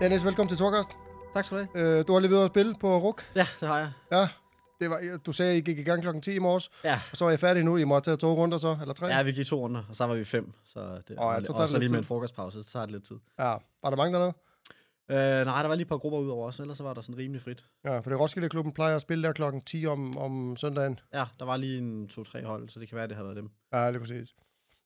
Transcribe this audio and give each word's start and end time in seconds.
Dennis, 0.00 0.24
velkommen 0.24 0.48
til 0.48 0.58
Torkast. 0.58 0.90
Tak 1.34 1.44
skal 1.44 1.58
du 1.58 1.66
have. 1.74 1.98
Øh, 1.98 2.06
du 2.06 2.12
har 2.12 2.20
lige 2.20 2.30
været 2.30 2.44
at 2.44 2.50
spille 2.50 2.74
på 2.80 2.98
RUK. 2.98 3.22
Ja, 3.36 3.46
det 3.60 3.68
har 3.68 3.78
jeg. 3.78 3.92
Ja, 4.12 4.28
det 4.80 4.90
var, 4.90 5.18
du 5.26 5.32
sagde, 5.32 5.52
at 5.52 5.58
I 5.58 5.60
gik 5.60 5.78
i 5.78 5.82
gang 5.82 6.02
klokken 6.02 6.22
10 6.22 6.34
i 6.34 6.38
morges, 6.38 6.70
Ja. 6.84 7.00
og 7.10 7.16
så 7.16 7.24
er 7.24 7.30
I 7.30 7.36
færdige 7.36 7.64
nu. 7.64 7.76
I 7.76 7.84
må 7.84 7.94
have 7.94 8.00
taget 8.00 8.20
to 8.20 8.34
runder 8.34 8.58
så, 8.58 8.76
eller 8.80 8.94
tre? 8.94 9.06
Ja, 9.06 9.22
vi 9.22 9.32
gik 9.32 9.46
to 9.46 9.56
runder, 9.60 9.82
og 9.88 9.96
så 9.96 10.06
var 10.06 10.14
vi 10.14 10.24
fem. 10.24 10.52
Så 10.64 10.80
det, 10.80 10.94
Åh, 11.10 11.14
ja, 11.18 11.24
og, 11.24 11.46
så 11.46 11.52
og 11.52 11.68
så 11.68 11.78
lige 11.78 11.88
med 11.88 11.98
en 11.98 12.02
tid. 12.04 12.08
frokostpause, 12.08 12.62
så 12.62 12.70
tager 12.72 12.86
det 12.86 12.92
lidt 12.92 13.04
tid. 13.04 13.16
ja. 13.38 13.54
Var 13.82 13.90
der 13.90 13.96
mange 13.96 14.18
dernede? 14.18 14.32
Øh, 15.10 15.46
nej, 15.46 15.62
der 15.62 15.68
var 15.68 15.74
lige 15.74 15.82
et 15.82 15.88
par 15.88 15.96
grupper 15.96 16.18
udover 16.18 16.46
os, 16.48 16.60
ellers 16.60 16.76
så 16.76 16.82
var 16.84 16.94
der 16.94 17.00
sådan 17.00 17.18
rimelig 17.18 17.42
frit. 17.42 17.64
Ja, 17.84 17.98
for 17.98 18.10
det 18.10 18.20
Roskilde 18.20 18.48
Klubben 18.48 18.72
plejer 18.72 18.96
at 18.96 19.02
spille 19.02 19.24
der 19.28 19.32
klokken 19.32 19.60
10 19.60 19.86
om, 19.86 20.18
om 20.18 20.56
søndagen. 20.56 20.98
Ja, 21.14 21.24
der 21.38 21.44
var 21.44 21.56
lige 21.56 21.78
en 21.78 22.08
to-tre 22.08 22.44
hold, 22.44 22.68
så 22.68 22.80
det 22.80 22.88
kan 22.88 22.98
være, 22.98 23.08
det 23.08 23.16
har 23.16 23.22
været 23.22 23.36
dem. 23.36 23.50
Ja, 23.72 23.90
lige 23.90 24.00
præcis. 24.00 24.34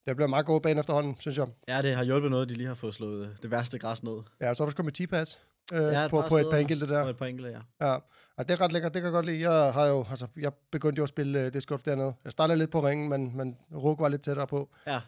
Det 0.07 0.17
bliver 0.17 0.29
meget 0.29 0.47
god 0.47 0.61
bane 0.61 0.81
efterhånden, 0.81 1.17
synes 1.21 1.39
jeg. 1.39 1.47
Ja, 1.69 1.83
det 1.83 1.95
har 1.95 2.05
hjulpet 2.05 2.31
noget, 2.31 2.43
at 2.43 2.49
de 2.49 2.55
lige 2.55 2.67
har 2.67 2.75
fået 2.75 2.95
slået 2.95 3.37
det 3.43 3.51
værste 3.51 3.79
græs 3.79 4.03
ned 4.03 4.23
Ja, 4.41 4.55
så 4.55 4.63
er 4.63 4.67
der 4.69 4.75
kommet 4.75 4.95
10 4.95 5.07
pads 5.07 5.39
øh, 5.73 5.79
Ja, 5.83 6.09
på, 6.09 6.23
på 6.29 6.37
et 6.39 6.47
par 6.51 6.57
enkelte 6.59 6.89
der. 6.89 7.03
på 7.03 7.09
et 7.09 7.17
par 7.19 7.27
enkelte, 7.27 7.51
ja. 7.51 7.87
Ja, 7.87 7.99
og 8.37 8.49
det 8.49 8.51
er 8.55 8.61
ret 8.61 8.73
lækkert, 8.73 8.95
det 8.95 9.03
kan 9.03 9.07
jeg 9.07 9.13
godt 9.13 9.27
lide. 9.27 9.51
Jeg 9.51 9.73
har 9.73 9.87
jo, 9.87 10.07
altså, 10.11 10.27
jeg 10.37 10.53
begyndte 10.73 10.99
jo 11.01 11.03
at 11.03 11.09
spille 11.09 11.47
uh, 11.47 11.53
disc 11.53 11.69
golf 11.69 11.83
dernede. 11.83 12.15
Jeg 12.25 12.33
startede 12.33 12.59
lidt 12.59 12.71
på 12.71 12.87
ringen, 12.87 13.09
men, 13.09 13.37
men 13.37 13.57
RUK 13.75 14.01
var 14.01 14.09
lidt 14.09 14.23
tættere 14.23 14.47
på. 14.47 14.69
Ja, 14.87 15.01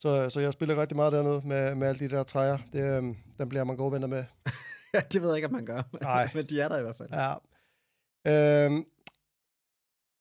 Så, 0.00 0.30
så 0.30 0.40
jeg 0.40 0.52
spiller 0.52 0.80
rigtig 0.80 0.96
meget 0.96 1.12
dernede 1.12 1.40
med, 1.44 1.74
med 1.74 1.88
alle 1.88 1.98
de 1.98 2.08
der 2.16 2.22
træer. 2.22 2.58
Det, 2.72 2.96
øhm, 2.96 3.16
den 3.38 3.48
bliver 3.48 3.64
man 3.64 3.76
gode 3.76 3.92
venner 3.92 4.06
med. 4.08 4.24
ja 4.94 5.00
det 5.12 5.22
ved 5.22 5.28
jeg 5.28 5.36
ikke, 5.36 5.46
om 5.46 5.52
man 5.52 5.66
gør. 5.66 5.82
Nej. 6.00 6.30
Men 6.34 6.44
de 6.46 6.60
er 6.60 6.68
der 6.68 6.78
i 6.78 6.82
hvert 6.82 6.96
fald. 6.96 7.08
Ja. 7.12 7.34
Øhm, 8.66 8.84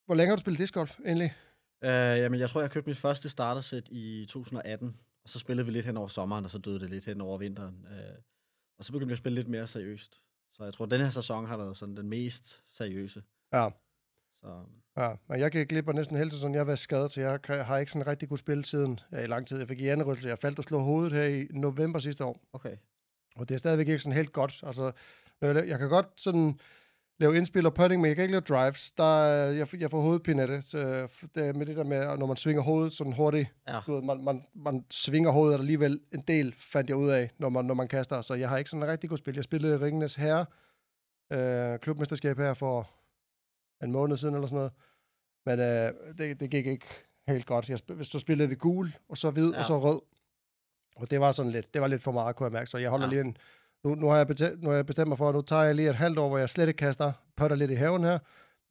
hvor 0.06 0.16
længe 0.16 0.30
har 0.30 0.36
du 0.36 0.42
spillet 0.42 0.60
disc 0.60 0.74
golf 0.74 1.00
egentlig? 1.06 1.34
Øh, 1.84 1.90
jamen, 2.20 2.40
jeg 2.40 2.50
tror, 2.50 2.62
jeg 2.62 2.72
købte 2.72 2.90
mit 2.90 2.98
første 2.98 3.30
startersæt 3.30 3.88
i 3.92 4.26
2018, 4.30 4.98
og 5.24 5.30
så 5.30 5.40
spillede 5.40 5.66
vi 5.66 5.72
lidt 5.72 5.86
hen 5.86 5.98
over 5.98 6.08
sommeren, 6.08 6.46
og 6.46 6.52
så 6.52 6.58
døde 6.58 6.80
det 6.80 6.90
lidt 6.90 7.06
hen 7.06 7.22
over 7.22 7.38
vinteren. 7.38 7.88
Øh, 7.92 8.18
og 8.78 8.86
så 8.86 8.92
begyndte 8.92 9.08
vi 9.08 9.14
at 9.14 9.18
spille 9.18 9.36
lidt 9.36 9.48
mere 9.48 9.68
seriøst. 9.68 10.22
Så 10.54 10.64
jeg 10.64 10.74
tror, 10.74 10.86
at 10.86 10.92
den 10.92 11.02
her 11.02 11.10
sæson 11.10 11.46
har 11.46 11.58
været 11.58 11.78
sådan 11.78 11.98
den 11.98 12.10
mest 12.10 12.64
seriøse. 12.70 13.24
Ja. 13.54 13.70
Så 14.34 14.64
Ja, 14.98 15.14
men 15.28 15.40
jeg 15.40 15.52
gik 15.52 15.68
glip 15.68 15.88
af 15.88 15.96
næsten 15.96 16.18
hele 16.18 16.32
sæsonen. 16.32 16.54
Jeg 16.54 16.60
har 16.60 16.66
været 16.66 16.80
skadet, 16.80 17.12
så 17.12 17.22
jeg 17.22 17.40
har 17.66 17.78
ikke 17.78 17.92
sådan 17.92 18.08
rigtig 18.08 18.30
kunne 18.30 18.38
spille 18.38 18.66
siden 18.66 19.00
ja, 19.12 19.20
i 19.20 19.28
lang 19.28 19.48
tid. 19.48 19.60
Jeg 19.60 19.68
fik 19.68 19.80
hjernerystelse. 19.80 20.30
Jeg 20.30 20.40
faldt 20.40 20.58
og 20.58 20.64
slog 20.64 20.82
hovedet 20.84 21.14
her 21.14 21.24
i 21.24 21.48
november 21.50 22.00
sidste 22.00 22.26
år. 22.26 22.42
okay. 22.54 22.78
Og 23.36 23.50
det 23.50 23.56
er 23.56 23.60
stadigvæk 23.60 23.88
ikke 23.88 24.00
sådan 24.00 24.18
helt 24.18 24.34
godt. 24.34 24.60
Altså, 24.64 24.92
jeg 25.42 25.80
kan 25.80 25.90
godt 25.90 26.08
sådan 26.18 26.60
lave 27.22 27.38
indspil 27.38 27.66
og 27.66 27.74
putting, 27.74 28.02
men 28.02 28.08
jeg 28.10 28.16
kan 28.16 28.24
ikke 28.24 28.32
lave 28.32 28.42
drives. 28.42 28.92
Der, 28.92 29.24
er- 29.24 29.52
jeg, 29.52 29.82
jeg 29.82 29.92
får 29.92 30.02
hovedpine 30.02 30.42
af 30.42 30.48
det. 30.48 30.64
Så 30.64 31.08
det 31.36 31.48
er 31.48 31.54
med 31.54 31.66
det 31.66 31.76
der 31.78 31.84
med, 31.84 32.18
når 32.18 32.26
man 32.26 32.38
svinger 32.38 32.62
hovedet 32.62 32.94
sådan 32.94 33.14
hurtigt. 33.14 33.50
Ja. 33.68 33.80
Du 33.88 33.94
ved, 33.94 34.02
man, 34.02 34.24
man, 34.24 34.46
man 34.54 34.86
svinger 34.90 35.32
hovedet 35.32 35.60
alligevel 35.60 36.00
en 36.14 36.22
del, 36.22 36.56
fandt 36.60 36.90
jeg 36.90 36.98
ud 36.98 37.10
af, 37.10 37.32
når 37.38 37.50
man, 37.50 37.66
når 37.66 37.74
man 37.74 37.88
kaster. 37.88 38.22
Så 38.22 38.34
jeg 38.34 38.50
har 38.50 38.58
ikke 38.58 38.70
sådan 38.70 38.88
rigtig 38.88 39.10
kunne 39.10 39.18
spille. 39.20 39.38
Jeg 39.38 39.44
spillede 39.44 39.76
i 39.76 39.78
Ringenes 39.78 40.16
Herre, 40.16 40.46
øh, 41.34 41.80
klubmesterskab 41.80 42.38
her 42.38 42.54
for 42.54 42.90
en 43.84 43.92
måned 43.92 44.18
siden 44.18 44.36
eller 44.36 44.48
sådan 44.48 44.58
noget. 44.58 44.72
Men 45.46 45.60
øh, 45.60 46.18
det, 46.18 46.40
det 46.40 46.50
gik 46.52 46.66
ikke 46.68 46.86
helt 47.28 47.46
godt. 47.46 47.70
Jeg, 47.70 47.80
hvis 47.88 48.10
du 48.10 48.20
spillede 48.20 48.50
ved 48.50 48.58
gul, 48.58 48.96
og 49.10 49.18
så 49.18 49.32
hvid, 49.32 49.52
ja. 49.54 49.60
Og 49.60 49.66
så 49.66 49.80
rød. 49.80 50.02
Og 50.96 51.12
det 51.12 51.20
var 51.20 51.32
sådan 51.32 51.52
lidt, 51.52 51.74
det 51.74 51.82
var 51.82 51.88
lidt 51.88 52.02
for 52.02 52.12
meget, 52.12 52.36
kunne 52.36 52.46
jeg 52.46 52.52
mærke. 52.54 52.70
Så 52.70 52.78
jeg 52.78 52.90
holder. 52.90 53.06
Ja. 53.06 53.10
lige 53.10 53.22
en, 53.22 53.38
nu, 53.84 53.96
nu, 53.96 54.08
har 54.08 54.18
jeg 54.18 54.28
bestemt, 54.28 54.64
nu 54.64 54.70
har 54.70 54.76
jeg 54.76 54.86
bestemt 54.86 55.08
mig 55.08 55.18
for, 55.18 55.30
at 55.30 55.36
nu 55.36 55.42
tager 55.42 55.64
jeg 55.64 55.76
lige 55.76 55.90
et 55.90 55.96
halvt 55.96 56.20
år, 56.20 56.30
hvor 56.30 56.38
jeg 56.38 56.50
slet 56.50 56.68
ikke 56.68 56.78
kaster, 56.78 57.12
putter 57.38 57.56
lidt 57.56 57.72
i 57.72 57.76
haven 57.76 58.04
her, 58.04 58.20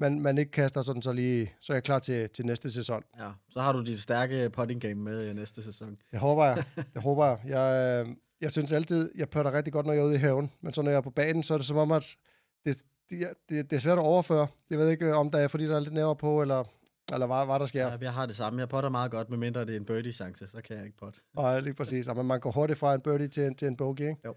men 0.01 0.23
man 0.23 0.39
ikke 0.39 0.51
kaster 0.51 0.83
sådan, 0.83 1.03
så, 1.03 1.13
lige, 1.13 1.53
så 1.61 1.73
er 1.73 1.75
jeg 1.75 1.83
klar 1.83 1.99
til, 1.99 2.31
til 2.31 2.47
næste 2.47 2.71
sæson. 2.71 3.03
Ja, 3.19 3.31
så 3.51 3.61
har 3.61 3.73
du 3.73 3.83
dit 3.85 4.01
stærke 4.01 4.51
putting 4.51 4.81
game 4.81 4.95
med 4.95 5.31
i 5.31 5.33
næste 5.33 5.63
sæson. 5.63 5.97
Det 6.11 6.19
håber 6.19 6.45
jeg. 6.45 6.65
Det 6.95 7.03
håber 7.03 7.27
jeg. 7.27 7.39
Jeg, 7.47 8.05
øh, 8.07 8.15
jeg 8.41 8.53
synes 8.53 8.73
altid, 8.73 9.11
jeg 9.17 9.29
putter 9.31 9.53
rigtig 9.53 9.73
godt, 9.73 9.87
når 9.87 9.93
jeg 9.93 10.01
er 10.01 10.07
ude 10.07 10.15
i 10.15 10.19
haven, 10.19 10.51
men 10.61 10.75
så 10.75 10.83
når 10.83 10.91
jeg 10.91 10.99
er 10.99 11.03
på 11.03 11.11
banen, 11.11 11.43
så 11.43 11.55
er 11.55 11.59
det 11.59 11.67
som 11.67 11.77
om, 11.77 11.93
at 11.93 12.17
det, 12.65 12.83
det, 13.11 13.29
det, 13.49 13.71
det 13.71 13.77
er 13.77 13.81
svært 13.81 13.99
at 13.99 14.05
overføre. 14.05 14.47
Jeg 14.71 14.79
ved 14.79 14.89
ikke, 14.89 15.15
om 15.15 15.31
der 15.31 15.39
er, 15.39 15.49
fordi 15.49 15.65
der 15.65 15.77
er 15.77 15.81
lidt 15.81 15.95
nævere 15.95 16.17
på, 16.17 16.43
eller, 16.43 16.65
eller 17.13 17.27
hvad, 17.27 17.47
hvad 17.47 17.59
der 17.59 17.67
sker. 17.67 17.87
Ja. 17.87 17.97
Jeg 18.01 18.13
har 18.13 18.27
det 18.27 18.37
samme. 18.37 18.61
Jeg 18.61 18.69
putter 18.69 18.89
meget 18.89 19.11
godt, 19.11 19.31
medmindre 19.31 19.61
det 19.61 19.71
er 19.71 19.77
en 19.77 19.85
birdie-chance, 19.85 20.49
så 20.49 20.61
kan 20.63 20.77
jeg 20.77 20.85
ikke 20.85 20.99
putte. 20.99 21.21
Og 21.37 21.63
lige 21.63 21.75
præcis. 21.75 22.09
Og 22.09 22.25
man 22.25 22.41
går 22.41 22.51
hurtigt 22.51 22.79
fra 22.79 22.95
en 22.95 23.01
birdie 23.01 23.29
til 23.29 23.43
en, 23.43 23.55
til 23.55 23.69
en 23.69 23.77
bogey, 23.77 24.09
ikke? 24.09 24.21
Jo. 24.25 24.35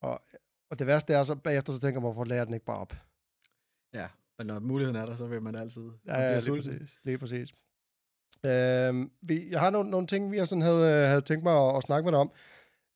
Og, 0.00 0.22
og 0.70 0.78
det 0.78 0.86
værste 0.86 1.12
er 1.14 1.24
så, 1.24 1.34
bagefter 1.34 1.72
så 1.72 1.80
tænker 1.80 2.00
man, 2.00 2.12
hvorfor 2.12 2.24
lærer 2.24 2.44
den 2.44 2.54
ikke 2.54 2.66
bare 2.66 2.78
op? 2.78 2.92
Ja, 3.94 4.08
men 4.38 4.46
når 4.46 4.58
muligheden 4.58 4.96
er 4.96 5.06
der, 5.06 5.16
så 5.16 5.26
vil 5.26 5.42
man 5.42 5.54
altid 5.54 5.90
Ja, 6.06 6.20
ja 6.20 6.32
lige 6.32 6.40
sulten. 6.40 6.72
præcis. 6.72 6.98
Lige 7.04 7.18
præcis. 7.18 7.48
Øhm, 8.46 9.10
vi, 9.22 9.50
jeg 9.50 9.60
har 9.60 9.70
nogle, 9.70 9.90
nogle 9.90 10.06
ting, 10.06 10.32
vi 10.32 10.38
har 10.38 10.44
sådan 10.44 10.62
havde, 10.62 10.92
øh, 11.02 11.08
havde 11.08 11.20
tænkt 11.20 11.44
mig 11.44 11.68
at, 11.68 11.76
at 11.76 11.82
snakke 11.82 12.04
med 12.04 12.12
dig 12.12 12.20
om. 12.20 12.30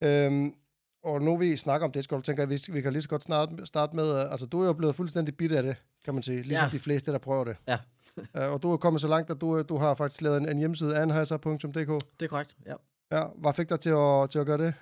Øhm, 0.02 0.54
og 1.02 1.22
nu 1.22 1.36
vi 1.36 1.56
snakker 1.56 1.84
om 1.86 1.92
det, 1.92 2.04
så 2.04 2.20
tænker 2.20 2.42
jeg, 2.42 2.50
vi, 2.50 2.60
vi 2.72 2.80
kan 2.80 2.92
lige 2.92 3.02
så 3.02 3.08
godt 3.08 3.22
snart, 3.22 3.48
starte 3.64 3.96
med, 3.96 4.16
øh, 4.24 4.32
altså 4.32 4.46
du 4.46 4.62
er 4.62 4.66
jo 4.66 4.72
blevet 4.72 4.96
fuldstændig 4.96 5.36
bidt 5.36 5.52
af 5.52 5.62
det, 5.62 5.76
kan 6.04 6.14
man 6.14 6.22
sige, 6.22 6.36
ligesom 6.42 6.54
ja. 6.54 6.66
Ja. 6.66 6.70
de 6.72 6.78
fleste, 6.78 7.12
der 7.12 7.18
prøver 7.18 7.44
det. 7.44 7.56
Ja. 7.68 7.78
Øh, 8.36 8.52
og 8.52 8.62
du 8.62 8.72
er 8.72 8.76
kommet 8.76 9.00
så 9.00 9.08
langt, 9.08 9.30
at 9.30 9.40
du, 9.40 9.62
du 9.62 9.76
har 9.76 9.94
faktisk 9.94 10.22
lavet 10.22 10.36
en, 10.38 10.48
en 10.48 10.58
hjemmeside, 10.58 10.98
anheiser.dk. 10.98 12.04
Det 12.20 12.24
er 12.24 12.28
korrekt, 12.28 12.56
ja. 12.66 12.74
Ja, 13.12 13.26
hvad 13.36 13.52
fik 13.54 13.68
dig 13.68 13.80
til 13.80 13.90
at, 13.90 14.30
til 14.30 14.38
at 14.38 14.46
gøre 14.46 14.58
det? 14.58 14.74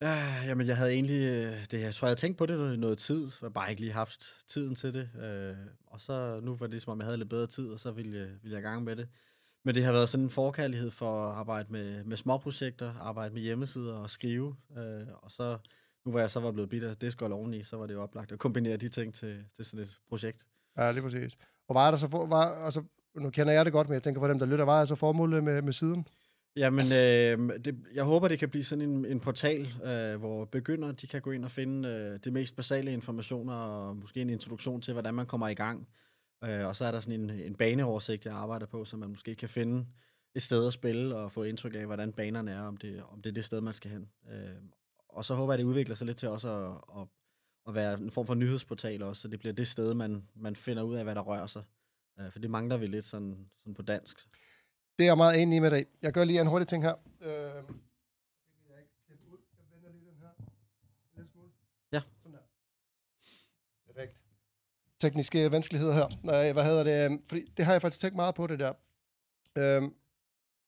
Ja, 0.00 0.42
jamen, 0.46 0.66
jeg 0.66 0.76
havde 0.76 0.92
egentlig, 0.92 1.20
øh, 1.20 1.66
det, 1.70 1.80
jeg 1.80 1.94
tror, 1.94 2.06
jeg 2.06 2.10
havde 2.10 2.20
tænkt 2.20 2.38
på 2.38 2.46
det 2.46 2.58
noget, 2.58 2.78
noget 2.78 2.98
tid, 2.98 3.26
og 3.40 3.52
bare 3.52 3.70
ikke 3.70 3.80
lige 3.80 3.92
haft 3.92 4.34
tiden 4.48 4.74
til 4.74 4.94
det. 4.94 5.10
Øh, 5.22 5.56
og 5.86 6.00
så 6.00 6.40
nu 6.40 6.54
var 6.56 6.66
det 6.66 6.82
som 6.82 6.90
om, 6.90 6.98
jeg 6.98 7.06
havde 7.06 7.18
lidt 7.18 7.28
bedre 7.28 7.46
tid, 7.46 7.68
og 7.68 7.80
så 7.80 7.90
ville 7.90 8.38
ville 8.42 8.56
jeg 8.56 8.58
i 8.58 8.68
gang 8.68 8.84
med 8.84 8.96
det. 8.96 9.08
Men 9.64 9.74
det 9.74 9.84
har 9.84 9.92
været 9.92 10.08
sådan 10.08 10.24
en 10.24 10.30
forkærlighed 10.30 10.90
for 10.90 11.26
at 11.26 11.34
arbejde 11.34 11.72
med, 11.72 12.04
med 12.04 12.16
småprojekter, 12.16 12.94
arbejde 13.00 13.34
med 13.34 13.42
hjemmesider 13.42 13.94
og 13.98 14.10
skrive. 14.10 14.56
Øh, 14.78 15.06
og 15.22 15.30
så, 15.30 15.58
nu 16.04 16.10
hvor 16.10 16.20
jeg 16.20 16.30
så 16.30 16.40
var 16.40 16.52
blevet 16.52 16.70
bitter 16.70 16.90
af 16.90 16.96
disc 16.96 17.22
oveni, 17.22 17.62
så 17.62 17.76
var 17.76 17.86
det 17.86 17.94
jo 17.94 18.02
oplagt 18.02 18.32
at 18.32 18.38
kombinere 18.38 18.76
de 18.76 18.88
ting 18.88 19.14
til, 19.14 19.44
til 19.56 19.64
sådan 19.64 19.80
et 19.80 19.98
projekt. 20.08 20.46
Ja, 20.78 20.90
lige 20.92 21.02
præcis. 21.02 21.36
Og 21.68 21.74
var 21.74 21.90
der 21.90 21.98
så 21.98 22.08
for, 22.08 22.26
var, 22.26 22.64
altså, 22.64 22.82
nu 23.14 23.30
kender 23.30 23.52
jeg 23.52 23.64
det 23.64 23.72
godt, 23.72 23.88
men 23.88 23.94
jeg 23.94 24.02
tænker 24.02 24.20
for 24.20 24.28
dem, 24.28 24.38
der 24.38 24.46
lytter, 24.46 24.64
var 24.64 24.78
der 24.78 24.86
så 24.86 24.94
formålet 24.94 25.44
med, 25.44 25.62
med 25.62 25.72
siden? 25.72 26.06
Jamen, 26.56 26.86
øh, 26.86 27.64
det, 27.64 27.86
jeg 27.94 28.04
håber, 28.04 28.28
det 28.28 28.38
kan 28.38 28.48
blive 28.48 28.64
sådan 28.64 28.90
en, 28.90 29.04
en 29.04 29.20
portal, 29.20 29.68
øh, 29.84 30.18
hvor 30.18 30.44
begyndere 30.44 30.92
de 30.92 31.06
kan 31.06 31.22
gå 31.22 31.30
ind 31.30 31.44
og 31.44 31.50
finde 31.50 31.88
øh, 31.88 32.20
de 32.24 32.30
mest 32.30 32.56
basale 32.56 32.92
informationer, 32.92 33.54
og 33.54 33.96
måske 33.96 34.20
en 34.20 34.30
introduktion 34.30 34.80
til, 34.82 34.92
hvordan 34.92 35.14
man 35.14 35.26
kommer 35.26 35.48
i 35.48 35.54
gang. 35.54 35.88
Øh, 36.44 36.66
og 36.66 36.76
så 36.76 36.84
er 36.84 36.92
der 36.92 37.00
sådan 37.00 37.20
en, 37.20 37.30
en 37.30 37.54
baneoversigt, 37.54 38.26
jeg 38.26 38.34
arbejder 38.34 38.66
på, 38.66 38.84
så 38.84 38.96
man 38.96 39.08
måske 39.08 39.34
kan 39.34 39.48
finde 39.48 39.86
et 40.34 40.42
sted 40.42 40.66
at 40.66 40.72
spille, 40.72 41.16
og 41.16 41.32
få 41.32 41.42
indtryk 41.42 41.74
af, 41.74 41.86
hvordan 41.86 42.12
banerne 42.12 42.50
er, 42.50 42.60
om 42.60 42.76
det, 42.76 43.02
om 43.08 43.22
det 43.22 43.30
er 43.30 43.34
det 43.34 43.44
sted, 43.44 43.60
man 43.60 43.74
skal 43.74 43.90
hen. 43.90 44.08
Øh, 44.30 44.62
og 45.08 45.24
så 45.24 45.34
håber 45.34 45.52
jeg, 45.52 45.58
at 45.60 45.64
det 45.64 45.70
udvikler 45.70 45.94
sig 45.94 46.06
lidt 46.06 46.16
til 46.16 46.28
også 46.28 46.48
at, 46.48 47.00
at, 47.00 47.08
at 47.68 47.74
være 47.74 47.94
en 47.94 48.10
form 48.10 48.26
for 48.26 48.34
nyhedsportal 48.34 49.02
også, 49.02 49.22
så 49.22 49.28
det 49.28 49.38
bliver 49.38 49.52
det 49.52 49.68
sted, 49.68 49.94
man, 49.94 50.28
man 50.34 50.56
finder 50.56 50.82
ud 50.82 50.94
af, 50.94 51.04
hvad 51.04 51.14
der 51.14 51.20
rører 51.20 51.46
sig. 51.46 51.62
Øh, 52.20 52.32
for 52.32 52.38
det 52.38 52.50
mangler 52.50 52.76
vi 52.76 52.86
lidt 52.86 53.04
sådan, 53.04 53.50
sådan 53.58 53.74
på 53.74 53.82
dansk. 53.82 54.16
Det 54.98 55.04
er 55.04 55.08
jeg 55.08 55.16
meget 55.16 55.42
enig 55.42 55.56
i 55.56 55.58
med 55.58 55.70
dig. 55.70 55.86
Jeg 56.02 56.12
gør 56.12 56.24
lige 56.24 56.40
en 56.40 56.46
hurtig 56.46 56.68
ting 56.68 56.82
her. 56.82 56.94
Øh, 57.20 57.28
jeg 57.28 58.78
ikke 59.10 59.24
ud. 59.32 59.38
Jeg 59.58 59.64
vender 59.72 59.92
lige 59.92 60.10
den 60.10 60.18
her. 60.20 60.28
En 60.38 61.16
lille 61.16 61.30
smule. 61.32 61.48
Ja. 61.92 62.00
Sådan 62.22 62.32
der. 62.32 62.42
Perfekt. 63.86 64.16
Tekniske 65.00 65.50
vanskeligheder 65.50 65.94
her. 65.94 66.08
Nej, 66.22 66.52
hvad 66.52 66.64
hedder 66.64 66.84
det? 66.84 67.04
Øhm, 67.04 67.22
Fordi 67.28 67.52
det 67.56 67.64
har 67.64 67.72
jeg 67.72 67.82
faktisk 67.82 68.00
tænkt 68.00 68.16
meget 68.16 68.34
på, 68.34 68.46
det 68.46 68.58
der. 68.58 68.72
Øhm, 69.56 69.94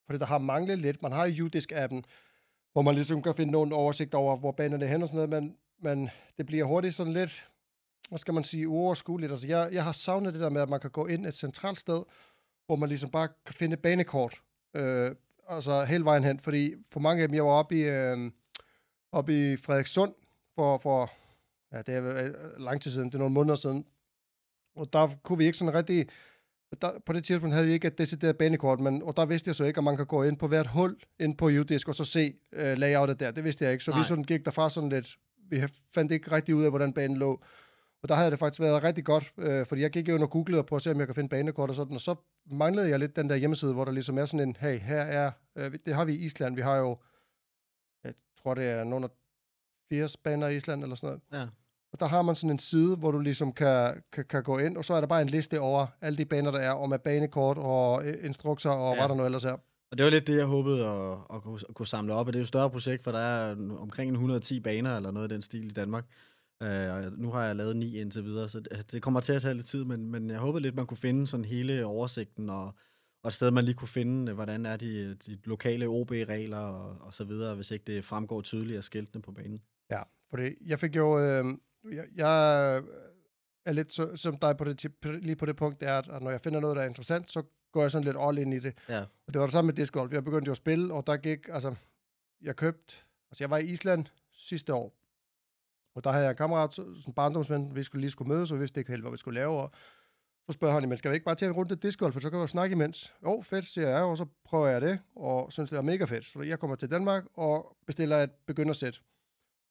fordi 0.06 0.18
der 0.18 0.26
har 0.26 0.38
manglet 0.38 0.78
lidt. 0.78 1.02
Man 1.02 1.12
har 1.12 1.26
jo 1.26 1.44
Udisk-appen, 1.44 2.02
hvor 2.72 2.82
man 2.82 2.94
ligesom 2.94 3.22
kan 3.22 3.34
finde 3.34 3.52
nogle 3.52 3.74
oversigt 3.74 4.14
over, 4.14 4.36
hvor 4.36 4.52
banerne 4.52 4.84
er 4.84 4.88
hen 4.88 5.02
og 5.02 5.08
sådan 5.08 5.28
noget, 5.28 5.42
men, 5.42 5.56
men 5.78 6.10
det 6.38 6.46
bliver 6.46 6.64
hurtigt 6.64 6.94
sådan 6.94 7.12
lidt, 7.12 7.48
hvad 8.08 8.18
skal 8.18 8.34
man 8.34 8.44
sige, 8.44 8.68
uoverskueligt. 8.68 9.32
Altså, 9.32 9.46
jeg, 9.46 9.68
jeg 9.72 9.84
har 9.84 9.92
savnet 9.92 10.32
det 10.32 10.40
der 10.40 10.48
med, 10.48 10.60
at 10.60 10.68
man 10.68 10.80
kan 10.80 10.90
gå 10.90 11.06
ind 11.06 11.26
et 11.26 11.36
centralt 11.36 11.80
sted, 11.80 12.02
hvor 12.68 12.76
man 12.76 12.88
ligesom 12.88 13.10
bare 13.10 13.28
kan 13.46 13.54
finde 13.54 13.76
banekort, 13.76 14.42
øh, 14.74 15.10
altså 15.48 15.84
hele 15.84 16.04
vejen 16.04 16.24
hen, 16.24 16.40
fordi 16.40 16.74
på 16.90 16.98
mange 16.98 17.22
af 17.22 17.28
dem, 17.28 17.34
jeg 17.34 17.44
var 17.44 17.50
oppe 17.50 17.76
i, 17.76 17.82
øh, 17.82 18.30
oppe 19.12 19.52
i 19.52 19.56
Frederikssund 19.56 20.14
for, 20.54 20.78
for 20.78 21.10
ja, 21.72 21.82
det 21.82 21.94
er 21.94 22.24
øh, 22.24 22.30
lang 22.58 22.80
tid 22.80 22.90
siden, 22.90 23.06
det 23.08 23.14
er 23.14 23.18
nogle 23.18 23.34
måneder 23.34 23.54
siden, 23.54 23.84
og 24.76 24.92
der 24.92 25.08
kunne 25.22 25.38
vi 25.38 25.46
ikke 25.46 25.58
sådan 25.58 25.74
rigtig, 25.74 26.06
der, 26.82 26.98
på 27.06 27.12
det 27.12 27.24
tidspunkt 27.24 27.54
havde 27.54 27.66
vi 27.66 27.72
ikke 27.72 27.86
et 27.86 27.98
decideret 27.98 28.38
banekort, 28.38 28.80
men, 28.80 29.02
og 29.02 29.16
der 29.16 29.26
vidste 29.26 29.48
jeg 29.48 29.54
så 29.54 29.64
ikke, 29.64 29.78
at 29.78 29.84
man 29.84 29.96
kan 29.96 30.06
gå 30.06 30.22
ind 30.22 30.36
på 30.36 30.48
hvert 30.48 30.66
hul 30.66 30.96
ind 31.20 31.36
på 31.36 31.46
Udisk, 31.46 31.88
og 31.88 31.94
så 31.94 32.04
se 32.04 32.34
øh, 32.52 32.78
layoutet 32.78 33.20
der, 33.20 33.30
det 33.30 33.44
vidste 33.44 33.64
jeg 33.64 33.72
ikke, 33.72 33.84
så 33.84 33.90
Nej. 33.90 34.00
vi 34.00 34.04
sådan 34.04 34.24
gik 34.24 34.44
derfra 34.44 34.70
sådan 34.70 34.88
lidt, 34.88 35.18
vi 35.50 35.62
fandt 35.94 36.12
ikke 36.12 36.32
rigtig 36.32 36.54
ud 36.54 36.64
af, 36.64 36.70
hvordan 36.70 36.92
banen 36.92 37.16
lå, 37.16 37.42
og 38.02 38.08
der 38.08 38.14
havde 38.14 38.30
det 38.30 38.38
faktisk 38.38 38.60
været 38.60 38.82
rigtig 38.82 39.04
godt, 39.04 39.32
øh, 39.38 39.66
fordi 39.66 39.82
jeg 39.82 39.90
gik 39.90 40.08
jo 40.08 40.22
og 40.22 40.30
googlede 40.30 40.60
og 40.60 40.66
prøvede 40.66 40.78
at 40.80 40.84
se, 40.84 40.90
om 40.90 40.98
jeg 40.98 41.06
kan 41.08 41.14
finde 41.14 41.28
banekort 41.28 41.70
og 41.70 41.76
sådan, 41.76 41.94
og 41.94 42.00
så 42.00 42.14
manglede 42.50 42.88
jeg 42.88 42.98
lidt 42.98 43.16
den 43.16 43.30
der 43.30 43.36
hjemmeside, 43.36 43.74
hvor 43.74 43.84
der 43.84 43.92
ligesom 43.92 44.18
er 44.18 44.24
sådan 44.24 44.48
en, 44.48 44.56
hey, 44.60 44.78
her 44.78 45.00
er, 45.00 45.30
øh, 45.58 45.72
det 45.86 45.94
har 45.94 46.04
vi 46.04 46.12
i 46.12 46.24
Island, 46.24 46.54
vi 46.56 46.62
har 46.62 46.76
jo, 46.76 46.98
jeg 48.04 48.14
tror 48.42 48.54
det 48.54 48.64
er 48.64 48.84
nogle 48.84 49.04
af 49.04 49.10
80 49.88 50.16
baner 50.16 50.48
i 50.48 50.56
Island 50.56 50.82
eller 50.82 50.96
sådan 50.96 51.06
noget, 51.30 51.42
Ja. 51.42 51.48
og 51.92 52.00
der 52.00 52.06
har 52.06 52.22
man 52.22 52.34
sådan 52.34 52.50
en 52.50 52.58
side, 52.58 52.96
hvor 52.96 53.10
du 53.10 53.18
ligesom 53.18 53.52
kan, 53.52 54.02
kan, 54.12 54.24
kan 54.24 54.42
gå 54.42 54.58
ind, 54.58 54.76
og 54.76 54.84
så 54.84 54.94
er 54.94 55.00
der 55.00 55.08
bare 55.08 55.22
en 55.22 55.28
liste 55.28 55.60
over 55.60 55.86
alle 56.00 56.18
de 56.18 56.24
baner, 56.24 56.50
der 56.50 56.58
er, 56.58 56.72
og 56.72 56.88
med 56.88 56.98
banekort 56.98 57.58
og 57.58 58.04
øh, 58.06 58.24
instrukser 58.24 58.70
og 58.70 58.94
ja. 58.94 59.00
Hvad 59.00 59.08
der 59.08 59.14
nu 59.14 59.24
ellers 59.24 59.44
er. 59.44 59.56
Og 59.90 59.98
det 59.98 60.04
var 60.04 60.10
lidt 60.10 60.26
det, 60.26 60.36
jeg 60.36 60.46
håbede 60.46 60.86
at, 60.86 61.18
at, 61.34 61.42
kunne, 61.42 61.60
at 61.68 61.74
kunne 61.74 61.86
samle 61.86 62.14
op. 62.14 62.26
Og 62.26 62.32
det 62.32 62.38
er 62.38 62.40
jo 62.40 62.42
et 62.42 62.48
større 62.48 62.70
projekt, 62.70 63.04
for 63.04 63.12
der 63.12 63.18
er 63.18 63.50
omkring 63.78 64.08
en 64.08 64.14
110 64.14 64.60
baner 64.60 64.96
eller 64.96 65.10
noget 65.10 65.24
af 65.24 65.28
den 65.28 65.42
stil 65.42 65.64
i 65.66 65.70
Danmark. 65.70 66.04
Øh, 66.62 66.94
og 66.94 67.12
nu 67.12 67.30
har 67.30 67.44
jeg 67.44 67.56
lavet 67.56 67.76
ni 67.76 67.98
indtil 68.00 68.24
videre, 68.24 68.48
så 68.48 68.60
det, 68.60 68.92
det 68.92 69.02
kommer 69.02 69.20
til 69.20 69.32
at 69.32 69.42
tage 69.42 69.54
lidt 69.54 69.66
tid, 69.66 69.84
men, 69.84 70.10
men 70.10 70.30
jeg 70.30 70.38
håbede 70.38 70.62
lidt, 70.62 70.74
man 70.74 70.86
kunne 70.86 70.98
finde 70.98 71.26
sådan 71.26 71.44
hele 71.44 71.86
oversigten, 71.86 72.50
og, 72.50 72.64
og 73.22 73.28
et 73.28 73.34
sted, 73.34 73.50
man 73.50 73.64
lige 73.64 73.74
kunne 73.74 73.88
finde, 73.88 74.30
øh, 74.30 74.34
hvordan 74.34 74.66
er 74.66 74.76
de, 74.76 75.14
de 75.14 75.38
lokale 75.44 75.86
OB-regler 75.86 76.58
og, 76.58 76.96
og 77.00 77.14
så 77.14 77.24
videre, 77.24 77.54
hvis 77.54 77.70
ikke 77.70 77.84
det 77.84 78.04
fremgår 78.04 78.42
tydeligt 78.42 78.76
af 78.76 78.84
skiltene 78.84 79.22
på 79.22 79.32
banen. 79.32 79.62
Ja, 79.90 80.02
fordi 80.30 80.50
jeg 80.66 80.80
fik 80.80 80.96
jo... 80.96 81.20
Øh, 81.20 81.44
jeg, 81.92 82.04
jeg 82.14 82.82
er 83.66 83.72
lidt 83.72 83.92
så, 83.92 84.16
som 84.16 84.36
dig 84.36 84.56
på 84.56 84.64
det, 84.64 84.86
lige 85.22 85.36
på 85.36 85.46
det 85.46 85.56
punkt, 85.56 85.80
det 85.80 85.88
er, 85.88 85.98
at 85.98 86.22
når 86.22 86.30
jeg 86.30 86.40
finder 86.40 86.60
noget, 86.60 86.76
der 86.76 86.82
er 86.82 86.86
interessant, 86.86 87.30
så 87.30 87.42
går 87.72 87.80
jeg 87.80 87.90
sådan 87.90 88.04
lidt 88.04 88.16
all 88.20 88.38
in 88.38 88.52
i 88.52 88.58
det. 88.58 88.74
Ja. 88.88 89.00
Og 89.00 89.34
det 89.34 89.40
var 89.40 89.46
det 89.46 89.52
samme 89.52 89.66
med 89.66 89.74
disc 89.74 89.92
golf. 89.92 90.12
Jeg 90.12 90.24
begyndte 90.24 90.48
jo 90.48 90.52
at 90.52 90.56
spille, 90.56 90.94
og 90.94 91.06
der 91.06 91.16
gik, 91.16 91.48
altså, 91.48 91.74
jeg 92.40 92.56
købte, 92.56 92.94
altså 93.30 93.44
jeg 93.44 93.50
var 93.50 93.58
i 93.58 93.66
Island 93.66 94.06
sidste 94.32 94.74
år, 94.74 94.97
og 95.98 96.04
der 96.04 96.10
havde 96.10 96.24
jeg 96.24 96.30
en 96.30 96.36
kammerat, 96.36 96.74
sådan 96.74 96.94
en 97.06 97.12
barndomsven, 97.12 97.74
vi 97.74 97.82
skulle 97.82 98.00
lige 98.00 98.10
skulle 98.10 98.28
mødes, 98.34 98.50
og 98.50 98.56
vi 98.56 98.60
vidste 98.60 98.80
ikke 98.80 98.90
helt, 98.90 99.02
hvad 99.02 99.10
vi 99.10 99.16
skulle 99.16 99.40
lave, 99.40 99.52
og 99.52 99.70
så 100.46 100.52
spørger 100.52 100.80
han, 100.80 100.88
men 100.88 100.98
skal 100.98 101.10
vi 101.10 101.14
ikke 101.14 101.24
bare 101.24 101.34
tage 101.34 101.48
en 101.48 101.54
runde 101.54 101.76
disc 101.76 101.98
golf, 101.98 102.12
for 102.12 102.20
så 102.20 102.30
kan 102.30 102.38
vi 102.38 102.40
jo 102.40 102.46
snakke 102.46 102.72
imens. 102.72 103.14
Jo, 103.22 103.42
fedt, 103.42 103.66
siger 103.66 103.88
jeg, 103.88 104.02
og 104.02 104.16
så 104.16 104.26
prøver 104.44 104.66
jeg 104.66 104.80
det, 104.80 105.00
og 105.16 105.52
synes, 105.52 105.70
det 105.70 105.76
er 105.76 105.82
mega 105.82 106.04
fedt. 106.04 106.26
Så 106.26 106.42
jeg 106.42 106.58
kommer 106.58 106.76
til 106.76 106.90
Danmark 106.90 107.24
og 107.34 107.76
bestiller 107.86 108.16
et 108.16 108.30
begyndersæt. 108.46 109.02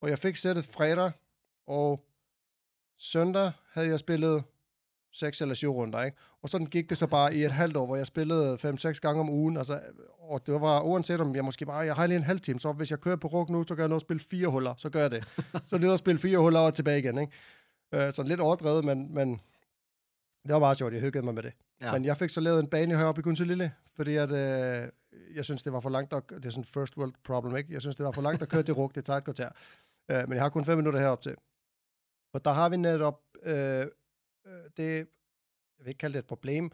Og 0.02 0.10
jeg 0.10 0.20
fik 0.20 0.36
sættet 0.36 0.66
fredag, 0.66 1.12
og 1.68 2.06
søndag 2.98 3.52
havde 3.74 3.88
jeg 3.88 4.00
spillet 4.00 4.44
seks 5.12 5.42
eller 5.42 5.56
syv 5.56 5.70
runder, 5.70 6.04
ikke? 6.04 6.18
Og 6.48 6.52
sådan 6.52 6.68
gik 6.68 6.90
det 6.90 6.98
så 6.98 7.08
bare 7.08 7.36
i 7.36 7.44
et 7.44 7.52
halvt 7.52 7.78
år, 7.78 7.86
hvor 7.86 7.96
jeg 7.96 8.08
spillede 8.08 8.58
fem-seks 8.58 9.00
gange 9.00 9.20
om 9.20 9.30
ugen, 9.30 9.58
altså, 9.58 9.80
og 10.20 10.46
det 10.46 10.62
var 10.62 10.82
uanset 10.82 11.22
om 11.22 11.36
jeg 11.36 11.46
måske 11.46 11.66
bare, 11.66 11.78
jeg 11.78 11.96
har 11.96 12.08
lige 12.08 12.18
en 12.18 12.24
halv 12.24 12.40
time, 12.40 12.60
så 12.60 12.72
hvis 12.72 12.92
jeg 12.92 13.00
kører 13.00 13.16
på 13.16 13.28
ruk 13.28 13.50
nu, 13.50 13.64
så 13.64 13.76
kan 13.76 13.82
jeg 13.82 13.90
nå 13.90 13.96
at 13.96 14.02
spille 14.02 14.20
fire 14.20 14.48
huller, 14.48 14.74
så 14.78 14.90
gør 14.90 15.02
jeg 15.02 15.12
det. 15.12 15.24
så 15.70 15.78
ned 15.78 15.90
og 15.90 16.00
spille 16.00 16.20
fire 16.22 16.38
huller 16.38 16.60
og 16.60 16.74
tilbage 16.74 17.00
igen, 17.00 17.18
ikke? 17.18 17.34
Øh, 17.94 18.14
sådan 18.14 18.30
lidt 18.30 18.40
overdrevet, 18.40 18.86
men, 18.86 19.14
men 19.14 19.42
det 20.44 20.54
var 20.54 20.60
meget 20.60 20.78
sjovt, 20.78 20.94
jeg 20.94 21.02
hyggede 21.02 21.26
mig 21.26 21.34
med 21.34 21.44
det. 21.44 21.54
Ja. 21.82 21.92
Men 21.94 22.06
jeg 22.06 22.18
fik 22.18 22.30
så 22.30 22.42
lavet 22.42 22.60
en 22.60 22.68
bane 22.68 22.98
heroppe 22.98 23.20
i 23.20 23.24
Gunselille, 23.24 23.72
fordi 23.96 24.16
at, 24.16 24.32
øh, 24.32 24.90
jeg 25.36 25.46
synes, 25.46 25.64
det 25.64 25.74
var 25.74 25.80
for 25.80 25.90
langt, 25.90 26.14
at, 26.14 26.24
det 26.30 26.46
er 26.46 26.50
sådan 26.50 26.66
first 26.66 26.98
world 26.98 27.14
problem, 27.24 27.58
ikke? 27.58 27.74
Jeg 27.74 27.82
synes, 27.82 27.96
det 27.96 28.06
var 28.06 28.12
for 28.12 28.22
langt 28.22 28.42
at 28.42 28.50
køre 28.50 28.64
til 28.64 28.74
ruk, 28.74 28.96
det 28.96 29.06
tager 29.06 29.18
et 29.18 29.24
kvarter. 29.24 29.50
Øh, 30.12 30.24
men 30.28 30.34
jeg 30.34 30.42
har 30.42 30.50
kun 30.50 30.66
fem 30.66 30.78
minutter 30.78 31.00
herop 31.00 31.22
til. 31.22 31.36
Og 32.34 32.46
der 32.46 32.52
har 32.52 32.70
vi 32.70 32.78
netop, 32.78 33.22
øh, 33.44 33.86
øh, 34.48 34.64
det, 34.78 35.08
jeg 35.80 35.86
vil 35.86 35.90
ikke 35.90 35.98
kalde 36.00 36.14
det 36.14 36.20
et 36.20 36.26
problem, 36.28 36.72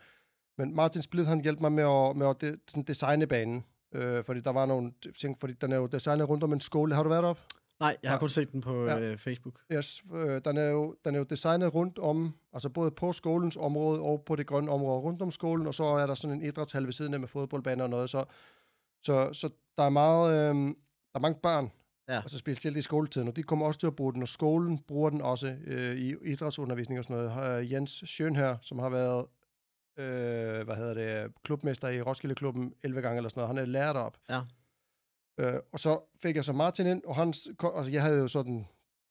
men 0.58 0.76
Martin 0.76 1.02
Splid, 1.02 1.26
han 1.26 1.42
hjalp 1.42 1.60
mig 1.60 1.72
med 1.72 1.84
at, 1.84 2.16
med 2.16 2.28
at 2.28 2.42
de, 2.42 2.58
sådan 2.68 2.84
designe 2.84 3.28
banen. 3.28 3.64
Øh, 3.96 4.24
fordi 4.24 4.40
der 4.42 4.52
var 4.52 4.66
nogle 4.66 4.92
ting, 5.20 5.38
fordi 5.40 5.54
den 5.54 5.72
er 5.72 5.76
jo 5.78 5.86
designet 5.88 6.30
rundt 6.30 6.44
om 6.44 6.54
en 6.54 6.60
skole. 6.62 6.96
Har 6.96 7.04
du 7.04 7.10
været 7.10 7.26
op? 7.26 7.40
Nej, 7.80 7.98
jeg 8.04 8.12
har 8.12 8.16
Ja. 8.16 8.20
kun 8.20 8.30
set 8.30 8.52
den 8.52 8.62
på 8.62 8.86
Ja. 8.86 9.00
øh, 9.00 9.18
Facebook. 9.18 9.60
Yes, 9.72 10.04
øh, 10.16 10.42
den, 10.46 10.58
er 10.58 10.70
jo, 10.70 10.96
den 11.06 11.16
er 11.16 11.20
jo 11.20 11.24
designet 11.26 11.74
rundt 11.74 12.00
om, 12.00 12.34
altså 12.54 12.70
både 12.70 12.92
på 12.92 13.14
skolens 13.14 13.58
område 13.58 14.02
og 14.02 14.24
på 14.26 14.36
det 14.36 14.48
grønne 14.48 14.72
område 14.72 15.00
rundt 15.00 15.22
om 15.22 15.32
skolen, 15.32 15.68
og 15.68 15.74
så 15.74 15.84
er 15.84 16.08
der 16.08 16.16
sådan 16.16 16.36
en 16.42 16.46
idrætshal 16.48 16.86
ved 16.86 16.94
siden 16.94 17.14
af 17.14 17.20
med 17.20 17.28
fodboldbaner 17.28 17.84
og 17.84 17.90
noget, 17.90 18.10
så, 18.10 18.26
så, 19.02 19.34
så 19.34 19.50
der 19.78 19.84
er 19.84 19.90
meget, 19.90 20.32
øh, 20.34 20.56
der 20.66 21.16
er 21.16 21.20
mange 21.20 21.40
børn, 21.44 21.72
Ja. 22.10 22.16
altså 22.16 22.38
specielt 22.38 22.78
i 22.78 22.82
skoletiden, 22.82 23.28
og 23.28 23.36
de 23.36 23.44
kommer 23.44 23.66
også 23.66 23.80
til 23.80 23.88
at 23.88 23.96
bruge 23.96 24.14
den, 24.14 24.22
og 24.22 24.28
skolen 24.28 24.80
bruger 24.80 25.10
den 25.10 25.22
også 25.22 25.56
øh, 25.66 25.96
i 25.96 26.16
idrætsundervisning 26.26 27.00
og 27.00 27.04
sådan 27.04 27.26
noget. 27.26 27.62
Øh, 27.62 27.72
Jens 27.72 28.04
Schøn 28.06 28.36
her, 28.36 28.58
som 28.62 28.80
har 28.80 28.90
været, 28.90 29.26
øh, 30.00 30.66
hvad 30.66 30.76
hedder 30.76 30.94
det, 30.94 31.34
klubmester 31.44 31.90
i 31.90 32.02
Roskilde 32.02 32.36
Klubben 32.36 32.74
11 32.84 33.02
gange 33.02 33.18
eller 33.18 33.30
sådan 33.30 33.42
noget, 33.42 33.56
han 33.56 33.58
er 33.58 33.72
lærer 33.72 33.94
derop. 33.94 34.18
Ja. 34.30 34.42
Øh, 35.40 35.60
og 35.72 35.80
så 35.80 36.00
fik 36.22 36.36
jeg 36.36 36.46
så 36.46 36.54
Martin 36.54 36.88
ind, 36.88 37.04
og 37.06 37.16
han, 37.16 37.34
altså 37.76 37.92
jeg 37.92 38.02
havde 38.02 38.20
jo 38.20 38.28
sådan 38.28 38.68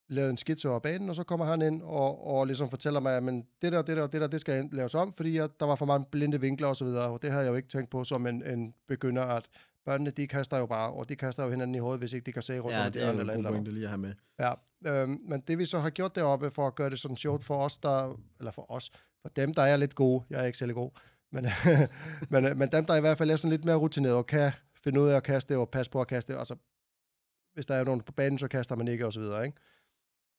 lavet 0.09 0.31
en 0.31 0.39
skitse 0.39 0.69
over 0.69 0.79
banen, 0.79 1.09
og 1.09 1.15
så 1.15 1.25
kommer 1.25 1.47
han 1.47 1.63
ind 1.63 1.83
og, 1.83 2.27
og 2.27 2.47
ligesom 2.47 2.71
fortæller 2.71 3.01
mig, 3.01 3.17
at 3.17 3.23
men 3.23 3.47
det 3.63 3.73
der, 3.73 3.83
det 3.83 3.97
der, 3.97 4.07
det 4.07 4.21
der, 4.21 4.27
det 4.27 4.41
skal 4.41 4.69
laves 4.73 4.95
om, 4.95 5.13
fordi 5.17 5.37
at 5.37 5.51
der 5.61 5.67
var 5.67 5.75
for 5.75 5.87
mange 5.87 6.07
blinde 6.11 6.41
vinkler 6.41 6.69
og 6.69 6.77
så 6.77 6.85
videre, 6.85 7.09
og 7.09 7.23
det 7.23 7.31
havde 7.31 7.45
jeg 7.45 7.51
jo 7.51 7.57
ikke 7.57 7.69
tænkt 7.69 7.91
på 7.91 8.05
som 8.05 8.27
en, 8.27 8.47
en 8.47 8.75
begynder, 8.89 9.23
at 9.23 9.49
børnene, 9.85 10.11
de 10.11 10.27
kaster 10.29 10.59
jo 10.59 10.67
bare, 10.67 10.91
og 10.93 11.09
de 11.09 11.17
kaster 11.17 11.45
jo 11.45 11.51
hinanden 11.51 11.75
i 11.75 11.79
hovedet, 11.79 12.01
hvis 12.01 12.13
ikke 12.13 12.27
de 12.27 12.33
kan 12.33 12.43
se 12.43 12.59
rundt 12.59 12.77
Ja, 12.77 12.87
om 12.87 12.93
det 12.93 13.03
er 13.03 13.11
eller 13.11 13.23
en 13.23 13.31
andet. 13.31 13.47
pointe 13.53 13.73
lige 13.73 13.85
at 13.85 13.89
have 13.89 13.99
med. 13.99 14.15
Ja, 14.39 14.53
øhm, 14.87 15.21
men 15.29 15.41
det 15.41 15.59
vi 15.59 15.65
så 15.65 15.79
har 15.79 15.91
gjort 15.91 16.15
deroppe 16.15 16.51
for 16.51 16.67
at 16.67 16.75
gøre 16.75 16.91
det 16.91 16.99
sådan 16.99 17.17
sjovt 17.17 17.45
for 17.45 17.57
os, 17.57 17.79
der, 17.79 18.19
eller 18.39 18.51
for 18.51 18.71
os, 18.71 18.91
for 19.23 19.29
dem, 19.29 19.55
der 19.55 19.63
er 19.63 19.77
lidt 19.77 19.95
gode, 19.95 20.25
jeg 20.31 20.41
er 20.41 20.45
ikke 20.45 20.59
særlig 20.59 20.75
god, 20.75 20.91
men, 21.33 21.47
men, 22.43 22.59
men 22.59 22.73
dem, 22.73 22.85
der 22.85 22.97
i 22.97 23.01
hvert 23.01 23.19
fald 23.19 23.31
er 23.31 23.37
sådan 23.37 23.51
lidt 23.51 23.65
mere 23.65 23.77
rutineret 23.77 24.17
og 24.17 24.27
kan 24.27 24.53
finde 24.85 25.01
ud 25.01 25.09
af 25.09 25.17
at 25.17 25.23
kaste 25.23 25.59
og 25.59 25.69
passe 25.69 25.91
på 25.93 26.01
at 26.01 26.07
kaste, 26.09 26.39
altså 26.39 26.57
hvis 27.55 27.67
der 27.67 27.75
er 27.75 27.85
nogen 27.85 28.01
på 28.01 28.13
banen, 28.13 28.39
så 28.39 28.49
kaster 28.49 28.77
man 28.77 28.89
ikke 28.89 29.07
og 29.07 29.13
så 29.13 29.21
videre, 29.21 29.47
ikke? 29.47 29.59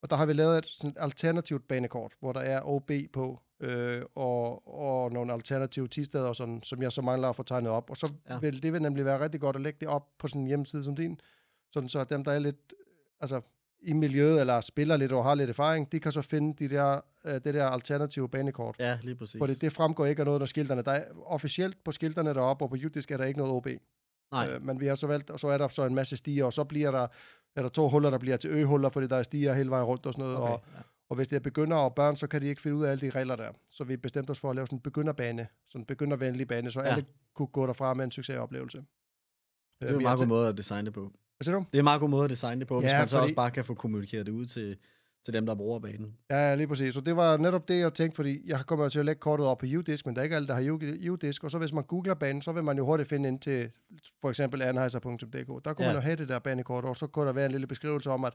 Og 0.04 0.10
der 0.10 0.16
har 0.16 0.26
vi 0.26 0.34
lavet 0.34 0.58
et 0.58 0.66
sådan 0.66 0.96
alternativt 1.00 1.68
banekort, 1.68 2.12
hvor 2.20 2.34
der 2.34 2.40
er 2.40 2.62
OB 2.66 2.92
på, 3.14 3.40
øh, 3.60 4.02
og, 4.16 4.68
og 4.80 5.12
nogle 5.12 5.34
alternative 5.34 5.88
tisteder, 5.88 6.28
og 6.28 6.36
sådan, 6.36 6.64
som 6.64 6.82
jeg 6.82 6.92
så 6.92 7.02
mangler 7.02 7.30
at 7.30 7.36
få 7.36 7.44
tegnet 7.44 7.72
op. 7.72 7.90
Og 7.90 7.98
så 7.98 8.12
Ja. 8.30 8.40
vil 8.40 8.64
det 8.64 8.74
vil 8.74 8.82
nemlig 8.82 9.06
være 9.06 9.20
rigtig 9.20 9.42
godt 9.42 9.56
at 9.56 9.62
lægge 9.62 9.78
det 9.80 9.88
op 9.88 10.08
på 10.20 10.28
sådan 10.28 10.42
en 10.42 10.48
hjemmeside 10.48 10.84
som 10.84 10.96
din, 10.96 11.20
sådan 11.72 11.90
så 11.90 12.04
dem, 12.04 12.24
der 12.24 12.32
er 12.32 12.40
lidt 12.40 12.74
altså, 13.22 13.42
i 13.82 13.94
miljøet, 13.94 14.40
eller 14.40 14.62
spiller 14.62 14.98
lidt 14.98 15.12
og 15.12 15.24
har 15.24 15.36
lidt 15.36 15.50
erfaring, 15.50 15.92
de 15.92 16.00
kan 16.00 16.12
så 16.12 16.22
finde 16.22 16.54
de 16.70 16.76
der, 16.76 17.02
øh, 17.26 17.34
det 17.34 17.54
der 17.54 17.66
alternative 17.68 18.30
banekort. 18.30 18.76
Ja, 18.80 18.98
lige 19.02 19.16
præcis. 19.16 19.38
Fordi 19.40 19.54
det 19.54 19.74
fremgår 19.74 20.06
ikke 20.06 20.20
af 20.20 20.26
noget 20.26 20.42
af 20.42 20.48
skilterne. 20.48 20.82
Der 20.82 20.92
er, 20.92 21.04
officielt 21.26 21.84
på 21.84 21.92
skilterne 21.92 22.34
deroppe 22.34 22.66
og 22.66 22.70
på 22.70 22.76
Judisk 22.76 23.12
er 23.12 23.18
der 23.18 23.26
ikke 23.26 23.40
noget 23.40 23.54
OB. 23.54 23.68
Nej, 24.32 24.50
Øh, 24.50 24.62
men 24.66 24.80
vi 24.80 24.88
har 24.88 24.96
så 24.96 25.08
valgt, 25.08 25.30
og 25.30 25.40
så 25.40 25.48
er 25.48 25.58
der 25.58 25.68
så 25.68 25.86
en 25.86 25.96
masse 25.96 26.18
stiger, 26.18 26.46
og 26.46 26.54
så 26.54 26.64
bliver 26.64 26.92
der, 26.92 27.08
er 27.56 27.62
der 27.62 27.70
to 27.70 27.90
huller, 27.90 28.10
der 28.10 28.18
bliver 28.18 28.38
til 28.38 28.50
øhuller, 28.50 28.90
fordi 28.90 29.08
der 29.08 29.16
er 29.16 29.24
stiger 29.24 29.54
hele 29.54 29.70
vejen 29.70 29.86
rundt 29.86 30.06
og 30.06 30.14
sådan 30.14 30.24
noget. 30.26 30.38
okay. 30.42 30.54
Og, 30.54 30.62
ja. 30.76 30.82
og 31.10 31.16
hvis 31.16 31.28
det 31.28 31.36
er 31.36 31.40
begynder 31.40 31.78
og 31.78 31.96
børn, 31.96 32.16
så 32.16 32.28
kan 32.28 32.42
de 32.42 32.48
ikke 32.48 32.62
finde 32.62 32.78
ud 32.78 32.84
af 32.84 32.92
alle 32.92 33.02
de 33.02 33.10
regler 33.10 33.36
der. 33.36 33.50
Så 33.70 33.84
vi 33.84 33.98
bestemte 33.98 34.32
os 34.32 34.40
for 34.40 34.50
at 34.50 34.56
lave 34.56 34.68
sådan 34.68 34.78
en 34.78 34.82
begynderbane, 34.82 35.48
sådan 35.70 35.82
en 35.82 35.86
begyndervenlig 35.86 36.48
bane, 36.48 36.72
så 36.72 36.82
Ja. 36.82 36.88
alle 36.88 37.06
kunne 37.34 37.48
gå 37.48 37.68
derfra 37.68 37.94
med 37.94 38.06
en 38.06 38.12
succesoplevelse. 38.12 38.78
Det 38.78 38.86
Øh, 39.82 39.88
er 39.90 39.94
en 39.94 40.00
vi 40.00 40.04
meget 40.04 40.20
god 40.20 40.28
måde 40.28 40.48
at 40.50 40.58
designe 40.58 40.86
det 40.86 40.94
på. 40.94 41.02
Hvad 41.02 41.44
siger 41.46 41.56
du? 41.56 41.66
Det 41.72 41.78
er 41.78 41.82
en 41.82 41.84
meget 41.84 42.00
god 42.00 42.10
måde 42.10 42.24
at 42.24 42.30
designe 42.30 42.60
det 42.60 42.68
på, 42.68 42.80
hvis 42.80 42.92
Ja, 42.92 42.98
man 43.00 43.08
så 43.08 43.16
fordi- 43.18 43.24
også 43.26 43.36
bare 43.36 43.52
kan 43.52 43.66
få 43.66 43.74
kommunikeret 43.74 44.26
det 44.26 44.32
ud 44.32 44.46
til, 44.46 44.78
til 45.26 45.34
dem, 45.34 45.46
der 45.46 45.56
bruger 45.56 45.80
banen. 45.80 46.18
Ja, 46.30 46.56
lige 46.56 46.68
præcis. 46.68 46.94
Så 46.94 47.02
det 47.02 47.16
var 47.16 47.38
netop 47.38 47.68
det, 47.68 47.80
jeg 47.80 47.94
tænkte, 47.94 48.16
fordi 48.16 48.42
jeg 48.46 48.60
kommer 48.68 48.90
til 48.90 49.00
at 49.00 49.06
lægge 49.06 49.20
kortet 49.20 49.48
op 49.48 49.58
på 49.58 49.66
U-disk, 49.66 50.06
men 50.06 50.16
der 50.16 50.22
er 50.22 50.24
ikke 50.24 50.36
alle, 50.36 50.48
der 50.48 50.54
har 50.54 50.72
U-disk, 51.12 51.44
og 51.44 51.52
så 51.52 51.58
hvis 51.58 51.74
man 51.74 51.84
googler 51.84 52.14
banen, 52.14 52.42
så 52.42 52.52
vil 52.52 52.64
man 52.64 52.78
jo 52.78 52.86
hurtigt 52.86 53.10
finde 53.10 53.30
ind 53.30 53.40
til 53.40 53.72
for 54.22 54.30
eksempel 54.30 54.62
anheuser.dk. 54.62 55.66
Der 55.66 55.74
kunne 55.74 55.86
Ja. 55.86 55.88
man 55.90 55.96
jo 55.96 56.00
have 56.02 56.16
det 56.16 56.30
der 56.30 56.40
banekort, 56.40 56.86
og 56.86 56.96
så 56.98 57.08
kunne 57.08 57.26
der 57.28 57.34
være 57.34 57.46
en 57.46 57.52
lille 57.52 57.68
beskrivelse 57.68 58.10
om, 58.12 58.26
at 58.26 58.34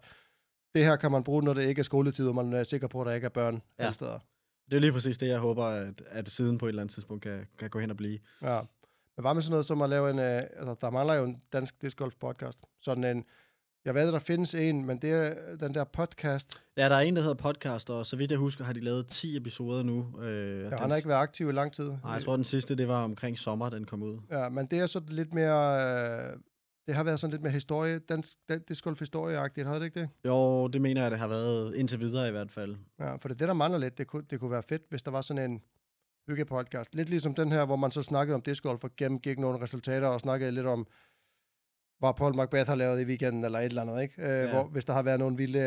det 0.74 0.84
her 0.84 0.96
kan 0.96 1.12
man 1.12 1.24
bruge, 1.24 1.42
når 1.42 1.54
det 1.54 1.62
ikke 1.62 1.78
er 1.78 1.84
skoletid, 1.84 2.28
og 2.28 2.34
man 2.34 2.52
er 2.52 2.64
sikker 2.64 2.88
på, 2.88 3.00
at 3.00 3.06
der 3.06 3.12
ikke 3.12 3.24
er 3.24 3.28
børn 3.28 3.54
Ja. 3.54 3.60
ja. 3.78 3.84
alle 3.84 3.94
steder. 3.94 4.18
Det 4.70 4.76
er 4.76 4.80
lige 4.80 4.92
præcis 4.92 5.18
det, 5.18 5.28
jeg 5.28 5.38
håber, 5.38 5.64
at, 5.64 6.02
at 6.06 6.30
siden 6.30 6.58
på 6.58 6.66
et 6.66 6.68
eller 6.68 6.82
andet 6.82 6.94
tidspunkt 6.94 7.22
kan, 7.22 7.46
kan 7.58 7.70
gå 7.70 7.78
hen 7.78 7.90
og 7.90 7.96
blive. 7.96 8.18
Ja. 8.42 8.60
Men 9.16 9.22
hvad 9.22 9.34
med 9.34 9.42
sådan 9.42 9.50
noget 9.52 9.66
som 9.66 9.82
at 9.82 9.90
lave 9.90 10.10
en, 10.10 10.18
øh, 10.18 10.42
altså 10.56 10.74
der 10.80 10.90
mangler 10.90 11.14
jo 11.14 11.24
en 11.24 11.42
dansk 11.52 11.82
disc 11.82 11.96
golf 11.96 12.14
podcast. 12.20 12.58
Sådan 12.80 13.04
en, 13.04 13.24
jeg 13.88 13.94
ved, 13.94 14.06
at 14.06 14.12
der 14.12 14.18
findes 14.18 14.54
en, 14.54 14.84
men 14.84 14.98
det 14.98 15.10
er 15.10 15.56
den 15.60 15.74
der 15.74 15.84
podcast, 15.84 16.62
Ja, 16.76 16.88
der 16.88 16.96
er 16.96 17.00
en, 17.00 17.16
der 17.16 17.22
hedder 17.22 17.34
podcast, 17.34 17.90
og 17.90 18.06
så 18.06 18.16
vidt 18.16 18.30
jeg 18.30 18.38
husker, 18.38 18.64
har 18.64 18.72
de 18.72 18.80
lavet 18.80 19.06
10 19.06 19.36
episoder 19.36 19.82
nu. 19.82 20.20
Øh, 20.22 20.70
han 20.70 20.90
har 20.90 20.96
ikke 20.96 21.08
været 21.08 21.20
aktiv 21.20 21.48
i 21.48 21.52
lang 21.52 21.72
tid. 21.72 21.88
Nej, 21.88 22.12
jeg 22.12 22.22
tror, 22.22 22.36
den 22.36 22.44
sidste, 22.44 22.76
det 22.76 22.88
var 22.88 23.04
omkring 23.04 23.38
sommer, 23.38 23.68
den 23.68 23.84
kom 23.84 24.02
ud. 24.02 24.18
Ja, 24.30 24.48
men 24.48 24.66
det 24.66 24.78
er 24.78 24.86
så 24.86 25.00
lidt 25.08 25.34
mere, 25.34 25.80
øh, 26.30 26.36
det 26.86 26.94
har 26.94 27.04
været 27.04 27.20
sådan 27.20 27.30
lidt 27.30 27.42
mere 27.42 27.52
historie, 27.52 27.98
dansk, 27.98 28.32
dan, 28.48 28.62
disc 28.68 28.84
golf 28.84 28.98
historieagtigt, 28.98 29.66
har 29.66 29.78
det 29.78 29.84
ikke 29.84 30.00
det? 30.00 30.08
Jo, 30.24 30.68
det 30.68 30.80
mener 30.80 31.02
jeg, 31.02 31.10
det 31.10 31.18
har 31.18 31.28
været 31.28 31.74
indtil 31.74 32.00
videre 32.00 32.28
i 32.28 32.30
hvert 32.30 32.50
fald. 32.50 32.76
Ja, 33.00 33.12
for 33.12 33.28
det 33.28 33.30
er 33.30 33.38
det, 33.38 33.48
der 33.48 33.54
mangler 33.54 33.78
lidt. 33.78 33.98
Det 33.98 34.06
kunne, 34.06 34.24
det 34.30 34.40
kunne 34.40 34.50
være 34.50 34.62
fedt, 34.62 34.82
hvis 34.90 35.02
der 35.02 35.10
var 35.10 35.20
sådan 35.20 35.50
en 35.50 35.60
hyggepodcast. 36.28 36.94
Lidt 36.94 37.08
ligesom 37.08 37.34
den 37.34 37.52
her, 37.52 37.64
hvor 37.64 37.76
man 37.76 37.90
så 37.90 38.02
snakkede 38.02 38.34
om 38.34 38.42
disc 38.42 38.62
golf 38.62 38.84
og 38.84 38.90
gennemgik 38.96 39.38
nogle 39.38 39.62
resultater 39.62 40.08
og 40.08 40.20
snakkede 40.20 40.52
lidt 40.52 40.66
om, 40.66 40.86
hvad 41.98 42.12
Paul 42.16 42.36
Macbeth 42.36 42.68
har 42.68 42.74
lavet 42.76 43.00
i 43.00 43.04
weekenden 43.04 43.44
eller 43.44 43.58
et 43.58 43.64
eller 43.64 43.82
andet, 43.82 44.02
ikke? 44.02 44.14
Øh, 44.22 44.28
Ja. 44.28 44.50
hvor, 44.50 44.64
hvis 44.64 44.84
der 44.84 44.92
har 44.92 45.02
været 45.02 45.18
nogle 45.20 45.36
vilde 45.36 45.58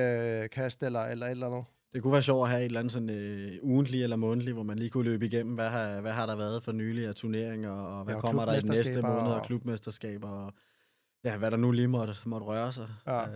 øh, 0.44 0.50
kast 0.50 0.84
eller, 0.84 1.00
eller 1.02 1.26
et 1.26 1.32
eller 1.32 1.48
andet. 1.48 1.64
Det 1.94 2.02
kunne 2.02 2.14
være 2.14 2.22
sjovt 2.22 2.44
at 2.46 2.50
have 2.50 2.62
et 2.62 2.66
eller 2.66 2.80
andet 2.80 2.94
sådan 2.94 3.10
øh, 3.10 3.52
ugentlig 3.62 4.04
eller 4.04 4.16
månedlig, 4.16 4.54
hvor 4.54 4.64
man 4.64 4.80
lige 4.80 4.90
kunne 4.90 5.04
løbe 5.04 5.26
igennem, 5.26 5.54
hvad 5.56 5.70
har, 5.70 6.02
hvad 6.02 6.12
har 6.12 6.26
der 6.26 6.36
været 6.36 6.64
for 6.64 6.72
nylig 6.72 7.08
af 7.08 7.16
turneringer, 7.16 7.72
og 7.72 8.04
hvad 8.04 8.14
Ja, 8.14 8.16
og 8.18 8.22
kommer 8.22 8.46
der 8.46 8.54
i 8.54 8.60
den 8.60 8.70
næste 8.70 9.02
måned, 9.02 9.32
og- 9.32 9.44
klubmesterskaber, 9.46 10.30
og 10.30 10.54
ja, 11.24 11.38
hvad 11.38 11.52
der 11.52 11.58
nu 11.58 11.72
lige 11.72 11.88
måtte, 11.88 12.14
måtte 12.26 12.46
røre 12.48 12.74
sig. 12.74 12.88
Ja. 13.08 13.22
Øh, 13.22 13.28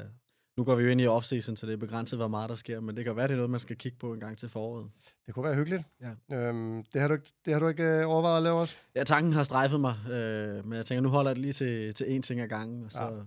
nu 0.58 0.64
går 0.64 0.76
vi 0.76 0.84
jo 0.84 0.90
ind 0.90 1.02
i 1.02 1.08
off-season, 1.08 1.56
så 1.56 1.66
det 1.66 1.74
er 1.74 1.78
begrænset, 1.78 2.20
hvor 2.20 2.28
meget 2.28 2.50
der 2.50 2.56
sker, 2.56 2.80
men 2.80 2.98
det 2.98 3.06
kan 3.06 3.16
være, 3.16 3.28
det 3.28 3.34
er 3.34 3.38
noget, 3.38 3.50
man 3.50 3.60
skal 3.60 3.76
kigge 3.76 3.98
på 3.98 4.14
en 4.14 4.20
gang 4.20 4.38
til 4.38 4.50
foråret. 4.50 4.92
Det 5.26 5.34
kunne 5.34 5.46
være 5.46 5.56
hyggeligt. 5.56 5.84
Ja. 6.02 6.38
Øhm, 6.38 6.84
det, 6.94 7.02
har 7.02 7.08
du 7.08 7.14
ikke, 7.14 7.32
det 7.46 7.54
har 7.54 7.60
du 7.60 7.68
ikke 7.68 7.84
øh, 7.84 8.10
overvejet 8.10 8.38
at 8.38 8.44
lave 8.44 8.60
også? 8.60 8.76
Ja, 8.96 9.04
tanken 9.04 9.34
har 9.34 9.44
strejfet 9.44 9.80
mig, 9.80 9.96
øh, 10.12 10.66
men 10.68 10.78
jeg 10.78 10.86
tænker, 10.86 11.02
nu 11.02 11.10
holder 11.10 11.30
jeg 11.32 11.36
det 11.36 11.42
lige 11.42 11.54
til, 11.54 11.94
til 11.94 12.04
én 12.18 12.22
ting 12.22 12.40
ad 12.42 12.48
gangen, 12.48 12.86
og 12.86 12.92
så, 12.92 13.04
Ja. 13.04 13.22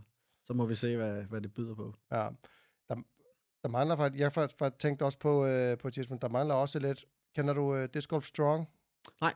så 0.45 0.53
må 0.53 0.67
vi 0.67 0.75
se, 0.75 0.97
hvad, 0.97 1.23
hvad 1.23 1.41
det 1.41 1.55
byder 1.55 1.75
på. 1.75 1.95
Ja. 2.13 2.29
Der, 2.89 2.95
der 3.63 3.69
mangler 3.69 3.97
faktisk, 3.97 4.21
jeg 4.21 4.31
har 4.35 4.51
faktisk 4.59 4.79
tænkt 4.79 5.03
også 5.03 5.19
på, 5.19 5.47
øh, 5.47 5.79
på 5.79 5.89
et 5.89 5.95
tidspunkt, 5.95 6.23
der 6.23 6.29
mangler 6.29 6.55
også 6.55 6.79
lidt, 6.79 7.05
kender 7.37 7.55
du 7.55 7.75
øh, 7.75 7.89
Disc 7.95 8.09
Golf 8.09 8.27
Strong? 8.27 8.69
Nej. 9.21 9.35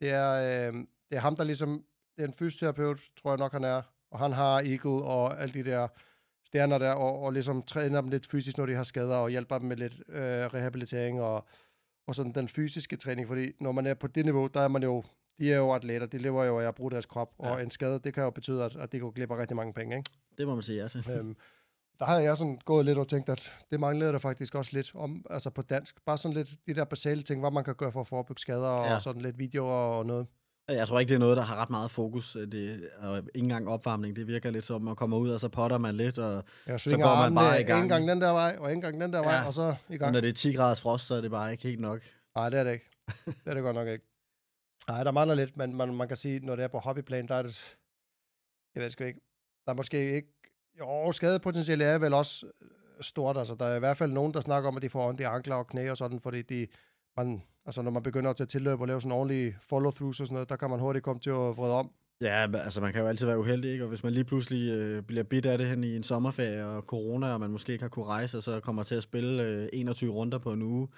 Det 0.00 0.10
er, 0.10 0.32
øh, 0.68 0.74
det 1.10 1.16
er 1.16 1.20
ham, 1.20 1.36
der 1.36 1.44
ligesom 1.44 1.84
det 2.16 2.22
er 2.22 2.26
en 2.28 2.34
fysioterapeut, 2.34 3.00
tror 3.22 3.30
jeg 3.30 3.38
nok, 3.38 3.52
han 3.52 3.64
er. 3.64 3.82
Og 4.10 4.18
han 4.18 4.32
har 4.32 4.54
Eagle 4.60 5.04
og 5.04 5.40
alle 5.42 5.54
de 5.54 5.70
der 5.70 5.88
stjerner 6.46 6.78
der, 6.78 6.92
og, 6.92 7.22
og 7.22 7.32
ligesom 7.32 7.62
træner 7.62 8.00
dem 8.00 8.10
lidt 8.10 8.26
fysisk, 8.26 8.58
når 8.58 8.66
de 8.66 8.74
har 8.74 8.84
skader, 8.84 9.16
og 9.16 9.30
hjælper 9.30 9.58
dem 9.58 9.68
med 9.68 9.76
lidt 9.76 9.94
øh, 10.08 10.46
rehabilitering 10.54 11.22
og, 11.22 11.44
og 12.06 12.14
sådan 12.14 12.32
den 12.32 12.48
fysiske 12.48 12.96
træning. 12.96 13.28
Fordi 13.28 13.52
når 13.60 13.72
man 13.72 13.86
er 13.86 13.94
på 13.94 14.06
det 14.06 14.24
niveau, 14.24 14.46
der 14.54 14.60
er 14.60 14.68
man 14.68 14.82
jo, 14.82 15.04
de 15.38 15.52
er 15.52 15.56
jo 15.56 15.72
atleter, 15.72 16.06
de 16.06 16.18
lever 16.18 16.44
jo 16.44 16.60
af 16.60 16.68
at 16.68 16.74
bruge 16.74 16.90
deres 16.90 17.06
krop, 17.06 17.34
ja. 17.42 17.50
og 17.50 17.62
en 17.62 17.70
skade, 17.70 18.00
det 18.04 18.14
kan 18.14 18.22
jo 18.22 18.30
betyde, 18.30 18.64
at, 18.64 18.76
at 18.76 18.92
de 18.92 18.98
går 18.98 19.10
glip 19.10 19.30
af 19.30 19.36
rigtig 19.36 19.56
mange 19.56 19.72
penge, 19.72 19.96
ikke? 19.96 20.10
Det 20.38 20.46
må 20.46 20.54
man 20.54 20.62
sige, 20.62 20.82
altså. 20.82 21.12
øhm, 21.12 21.36
der 21.98 22.04
har 22.04 22.18
jeg 22.18 22.36
sådan 22.36 22.58
gået 22.64 22.84
lidt 22.84 22.98
og 22.98 23.08
tænkt, 23.08 23.28
at 23.28 23.52
det 23.70 23.80
manglede 23.80 24.12
der 24.12 24.18
faktisk 24.18 24.54
også 24.54 24.70
lidt 24.74 24.92
om, 24.94 25.26
altså 25.30 25.50
på 25.50 25.62
dansk. 25.62 26.04
Bare 26.04 26.18
sådan 26.18 26.36
lidt 26.36 26.56
de 26.66 26.74
der 26.74 26.84
basale 26.84 27.22
ting, 27.22 27.40
hvad 27.40 27.50
man 27.50 27.64
kan 27.64 27.74
gøre 27.74 27.92
for 27.92 28.00
at 28.00 28.06
forebygge 28.06 28.40
skader, 28.40 28.84
ja. 28.84 28.94
og 28.94 29.02
sådan 29.02 29.22
lidt 29.22 29.38
videoer 29.38 29.72
og 29.98 30.06
noget. 30.06 30.26
Jeg 30.68 30.88
tror 30.88 31.00
ikke, 31.00 31.08
det 31.08 31.14
er 31.14 31.18
noget, 31.18 31.36
der 31.36 31.42
har 31.42 31.56
ret 31.56 31.70
meget 31.70 31.90
fokus. 31.90 32.32
Det 32.32 32.90
er 32.98 33.16
ikke 33.16 33.28
engang 33.34 33.68
opvarmning. 33.68 34.16
Det 34.16 34.26
virker 34.26 34.50
lidt 34.50 34.64
som, 34.64 34.82
man 34.82 34.96
kommer 34.96 35.16
ud, 35.16 35.30
og 35.30 35.40
så 35.40 35.48
potter 35.48 35.78
man 35.78 35.94
lidt, 35.94 36.18
og 36.18 36.44
Ja, 36.66 36.78
så 36.78 36.96
går 36.96 37.14
man 37.16 37.34
bare 37.34 37.60
i 37.60 37.64
gang. 37.64 37.82
En 37.82 37.88
gang 37.88 38.08
den 38.08 38.20
der 38.20 38.32
vej, 38.32 38.56
og 38.60 38.72
en 38.72 38.80
gang 38.80 39.00
den 39.00 39.12
der 39.12 39.18
Ja. 39.18 39.24
vej, 39.28 39.46
og 39.46 39.54
så 39.54 39.74
i 39.88 39.96
gang. 39.96 40.12
når 40.12 40.20
det 40.20 40.28
er 40.28 40.32
10 40.32 40.52
graders 40.52 40.80
frost, 40.80 41.06
så 41.06 41.14
er 41.14 41.20
det 41.20 41.30
bare 41.30 41.52
ikke 41.52 41.62
helt 41.62 41.80
nok. 41.80 42.00
Nej, 42.36 42.50
det 42.50 42.58
er 42.58 42.64
det 42.64 42.72
ikke. 42.72 42.90
Det 43.26 43.34
er 43.46 43.54
det 43.54 43.62
godt 43.62 43.74
nok 43.76 43.88
ikke. 43.88 44.04
Nej, 44.88 45.04
der 45.04 45.10
mangler 45.10 45.34
lidt, 45.34 45.56
men 45.56 45.76
man, 45.76 45.94
man 45.94 46.08
kan 46.08 46.16
sige, 46.16 46.40
når 46.40 46.56
det 46.56 46.62
er 46.62 46.68
på 46.68 46.78
hobbyplan, 46.78 47.28
der 47.28 47.34
er 47.34 47.42
det... 47.42 47.76
Jeg 48.74 48.82
ved 48.82 48.90
sgu 48.90 49.04
ikke. 49.04 49.20
Der 49.66 49.72
er 49.72 49.76
måske 49.76 50.14
ikke... 50.14 50.28
Jo, 50.78 51.12
skadepotentiale 51.12 51.84
er 51.84 51.98
vel 51.98 52.14
også 52.14 52.46
øh, 52.46 52.68
stort. 53.00 53.36
Altså, 53.36 53.54
der 53.54 53.66
er 53.66 53.76
i 53.76 53.78
hvert 53.78 53.96
fald 53.96 54.12
nogen, 54.12 54.34
der 54.34 54.40
snakker 54.40 54.68
om, 54.68 54.76
at 54.76 54.82
de 54.82 54.88
får 54.90 55.08
ondt 55.08 55.20
i 55.20 55.24
ankler 55.24 55.54
og 55.56 55.66
knæ 55.66 55.90
og 55.90 55.96
sådan, 55.96 56.20
fordi 56.20 56.42
de, 56.42 56.66
man, 57.16 57.42
altså, 57.66 57.82
når 57.82 57.90
man 57.90 58.02
begynder 58.02 58.30
at 58.30 58.36
tage 58.36 58.46
tilløb 58.46 58.80
og 58.80 58.86
lave 58.86 59.00
sådan 59.00 59.12
ordentlige 59.12 59.56
follow-throughs 59.60 60.20
og 60.20 60.26
sådan 60.26 60.34
noget, 60.34 60.48
der 60.48 60.56
kan 60.56 60.70
man 60.70 60.80
hurtigt 60.80 61.04
komme 61.04 61.20
til 61.20 61.30
at 61.30 61.36
vrede 61.56 61.74
om. 61.74 61.90
Ja, 62.20 62.46
altså 62.54 62.80
man 62.80 62.92
kan 62.92 63.02
jo 63.02 63.08
altid 63.08 63.26
være 63.26 63.38
uheldig, 63.38 63.72
ikke? 63.72 63.84
Og 63.84 63.88
hvis 63.88 64.02
man 64.04 64.12
lige 64.12 64.24
pludselig 64.24 64.72
øh, 64.72 65.02
bliver 65.02 65.22
bidt 65.22 65.46
af 65.46 65.58
det 65.58 65.66
hen 65.66 65.84
i 65.84 65.96
en 65.96 66.02
sommerferie 66.02 66.66
og 66.66 66.82
corona, 66.82 67.32
og 67.32 67.40
man 67.40 67.50
måske 67.50 67.72
ikke 67.72 67.82
har 67.82 67.88
kunne 67.88 68.04
rejse, 68.04 68.36
og 68.36 68.42
så 68.42 68.60
kommer 68.60 68.82
til 68.82 68.94
at 68.94 69.02
spille 69.02 69.42
øh, 69.42 69.68
21 69.72 70.12
runder 70.12 70.38
på 70.38 70.52
en 70.52 70.62
uge, 70.62 70.88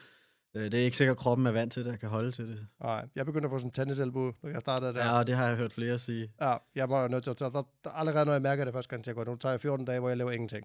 øh, 0.57 0.65
det 0.65 0.75
er 0.75 0.85
ikke 0.85 0.97
sikkert, 0.97 1.15
at 1.15 1.21
kroppen 1.21 1.47
er 1.47 1.53
vant 1.53 1.73
til 1.73 1.85
det, 1.85 1.93
og 1.93 1.99
kan 1.99 2.09
holde 2.09 2.33
til 2.33 2.49
det. 2.49 2.67
Nej, 2.83 3.09
jeg 3.15 3.27
begyndte 3.27 3.47
at 3.47 3.51
få 3.51 3.59
sådan 3.59 3.69
en 3.69 3.73
tenniselbu, 3.73 4.33
når 4.43 4.51
jeg 4.51 4.61
startede 4.61 4.95
der. 4.95 5.05
Ja, 5.05 5.19
og 5.19 5.27
det 5.27 5.35
har 5.35 5.47
jeg 5.47 5.57
hørt 5.57 5.73
flere 5.73 5.99
sige. 5.99 6.33
Ja, 6.41 6.57
jeg 6.75 6.91
var 6.91 7.09
nødt 7.09 7.23
til 7.23 7.31
at 7.31 7.37
tage, 7.37 7.51
der, 7.51 7.63
der, 7.85 7.91
allerede 7.91 8.27
når 8.27 8.33
jeg 8.33 8.43
mærker 8.43 8.65
det 8.65 8.75
første 8.75 8.91
gang, 8.91 9.05
til 9.05 9.11
at 9.11 9.17
gå, 9.17 9.25
nu 9.25 9.37
tager 9.37 9.53
jeg 9.53 9.61
14 9.61 9.87
dage, 9.87 10.01
hvor 10.01 10.09
jeg 10.09 10.19
laver 10.19 10.31
ingenting. 10.31 10.65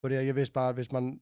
Fordi 0.00 0.14
jeg 0.14 0.36
vidste 0.36 0.52
bare, 0.52 0.68
at 0.68 0.74
hvis 0.74 0.92
man, 0.92 1.20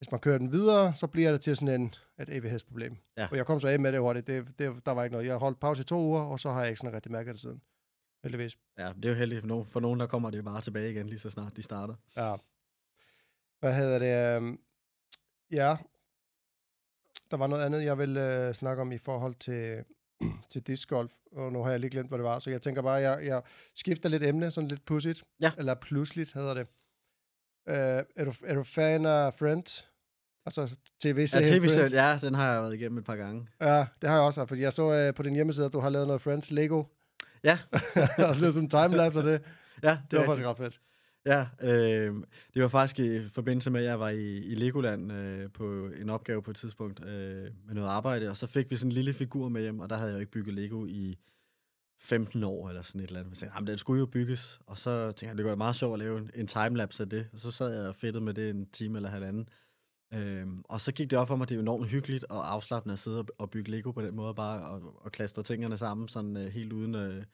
hvis 0.00 0.10
man 0.10 0.20
kører 0.20 0.38
den 0.38 0.52
videre, 0.52 0.94
så 0.94 1.06
bliver 1.06 1.30
det 1.32 1.40
til 1.40 1.56
sådan 1.56 1.80
en, 1.80 1.94
et 2.20 2.28
evighedsproblem. 2.36 2.96
Ja. 3.16 3.28
Og 3.30 3.36
jeg 3.36 3.46
kom 3.46 3.60
så 3.60 3.68
af 3.68 3.80
med 3.80 3.92
det 3.92 4.00
hurtigt, 4.00 4.26
det, 4.26 4.58
det, 4.58 4.86
der 4.86 4.92
var 4.92 5.04
ikke 5.04 5.12
noget. 5.12 5.26
Jeg 5.26 5.36
holdt 5.36 5.60
pause 5.60 5.80
i 5.80 5.84
to 5.84 5.98
uger, 6.00 6.20
og 6.22 6.40
så 6.40 6.50
har 6.50 6.60
jeg 6.60 6.68
ikke 6.68 6.78
sådan 6.80 6.94
rigtig 6.94 7.12
mærket 7.12 7.32
det 7.32 7.40
siden. 7.40 7.62
Heldigvis. 8.22 8.58
Ja, 8.78 8.92
det 8.92 9.04
er 9.04 9.08
jo 9.08 9.14
heldigt. 9.14 9.40
For 9.40 9.46
nogen, 9.48 9.66
for 9.66 9.80
nogen 9.80 10.00
der 10.00 10.06
kommer 10.06 10.30
det 10.30 10.38
jo 10.38 10.42
bare 10.42 10.60
tilbage 10.60 10.90
igen, 10.90 11.06
lige 11.06 11.18
så 11.18 11.30
snart 11.30 11.56
de 11.56 11.62
starter. 11.62 11.94
Ja. 12.16 12.36
Hvad 13.60 13.74
hedder 13.76 13.98
det? 13.98 14.36
øhm, 14.36 14.60
Ja. 15.50 15.76
Der 17.30 17.36
var 17.36 17.46
noget 17.46 17.64
andet, 17.64 17.84
jeg 17.84 17.98
vil 17.98 18.16
øh, 18.16 18.54
snakke 18.54 18.80
om 18.82 18.92
i 18.92 18.98
forhold 18.98 19.34
til, 19.34 19.84
til 20.50 20.62
discgolf, 20.62 21.12
og 21.32 21.52
nu 21.52 21.62
har 21.62 21.70
jeg 21.70 21.80
lige 21.80 21.90
glemt, 21.90 22.08
hvad 22.08 22.18
det 22.18 22.24
var, 22.24 22.38
så 22.38 22.50
jeg 22.50 22.62
tænker 22.62 22.82
bare, 22.82 22.92
jeg, 22.94 23.26
jeg 23.26 23.42
skifter 23.74 24.08
lidt 24.08 24.22
emne, 24.22 24.50
sådan 24.50 24.68
lidt 24.68 24.84
pudsigt. 24.84 25.24
Ja. 25.40 25.52
Eller 25.58 25.74
pludseligt 25.74 26.32
hedder 26.32 26.54
det. 26.54 26.66
Øh, 27.68 28.04
er, 28.16 28.24
du, 28.24 28.32
er 28.44 28.54
du 28.54 28.62
fan 28.62 29.06
af 29.06 29.34
Friends? 29.34 29.89
Altså 30.46 30.76
tv-serien 31.02 31.48
Ja, 31.48 31.58
tv-serien, 31.58 31.92
ja, 31.92 32.18
den 32.20 32.34
har 32.34 32.52
jeg 32.52 32.62
været 32.62 32.74
igennem 32.74 32.98
et 32.98 33.04
par 33.04 33.16
gange. 33.16 33.48
Ja, 33.60 33.86
det 34.00 34.08
har 34.08 34.16
jeg 34.16 34.24
også, 34.24 34.46
fordi 34.46 34.60
jeg 34.60 34.72
så 34.72 34.92
øh, 34.92 35.14
på 35.14 35.22
din 35.22 35.34
hjemmeside, 35.34 35.66
at 35.66 35.72
du 35.72 35.80
har 35.80 35.90
lavet 35.90 36.06
noget 36.06 36.22
Friends 36.22 36.50
Lego. 36.50 36.84
Ja, 37.44 37.58
og 38.28 38.34
det 38.36 38.42
er 38.46 38.50
sådan 38.50 38.62
en 38.62 38.70
timelapse 38.70 39.18
af 39.18 39.24
det. 39.24 39.42
ja, 39.82 39.90
Det 39.90 40.10
det, 40.10 40.18
var 40.18 40.24
faktisk 40.24 40.46
ret 40.46 40.56
fedt. 40.56 40.80
Ja, 41.26 41.46
øh, 41.62 42.14
det 42.54 42.62
var 42.62 42.68
faktisk 42.68 42.98
i 42.98 43.28
forbindelse 43.28 43.70
med, 43.70 43.80
at 43.80 43.86
jeg 43.86 44.00
var 44.00 44.08
i, 44.08 44.36
i 44.38 44.54
Legoland 44.54 45.12
øh, 45.12 45.50
på 45.52 45.86
en 46.00 46.10
opgave 46.10 46.42
på 46.42 46.50
et 46.50 46.56
tidspunkt 46.56 47.04
øh, 47.04 47.48
med 47.66 47.74
noget 47.74 47.88
arbejde, 47.88 48.30
og 48.30 48.36
så 48.36 48.46
fik 48.46 48.70
vi 48.70 48.76
sådan 48.76 48.88
en 48.88 48.92
lille 48.92 49.12
figur 49.12 49.48
med 49.48 49.62
hjem, 49.62 49.80
og 49.80 49.90
der 49.90 49.96
havde 49.96 50.10
jeg 50.10 50.14
jo 50.14 50.20
ikke 50.20 50.32
bygget 50.32 50.54
Lego 50.54 50.86
i 50.86 51.18
15 52.00 52.44
år 52.44 52.68
eller 52.68 52.82
sådan 52.82 53.00
et 53.00 53.06
eller 53.06 53.20
andet. 53.20 53.30
Jeg 53.30 53.38
tænkte, 53.38 53.56
jamen, 53.56 53.66
den 53.66 53.78
skulle 53.78 54.00
jo 54.00 54.06
bygges, 54.06 54.60
og 54.66 54.78
så 54.78 55.06
tænkte 55.06 55.26
jeg, 55.26 55.36
det 55.36 55.42
kunne 55.42 55.46
være 55.48 55.56
meget 55.56 55.76
sjovt 55.76 55.92
at 55.92 55.98
lave 55.98 56.18
en, 56.18 56.30
en 56.34 56.46
timelapse 56.46 57.02
af 57.02 57.08
det, 57.08 57.28
og 57.32 57.40
så 57.40 57.50
sad 57.50 57.74
jeg 57.74 57.88
og 57.88 57.94
fedtede 57.94 58.24
med 58.24 58.34
det 58.34 58.50
en 58.50 58.66
time 58.66 58.98
eller 58.98 59.10
halvanden. 59.10 59.48
Øhm, 60.14 60.62
og 60.64 60.80
så 60.80 60.92
gik 60.92 61.10
det 61.10 61.18
op 61.18 61.28
for 61.28 61.36
mig, 61.36 61.42
at 61.44 61.48
det 61.48 61.56
er 61.56 61.60
enormt 61.60 61.88
hyggeligt 61.88 62.24
og 62.24 62.52
afslappende 62.52 62.92
at 62.92 62.98
sidde 62.98 63.24
og, 63.38 63.50
bygge 63.50 63.70
Lego 63.70 63.90
på 63.92 64.02
den 64.02 64.16
måde, 64.16 64.34
bare 64.34 64.66
og, 64.70 65.04
og 65.04 65.12
klastre 65.12 65.42
tingene 65.42 65.78
sammen, 65.78 66.08
sådan 66.08 66.36
øh, 66.36 66.46
helt 66.46 66.72
uden, 66.72 66.94
øh, 66.94 67.24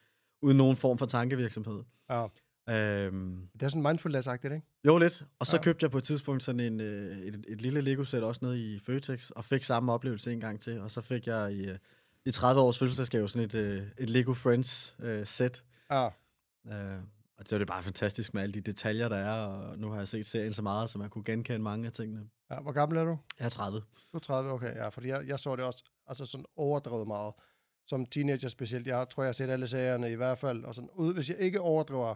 uden 0.41 0.57
nogen 0.57 0.75
form 0.75 0.97
for 0.97 1.05
tankevirksomhed. 1.05 1.83
Ja. 2.09 2.25
Øhm, 2.69 3.49
Det 3.53 3.63
er 3.63 3.69
sådan 3.69 3.85
mindfulness-agtigt, 3.85 4.53
ikke? 4.53 4.65
jo, 4.85 4.97
lidt. 4.97 5.25
Og 5.39 5.47
så 5.47 5.57
Ja. 5.57 5.61
købte 5.63 5.83
jeg 5.83 5.91
på 5.91 5.97
et 5.97 6.03
tidspunkt 6.03 6.43
sådan 6.43 6.59
en, 6.59 6.79
øh, 6.81 7.17
et, 7.17 7.45
et 7.47 7.61
lille 7.61 7.81
Lego-sæt 7.81 8.23
også 8.23 8.45
nede 8.45 8.73
i 8.73 8.79
Føtex, 8.79 9.29
og 9.29 9.45
fik 9.45 9.63
samme 9.63 9.91
oplevelse 9.93 10.31
en 10.33 10.39
gang 10.39 10.61
til. 10.61 10.79
Og 10.81 10.91
så 10.91 11.01
fik 11.01 11.27
jeg 11.27 11.53
i, 11.53 11.67
øh, 11.69 11.77
i 12.25 12.31
30 12.31 12.61
års 12.61 12.79
fødselsdagsgave 12.79 13.29
sådan 13.29 13.45
et, 13.45 13.55
øh, 13.55 13.83
et 13.97 14.09
Lego 14.09 14.33
Friends-sæt. 14.33 15.63
Ja. 15.91 16.05
Øh, 16.67 16.99
og 17.37 17.43
det 17.43 17.51
var 17.51 17.57
det 17.57 17.67
bare 17.67 17.83
fantastisk 17.83 18.33
med 18.33 18.41
alle 18.43 18.53
de 18.53 18.61
detaljer, 18.61 19.09
der 19.09 19.17
er, 19.17 19.45
og 19.45 19.79
nu 19.79 19.89
har 19.89 19.97
jeg 19.97 20.07
set 20.07 20.25
serien 20.25 20.53
så 20.53 20.61
meget, 20.61 20.89
så 20.89 20.97
man 20.99 21.09
kunne 21.09 21.23
genkende 21.23 21.59
mange 21.59 21.85
af 21.85 21.91
tingene. 21.91 22.29
ja. 22.51 22.59
Hvor 22.59 22.71
gammel 22.71 22.97
er 22.97 23.03
du? 23.03 23.17
Jeg 23.39 23.45
er 23.45 23.49
30. 23.49 23.81
Du 24.11 24.17
er 24.17 24.19
30, 24.19 24.51
okay, 24.51 24.75
ja, 24.75 24.89
fordi 24.89 25.07
jeg, 25.07 25.27
jeg 25.27 25.39
så 25.39 25.55
det 25.55 25.65
også 25.65 25.83
altså 26.07 26.25
sådan 26.25 26.45
overdrevet 26.55 27.07
meget. 27.07 27.33
Som 27.87 28.05
teenager 28.05 28.49
specielt. 28.49 28.87
Jeg 28.87 29.09
tror, 29.09 29.23
jeg 29.23 29.27
har 29.27 29.33
set 29.33 29.49
alle 29.49 29.67
serierne 29.67 30.11
i 30.11 30.15
hvert 30.15 30.37
fald. 30.37 30.63
Og 30.63 30.75
sådan, 30.75 30.89
ud, 30.93 31.13
hvis 31.13 31.29
jeg 31.29 31.37
ikke 31.37 31.61
overdriver, 31.61 32.15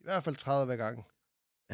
i 0.00 0.04
hvert 0.04 0.24
fald 0.24 0.36
30 0.36 0.66
hver 0.66 0.76
gang. 0.76 1.04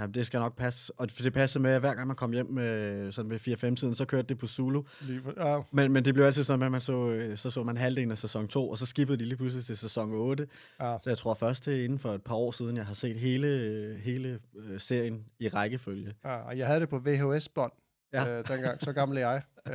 Ja, 0.00 0.06
det 0.06 0.26
skal 0.26 0.40
nok 0.40 0.56
passe. 0.56 0.92
Og 0.96 1.08
for 1.10 1.22
det 1.22 1.32
passer 1.32 1.60
med, 1.60 1.70
at 1.70 1.80
hver 1.80 1.94
gang 1.94 2.06
man 2.06 2.16
kom 2.16 2.32
hjem 2.32 2.46
med, 2.46 3.12
sådan 3.12 3.30
ved 3.30 3.38
4-5-tiden, 3.48 3.94
så 3.94 4.04
kørte 4.04 4.28
det 4.28 4.38
på 4.38 4.46
Zulu. 4.46 4.82
Lige, 5.00 5.22
ja, 5.36 5.60
Men, 5.72 5.92
men 5.92 6.04
det 6.04 6.14
blev 6.14 6.24
altid 6.24 6.44
sådan, 6.44 6.58
med, 6.58 6.66
at 6.66 6.72
man 6.72 6.80
så, 6.80 7.10
øh, 7.10 7.36
så 7.36 7.50
så 7.50 7.62
man 7.62 7.76
halvdelen 7.76 8.10
af 8.10 8.18
sæson 8.18 8.48
2, 8.48 8.70
og 8.70 8.78
så 8.78 8.86
skippede 8.86 9.18
de 9.18 9.24
lige 9.24 9.36
pludselig 9.36 9.64
til 9.64 9.76
sæson 9.76 10.12
8. 10.12 10.46
ja, 10.80 10.96
Så 11.02 11.10
jeg 11.10 11.18
tror 11.18 11.34
først, 11.34 11.68
er 11.68 11.84
inden 11.84 11.98
for 11.98 12.14
et 12.14 12.22
par 12.22 12.34
år 12.34 12.50
siden, 12.50 12.76
jeg 12.76 12.86
har 12.86 12.94
set 12.94 13.16
hele, 13.16 13.46
øh, 13.48 13.96
hele 13.98 14.38
øh, 14.56 14.80
serien 14.80 15.24
i 15.38 15.48
rækkefølge. 15.48 16.14
ja, 16.24 16.36
og 16.36 16.58
jeg 16.58 16.66
havde 16.66 16.80
det 16.80 16.88
på 16.88 16.98
VHS-bånd. 16.98 17.72
Ja. 18.12 18.38
øh, 18.38 18.48
dengang. 18.48 18.82
Så 18.82 18.92
gammel 18.92 19.18
er 19.18 19.30
jeg. 19.30 19.42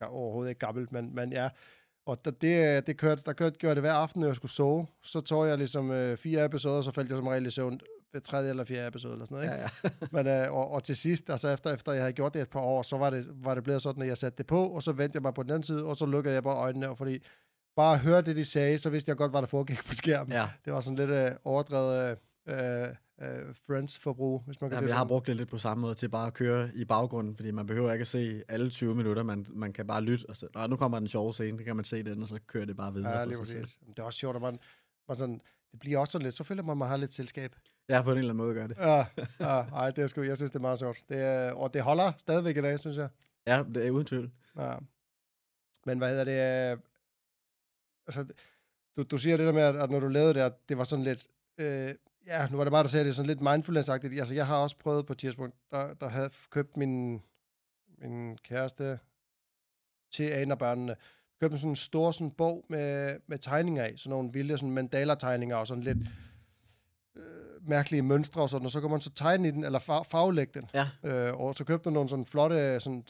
jeg 0.00 0.06
er 0.08 0.12
overhovedet 0.12 0.50
ikke 0.50 0.58
gammel, 0.58 0.86
men, 0.90 1.14
men 1.14 1.32
ja. 1.32 1.48
Og 2.06 2.24
der, 2.24 2.30
det, 2.30 2.86
det 2.86 2.96
kørte, 2.96 3.22
der 3.26 3.32
kørte, 3.32 3.56
gjorde 3.58 3.74
det 3.74 3.82
hver 3.82 3.92
aften, 3.92 4.20
når 4.20 4.28
jeg 4.28 4.36
skulle 4.36 4.52
sove. 4.52 4.86
Så 5.02 5.20
tog 5.20 5.48
jeg 5.48 5.58
ligesom 5.58 5.90
øh, 5.90 6.16
fire 6.16 6.44
episoder, 6.44 6.82
så 6.82 6.92
faldt 6.92 7.10
jeg 7.10 7.18
som 7.18 7.26
regel 7.26 7.46
i 7.46 7.50
søvn 7.50 7.80
ved 8.12 8.20
tredje 8.20 8.50
eller 8.50 8.64
fjerde 8.64 8.88
episode 8.88 9.12
eller 9.12 9.26
sådan 9.26 9.46
noget. 9.46 9.58
Ikke? 9.60 9.68
Ja, 9.84 9.88
ja. 10.02 10.06
Men, 10.22 10.46
øh, 10.46 10.52
og, 10.56 10.70
og 10.70 10.84
til 10.84 10.96
sidst, 10.96 11.30
altså 11.30 11.48
efter, 11.48 11.74
efter 11.74 11.92
jeg 11.92 12.02
havde 12.02 12.12
gjort 12.12 12.34
det 12.34 12.42
et 12.42 12.48
par 12.50 12.60
år, 12.60 12.82
så 12.82 12.96
var 12.96 13.10
det, 13.10 13.26
var 13.34 13.54
det 13.54 13.64
blevet 13.64 13.82
sådan, 13.82 14.02
at 14.02 14.08
jeg 14.08 14.18
satte 14.18 14.38
det 14.38 14.46
på, 14.46 14.66
og 14.68 14.82
så 14.82 14.92
vendte 14.92 15.16
jeg 15.16 15.22
mig 15.22 15.34
på 15.34 15.42
den 15.42 15.50
anden 15.50 15.62
side, 15.62 15.84
og 15.84 15.96
så 15.96 16.06
lukkede 16.06 16.34
jeg 16.34 16.42
bare 16.42 16.56
øjnene, 16.56 16.88
og 16.88 16.98
fordi 16.98 17.22
bare 17.76 17.94
at 17.94 18.00
høre 18.00 18.22
det, 18.22 18.36
de 18.36 18.44
sagde, 18.44 18.78
så 18.78 18.90
vidste 18.90 19.08
jeg 19.08 19.16
godt, 19.16 19.30
hvad 19.32 19.40
der 19.42 19.48
foregik 19.48 19.84
på 19.86 19.94
skærmen. 19.94 20.32
ja. 20.32 20.48
Det 20.64 20.72
var 20.72 20.80
sådan 20.80 20.96
lidt 20.96 21.10
øh, 21.10 21.30
overdrevet 21.44 22.18
øh, 22.48 22.56
øh, 23.22 23.54
Friends-forbrug, 23.66 24.42
hvis 24.46 24.60
man 24.60 24.70
kan 24.70 24.76
Jamen, 24.76 24.88
sige 24.88 24.88
jeg 24.88 24.96
har 24.96 25.04
det 25.04 25.08
brugt 25.08 25.26
det 25.26 25.36
lidt 25.36 25.48
på 25.48 25.58
samme 25.58 25.82
måde 25.82 25.94
til 25.94 26.08
bare 26.08 26.26
at 26.26 26.34
køre 26.34 26.70
i 26.74 26.84
baggrunden, 26.84 27.36
fordi 27.36 27.50
man 27.50 27.66
behøver 27.66 27.92
ikke 27.92 28.00
at 28.02 28.06
se 28.06 28.42
alle 28.48 28.70
20 28.70 28.94
minutter, 28.94 29.22
man, 29.22 29.46
man 29.54 29.72
kan 29.72 29.86
bare 29.86 30.02
lytte, 30.02 30.24
og 30.28 30.36
så, 30.36 30.46
Nå, 30.54 30.66
nu 30.66 30.76
kommer 30.76 30.98
den 30.98 31.08
sjove 31.08 31.32
scene, 31.34 31.58
det 31.58 31.66
kan 31.66 31.76
man 31.76 31.84
se 31.84 32.02
den, 32.02 32.22
og 32.22 32.28
så 32.28 32.38
kører 32.46 32.64
det 32.64 32.76
bare 32.76 32.94
videre 32.94 33.10
Ja, 33.10 33.20
for 33.20 33.24
lige 33.26 33.36
sig 33.36 33.46
selv. 33.46 33.62
præcis. 33.62 33.78
Det 33.88 33.98
er 33.98 34.02
også 34.02 34.18
sjovt, 34.18 34.36
at 34.36 34.42
man, 34.42 34.58
man 35.08 35.16
sådan, 35.16 35.40
det 35.72 35.80
bliver 35.80 35.98
også 35.98 36.12
sådan 36.12 36.24
lidt, 36.24 36.34
så 36.34 36.44
føler 36.44 36.62
man, 36.62 36.70
at 36.70 36.76
man 36.76 36.88
har 36.88 36.96
lidt 36.96 37.12
selskab. 37.12 37.56
Ja, 37.88 38.02
på 38.02 38.12
en 38.12 38.18
eller 38.18 38.30
anden 38.30 38.44
måde 38.44 38.54
gør 38.54 38.66
det. 38.66 38.76
Ja, 38.76 39.06
ja 39.40 39.60
ej, 39.74 39.90
det 39.90 40.02
er 40.02 40.06
sgu, 40.06 40.22
jeg 40.22 40.36
synes, 40.36 40.50
det 40.50 40.56
er 40.58 40.62
meget 40.62 40.78
sjovt. 40.78 41.04
Det 41.08 41.18
er, 41.18 41.52
og 41.52 41.74
det 41.74 41.82
holder 41.82 42.12
stadigvæk 42.18 42.56
i 42.56 42.60
dag, 42.60 42.80
synes 42.80 42.96
jeg. 42.96 43.08
Ja, 43.46 43.64
det 43.74 43.86
er 43.86 43.90
uden 43.90 44.06
tvivl. 44.06 44.30
Ja. 44.56 44.74
Men 45.86 45.98
hvad 45.98 46.08
hedder 46.08 46.24
det? 46.24 46.72
øh, 46.72 46.78
Altså, 48.06 48.26
du, 48.96 49.02
du 49.02 49.18
siger 49.18 49.36
det 49.36 49.46
der 49.46 49.52
med, 49.52 49.62
at, 49.62 49.76
at 49.76 49.90
når 49.90 50.00
du 50.00 50.08
lavede 50.08 50.34
det, 50.34 50.40
at 50.40 50.68
det 50.68 50.78
var 50.78 50.84
sådan 50.84 51.04
lidt... 51.04 51.26
Øh, 51.58 51.94
ja, 52.26 52.48
nu 52.50 52.56
var 52.56 52.64
det 52.64 52.70
bare, 52.70 52.82
der 52.82 52.88
sagde 52.88 53.06
det 53.06 53.16
sådan 53.16 53.26
lidt 53.26 53.40
mindfulness-agtigt. 53.40 54.18
Altså, 54.18 54.34
jeg 54.34 54.46
har 54.46 54.56
også 54.56 54.76
prøvet 54.78 55.06
på 55.06 55.12
et 55.12 55.18
tidspunkt, 55.18 55.56
der, 55.70 55.94
der 55.94 56.08
havde 56.08 56.30
købt 56.50 56.76
min, 56.76 57.22
min 57.98 58.38
kæreste 58.38 58.98
til 60.12 60.42
en 60.42 60.50
af 60.50 60.58
børnene, 60.58 60.96
købte 61.42 61.58
sådan 61.58 61.70
en 61.70 61.76
stor 61.76 62.10
sådan 62.10 62.30
bog 62.30 62.64
med, 62.68 63.16
med 63.26 63.38
tegninger 63.38 63.86
i, 63.86 63.96
sådan 63.96 64.10
nogle 64.10 64.32
vilde 64.32 64.58
sådan 64.58 64.70
mandala-tegninger 64.70 65.56
og 65.56 65.66
sådan 65.66 65.82
lidt 65.82 65.98
øh, 67.16 67.68
mærkelige 67.68 68.02
mønstre 68.02 68.42
og 68.42 68.50
sådan, 68.50 68.64
og 68.64 68.70
så 68.70 68.80
kan 68.80 68.90
man 68.90 69.00
så 69.00 69.10
tegne 69.10 69.48
i 69.48 69.50
den, 69.50 69.64
eller 69.64 69.78
far, 69.78 70.02
farvelægge 70.02 70.60
den. 70.60 70.70
Ja. 70.74 70.86
Øh, 71.04 71.40
og 71.40 71.54
så 71.54 71.64
købte 71.64 71.86
jeg 71.86 71.92
nogle 71.92 72.08
sådan 72.08 72.26
flotte, 72.26 72.80
sådan, 72.80 73.04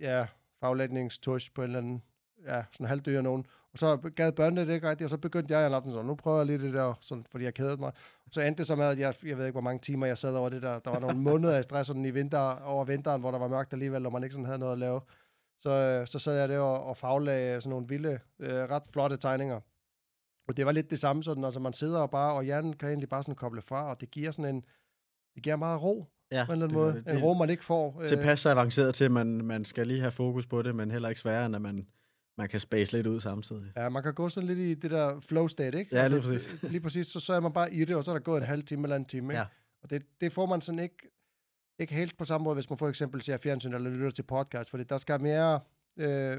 ja, 0.00 0.26
farvelægningstush 0.60 1.50
på 1.54 1.62
en 1.62 1.66
eller 1.66 1.78
anden, 1.78 2.02
ja, 2.46 2.62
sådan 2.72 2.86
halvdyr 2.86 3.20
nogen. 3.20 3.46
Og 3.72 3.78
så 3.78 3.96
gad 3.96 4.32
børnene 4.32 4.66
det 4.66 4.74
ikke 4.74 4.90
rigtigt, 4.90 5.06
og 5.06 5.10
så 5.10 5.16
begyndte 5.16 5.58
jeg 5.58 5.66
en 5.66 5.74
aften 5.74 5.92
sådan, 5.92 6.06
nu 6.06 6.14
prøver 6.14 6.36
jeg 6.36 6.46
lige 6.46 6.58
det 6.58 6.74
der, 6.74 6.94
sådan, 7.00 7.26
fordi 7.30 7.44
jeg 7.44 7.54
kedede 7.54 7.76
mig. 7.76 7.92
Så 8.30 8.40
endte 8.40 8.58
det 8.58 8.66
så 8.66 8.76
med, 8.76 8.86
at 8.86 8.98
jeg, 8.98 9.14
jeg 9.24 9.38
ved 9.38 9.46
ikke, 9.46 9.54
hvor 9.54 9.60
mange 9.60 9.80
timer 9.80 10.06
jeg 10.06 10.18
sad 10.18 10.34
over 10.34 10.48
det 10.48 10.62
der. 10.62 10.78
Der 10.78 10.90
var 10.90 10.98
nogle 10.98 11.18
måneder 11.18 11.56
af 11.56 11.64
stress 11.64 11.86
sådan 11.86 12.04
i 12.04 12.10
vinter, 12.10 12.62
over 12.64 12.84
vinteren, 12.84 13.20
hvor 13.20 13.30
der 13.30 13.38
var 13.38 13.48
mørkt 13.48 13.72
alligevel, 13.72 14.06
og 14.06 14.12
man 14.12 14.22
ikke 14.22 14.32
sådan 14.32 14.46
havde 14.46 14.58
noget 14.58 14.72
at 14.72 14.78
lave. 14.78 15.00
Så, 15.60 15.70
øh, 15.70 16.06
så 16.06 16.18
sad 16.18 16.38
jeg 16.38 16.48
der 16.48 16.58
og, 16.58 16.84
og 16.84 16.96
faglagde 16.96 17.60
sådan 17.60 17.70
nogle 17.70 17.88
vilde, 17.88 18.18
øh, 18.38 18.50
ret 18.54 18.82
flotte 18.92 19.16
tegninger. 19.16 19.60
Og 20.48 20.56
det 20.56 20.66
var 20.66 20.72
lidt 20.72 20.90
det 20.90 20.98
samme, 20.98 21.24
sådan, 21.24 21.44
altså 21.44 21.60
man 21.60 21.72
sidder 21.72 21.98
og 22.00 22.10
bare, 22.10 22.32
og 22.34 22.44
hjernen 22.44 22.72
kan 22.76 22.88
egentlig 22.88 23.08
bare 23.08 23.22
sådan 23.22 23.34
koble 23.34 23.62
fra, 23.62 23.90
og 23.90 24.00
det 24.00 24.10
giver 24.10 24.30
sådan 24.30 24.54
en, 24.54 24.64
det 25.34 25.42
giver 25.42 25.56
meget 25.56 25.82
ro, 25.82 26.06
Ja, 26.32 26.44
på 26.46 26.52
en 26.52 26.62
eller 26.62 26.66
anden 26.66 26.78
måde. 26.78 26.94
det, 27.06 27.12
en 27.16 27.22
ro, 27.22 27.34
man 27.34 27.50
ikke 27.50 27.64
får. 27.64 28.00
øh, 28.02 28.08
tilpas 28.08 28.40
så 28.40 28.50
avanceret 28.50 28.94
til, 28.94 29.04
at 29.04 29.10
man, 29.10 29.26
man 29.44 29.64
skal 29.64 29.86
lige 29.86 30.00
have 30.00 30.10
fokus 30.10 30.46
på 30.46 30.62
det, 30.62 30.74
men 30.74 30.90
heller 30.90 31.08
ikke 31.08 31.20
sværere, 31.20 31.46
end 31.46 31.56
at 31.56 31.62
man, 31.62 31.86
man 32.38 32.48
kan 32.48 32.60
space 32.60 32.92
lidt 32.96 33.06
ud 33.06 33.20
samtidig. 33.20 33.72
Ja, 33.76 33.88
man 33.88 34.02
kan 34.02 34.14
gå 34.14 34.28
sådan 34.28 34.46
lidt 34.46 34.58
i 34.58 34.74
det 34.74 34.90
der 34.90 35.20
flow 35.20 35.46
state, 35.46 35.78
ikke? 35.78 35.96
Altså, 35.98 36.16
Ja, 36.16 36.20
lige 36.20 36.32
præcis. 36.32 36.62
Lige 36.62 36.80
præcis, 36.80 37.06
så, 37.06 37.20
så 37.20 37.32
er 37.32 37.40
man 37.40 37.52
bare 37.52 37.72
i 37.74 37.84
det, 37.84 37.96
og 37.96 38.04
så 38.04 38.10
er 38.10 38.14
der 38.14 38.20
gået 38.20 38.40
en 38.40 38.46
halv 38.46 38.62
time 38.62 38.82
eller 38.82 38.96
en 38.96 39.04
time, 39.04 39.32
ikke? 39.32 39.38
Ja. 39.38 39.46
Og 39.82 39.90
det, 39.90 40.02
det 40.20 40.32
får 40.32 40.46
man 40.46 40.60
sådan 40.60 40.78
ikke, 40.78 40.96
ikke 41.78 41.94
helt 41.94 42.16
på 42.18 42.24
samme 42.24 42.44
måde, 42.44 42.54
hvis 42.54 42.70
man 42.70 42.78
for 42.78 42.88
eksempel 42.88 43.22
ser 43.22 43.36
fjernsyn 43.36 43.74
eller 43.74 43.90
lytter 43.90 44.10
til 44.10 44.22
podcast, 44.22 44.70
fordi 44.70 44.84
der 44.84 44.96
skal 44.98 45.20
mere, 45.20 45.60
øh, 45.96 46.36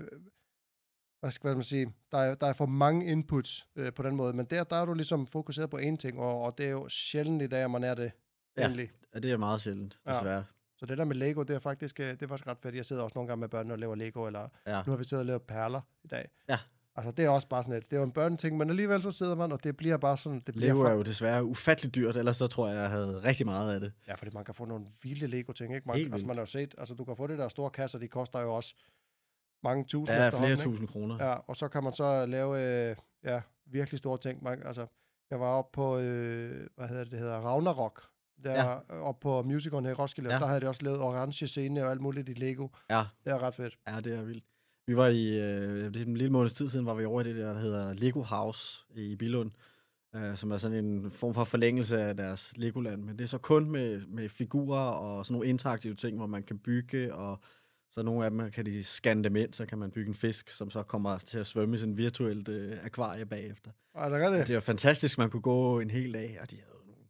hvad 1.19 1.31
skal 1.31 1.47
man 1.55 1.63
sige, 1.63 1.93
der 2.11 2.17
er, 2.17 2.35
der 2.35 2.47
er 2.47 2.53
for 2.53 2.65
mange 2.65 3.05
inputs 3.05 3.67
øh, 3.75 3.93
på 3.93 4.03
den 4.03 4.15
måde, 4.15 4.33
men 4.33 4.45
der, 4.45 4.63
der 4.63 4.75
er 4.75 4.85
du 4.85 4.93
ligesom 4.93 5.27
fokuseret 5.27 5.69
på 5.69 5.77
én 5.77 5.95
ting, 5.97 6.19
og, 6.19 6.41
og 6.41 6.57
det 6.57 6.65
er 6.65 6.69
jo 6.69 6.89
sjældent 6.89 7.41
i 7.41 7.47
dag, 7.47 7.63
at 7.63 7.71
man 7.71 7.83
er 7.83 7.95
det 7.95 8.11
Ja. 8.57 8.61
egentlig. 8.61 8.91
Ja, 9.13 9.19
det 9.19 9.31
er 9.31 9.37
meget 9.37 9.61
sjældent, 9.61 9.99
Ja. 10.05 10.13
desværre. 10.13 10.43
Så 10.77 10.85
det 10.85 10.97
der 10.97 11.05
med 11.05 11.15
Lego, 11.15 11.43
det 11.43 11.55
er 11.55 11.59
faktisk, 11.59 11.99
øh, 11.99 12.09
det 12.09 12.21
er 12.21 12.27
faktisk 12.27 12.47
ret 12.47 12.57
fedt. 12.63 12.75
Jeg 12.75 12.85
sidder 12.85 13.01
også 13.03 13.13
nogle 13.15 13.27
gange 13.27 13.39
med 13.39 13.49
børnene 13.49 13.73
og 13.73 13.79
laver 13.79 13.95
Lego, 13.95 14.25
eller 14.25 14.49
Ja. 14.67 14.83
nu 14.85 14.91
har 14.91 14.97
vi 14.97 15.03
siddet 15.03 15.21
og 15.21 15.25
lavet 15.25 15.41
perler 15.41 15.81
i 16.03 16.07
dag. 16.07 16.29
Ja. 16.49 16.57
Altså, 16.99 17.11
det 17.11 17.25
er 17.25 17.29
også 17.29 17.47
bare 17.47 17.63
sådan 17.63 17.77
et, 17.77 17.89
det 17.89 17.95
er 17.95 17.99
jo 17.99 18.03
en 18.05 18.11
børneting, 18.11 18.57
men 18.57 18.69
alligevel 18.69 19.03
så 19.03 19.11
sidder 19.11 19.35
man, 19.35 19.51
og 19.51 19.63
det 19.63 19.77
bliver 19.77 19.97
bare 19.97 20.17
sådan, 20.17 20.39
det 20.45 20.55
bliver 20.55 20.73
Lego 20.73 20.83
er 20.83 20.91
jo 20.91 21.01
desværre 21.01 21.45
ufatteligt 21.45 21.95
dyrt, 21.95 22.17
ellers 22.17 22.37
så 22.37 22.47
tror 22.47 22.67
jeg, 22.67 22.77
jeg 22.77 22.89
havde 22.89 23.23
rigtig 23.23 23.45
meget 23.45 23.73
af 23.73 23.79
det. 23.79 23.93
Ja, 24.07 24.13
fordi 24.13 24.31
man 24.33 24.45
kan 24.45 24.53
få 24.53 24.65
nogle 24.65 24.85
vilde 25.03 25.27
Lego-ting, 25.27 25.75
ikke? 25.75 25.87
Man, 25.87 25.95
Helt 25.97 26.13
altså, 26.13 26.27
man 26.27 26.35
har 26.35 26.41
jo 26.41 26.45
set, 26.45 26.75
altså 26.77 26.93
du 26.95 27.05
kan 27.05 27.15
få 27.15 27.27
det 27.27 27.37
der 27.37 27.47
store 27.47 27.69
kasser, 27.69 27.99
de 27.99 28.07
koster 28.07 28.39
jo 28.39 28.55
også 28.55 28.75
mange 29.63 29.83
tusind 29.83 30.17
Ja, 30.17 30.29
flere 30.29 30.51
ikke? 30.51 30.63
tusind 30.63 30.87
kroner. 30.87 31.25
Ja, 31.25 31.33
og 31.33 31.55
så 31.55 31.67
kan 31.67 31.83
man 31.83 31.93
så 31.93 32.25
lave, 32.25 32.89
øh, 32.89 32.95
ja, 33.23 33.41
virkelig 33.65 33.97
store 33.99 34.17
ting. 34.17 34.43
Man, 34.43 34.63
altså, 34.65 34.87
jeg 35.29 35.39
var 35.39 35.47
oppe 35.47 35.75
på, 35.75 35.97
øh, 35.97 36.67
hvad 36.75 36.87
hedder 36.87 37.03
det, 37.03 37.11
det 37.11 37.19
hedder 37.19 37.39
Ragnarok, 37.39 38.03
der 38.43 38.53
ja. 38.53 39.01
oppe 39.01 39.21
på 39.21 39.41
musicalen 39.41 39.85
her 39.85 39.91
i 39.91 39.95
Roskilde. 39.95 40.33
Ja. 40.33 40.39
der 40.39 40.45
havde 40.45 40.61
de 40.61 40.67
også 40.67 40.83
lavet 40.83 40.99
orange 40.99 41.47
scene 41.47 41.83
og 41.85 41.91
alt 41.91 42.01
muligt 42.01 42.29
i 42.29 42.33
Lego. 42.33 42.67
Ja. 42.89 43.03
Det 43.25 43.33
er 43.33 43.43
ret 43.43 43.55
fedt. 43.55 43.77
Ja, 43.87 43.99
det 43.99 44.17
er 44.17 44.21
vildt. 44.23 44.43
Vi 44.89 44.95
var 44.95 45.07
i, 45.07 45.39
øh, 45.39 45.93
det 45.93 46.01
er 46.01 46.05
en 46.05 46.17
lille 46.17 46.31
måneds 46.31 46.53
tid 46.53 46.69
siden, 46.69 46.85
var 46.85 46.93
vi 46.93 47.05
over 47.05 47.21
i 47.21 47.23
det 47.23 47.35
der, 47.35 47.53
der 47.53 47.59
hedder 47.59 47.93
Lego 47.93 48.21
House 48.21 48.83
i 48.95 49.15
Bilund, 49.15 49.51
øh, 50.15 50.37
som 50.37 50.51
er 50.51 50.57
sådan 50.57 50.85
en 50.85 51.11
form 51.11 51.33
for 51.33 51.43
forlængelse 51.43 52.01
af 52.01 52.17
deres 52.17 52.57
Legoland, 52.57 53.03
men 53.03 53.17
det 53.17 53.23
er 53.23 53.27
så 53.27 53.37
kun 53.37 53.71
med, 53.71 54.01
med 54.07 54.29
figurer 54.29 54.79
og 54.79 55.25
sådan 55.25 55.33
nogle 55.33 55.49
interaktive 55.49 55.95
ting, 55.95 56.17
hvor 56.17 56.27
man 56.27 56.43
kan 56.43 56.59
bygge, 56.59 57.13
og 57.13 57.39
så 57.91 58.03
nogle 58.03 58.25
af 58.25 58.31
dem 58.31 58.51
kan 58.51 58.65
de 58.65 58.83
scanne 58.83 59.23
dem 59.23 59.35
ind, 59.35 59.53
så 59.53 59.65
kan 59.65 59.77
man 59.77 59.91
bygge 59.91 60.09
en 60.09 60.15
fisk, 60.15 60.49
som 60.49 60.69
så 60.69 60.83
kommer 60.83 61.17
til 61.17 61.37
at 61.37 61.47
svømme 61.47 61.75
i 61.75 61.77
sådan 61.77 61.93
et 61.93 61.97
virtuelt 61.97 62.49
øh, 62.49 62.77
akvarie 62.83 63.25
bagefter. 63.25 63.71
Er 63.95 64.09
det 64.09 64.11
Og 64.41 64.47
det 64.47 64.55
var 64.55 64.61
fantastisk, 64.61 65.17
man 65.17 65.29
kunne 65.29 65.41
gå 65.41 65.79
en 65.79 65.89
hel 65.89 66.13
dag, 66.13 66.37
og 66.41 66.51
de 66.51 66.55
havde 66.55 66.85
nogle 66.87 67.03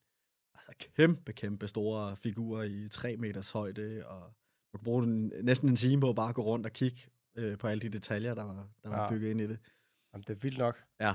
altså 0.54 0.90
kæmpe, 0.96 1.34
kæmpe 1.34 1.68
store 1.68 2.16
figurer 2.16 2.64
i 2.64 2.88
3 2.92 3.18
meters 3.18 3.52
højde, 3.52 4.04
og 4.06 4.22
man 4.74 4.80
kunne 4.80 4.84
bruge 4.84 5.04
den, 5.04 5.34
næsten 5.44 5.70
en 5.70 5.76
time 5.76 6.02
på 6.02 6.10
at 6.10 6.16
bare 6.16 6.34
gå 6.34 6.44
rundt 6.44 6.66
og 6.66 6.74
kigge 6.74 7.02
øh, 7.40 7.58
på 7.58 7.68
alle 7.68 7.82
de 7.82 7.90
detaljer, 7.90 8.34
der 8.34 8.44
var, 8.44 8.68
der 8.84 8.90
var 8.90 9.04
Ja. 9.04 9.10
bygget 9.10 9.30
ind 9.30 9.42
i 9.42 9.48
det. 9.48 9.58
Jamen, 10.14 10.24
det 10.28 10.36
er 10.36 10.40
vildt 10.40 10.58
nok. 10.58 10.78
Ja. 11.02 11.14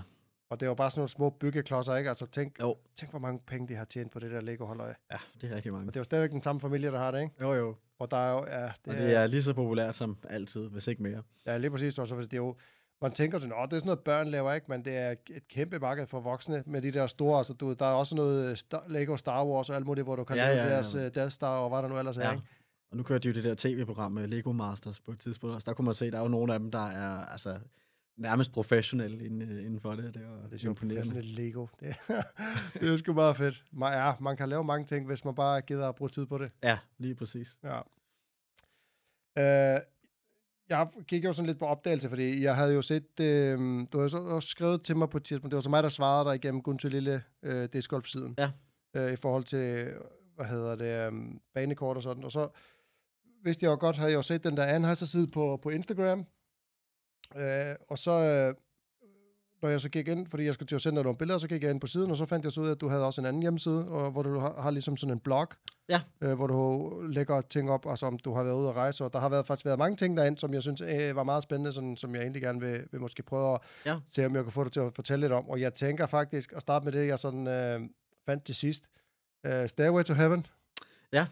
Og 0.50 0.60
det 0.60 0.66
jo 0.66 0.74
bare 0.74 0.90
sådan 0.90 0.98
nogle 1.00 1.08
små 1.08 1.30
byggeklodser, 1.30 1.96
ikke? 1.96 2.08
Altså, 2.08 2.26
tænk, 2.26 2.60
Jo, 2.60 2.76
tænk 2.96 3.10
hvor 3.12 3.18
mange 3.18 3.40
penge 3.46 3.68
de 3.68 3.74
har 3.74 3.84
tjent 3.84 4.12
på 4.12 4.18
det 4.18 4.30
der 4.30 4.40
lego 4.40 4.64
holdøje 4.66 4.94
ja, 5.12 5.16
det 5.40 5.50
er 5.50 5.56
rigtig 5.56 5.72
mange. 5.72 5.88
Og 5.88 5.94
det 5.94 5.96
er 5.96 6.00
jo 6.00 6.04
stadigvæk 6.04 6.30
den 6.30 6.42
samme 6.42 6.60
familie, 6.60 6.90
der 6.90 6.98
har 6.98 7.10
det, 7.10 7.20
ikke? 7.22 7.34
Jo, 7.40 7.52
jo. 7.54 7.74
Og 7.98 8.10
der 8.10 8.16
er 8.16 8.32
jo, 8.32 8.46
ja, 8.46 8.62
det, 8.62 8.72
Og 8.86 8.94
det 8.94 9.14
er 9.16 9.26
lige 9.26 9.42
så 9.42 9.54
populært 9.54 9.96
som 9.96 10.16
altid, 10.28 10.68
hvis 10.70 10.86
ikke 10.86 11.02
mere. 11.02 11.22
Ja, 11.46 11.56
lige 11.58 11.70
præcis. 11.70 11.98
Også, 11.98 12.14
fordi 12.14 12.26
det 12.26 12.32
er 12.32 12.36
jo, 12.36 12.56
man 13.02 13.12
tænker 13.12 13.38
sådan, 13.38 13.52
åh, 13.52 13.64
det 13.64 13.72
er 13.72 13.76
sådan 13.78 13.86
noget, 13.86 14.00
børn 14.00 14.26
laver, 14.28 14.52
ikke? 14.52 14.66
Men 14.68 14.84
det 14.84 14.96
er 14.96 15.10
et 15.30 15.48
kæmpe 15.48 15.78
marked 15.78 16.06
for 16.06 16.20
voksne 16.20 16.62
med 16.66 16.82
de 16.82 16.90
der 16.90 17.06
store, 17.06 17.38
altså 17.38 17.52
du, 17.52 17.72
der 17.72 17.86
er 17.86 17.92
også 17.94 18.14
noget 18.14 18.58
Star, 18.58 18.84
Lego 18.88 19.16
Star 19.16 19.46
Wars 19.46 19.70
og 19.70 19.76
alt 19.76 19.86
muligt, 19.86 20.04
hvor 20.04 20.16
du 20.16 20.24
kan 20.24 20.36
Ja, 20.36 20.42
lave 20.44 20.56
ja, 20.56 20.64
ja. 20.64 20.70
deres 20.74 20.94
uh, 20.94 21.00
Death 21.00 21.32
Star 21.32 21.58
og 21.58 21.68
hvad 21.68 21.82
der 21.82 21.88
nu 21.88 21.98
ellers 21.98 22.16
er, 22.16 22.22
Ja. 22.26 22.32
ikke? 22.32 22.44
Og 22.90 22.96
nu 22.96 23.02
kører 23.02 23.18
de 23.18 23.28
jo 23.28 23.34
det 23.34 23.44
der 23.44 23.54
tv-program 23.58 24.12
med 24.12 24.28
Lego 24.28 24.52
Masters 24.52 25.00
på 25.00 25.10
et 25.10 25.20
tidspunkt 25.20 25.54
også. 25.54 25.64
Der 25.70 25.74
kunne 25.74 25.84
man 25.84 25.94
se, 25.94 26.10
der 26.10 26.18
er 26.18 26.22
jo 26.22 26.28
nogle 26.28 26.54
af 26.54 26.58
dem, 26.60 26.70
der 26.70 26.86
er 26.86 27.26
altså, 27.26 27.58
nærmest 28.16 28.52
professionelle 28.52 29.26
inden, 29.26 29.58
inden 29.58 29.80
for 29.80 29.94
det. 29.94 30.14
Det 30.14 30.26
Og 30.26 30.50
det 30.50 30.64
er 30.64 31.04
sådan 31.04 31.16
et 31.16 31.24
Lego. 31.24 31.66
Det, 31.80 31.96
det 32.80 32.92
er 32.92 32.96
sgu 32.96 33.12
meget 33.12 33.36
fedt. 33.36 33.64
Man, 33.72 33.92
ja, 33.92 34.12
man 34.20 34.36
kan 34.36 34.48
lave 34.48 34.64
mange 34.64 34.86
ting, 34.86 35.06
hvis 35.06 35.24
man 35.24 35.34
bare 35.34 35.60
gider 35.60 35.88
at 35.88 35.94
bruge 35.94 36.08
tid 36.08 36.26
på 36.26 36.38
det. 36.38 36.52
Ja, 36.62 36.78
lige 36.98 37.14
præcis. 37.14 37.58
Ja. 37.64 37.80
Øh, 39.38 39.80
jeg 40.68 40.88
gik 41.08 41.24
jo 41.24 41.32
sådan 41.32 41.46
lidt 41.46 41.58
på 41.58 41.64
opdagelse, 41.64 42.08
fordi 42.08 42.42
jeg 42.42 42.56
havde 42.56 42.74
jo 42.74 42.82
set, 42.82 43.20
øh, 43.20 43.58
du 43.92 43.98
havde 43.98 44.10
så 44.10 44.18
også 44.18 44.48
skrevet 44.48 44.82
til 44.82 44.96
mig 44.96 45.10
på 45.10 45.18
tidspunkt, 45.18 45.50
det 45.50 45.54
var 45.54 45.60
så 45.60 45.70
mig, 45.70 45.82
der 45.82 45.88
svarede 45.88 46.28
dig 46.28 46.34
igennem 46.34 46.62
Gunther 46.62 46.90
Lille 46.90 47.22
øh, 47.42 47.68
discgolf-siden. 47.72 48.34
Ja. 48.38 48.50
Øh, 48.96 49.12
I 49.12 49.16
forhold 49.16 49.44
til, 49.44 49.92
hvad 50.36 50.46
hedder 50.46 50.74
det, 50.76 51.12
øh, 51.12 51.12
banekort 51.54 51.96
og 51.96 52.02
sådan. 52.02 52.24
Og 52.24 52.32
så 52.32 52.48
vidste 53.44 53.64
jeg 53.64 53.70
jo 53.70 53.76
godt, 53.80 53.96
havde 53.96 54.10
jeg 54.10 54.16
jo 54.16 54.22
set 54.22 54.44
den 54.44 54.56
der 54.56 54.64
Anheuser-side 54.64 55.26
på, 55.26 55.56
på 55.62 55.70
Instagram. 55.70 56.26
Øh, 57.36 57.74
og 57.88 57.98
så, 57.98 58.10
øh, 58.10 58.54
når 59.62 59.68
jeg 59.68 59.80
så 59.80 59.88
gik 59.88 60.08
ind, 60.08 60.26
fordi 60.26 60.44
jeg 60.44 60.54
skulle 60.54 60.66
til 60.68 60.74
at 60.74 60.80
sende 60.82 60.96
dig 60.96 61.04
nogle 61.04 61.18
billeder, 61.18 61.38
så 61.38 61.48
gik 61.48 61.62
jeg 61.62 61.70
ind 61.70 61.80
på 61.80 61.86
siden, 61.86 62.10
og 62.10 62.16
så 62.16 62.26
fandt 62.26 62.44
jeg 62.44 62.52
så 62.52 62.60
ud 62.60 62.66
af, 62.66 62.70
at 62.70 62.80
du 62.80 62.88
havde 62.88 63.06
også 63.06 63.20
en 63.20 63.26
anden 63.26 63.42
hjemmeside, 63.42 63.88
og, 63.88 64.10
hvor 64.10 64.22
du 64.22 64.38
har, 64.38 64.60
har 64.62 64.70
ligesom 64.70 64.96
sådan 64.96 65.12
en 65.12 65.20
blog, 65.20 65.48
Ja. 65.88 66.00
øh, 66.20 66.34
hvor 66.34 66.46
du 66.46 66.90
lægger 67.08 67.40
ting 67.40 67.70
op, 67.70 67.86
og 67.86 67.98
som 67.98 68.18
du 68.18 68.34
har 68.34 68.42
været 68.42 68.54
ude 68.56 68.68
at 68.68 68.74
rejse, 68.74 69.04
og 69.04 69.12
der 69.12 69.18
har 69.18 69.28
været, 69.28 69.46
faktisk 69.46 69.64
været 69.64 69.78
mange 69.78 69.96
ting 69.96 70.16
derinde, 70.16 70.38
som 70.38 70.54
jeg 70.54 70.62
synes 70.62 70.80
øh, 70.80 71.16
var 71.16 71.22
meget 71.24 71.42
spændende, 71.42 71.72
sådan, 71.72 71.96
som 71.96 72.14
jeg 72.14 72.22
egentlig 72.22 72.42
gerne 72.42 72.60
vil, 72.60 72.84
vil 72.92 73.00
måske 73.00 73.22
prøve 73.22 73.54
at 73.54 73.60
Ja. 73.86 73.96
se, 74.08 74.26
om 74.26 74.34
jeg 74.34 74.42
kan 74.44 74.52
få 74.52 74.64
dig 74.64 74.72
til 74.72 74.80
at 74.80 74.94
fortælle 74.94 75.20
lidt 75.24 75.32
om. 75.32 75.48
Og 75.48 75.60
jeg 75.60 75.74
tænker 75.74 76.06
faktisk 76.06 76.52
at 76.52 76.62
starte 76.62 76.84
med 76.84 76.92
det, 76.92 77.06
jeg 77.06 77.18
sådan 77.18 77.46
øh, 77.46 77.80
fandt 78.26 78.44
til 78.44 78.54
sidst. 78.54 78.84
Øh, 79.46 79.68
Stairway 79.68 80.02
to 80.02 80.14
Heaven. 80.14 80.46
Ja 81.12 81.26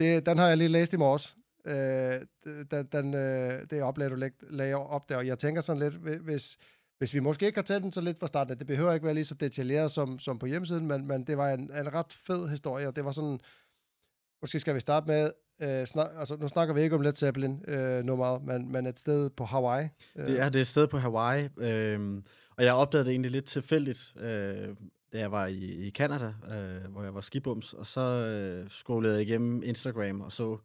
det, 0.00 0.26
den 0.26 0.38
har 0.38 0.48
jeg 0.48 0.56
lige 0.56 0.68
læst 0.68 0.92
i 0.92 0.96
morges. 0.96 1.36
Øh, 1.66 2.20
den, 2.70 2.88
den, 2.92 3.14
øh, 3.14 3.62
det 3.70 3.82
oplag, 3.82 4.10
du 4.10 4.14
lag, 4.14 4.30
lagde 4.50 4.74
op 4.74 5.08
der, 5.08 5.16
og 5.16 5.26
jeg 5.26 5.38
tænker 5.38 5.60
sådan 5.60 5.82
lidt, 5.82 5.94
hvis, 5.94 6.58
hvis 6.98 7.14
vi 7.14 7.20
måske 7.20 7.46
ikke 7.46 7.58
har 7.58 7.62
taget 7.62 7.82
den 7.82 7.92
så 7.92 8.00
lidt 8.00 8.18
fra 8.20 8.26
starten, 8.26 8.58
det 8.58 8.66
behøver 8.66 8.92
ikke 8.92 9.04
være 9.04 9.14
lige 9.14 9.24
så 9.24 9.34
detaljeret 9.34 9.90
som, 9.90 10.18
som 10.18 10.38
på 10.38 10.46
hjemmesiden, 10.46 10.86
men, 10.86 11.06
men 11.06 11.24
det 11.24 11.36
var 11.36 11.50
en, 11.50 11.60
en 11.60 11.94
ret 11.94 12.12
fed 12.26 12.48
historie, 12.48 12.88
og 12.88 12.96
det 12.96 13.04
var 13.04 13.12
sådan, 13.12 13.40
måske 14.42 14.60
skal 14.60 14.74
vi 14.74 14.80
starte 14.80 15.06
med, 15.06 15.30
øh, 15.62 15.86
snak, 15.86 16.10
altså 16.18 16.36
nu 16.36 16.48
snakker 16.48 16.74
vi 16.74 16.80
ikke 16.80 16.96
om 16.96 17.02
Led 17.02 17.14
Zeppelin 17.14 17.64
øh, 17.68 18.04
nummeret, 18.04 18.42
men, 18.42 18.72
men 18.72 18.86
et 18.86 18.98
sted 18.98 19.30
på 19.30 19.44
Hawaii. 19.44 19.88
Øh, 20.16 20.26
Det 20.26 20.52
det 20.52 20.56
er 20.56 20.60
et 20.60 20.66
sted 20.66 20.86
på 20.86 20.98
Hawaii, 20.98 21.48
øh, 21.58 22.22
og 22.56 22.64
jeg 22.64 22.74
opdagede 22.74 23.04
det 23.04 23.10
egentlig 23.10 23.30
lidt 23.30 23.44
tilfældigt, 23.44 24.14
øh, 24.20 24.68
da 25.14 25.18
jeg 25.18 25.32
var 25.32 25.46
i, 25.46 25.86
i 25.86 25.90
Canada, 25.90 26.26
øh, 26.26 26.92
hvor 26.92 27.02
jeg 27.02 27.14
var 27.14 27.20
skibums, 27.20 27.72
og 27.72 27.86
så 27.86 28.00
øh, 28.00 28.70
scrollede 28.70 29.14
jeg 29.14 29.22
igennem 29.22 29.62
Instagram 29.62 30.20
og 30.20 30.32
så, 30.32 30.58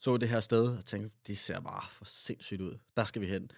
så 0.00 0.16
det 0.16 0.28
her 0.28 0.40
sted, 0.40 0.76
og 0.78 0.84
tænkte, 0.84 1.16
det 1.26 1.38
ser 1.38 1.60
bare 1.60 1.82
for 1.90 2.04
sindssygt 2.04 2.60
ud. 2.60 2.78
Der 2.96 3.04
skal 3.04 3.22
vi 3.22 3.26
hen. 3.26 3.50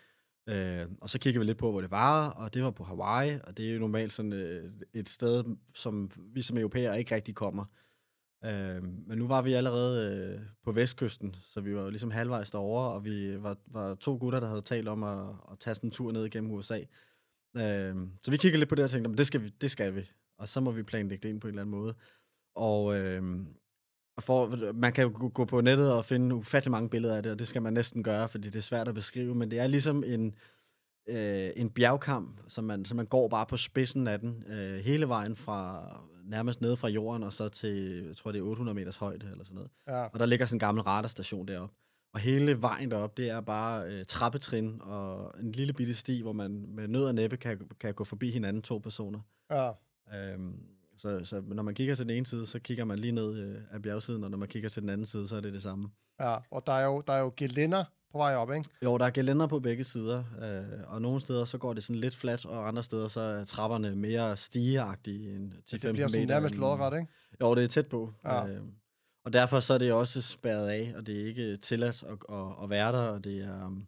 Øh, 0.46 0.86
og 1.00 1.10
så 1.10 1.18
kiggede 1.18 1.40
vi 1.40 1.46
lidt 1.46 1.58
på, 1.58 1.70
hvor 1.70 1.80
det 1.80 1.90
var, 1.90 2.30
og 2.30 2.54
det 2.54 2.62
var 2.62 2.70
på 2.70 2.84
Hawaii, 2.84 3.38
og 3.44 3.56
det 3.56 3.68
er 3.68 3.72
jo 3.72 3.78
normalt 3.80 4.12
sådan 4.12 4.32
øh, 4.32 4.72
et 4.94 5.08
sted, 5.08 5.44
som 5.74 6.10
vi 6.16 6.42
som 6.42 6.58
europæere 6.58 6.98
ikke 6.98 7.14
rigtig 7.14 7.34
kommer. 7.34 7.64
Øh, 8.44 8.82
men 8.82 9.18
nu 9.18 9.26
var 9.26 9.42
vi 9.42 9.52
allerede 9.52 10.16
øh, 10.34 10.40
på 10.64 10.72
vestkysten, 10.72 11.36
så 11.48 11.60
vi 11.60 11.74
var 11.74 11.82
jo 11.82 11.90
ligesom 11.90 12.10
halvvejs 12.10 12.50
derovre, 12.50 12.92
og 12.92 13.04
vi 13.04 13.42
var, 13.42 13.56
var 13.66 13.94
to 13.94 14.16
gutter, 14.16 14.40
der 14.40 14.48
havde 14.48 14.62
talt 14.62 14.88
om 14.88 15.02
at, 15.02 15.28
at 15.52 15.58
tage 15.60 15.74
sådan 15.74 15.88
en 15.88 15.90
tur 15.90 16.12
ned 16.12 16.24
igennem 16.24 16.50
USA. 16.50 16.80
Øh, 17.56 17.96
så 18.22 18.30
vi 18.30 18.36
kiggede 18.36 18.58
lidt 18.58 18.68
på 18.68 18.74
det 18.74 18.84
og 18.84 18.90
tænkte, 18.90 19.16
det 19.16 19.26
skal, 19.26 19.42
vi, 19.42 19.48
det 19.48 19.70
skal 19.70 19.94
vi, 19.94 20.10
og 20.42 20.48
så 20.48 20.60
må 20.60 20.70
vi 20.70 20.82
planlægge 20.82 21.22
det 21.22 21.28
ind 21.28 21.40
på 21.40 21.46
en 21.48 21.54
eller 21.54 21.62
anden 21.62 21.78
måde. 21.80 21.94
Og 22.56 22.98
øh, 22.98 23.22
for, 24.20 24.72
man 24.72 24.92
kan 24.92 25.04
jo 25.04 25.30
gå- 25.34 25.44
på 25.44 25.60
nettet 25.60 25.92
og 25.92 26.04
finde 26.04 26.34
ufattelig 26.34 26.70
mange 26.70 26.88
billeder 26.88 27.16
af 27.16 27.22
det, 27.22 27.32
og 27.32 27.38
det 27.38 27.48
skal 27.48 27.62
man 27.62 27.72
næsten 27.72 28.02
gøre, 28.02 28.28
fordi 28.28 28.48
det 28.50 28.58
er 28.58 28.62
svært 28.62 28.88
at 28.88 28.94
beskrive, 28.94 29.34
men 29.34 29.50
det 29.50 29.58
er 29.58 29.66
ligesom 29.66 30.04
en, 30.04 30.34
øh, 31.08 31.50
en 31.56 31.70
bjergkamp, 31.70 32.40
som 32.48 32.64
man, 32.64 32.84
som 32.84 32.96
man 32.96 33.06
går 33.06 33.28
bare 33.28 33.46
på 33.46 33.56
spidsen 33.56 34.06
af 34.08 34.18
den, 34.20 34.44
øh, 34.48 34.78
hele 34.78 35.08
vejen 35.08 35.36
fra 35.36 35.86
nærmest 36.24 36.60
nede 36.60 36.76
fra 36.76 36.88
jorden, 36.88 37.22
og 37.22 37.32
så 37.32 37.48
til, 37.48 38.04
jeg 38.06 38.16
tror 38.16 38.32
det 38.32 38.38
er 38.38 38.42
800 38.42 38.74
meters 38.74 38.96
højde, 38.96 39.28
eller 39.30 39.44
sådan 39.44 39.54
noget. 39.54 39.70
ja. 39.88 40.04
Og 40.04 40.18
der 40.18 40.26
ligger 40.26 40.46
sådan 40.46 40.56
en 40.56 40.60
gammel 40.60 40.82
radarstation 40.82 41.48
deroppe. 41.48 41.74
Og 42.14 42.20
hele 42.20 42.62
vejen 42.62 42.90
derop, 42.90 43.16
det 43.16 43.30
er 43.30 43.40
bare 43.40 43.86
øh, 43.86 44.04
trappetrin 44.04 44.80
og 44.82 45.34
en 45.40 45.52
lille 45.52 45.72
bitte 45.72 45.94
sti, 45.94 46.20
hvor 46.22 46.32
man 46.32 46.64
med 46.68 46.88
nød 46.88 47.04
og 47.04 47.14
næppe 47.14 47.36
kan, 47.36 47.70
kan 47.80 47.94
gå 47.94 48.04
forbi 48.04 48.30
hinanden 48.30 48.62
to 48.62 48.78
personer. 48.78 49.20
ja. 49.50 49.70
Øhm, 50.14 50.54
så, 50.98 51.24
så 51.24 51.42
når 51.46 51.62
man 51.62 51.74
kigger 51.74 51.94
til 51.94 52.08
den 52.08 52.16
ene 52.16 52.26
side, 52.26 52.46
så 52.46 52.58
kigger 52.58 52.84
man 52.84 52.98
lige 52.98 53.12
ned 53.12 53.38
øh, 53.38 53.56
af 53.70 53.82
bjergsiden, 53.82 54.24
og 54.24 54.30
når 54.30 54.38
man 54.38 54.48
kigger 54.48 54.68
til 54.68 54.82
den 54.82 54.90
anden 54.90 55.06
side, 55.06 55.28
så 55.28 55.36
er 55.36 55.40
det 55.40 55.52
det 55.52 55.62
samme. 55.62 55.88
Ja, 56.20 56.36
og 56.50 56.66
der 56.66 56.72
er 56.72 56.84
jo, 56.84 57.02
der 57.06 57.12
er 57.12 57.20
jo 57.20 57.32
gelænder 57.36 57.84
på 58.12 58.18
vej 58.18 58.34
op, 58.34 58.52
ikke? 58.52 58.68
Jo, 58.84 58.98
der 58.98 59.04
er 59.06 59.10
gelænder 59.10 59.46
på 59.46 59.60
begge 59.60 59.84
sider, 59.84 60.24
øh, 60.42 60.92
og 60.94 61.02
nogle 61.02 61.20
steder 61.20 61.44
så 61.44 61.58
går 61.58 61.72
det 61.72 61.84
sådan 61.84 62.00
lidt 62.00 62.16
fladt, 62.16 62.46
og 62.46 62.68
andre 62.68 62.82
steder 62.82 63.08
så 63.08 63.20
er 63.20 63.44
trapperne 63.44 63.96
mere 63.96 64.36
stigeagtige 64.36 65.36
end 65.36 65.52
10-15 65.52 65.56
Det 65.70 65.80
bliver 65.80 66.08
sådan 66.08 66.20
meter. 66.20 66.34
nærmest 66.34 66.54
lodret, 66.54 66.98
ikke? 67.00 67.12
Jo, 67.40 67.54
det 67.54 67.64
er 67.64 67.68
tæt 67.68 67.86
på. 67.86 68.12
Ja. 68.24 68.46
Øh, 68.48 68.60
og 69.24 69.32
derfor 69.32 69.60
så 69.60 69.74
er 69.74 69.78
det 69.78 69.92
også 69.92 70.22
spærret 70.22 70.68
af, 70.68 70.94
og 70.96 71.06
det 71.06 71.20
er 71.22 71.26
ikke 71.26 71.56
tilladt 71.56 72.02
at, 72.02 72.18
at, 72.36 72.46
at 72.62 72.70
være 72.70 72.92
der, 72.92 73.08
og 73.08 73.24
det 73.24 73.38
er... 73.38 73.82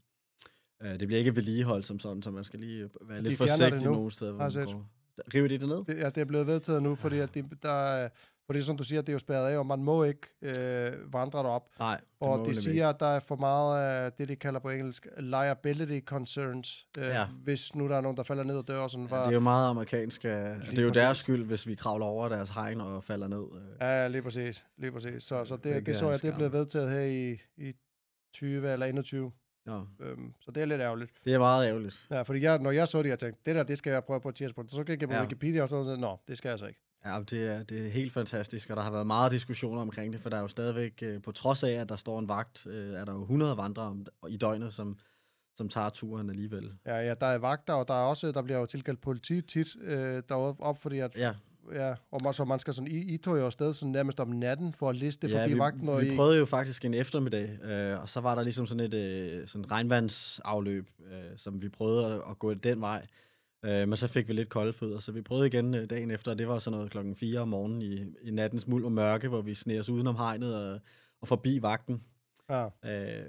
Øh, 0.83 1.00
det 1.00 1.09
bliver 1.09 1.18
ikke 1.18 1.37
vedligeholdt 1.37 1.87
som 1.87 1.98
sådan, 1.98 2.22
så 2.22 2.31
man 2.31 2.44
skal 2.44 2.61
lige 2.61 2.88
være 3.00 3.18
de 3.18 3.22
lidt 3.22 3.38
forsigtig 3.38 3.83
nogle 3.83 4.11
steder, 4.11 4.33
hvor 4.33 4.42
man 4.42 4.64
går. 4.64 4.87
River 5.35 5.48
de 5.48 5.59
det 5.59 5.68
ned? 5.68 5.85
Det, 5.85 5.98
ja, 5.98 6.07
det 6.11 6.18
er 6.18 6.24
blevet 6.24 6.46
vedtaget 6.46 6.83
nu, 6.83 6.94
fordi 6.94 7.18
at 7.18 7.35
det, 7.35 7.44
der, 7.62 7.72
er- 7.72 8.09
fordi 8.46 8.62
som 8.62 8.77
du 8.77 8.85
siger, 8.85 9.00
det 9.03 9.09
er 9.09 9.12
jo 9.12 9.18
spærret 9.18 9.53
af, 9.53 9.59
og 9.59 9.66
man 9.66 9.83
må 9.83 10.05
ikke 10.05 10.29
øh, 10.42 11.12
vandre 11.12 11.38
derop. 11.38 11.66
Nej, 11.79 11.96
det 11.96 12.05
Og 12.20 12.48
de 12.48 12.62
siger, 12.62 12.88
at 12.88 13.00
der 13.00 13.07
er 13.07 13.20
for 13.20 13.37
meget 13.37 13.81
af 13.88 14.12
det, 14.12 14.29
de 14.29 14.37
kalder 14.37 14.61
på 14.61 14.70
engelsk 14.70 15.07
liability 15.18 16.00
concerns. 16.07 16.87
Øh, 16.98 17.05
Ja. 17.05 17.27
Hvis 17.44 17.74
nu 17.74 17.88
der 17.88 17.96
er 17.96 18.00
nogen, 18.00 18.16
der 18.16 18.22
falder 18.22 18.42
ned 18.44 18.57
og 18.57 18.68
dør, 18.68 18.79
og 18.79 18.90
sådan 18.90 19.09
Ja, 19.11 19.16
det 19.20 19.27
er 19.27 19.31
jo 19.31 19.40
meget 19.40 19.70
amerikansk. 19.70 20.24
øh, 20.24 20.31
Det 20.31 20.38
er 20.40 20.48
jo 20.53 20.59
præcis. 20.88 20.92
deres 20.92 21.18
skyld, 21.18 21.44
hvis 21.44 21.66
vi 21.66 21.74
kravler 21.74 22.07
over 22.07 22.29
deres 22.29 22.50
hegn 22.50 22.81
og 22.81 23.05
falder 23.05 23.29
ned. 23.29 23.44
øh. 23.55 23.62
Ja, 23.81 24.09
lige 24.09 24.22
præcis. 24.22 24.64
Lige 24.79 24.92
præcis. 24.92 25.22
Så, 25.24 25.44
så 25.44 25.57
det, 25.57 25.87
det 25.87 25.94
er 25.94 25.98
så 25.98 26.11
jeg, 26.11 26.22
det 26.22 26.29
er 26.31 26.35
blevet 26.35 26.53
vedtaget 26.53 26.90
her 26.90 27.00
i, 27.00 27.38
i 27.68 27.72
20 28.35 28.72
eller 28.72 28.87
21. 28.87 29.33
Ja, 29.66 29.81
Øhm, 30.00 30.35
så 30.40 30.50
det 30.50 30.61
er 30.62 30.66
lidt 30.66 30.81
ærgerligt. 30.81 31.11
det 31.24 31.35
er 31.35 31.38
meget 31.38 31.68
ærgerligt. 31.68 32.07
Ja, 32.11 32.22
fordi 32.22 32.40
jeg, 32.42 32.59
når 32.59 32.70
jeg 32.70 32.88
så 32.88 33.03
det, 33.03 33.09
jeg 33.09 33.18
tænkte, 33.18 33.40
det 33.46 33.55
der, 33.57 33.62
det 33.62 33.79
skal 33.79 33.90
jeg 33.90 34.05
prøve 34.05 34.20
på 34.20 34.29
et 34.29 34.35
tidspunkt. 34.35 34.70
Så 34.70 34.85
gik 34.85 35.00
jeg 35.00 35.09
på 35.09 35.14
Ja. 35.14 35.20
Wikipedia 35.22 35.62
og 35.62 35.68
sådan 35.68 35.85
noget, 35.85 36.00
nå, 36.00 36.16
det 36.29 36.38
skal 36.38 36.48
jeg 36.48 36.59
så 36.59 36.66
ikke. 36.66 36.81
Ja, 37.05 37.20
det 37.31 37.46
er, 37.46 37.62
det 37.62 37.87
er 37.87 37.90
helt 37.90 38.12
fantastisk, 38.12 38.70
og 38.70 38.77
der 38.77 38.83
har 38.83 38.90
været 38.90 39.07
meget 39.07 39.33
diskussioner 39.33 39.83
omkring 39.83 40.12
det, 40.12 40.20
for 40.20 40.31
der 40.31 40.37
er 40.37 40.40
jo 40.40 40.48
stadigvæk, 40.48 41.03
øh, 41.03 41.22
på 41.22 41.33
trods 41.33 41.62
af, 41.64 41.70
at 41.72 41.88
der 41.88 41.96
står 41.96 42.18
en 42.18 42.29
vagt, 42.29 42.66
øh, 42.66 42.94
er 42.94 43.05
der 43.05 43.12
jo 43.12 43.20
100 43.20 43.57
vandrere 43.57 43.96
i 44.29 44.37
døgnet, 44.37 44.74
som, 44.74 44.98
som 45.57 45.68
tager 45.68 45.88
turen 45.88 46.31
alligevel. 46.31 46.72
Ja, 46.87 46.96
ja, 46.96 47.14
der 47.14 47.27
er 47.27 47.38
vagter, 47.38 47.72
og 47.74 47.88
der 47.88 47.94
er 47.94 48.05
også, 48.05 48.33
der 48.33 48.42
bliver 48.42 48.59
jo 48.59 48.66
tilkaldt 48.66 49.00
politi 49.00 49.40
tit 49.42 49.68
øh, 49.81 50.22
deroppe 50.29 50.62
op, 50.62 50.79
fordi 50.83 50.98
at, 50.98 51.16
Ja, 51.16 51.35
ja, 51.72 51.94
og 52.11 52.20
man, 52.24 52.35
så 52.35 52.44
man 52.44 52.59
skal 52.59 52.74
sådan, 52.74 52.88
I, 52.90 53.14
I 53.14 53.16
tog 53.16 53.38
jo 53.38 53.46
afsted 53.46 53.74
sådan 53.74 53.92
nærmest 53.92 54.20
om 54.20 54.29
natten 54.29 54.74
for 54.74 54.88
at 54.88 54.96
liste 54.96 55.29
ja 55.29 55.42
forbi 55.42 55.53
vi, 55.53 55.59
vagten. 55.59 55.88
Og 55.88 56.00
vi 56.00 56.12
I, 56.12 56.16
prøvede 56.16 56.38
jo 56.38 56.44
faktisk 56.46 56.85
en 56.85 56.94
eftermiddag, 56.94 57.59
øh, 57.62 58.03
og 58.03 58.09
så 58.09 58.20
var 58.20 58.35
der 58.35 58.42
ligesom 58.42 58.66
sådan 58.66 58.85
et 58.85 58.94
øh, 58.94 59.48
sådan 59.48 59.70
regnvandsafløb, 59.70 60.90
øh, 61.12 61.37
som 61.37 61.62
vi 61.62 61.68
prøvede 61.68 62.14
at, 62.14 62.22
at 62.31 62.38
gå 62.38 62.55
den 62.55 62.81
vej. 62.81 63.07
Øh, 63.64 63.88
men 63.88 63.96
så 63.96 64.09
fik 64.09 64.29
vi 64.29 64.33
lidt 64.33 64.48
kolde 64.48 64.72
fødder, 64.72 64.98
så 64.98 65.12
vi 65.12 65.22
prøvede 65.22 65.46
igen 65.46 65.74
øh, 65.74 65.90
dagen 65.90 66.11
efter, 66.11 66.31
og 66.31 66.38
det 66.38 66.48
var 66.48 66.59
sådan 66.59 66.77
noget 66.77 66.90
klokken 66.90 67.16
4 67.16 67.40
om 67.40 67.48
morgenen 67.48 67.83
i, 67.83 68.05
i 68.22 68.31
nattens 68.31 68.66
muld 68.66 68.85
og 68.85 68.92
mørke, 68.92 69.29
hvor 69.29 69.42
vi 69.42 69.55
sneg 69.55 69.81
os 69.81 69.88
udenom 69.88 70.16
hegnet 70.16 70.57
og, 70.57 70.81
og 71.20 71.29
forbi 71.29 71.62
vagten. 71.62 72.03
ja, 72.50 72.64
Øh, 72.85 73.24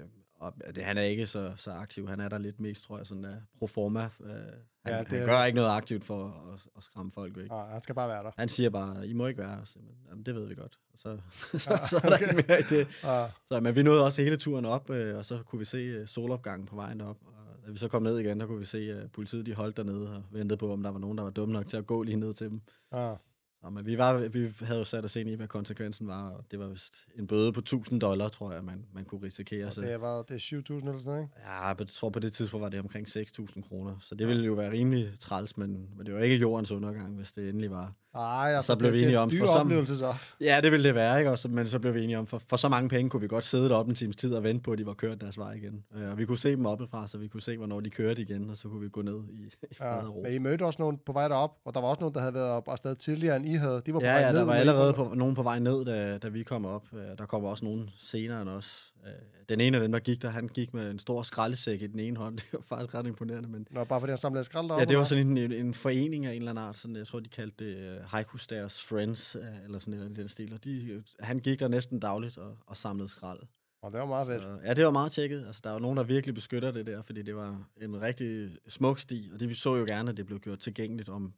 og 0.66 0.76
det, 0.76 0.84
han 0.84 0.98
er 0.98 1.02
ikke 1.02 1.26
så, 1.26 1.52
så 1.56 1.70
aktiv. 1.70 2.08
Han 2.08 2.20
er 2.20 2.28
der 2.28 2.38
lidt 2.38 2.60
mest, 2.60 2.84
tror 2.84 2.96
jeg, 2.98 3.06
sådan 3.06 3.24
der 3.24 3.36
pro 3.58 3.66
forma. 3.66 4.00
Øh, 4.20 4.30
han, 4.30 4.94
Ja, 4.94 4.98
det 4.98 5.08
han 5.08 5.26
gør 5.26 5.44
ikke 5.44 5.56
noget 5.56 5.70
aktivt 5.70 6.04
for 6.04 6.24
at, 6.54 6.66
at 6.76 6.82
skræmme 6.82 7.12
folk 7.12 7.36
væk. 7.36 7.50
ja, 7.50 7.64
han 7.64 7.82
skal 7.82 7.94
bare 7.94 8.08
være 8.08 8.22
der. 8.24 8.30
Han 8.36 8.48
siger 8.48 8.70
bare, 8.70 9.06
I 9.08 9.12
må 9.12 9.26
ikke 9.26 9.38
være 9.40 9.48
her. 9.56 9.64
Så, 9.64 9.78
jamen, 10.10 10.24
det 10.26 10.34
ved 10.34 10.46
vi 10.46 10.54
godt. 10.54 10.78
Og 10.92 10.98
så, 10.98 11.18
så, 11.58 11.70
Ja, 11.70 11.86
så 11.86 11.96
er 11.96 12.00
der 12.08 12.14
okay. 12.16 12.28
ikke 12.36 12.44
mere 12.48 12.60
i 12.60 12.62
det. 12.62 12.88
Ja, 13.04 13.26
Så, 13.48 13.60
men 13.60 13.74
vi 13.76 13.82
nåede 13.82 14.04
også 14.04 14.22
hele 14.22 14.36
turen 14.36 14.64
op, 14.64 14.90
øh, 14.90 15.18
og 15.18 15.24
så 15.24 15.38
kunne 15.46 15.58
vi 15.58 15.64
se 15.64 15.76
øh, 15.78 16.06
solopgangen 16.08 16.66
på 16.66 16.76
vejen 16.76 17.00
op. 17.00 17.16
Og 17.26 17.66
da 17.66 17.70
vi 17.72 17.78
så 17.78 17.88
kom 17.88 18.02
ned 18.02 18.18
igen, 18.18 18.40
der 18.40 18.46
kunne 18.46 18.58
vi 18.58 18.64
se, 18.64 18.78
at 18.78 19.02
øh, 19.02 19.10
politiet 19.10 19.46
de 19.46 19.54
holdt 19.54 19.76
dernede 19.76 20.16
og 20.16 20.22
ventede 20.30 20.56
på, 20.58 20.72
om 20.72 20.82
der 20.82 20.90
var 20.90 20.98
nogen, 20.98 21.18
der 21.18 21.24
var 21.24 21.30
dumme 21.30 21.52
nok 21.52 21.66
til 21.66 21.76
at 21.76 21.86
gå 21.86 22.02
lige 22.02 22.16
ned 22.16 22.32
til 22.34 22.50
dem. 22.50 22.60
ja. 22.92 23.14
Så, 23.60 23.70
men 23.70 23.86
vi, 23.86 23.98
var, 23.98 24.28
vi 24.28 24.52
havde 24.60 24.78
jo 24.78 24.84
sat 24.84 25.04
os 25.04 25.16
ind 25.16 25.28
i, 25.28 25.34
hvad 25.34 25.48
konsekvensen 25.48 26.06
var, 26.06 26.30
og 26.30 26.44
det 26.50 26.58
var 26.58 26.68
vist 26.68 27.06
en 27.18 27.26
bøde 27.26 27.52
på 27.52 27.60
1000 27.60 28.00
dollar, 28.00 28.28
tror 28.28 28.52
jeg, 28.52 28.64
man, 28.64 28.86
man 28.94 29.04
kunne 29.04 29.22
risikere. 29.22 29.66
Og 29.66 29.72
Så, 29.72 29.80
det 29.80 29.98
hvad, 29.98 30.24
det 30.28 30.34
er 30.34 30.58
7.000 30.58 30.74
eller 30.74 30.98
sådan 30.98 31.02
noget, 31.04 31.22
ikke? 31.22 31.34
Ja, 31.46 31.66
jeg 31.66 31.88
tror 31.88 32.10
på 32.10 32.18
det 32.18 32.32
tidspunkt 32.32 32.62
var 32.62 32.68
det 32.68 32.80
omkring 32.80 33.08
6.000 33.08 33.68
kroner. 33.68 33.96
Så 34.00 34.14
det 34.14 34.28
ville 34.28 34.44
jo 34.44 34.52
være 34.52 34.70
rimelig 34.70 35.20
træls, 35.20 35.56
men, 35.56 35.88
men 35.96 36.06
det 36.06 36.14
var 36.14 36.20
ikke 36.20 36.36
jordens 36.36 36.70
undergang, 36.70 37.16
hvis 37.16 37.32
det 37.32 37.48
endelig 37.48 37.70
var. 37.70 37.92
Ej, 38.16 38.52
altså, 38.56 38.72
så 38.72 38.78
blev 38.78 38.92
vi 38.92 39.02
enige 39.02 39.18
om, 39.18 39.30
for 39.30 39.46
som- 39.46 39.60
oplevelse 39.60 39.96
så. 39.98 40.14
Ja, 40.40 40.60
det 40.62 40.72
ville 40.72 40.84
det 40.86 40.94
være, 40.94 41.18
ikke? 41.18 41.30
Også, 41.30 41.48
men 41.48 41.68
så 41.68 41.78
blev 41.78 41.94
vi 41.94 42.04
enige 42.04 42.18
om, 42.18 42.26
for, 42.26 42.38
for 42.48 42.56
så 42.56 42.68
mange 42.68 42.88
penge 42.88 43.10
kunne 43.10 43.20
vi 43.20 43.28
godt 43.28 43.44
sidde 43.44 43.68
deroppe 43.68 43.90
en 43.90 43.94
times 43.96 44.16
tid 44.16 44.34
og 44.34 44.42
vente 44.44 44.62
på, 44.62 44.72
at 44.72 44.78
de 44.78 44.86
var 44.86 44.94
kørt 44.94 45.20
deres 45.20 45.38
vej 45.38 45.52
igen. 45.52 45.84
Øh, 45.96 46.10
Og 46.10 46.18
vi 46.18 46.24
kunne 46.24 46.38
se 46.38 46.50
dem 46.50 46.66
oppefra, 46.66 47.06
så 47.08 47.18
vi 47.18 47.28
kunne 47.28 47.42
se, 47.42 47.56
hvornår 47.56 47.80
de 47.80 47.90
kørte 47.90 48.22
igen, 48.22 48.50
og 48.50 48.56
så 48.56 48.68
kunne 48.68 48.80
vi 48.80 48.88
gå 48.88 49.02
ned 49.02 49.20
i, 49.32 49.42
i 49.70 49.74
fred 49.74 49.88
Ja, 49.88 49.96
og 49.96 50.16
ro. 50.16 50.22
men 50.22 50.32
I 50.32 50.38
mødte 50.38 50.62
også 50.64 50.82
nogen 50.82 50.98
på 51.06 51.12
vej 51.12 51.28
derop, 51.28 51.50
og 51.64 51.74
der 51.74 51.80
var 51.80 51.88
også 51.88 52.00
nogen, 52.00 52.14
der 52.14 52.20
havde 52.20 52.34
været 52.34 52.48
op 52.50 52.68
afsted 52.68 52.96
tidligere, 52.96 53.36
end 53.36 53.46
I 53.48 53.54
havde. 53.54 53.82
De 53.86 53.94
var 53.94 54.00
på 54.00 54.06
Ja, 54.06 54.12
vej 54.12 54.20
ja, 54.20 54.30
ned. 54.32 54.38
der 54.38 54.44
var 54.44 54.54
allerede 54.54 54.92
på, 54.92 55.12
nogen 55.14 55.34
på 55.34 55.42
vej 55.42 55.58
ned, 55.58 55.84
da, 55.84 56.18
da 56.18 56.28
vi 56.28 56.42
kom 56.42 56.64
op. 56.66 56.82
Øh, 56.92 57.18
Der 57.18 57.26
kommer 57.26 57.48
også 57.48 57.64
nogen 57.64 57.90
senere 57.98 58.40
end 58.42 58.50
os. 58.50 58.92
Øh, 59.06 59.12
Den 59.48 59.60
ene 59.60 59.76
af 59.76 59.82
dem, 59.82 59.92
der 59.92 59.98
gik 59.98 60.22
der, 60.22 60.28
han 60.28 60.48
gik 60.48 60.74
med 60.74 60.90
en 60.90 60.98
stor 60.98 61.22
skraldesæk 61.22 61.82
i 61.82 61.86
den 61.86 62.00
ene 62.00 62.16
hånd. 62.16 62.36
Det 62.40 62.52
var 62.52 62.60
faktisk 62.60 62.94
ret 62.94 63.06
imponerende, 63.06 63.48
men 63.48 63.66
Nå, 63.70 63.84
bare 63.84 64.00
fordi 64.00 64.10
han 64.10 64.18
samlede 64.18 64.44
skrald 64.44 64.68
deroppe. 64.68 64.80
Ja, 64.80 64.84
det 64.84 64.98
var 64.98 65.04
sådan 65.04 65.26
en, 65.26 65.38
en, 65.38 65.52
en 65.52 65.74
forening 65.74 66.26
af 66.26 66.30
en 66.30 66.36
eller 66.36 66.50
anden 66.50 66.64
art. 66.64 66.76
Sådan, 66.76 66.96
jeg 66.96 67.06
tror, 67.06 67.20
de 67.20 67.28
kaldte 67.28 67.64
det 67.64 67.98
uh, 67.98 68.04
Haiku 68.04 68.38
Stairs 68.38 68.82
Friends, 68.82 69.36
uh, 69.36 69.64
eller 69.64 69.78
sådan 69.78 70.10
i 70.10 70.14
den 70.14 70.28
stil. 70.28 70.52
Og 70.52 70.64
de, 70.64 70.86
øh, 70.86 71.02
han 71.20 71.38
gik 71.38 71.60
der 71.60 71.68
næsten 71.68 72.00
dagligt 72.00 72.38
og, 72.38 72.56
og 72.66 72.76
samlede 72.76 73.08
skrald. 73.08 73.40
Nå, 73.82 73.90
det 73.90 74.00
var 74.00 74.06
meget 74.06 74.26
fedt. 74.26 74.42
Så, 74.42 74.58
ja, 74.64 74.74
det 74.74 74.84
var 74.84 74.90
meget 74.90 75.12
tjekket. 75.12 75.46
Altså, 75.46 75.60
der 75.64 75.70
er 75.70 75.74
jo 75.74 75.80
nogen, 75.80 75.96
der 75.96 76.04
virkelig 76.04 76.34
beskytter 76.34 76.70
det 76.70 76.86
der, 76.86 77.02
fordi 77.02 77.22
det 77.22 77.36
var 77.36 77.68
en 77.82 78.02
rigtig 78.02 78.50
smuk 78.68 79.00
sti. 79.00 79.30
Og 79.34 79.40
det 79.40 79.48
vi 79.48 79.54
så 79.54 79.76
jo 79.76 79.84
gerne, 79.88 80.10
at 80.10 80.16
det 80.16 80.26
blev 80.26 80.40
gjort 80.40 80.58
tilgængeligt, 80.58 81.08
om, 81.08 81.32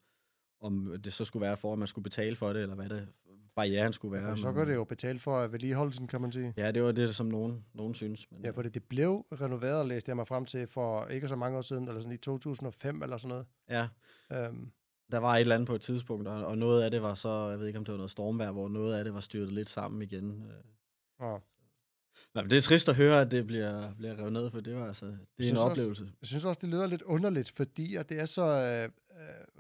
om 0.61 0.97
det 1.05 1.13
så 1.13 1.25
skulle 1.25 1.41
være 1.47 1.57
for, 1.57 1.73
at 1.73 1.79
man 1.79 1.89
skulle 1.89 2.03
betale 2.03 2.37
for 2.37 2.53
det, 2.53 2.63
eller 2.63 2.75
hvad 2.75 2.89
det 2.89 3.09
barrieren 3.59 3.93
skulle 3.93 4.13
være. 4.13 4.29
Ja, 4.29 4.37
så 4.37 4.53
kan 4.53 4.67
det 4.69 4.75
jo 4.75 4.85
betale 4.85 5.19
for 5.19 5.47
vedligeholdelsen, 5.47 6.07
kan 6.07 6.21
man 6.21 6.33
sige. 6.33 6.55
Ja, 6.57 6.71
det 6.73 6.83
var 6.83 6.93
det, 6.93 7.15
som 7.15 7.27
nogen, 7.27 7.65
nogen 7.75 7.95
synes. 7.95 8.27
Men, 8.31 8.45
Ja, 8.45 8.51
fordi 8.51 8.69
det 8.69 8.85
blev 8.85 9.27
renoveret, 9.41 9.87
læste 9.87 10.09
jeg 10.11 10.17
mig 10.17 10.29
frem 10.29 10.45
til, 10.45 10.67
for 10.67 11.07
ikke 11.07 11.29
så 11.29 11.37
mange 11.37 11.59
år 11.59 11.63
siden, 11.63 11.89
eller 11.89 12.01
sådan 12.01 12.15
i 12.15 12.17
2005 12.17 13.03
eller 13.03 13.17
sådan 13.19 13.29
noget. 13.29 13.47
ja, 13.71 13.89
Øhm, 14.33 14.71
der 15.13 15.19
var 15.19 15.37
et 15.37 15.41
eller 15.41 15.55
andet 15.55 15.67
på 15.67 15.75
et 15.75 15.81
tidspunkt, 15.81 16.29
og, 16.29 16.47
og 16.47 16.59
noget 16.59 16.83
af 16.83 16.91
det 16.91 17.03
var 17.03 17.15
så, 17.15 17.29
jeg 17.51 17.59
ved 17.61 17.67
ikke 17.67 17.79
om 17.79 17.85
det 17.85 17.93
var 17.93 17.97
noget 17.99 18.11
stormvejr, 18.11 18.53
hvor 18.53 18.69
noget 18.69 18.95
af 18.95 19.05
det 19.05 19.15
var 19.15 19.21
styrtet 19.21 19.53
lidt 19.53 19.69
sammen 19.69 20.03
igen. 20.03 20.45
øh. 20.45 20.65
og 21.19 21.43
Nej, 22.35 22.43
men 22.45 22.51
det 22.51 22.57
er 22.59 22.63
trist 22.63 22.89
at 22.89 22.95
høre, 22.95 23.21
at 23.21 23.31
det 23.31 23.47
bliver, 23.47 23.95
bliver 23.95 24.19
revet 24.19 24.33
ned, 24.33 24.51
for 24.51 24.61
det 24.61 24.75
var 24.77 24.87
altså, 24.87 25.07
det 25.07 25.17
er 25.47 25.51
en 25.51 25.57
også- 25.57 25.71
oplevelse. 25.71 26.05
jeg 26.21 26.27
synes 26.29 26.45
også, 26.45 26.59
det 26.63 26.69
lyder 26.69 26.87
lidt 26.87 27.03
underligt, 27.03 27.51
fordi 27.57 27.95
at 27.97 28.09
det 28.09 28.21
er 28.21 28.25
så 28.27 28.43
øh, 28.43 28.85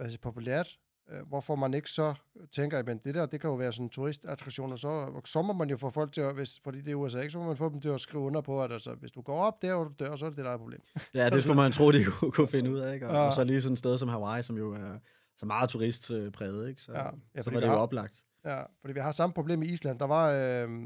øh, 0.00 0.06
siger, 0.10 0.18
populært, 0.22 0.78
øh, 1.10 1.26
hvorfor 1.28 1.56
man 1.56 1.74
ikke 1.74 1.90
så 1.90 2.14
tænker, 2.52 2.78
at 2.78 2.86
det 3.04 3.14
der, 3.14 3.26
det 3.26 3.40
kan 3.40 3.50
jo 3.50 3.56
være 3.56 3.72
sådan 3.72 3.86
en 3.86 3.90
turistattraktion, 3.90 4.72
og 4.72 4.78
så, 4.78 5.20
så 5.24 5.42
må 5.42 5.52
man 5.52 5.70
jo 5.70 5.76
få 5.76 5.90
folk 5.90 6.12
til 6.12 6.20
at, 6.20 6.34
hvis, 6.34 6.60
fordi 6.64 6.80
det 6.80 6.90
er 6.90 6.94
USA, 6.94 7.20
ikke, 7.20 7.30
så 7.30 7.38
må 7.38 7.46
man 7.46 7.56
få 7.56 7.68
dem 7.68 7.80
til 7.80 7.88
at 7.88 8.00
skrive 8.00 8.22
under 8.22 8.40
på, 8.40 8.62
at 8.62 8.72
altså, 8.72 8.94
hvis 8.94 9.10
du 9.10 9.20
går 9.22 9.38
op 9.42 9.62
der, 9.62 9.74
og 9.74 9.86
du 9.86 9.92
dør, 10.04 10.16
så 10.16 10.24
er 10.24 10.28
det 10.30 10.36
det, 10.36 10.44
der 10.44 10.50
er 10.50 10.56
problem. 10.56 10.80
Ja, 11.14 11.30
det 11.30 11.42
skulle 11.42 11.56
man 11.56 11.72
tro, 11.72 11.92
de 11.92 12.04
kunne, 12.04 12.32
kunne 12.32 12.48
finde 12.48 12.70
ud 12.70 12.78
af, 12.78 12.94
ikke? 12.94 13.08
Og, 13.08 13.14
Ja. 13.14 13.20
og 13.20 13.32
så 13.32 13.44
lige 13.44 13.62
sådan 13.62 13.72
et 13.72 13.78
sted 13.78 13.98
som 13.98 14.08
Hawaii, 14.08 14.42
som 14.42 14.56
jo 14.58 14.72
er 14.72 14.98
så 15.36 15.46
meget 15.46 15.70
turistpræget, 15.70 16.68
ikke? 16.68 16.82
Så, 16.82 16.92
Ja, 16.92 17.04
ja, 17.34 17.42
så 17.42 17.50
var 17.50 17.60
det 17.60 17.66
jo 17.66 17.72
har- 17.72 17.78
oplagt. 17.78 18.24
Ja, 18.44 18.62
fordi 18.80 18.92
vi 18.94 19.00
har 19.00 19.12
samme 19.12 19.34
problem 19.34 19.62
i 19.62 19.66
Island. 19.66 19.98
Der 19.98 20.06
var 20.06 20.30
øh, 20.32 20.82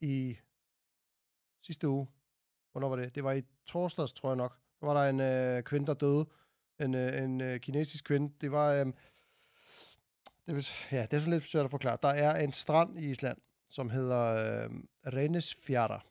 i 0.00 0.36
sidste 1.62 1.88
uge, 1.88 2.06
hvornår 2.72 2.88
var 2.88 2.96
det? 2.96 3.14
Det 3.14 3.24
var 3.24 3.32
i 3.32 3.42
torsdags, 3.66 4.12
tror 4.12 4.28
jeg 4.30 4.36
nok. 4.36 4.56
Der 4.80 4.86
var 4.86 5.02
der 5.02 5.10
en 5.10 5.20
øh, 5.20 5.62
kvinde, 5.62 5.86
der 5.86 5.94
døde. 5.94 6.26
En, 6.80 6.94
øh, 6.94 7.22
en 7.22 7.40
øh, 7.40 7.60
kinesisk 7.60 8.04
kvinde. 8.04 8.32
Det 8.40 8.52
var... 8.52 8.72
Øh, 8.72 8.86
det, 10.46 10.72
ja, 10.92 11.02
det 11.02 11.12
er 11.12 11.18
sådan 11.18 11.32
lidt 11.32 11.44
svært 11.44 11.64
at 11.64 11.70
forklare. 11.70 11.98
Der 12.02 12.08
er 12.08 12.44
en 12.44 12.52
strand 12.52 12.98
i 12.98 13.10
Island, 13.10 13.38
som 13.70 13.90
hedder 13.90 14.22
øh, 14.24 14.70
Reynisfjara. 15.06 16.06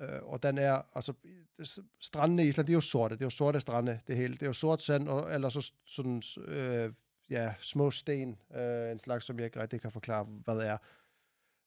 Øh, 0.00 0.22
og 0.22 0.42
den 0.42 0.58
er, 0.58 0.82
altså, 0.94 1.12
det, 1.58 1.78
strandene 2.00 2.44
i 2.44 2.48
Island, 2.48 2.66
det 2.66 2.72
er 2.72 2.76
jo 2.76 2.80
sorte. 2.80 3.14
Det 3.14 3.20
er 3.20 3.26
jo 3.26 3.30
sorte 3.30 3.60
strande, 3.60 4.00
det 4.06 4.16
hele. 4.16 4.34
Det 4.34 4.42
er 4.42 4.46
jo 4.46 4.52
sort 4.52 4.82
sand, 4.82 5.08
og, 5.08 5.34
eller 5.34 5.48
så 5.48 5.72
sådan, 5.86 6.22
øh, 6.38 6.92
ja, 7.30 7.54
små 7.60 7.90
sten. 7.90 8.38
Øh, 8.54 8.92
en 8.92 8.98
slags, 8.98 9.24
som 9.24 9.38
jeg 9.38 9.44
ikke 9.44 9.60
rigtig 9.60 9.80
kan 9.80 9.92
forklare, 9.92 10.24
hvad 10.24 10.54
det 10.54 10.68
er. 10.68 10.78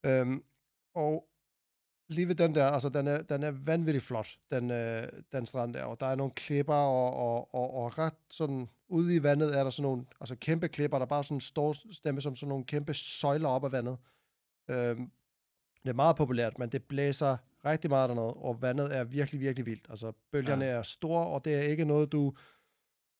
Øhm, 0.04 0.44
og 0.94 1.28
lige 2.08 2.28
ved 2.28 2.36
den 2.36 2.56
der, 2.56 2.66
altså 2.66 2.90
den 2.90 3.08
er, 3.08 3.22
den 3.22 3.44
er 3.44 3.52
vanvittigt 3.52 4.06
flot, 4.06 4.38
den, 4.52 4.72
øh, 4.72 5.08
den 5.32 5.46
strand 5.46 5.74
der, 5.74 5.84
og 5.84 6.00
der 6.00 6.06
er 6.06 6.16
nogle 6.16 6.34
klipper, 6.34 6.74
og, 6.74 7.14
og, 7.14 7.54
og, 7.54 7.74
og 7.74 7.98
ret 7.98 8.14
sådan, 8.30 8.70
ude 8.88 9.16
i 9.16 9.24
vandet 9.24 9.58
er 9.58 9.64
der 9.64 9.70
sådan 9.70 9.84
nogle, 9.84 10.06
altså 10.20 10.36
kæmpe 10.36 10.68
klipper, 10.68 11.00
der 11.00 11.06
bare 11.06 11.24
sådan 11.24 11.42
står 11.42 11.76
stemme 11.94 12.22
som 12.22 12.36
sådan 12.36 12.50
nogle 12.50 12.66
kæmpe 12.66 12.94
søjler 12.94 13.50
op 13.50 13.64
af 13.64 13.72
vandet. 13.72 13.98
Øhm, 14.70 15.12
det 15.84 15.90
er 15.90 15.94
meget 15.94 16.16
populært, 16.16 16.60
men 16.60 16.70
det 16.70 16.84
blæser 16.84 17.38
rigtig 17.66 17.90
meget 17.90 18.10
dernede, 18.10 18.34
og 18.34 18.62
vandet 18.62 18.96
er 18.96 19.04
virkelig, 19.04 19.42
virkelig 19.42 19.66
vildt. 19.66 19.86
Altså, 19.90 20.12
bølgerne 20.32 20.66
ja. 20.66 20.72
er 20.72 20.82
store, 20.82 21.28
og 21.28 21.46
det 21.46 21.56
er 21.56 21.62
ikke 21.62 21.86
noget, 21.86 22.12
du... 22.12 22.34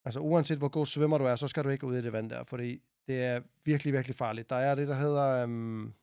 Altså, 0.04 0.20
uanset 0.20 0.58
hvor 0.58 0.68
god 0.68 0.86
svømmer 0.86 1.18
du 1.18 1.24
er, 1.24 1.36
så 1.36 1.48
skal 1.48 1.64
du 1.64 1.68
ikke 1.68 1.86
ud 1.86 1.96
i 1.96 2.02
det 2.02 2.12
vand 2.12 2.30
der, 2.30 2.44
fordi 2.44 2.82
det 3.06 3.24
er 3.24 3.40
virkelig, 3.64 3.92
virkelig 3.92 4.16
farligt. 4.16 4.50
Der 4.50 4.56
er 4.56 4.74
det, 4.74 4.88
der 4.88 4.94
hedder... 4.94 5.44
Um, 5.44 5.94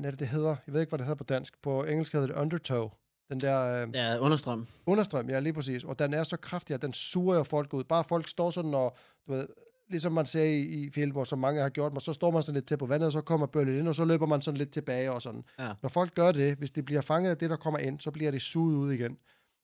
hvad 0.00 0.06
er 0.06 0.10
det, 0.10 0.20
det 0.20 0.28
hedder? 0.28 0.56
Jeg 0.66 0.74
ved 0.74 0.80
ikke, 0.80 0.90
hvad 0.90 0.98
det 0.98 1.06
hedder 1.06 1.18
på 1.18 1.24
dansk. 1.24 1.62
På 1.62 1.84
engelsk 1.84 2.12
hedder 2.12 2.26
det 2.26 2.34
undertow. 2.36 2.90
Den 3.30 3.40
der... 3.40 3.86
Uh, 3.86 3.94
Ja, 3.94 4.18
understrøm. 4.18 4.66
understrøm, 4.86 5.30
ja, 5.30 5.40
lige 5.40 5.52
præcis. 5.52 5.84
Og 5.84 5.98
den 5.98 6.14
er 6.14 6.22
så 6.24 6.36
kraftig, 6.36 6.74
at 6.74 6.82
den 6.82 6.92
suger 6.92 7.36
jo 7.36 7.42
folk 7.42 7.74
ud. 7.74 7.84
Bare 7.84 8.04
folk 8.04 8.28
står 8.28 8.50
sådan, 8.50 8.74
og 8.74 8.96
du 9.26 9.32
ved, 9.32 9.46
ligesom 9.88 10.12
man 10.12 10.26
ser 10.26 10.44
i, 10.44 10.60
i 10.60 10.90
film, 10.90 11.10
hvor 11.12 11.24
så 11.24 11.36
mange 11.36 11.62
har 11.62 11.68
gjort, 11.68 11.92
men 11.92 12.00
så 12.00 12.12
står 12.12 12.30
man 12.30 12.42
sådan 12.42 12.54
lidt 12.54 12.66
til 12.66 12.76
på 12.76 12.86
vandet, 12.86 13.06
og 13.06 13.12
så 13.12 13.20
kommer 13.20 13.46
bølgen 13.46 13.78
ind, 13.78 13.88
og 13.88 13.94
så 13.94 14.04
løber 14.04 14.26
man 14.26 14.42
sådan 14.42 14.58
lidt 14.58 14.70
tilbage 14.72 15.12
og 15.12 15.22
sådan. 15.22 15.44
Ja. 15.58 15.72
Når 15.82 15.88
folk 15.88 16.14
gør 16.14 16.32
det, 16.32 16.56
hvis 16.56 16.70
de 16.70 16.82
bliver 16.82 17.00
fanget 17.00 17.30
af 17.30 17.38
det, 17.38 17.50
der 17.50 17.56
kommer 17.56 17.78
ind, 17.78 18.00
så 18.00 18.10
bliver 18.10 18.30
de 18.30 18.40
suget 18.40 18.76
ud 18.76 18.92
igen. 18.92 19.18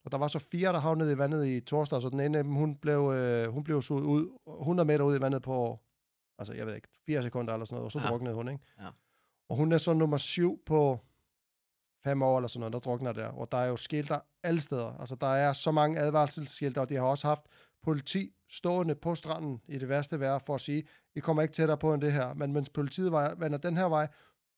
Og 0.05 0.13
der 0.13 0.19
var 0.19 0.29
så 0.29 0.39
fire, 0.39 0.73
der 0.73 0.79
havnede 0.79 1.13
i 1.13 1.19
vandet 1.19 1.47
i 1.47 1.61
torsdag, 1.61 2.03
så 2.03 2.09
den 2.09 2.21
ene 2.21 2.39
af 2.39 2.45
dem, 2.45 2.53
hun 2.55 2.77
blev, 2.77 3.13
øh, 3.15 3.53
hun 3.53 3.65
blev 3.65 3.83
suget 3.83 4.03
ud 4.05 4.29
100 4.61 4.87
meter 4.87 5.05
ud 5.05 5.17
i 5.19 5.21
vandet 5.21 5.43
på, 5.43 5.79
altså 6.39 6.53
jeg 6.55 6.67
ved 6.67 6.75
ikke, 6.75 6.89
4 7.07 7.23
sekunder 7.23 7.53
eller 7.53 7.65
sådan 7.65 7.75
noget, 7.77 7.85
og 7.85 7.93
så 7.93 7.99
Ja. 8.01 8.07
druknede 8.09 8.35
hun, 8.35 8.49
ikke? 8.49 8.61
Ja. 8.81 8.87
Og 9.49 9.57
hun 9.57 9.73
er 9.73 9.79
så 9.79 9.93
nummer 9.93 10.17
syv 10.17 10.63
på 10.67 11.01
fem 12.05 12.23
år 12.23 12.39
eller 12.39 12.49
sådan 12.49 12.61
noget, 12.61 12.73
der 12.73 12.79
drukner 12.79 13.13
der. 13.13 13.27
Og 13.27 13.53
der 13.53 13.59
er 13.59 13.67
jo 13.67 13.77
skilter 13.77 14.19
alle 14.43 14.61
steder. 14.61 15.01
Altså, 15.01 15.15
der 15.15 15.27
er 15.27 15.53
så 15.53 15.71
mange 15.71 15.99
advarselsskilter, 15.99 16.81
og 16.81 16.89
de 16.89 16.95
har 16.95 17.03
også 17.03 17.27
haft 17.27 17.43
politi 17.83 18.33
stående 18.51 18.95
på 18.95 19.15
stranden 19.15 19.61
i 19.69 19.79
det 19.79 19.89
værste 19.89 20.21
vejr 20.21 20.39
for 20.47 20.55
at 20.55 20.61
sige, 20.61 20.85
I 21.15 21.21
kommer 21.21 21.43
ikke 21.43 21.55
tættere 21.55 21.79
på 21.79 21.95
end 21.95 22.03
det 22.03 22.13
her. 22.13 22.35
Men 22.35 22.53
mens 22.53 22.69
politiet 22.69 23.13
vender 23.13 23.59
den 23.59 23.77
her 23.77 23.85
vej, 23.85 24.09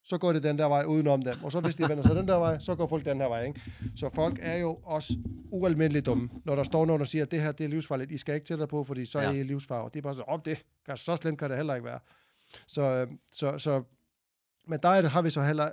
så 0.02 0.18
går 0.18 0.32
det 0.32 0.42
den 0.42 0.58
der 0.58 0.66
vej 0.66 0.84
udenom 0.84 1.22
dem. 1.22 1.34
Og 1.44 1.52
så 1.52 1.60
hvis 1.60 1.76
de 1.76 1.88
vender 1.88 2.02
sig 2.02 2.16
den 2.16 2.28
der 2.28 2.36
vej, 2.36 2.58
så 2.58 2.74
går 2.74 2.86
folk 2.86 3.04
den 3.04 3.20
her 3.20 3.28
vej. 3.28 3.44
Ikke? 3.44 3.60
Så 3.96 4.10
folk 4.14 4.38
er 4.42 4.56
jo 4.56 4.78
også 4.84 5.12
ualmindeligt 5.50 6.06
dumme, 6.06 6.30
når 6.44 6.54
der 6.54 6.64
står 6.64 6.86
nogen 6.86 7.00
og 7.00 7.06
siger, 7.06 7.24
at 7.24 7.30
det 7.30 7.42
her 7.42 7.52
det 7.52 7.64
er 7.64 7.68
livsfarligt. 7.68 8.10
I 8.10 8.18
skal 8.18 8.34
ikke 8.34 8.44
tættere 8.44 8.68
på, 8.68 8.84
fordi 8.84 9.04
så 9.04 9.18
er 9.18 9.22
Ja. 9.22 9.30
I 9.30 9.42
livsfare. 9.42 9.90
Det 9.94 9.96
er 9.96 10.02
bare 10.02 10.14
så, 10.14 10.22
om 10.22 10.40
det 10.40 10.64
kan, 10.86 10.96
så 10.96 11.16
slemt 11.16 11.38
kan 11.38 11.50
det 11.50 11.56
heller 11.56 11.74
ikke 11.74 11.84
være. 11.84 11.98
Så, 12.66 12.82
øh, 12.82 13.08
så, 13.32 13.58
så 13.58 13.82
men 14.66 14.78
der 14.82 14.88
er 14.88 15.02
det- 15.02 15.10
har 15.10 15.22
vi 15.22 15.30
så 15.30 15.42
heller, 15.42 15.70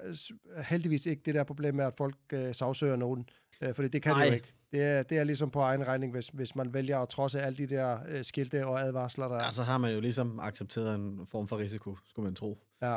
heldigvis 0.61 1.05
ikke 1.05 1.21
det 1.25 1.35
der 1.35 1.43
problem 1.43 1.75
med, 1.75 1.85
at 1.85 1.93
folk 1.97 2.15
øh, 2.33 2.55
sagsøger 2.55 2.95
nogen. 2.95 3.29
Øh, 3.61 3.73
fordi 3.75 3.87
det 3.87 4.01
kan 4.03 4.09
det 4.11 4.17
Nej. 4.17 4.27
jo 4.27 4.33
ikke. 4.33 4.53
Det 4.71 4.83
er, 4.83 5.03
det 5.03 5.17
er 5.17 5.23
ligesom 5.23 5.49
på 5.51 5.59
egen 5.59 5.87
regning, 5.87 6.11
hvis, 6.11 6.27
hvis 6.27 6.55
man 6.55 6.73
vælger 6.73 6.99
at 6.99 7.09
trodse 7.09 7.41
alle 7.41 7.57
de 7.57 7.67
der 7.67 7.99
øh, 8.09 8.23
skilte 8.23 8.65
og 8.67 8.81
advarsler, 8.81 9.27
der 9.27 9.35
er. 9.37 9.43
Ja, 9.45 9.51
så 9.51 9.63
har 9.63 9.77
man 9.77 9.93
jo 9.93 9.99
ligesom 9.99 10.39
accepteret 10.39 10.95
en 10.95 11.27
form 11.27 11.47
for 11.47 11.57
risiko, 11.57 11.97
skulle 12.05 12.23
man 12.23 12.35
tro. 12.35 12.57
Ja, 12.81 12.91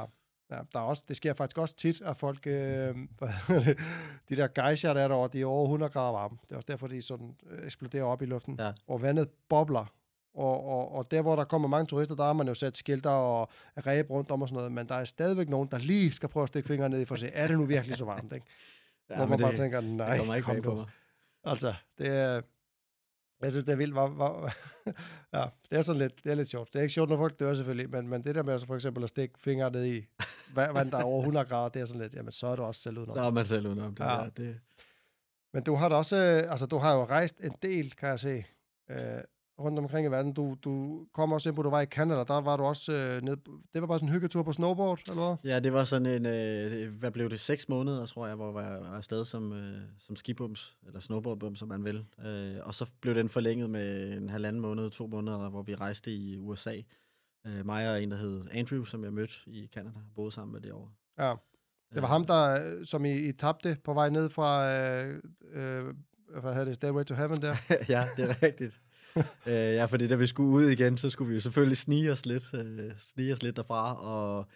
ja 0.50 0.58
der 0.72 0.78
er 0.78 0.84
også, 0.84 1.02
det 1.08 1.16
sker 1.16 1.34
faktisk 1.34 1.58
også 1.58 1.76
tit, 1.76 2.00
at 2.00 2.16
folk, 2.16 2.46
øh, 2.46 2.52
det, 3.48 3.78
de 4.28 4.36
der 4.36 4.48
geyscher, 4.68 4.94
der 4.94 5.00
er 5.00 5.08
derovre, 5.08 5.28
de 5.32 5.40
er 5.40 5.46
over 5.46 5.64
100 5.64 5.92
grader 5.92 6.12
varme. 6.12 6.36
Det 6.44 6.52
er 6.52 6.56
også 6.56 6.66
derfor, 6.70 6.86
de 6.86 7.02
sådan 7.02 7.34
øh, 7.50 7.66
eksploderer 7.66 8.04
op 8.04 8.22
i 8.22 8.26
luften. 8.26 8.56
Ja. 8.58 8.72
Og 8.88 9.02
vandet 9.02 9.28
bobler. 9.48 9.92
Og, 10.34 10.64
og, 10.66 10.92
og 10.94 11.10
der, 11.10 11.22
hvor 11.22 11.36
der 11.36 11.44
kommer 11.44 11.68
mange 11.68 11.86
turister, 11.86 12.14
der 12.14 12.24
har 12.24 12.32
man 12.32 12.48
jo 12.48 12.54
sat 12.54 12.76
skilter 12.76 13.10
og 13.10 13.48
ræb 13.86 14.10
rundt 14.10 14.30
om 14.30 14.42
og 14.42 14.48
sådan 14.48 14.56
noget, 14.56 14.72
men 14.72 14.88
der 14.88 14.94
er 14.94 15.04
stadigvæk 15.04 15.48
nogen, 15.48 15.68
der 15.70 15.78
lige 15.78 16.12
skal 16.12 16.28
prøve 16.28 16.42
at 16.42 16.48
stikke 16.48 16.66
fingre 16.68 16.88
ned 16.88 17.00
i 17.00 17.04
for 17.04 17.14
at 17.14 17.20
se, 17.20 17.28
er 17.28 17.46
det 17.46 17.58
nu 17.58 17.64
virkelig 17.64 17.96
så 17.96 18.04
varmt, 18.04 18.32
ikke? 18.32 18.46
Ja, 19.10 19.16
hvor 19.16 19.24
man 19.26 19.30
men 19.30 19.40
bare 19.40 19.50
det, 19.50 19.58
tænker, 19.58 19.80
nej, 19.80 20.16
det 20.16 20.36
ikke 20.36 20.42
kom 20.42 20.62
på 20.62 20.70
nu." 20.70 20.76
mig. 20.76 20.86
Altså, 21.44 21.74
det 21.98 22.08
er... 22.08 22.42
Jeg 23.42 23.52
synes, 23.52 23.64
det 23.64 23.72
er 23.72 23.76
vildt. 23.76 23.92
Hvor, 23.94 24.08
hvor, 24.08 24.50
ja, 25.38 25.44
det 25.70 25.78
er 25.78 25.82
sådan 25.82 25.98
lidt, 25.98 26.24
det 26.24 26.30
er 26.30 26.34
lidt 26.34 26.48
sjovt. 26.48 26.72
Det 26.72 26.78
er 26.78 26.82
ikke 26.82 26.92
sjovt, 26.94 27.10
når 27.10 27.16
folk 27.16 27.38
dør 27.40 27.54
selvfølgelig, 27.54 27.90
men, 27.90 28.08
men 28.08 28.24
det 28.24 28.34
der 28.34 28.42
med 28.42 28.52
altså 28.52 28.66
for 28.66 28.74
eksempel 28.74 29.02
at 29.02 29.08
stikke 29.08 29.34
fingre 29.38 29.70
ned 29.70 29.86
i 29.86 30.06
vand, 30.54 30.72
vand, 30.72 30.90
der 30.90 30.98
er 30.98 31.02
over 31.02 31.18
100 31.20 31.46
grader, 31.46 31.68
det 31.68 31.82
er 31.82 31.86
sådan 31.86 32.02
lidt, 32.02 32.14
jamen 32.14 32.32
så 32.32 32.46
er 32.46 32.56
du 32.56 32.62
også 32.62 32.80
selv 32.80 32.98
udenom. 32.98 33.16
Så 33.16 33.20
er 33.22 33.30
man 33.30 33.46
selv 33.46 33.66
udenom 33.66 33.94
det 33.94 34.04
Ja. 34.04 34.10
der. 34.10 34.28
Det, 34.30 34.60
Men 35.52 35.62
du 35.62 35.74
har 35.74 35.88
da 35.88 35.94
også, 35.94 36.16
øh, 36.16 36.50
altså 36.52 36.66
du 36.66 36.78
har 36.78 36.94
jo 36.94 37.04
rejst 37.04 37.40
en 37.40 37.54
del, 37.62 37.94
kan 37.96 38.08
jeg 38.08 38.20
se, 38.20 38.44
øh, 38.90 38.96
rundt 39.60 39.78
omkring 39.78 40.06
i 40.06 40.10
verden. 40.10 40.32
Du, 40.32 40.56
du 40.64 41.04
kom 41.12 41.32
også 41.32 41.48
ind 41.48 41.56
på, 41.56 41.62
du 41.62 41.70
var 41.70 41.80
i 41.80 41.86
Canada, 41.86 42.24
der 42.24 42.40
var 42.40 42.56
du 42.56 42.62
også 42.62 42.92
øh, 42.92 43.22
nede, 43.22 43.36
det 43.74 43.80
var 43.80 43.86
bare 43.86 43.98
sådan 43.98 44.08
en 44.08 44.12
hyggetur 44.12 44.42
på 44.42 44.52
snowboard, 44.52 45.00
eller 45.08 45.36
hvad? 45.40 45.52
ja, 45.52 45.60
det 45.60 45.72
var 45.72 45.84
sådan 45.84 46.06
en, 46.06 46.26
øh, 46.26 46.98
hvad 46.98 47.10
blev 47.10 47.30
det, 47.30 47.40
seks 47.40 47.68
måneder, 47.68 48.06
tror 48.06 48.26
jeg, 48.26 48.36
hvor 48.36 48.60
jeg 48.60 48.80
var 48.80 48.96
afsted 48.96 49.24
som, 49.24 49.52
øh, 49.52 49.80
som 49.98 50.16
skibums, 50.16 50.76
eller 50.86 51.00
snowboardbums, 51.00 51.58
som 51.58 51.68
man 51.68 51.84
vil. 51.84 52.04
Øh, 52.26 52.56
og 52.62 52.74
så 52.74 52.86
blev 53.00 53.14
den 53.14 53.28
forlænget 53.28 53.70
med 53.70 54.16
en 54.16 54.28
halvanden 54.28 54.62
måned, 54.62 54.90
to 54.90 55.06
måneder, 55.06 55.50
hvor 55.50 55.62
vi 55.62 55.74
rejste 55.74 56.12
i 56.12 56.36
USA. 56.38 56.76
Øh, 57.46 57.66
mig 57.66 57.90
og 57.90 58.02
en, 58.02 58.10
der 58.10 58.16
hed 58.16 58.44
Andrew, 58.52 58.84
som 58.84 59.04
jeg 59.04 59.12
mødte 59.12 59.34
i 59.46 59.66
Canada, 59.74 59.98
boede 60.14 60.32
sammen 60.32 60.52
med 60.52 60.60
det 60.60 60.72
år. 60.72 60.92
Ja. 61.18 61.34
Det 61.94 62.02
var 62.02 62.08
ham, 62.08 62.24
der, 62.24 62.64
øh, 62.64 62.86
som 62.86 63.04
I, 63.04 63.28
I 63.28 63.32
tabte 63.32 63.76
på 63.84 63.94
vej 63.94 64.10
ned 64.10 64.30
fra, 64.30 64.72
øh, 64.72 65.22
øh, 65.52 65.94
hvad 66.40 66.52
hedder 66.52 66.64
det, 66.64 66.74
Stairway 66.74 67.04
to 67.04 67.14
Heaven 67.14 67.42
der. 67.42 67.56
ja, 67.94 68.08
det 68.16 68.30
er 68.30 68.42
rigtigt. 68.42 68.80
øh, 69.46 69.52
ja, 69.54 69.84
fordi 69.84 70.06
da 70.08 70.14
vi 70.14 70.26
skulle 70.26 70.50
ud 70.50 70.64
igen, 70.70 70.96
så 70.96 71.10
skulle 71.10 71.28
vi 71.28 71.34
jo 71.34 71.40
selvfølgelig 71.40 71.76
snige 71.78 72.12
os 72.12 72.26
lidt, 72.26 72.44
øh, 72.54 72.90
snige 72.98 73.32
os 73.32 73.42
lidt 73.42 73.56
derfra, 73.56 73.94
og 74.04 74.46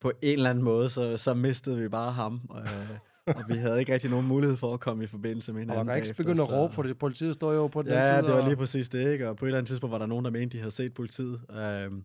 på 0.00 0.12
en 0.22 0.32
eller 0.38 0.50
anden 0.50 0.64
måde, 0.64 0.90
så, 0.90 1.16
så 1.16 1.34
mistede 1.34 1.76
vi 1.78 1.88
bare 1.88 2.12
ham, 2.12 2.40
øh, 2.56 2.98
og 3.36 3.42
vi 3.48 3.54
havde 3.54 3.80
ikke 3.80 3.94
rigtig 3.94 4.10
nogen 4.10 4.26
mulighed 4.26 4.56
for 4.56 4.74
at 4.74 4.80
komme 4.80 5.04
i 5.04 5.06
forbindelse 5.06 5.52
med 5.52 5.60
Og 5.60 5.62
hinanden. 5.62 5.86
man 5.86 5.94
kan 5.94 5.96
ikke 5.96 6.06
bagefter, 6.06 6.24
begynde 6.24 6.42
at 6.42 6.50
råbe, 6.52 6.74
for 6.74 6.86
politiet 7.00 7.34
står 7.34 7.52
jo 7.52 7.66
på 7.66 7.82
den 7.82 7.90
Ja, 7.92 8.12
side. 8.14 8.26
det 8.26 8.34
var 8.34 8.40
og- 8.40 8.46
lige 8.48 8.56
præcis 8.56 8.88
det, 8.88 9.12
ikke? 9.12 9.28
Og 9.28 9.36
på 9.36 9.44
et 9.44 9.48
eller 9.48 9.58
andet 9.58 9.68
tidspunkt 9.68 9.92
var 9.92 9.98
der 9.98 10.06
nogen, 10.06 10.24
der 10.24 10.30
mente, 10.30 10.56
de 10.56 10.62
havde 10.62 10.74
set 10.74 10.94
politiet. 10.94 11.40
Øhm, 11.60 12.04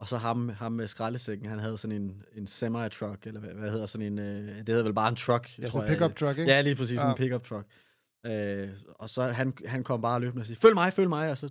og 0.00 0.08
så 0.08 0.16
ham, 0.16 0.48
ham 0.48 0.72
med 0.72 0.86
skraldesækken, 0.86 1.46
han 1.48 1.58
havde 1.58 1.78
sådan 1.78 2.02
en, 2.02 2.22
en 2.36 2.46
semi-truck, 2.46 3.26
eller 3.26 3.40
hvad, 3.40 3.50
hvad 3.54 3.70
hedder 3.70 3.86
sådan 3.86 4.06
en, 4.06 4.18
øh, 4.18 4.48
det 4.58 4.68
hedder 4.68 4.82
vel 4.82 4.94
bare 4.94 5.08
en 5.08 5.16
truck. 5.16 5.58
Ja, 5.58 5.62
tror 5.62 5.70
sådan 5.70 5.88
en 5.92 5.94
pickup 5.98 6.16
truck, 6.16 6.38
ikke? 6.38 6.50
Ja, 6.52 6.60
lige 6.60 6.74
præcis, 6.76 6.96
ja. 6.96 7.04
Ja. 7.04 7.10
en 7.10 7.16
pickup 7.16 7.44
truck. 7.44 7.66
Øh, 8.26 8.68
og 8.88 9.10
så 9.10 9.22
han, 9.22 9.52
han 9.66 9.84
kom 9.84 10.02
bare 10.02 10.20
løbende 10.20 10.42
og 10.42 10.46
sagde, 10.46 10.60
følg 10.60 10.74
mig, 10.74 10.92
følg 10.92 11.08
mig, 11.08 11.30
og 11.30 11.38
så, 11.38 11.48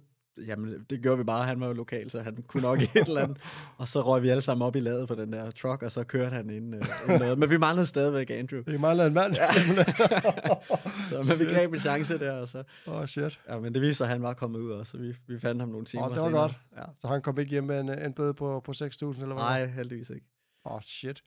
jamen, 0.47 0.85
det 0.89 1.01
gjorde 1.01 1.17
vi 1.17 1.23
bare, 1.23 1.45
han 1.45 1.59
var 1.59 1.67
jo 1.67 1.73
lokal, 1.73 2.09
så 2.09 2.19
han 2.19 2.43
kunne 2.47 2.63
nok 2.63 2.81
et 2.95 3.07
eller 3.07 3.21
andet. 3.21 3.37
Og 3.77 3.87
så 3.87 4.01
røg 4.01 4.23
vi 4.23 4.29
alle 4.29 4.41
sammen 4.41 4.67
op 4.67 4.75
i 4.75 4.79
ladet 4.79 5.07
på 5.07 5.15
den 5.15 5.33
der 5.33 5.51
truck, 5.51 5.83
og 5.83 5.91
så 5.91 6.03
kørte 6.03 6.35
han 6.35 6.49
ind, 6.49 6.75
øh, 6.75 6.81
noget. 7.19 7.39
Men 7.39 7.49
vi 7.49 7.57
manglede 7.57 7.87
stadigvæk 7.87 8.29
Andrew. 8.29 8.61
Det 8.61 8.79
mangler 8.79 9.05
en 9.05 9.13
mand. 9.13 9.35
Så 11.09 11.23
men 11.23 11.39
vi 11.39 11.45
greb 11.45 11.73
en 11.73 11.79
chance 11.79 12.19
der, 12.19 12.31
og 12.31 12.47
så, 12.47 12.63
Åh, 12.87 12.95
oh, 12.95 13.05
shit. 13.05 13.39
ja, 13.49 13.59
men 13.59 13.73
det 13.73 13.81
viste 13.81 13.95
sig, 13.95 14.05
at 14.05 14.11
han 14.11 14.21
var 14.21 14.33
kommet 14.33 14.59
ud, 14.59 14.71
og 14.71 14.87
så 14.87 14.97
vi, 14.97 15.15
vi 15.27 15.39
fandt 15.39 15.61
ham 15.61 15.69
nogle 15.69 15.85
timer 15.85 16.03
Åh, 16.03 16.09
det 16.11 16.21
var 16.21 16.27
senere. 16.27 16.41
godt. 16.41 16.59
Ja. 16.77 16.83
Så 16.99 17.07
han 17.07 17.21
kom 17.21 17.39
ikke 17.39 17.51
hjem 17.51 17.63
med 17.63 17.79
en, 17.79 17.89
en 17.89 18.13
bøde 18.13 18.33
på, 18.33 18.61
på 18.65 18.71
6.000, 18.71 18.81
eller 18.81 19.25
hvad? 19.25 19.35
Nej, 19.35 19.65
heldigvis 19.65 20.09
ikke. 20.09 20.25
Åh, 20.65 20.73
oh, 20.75 20.81
shit. 20.81 21.23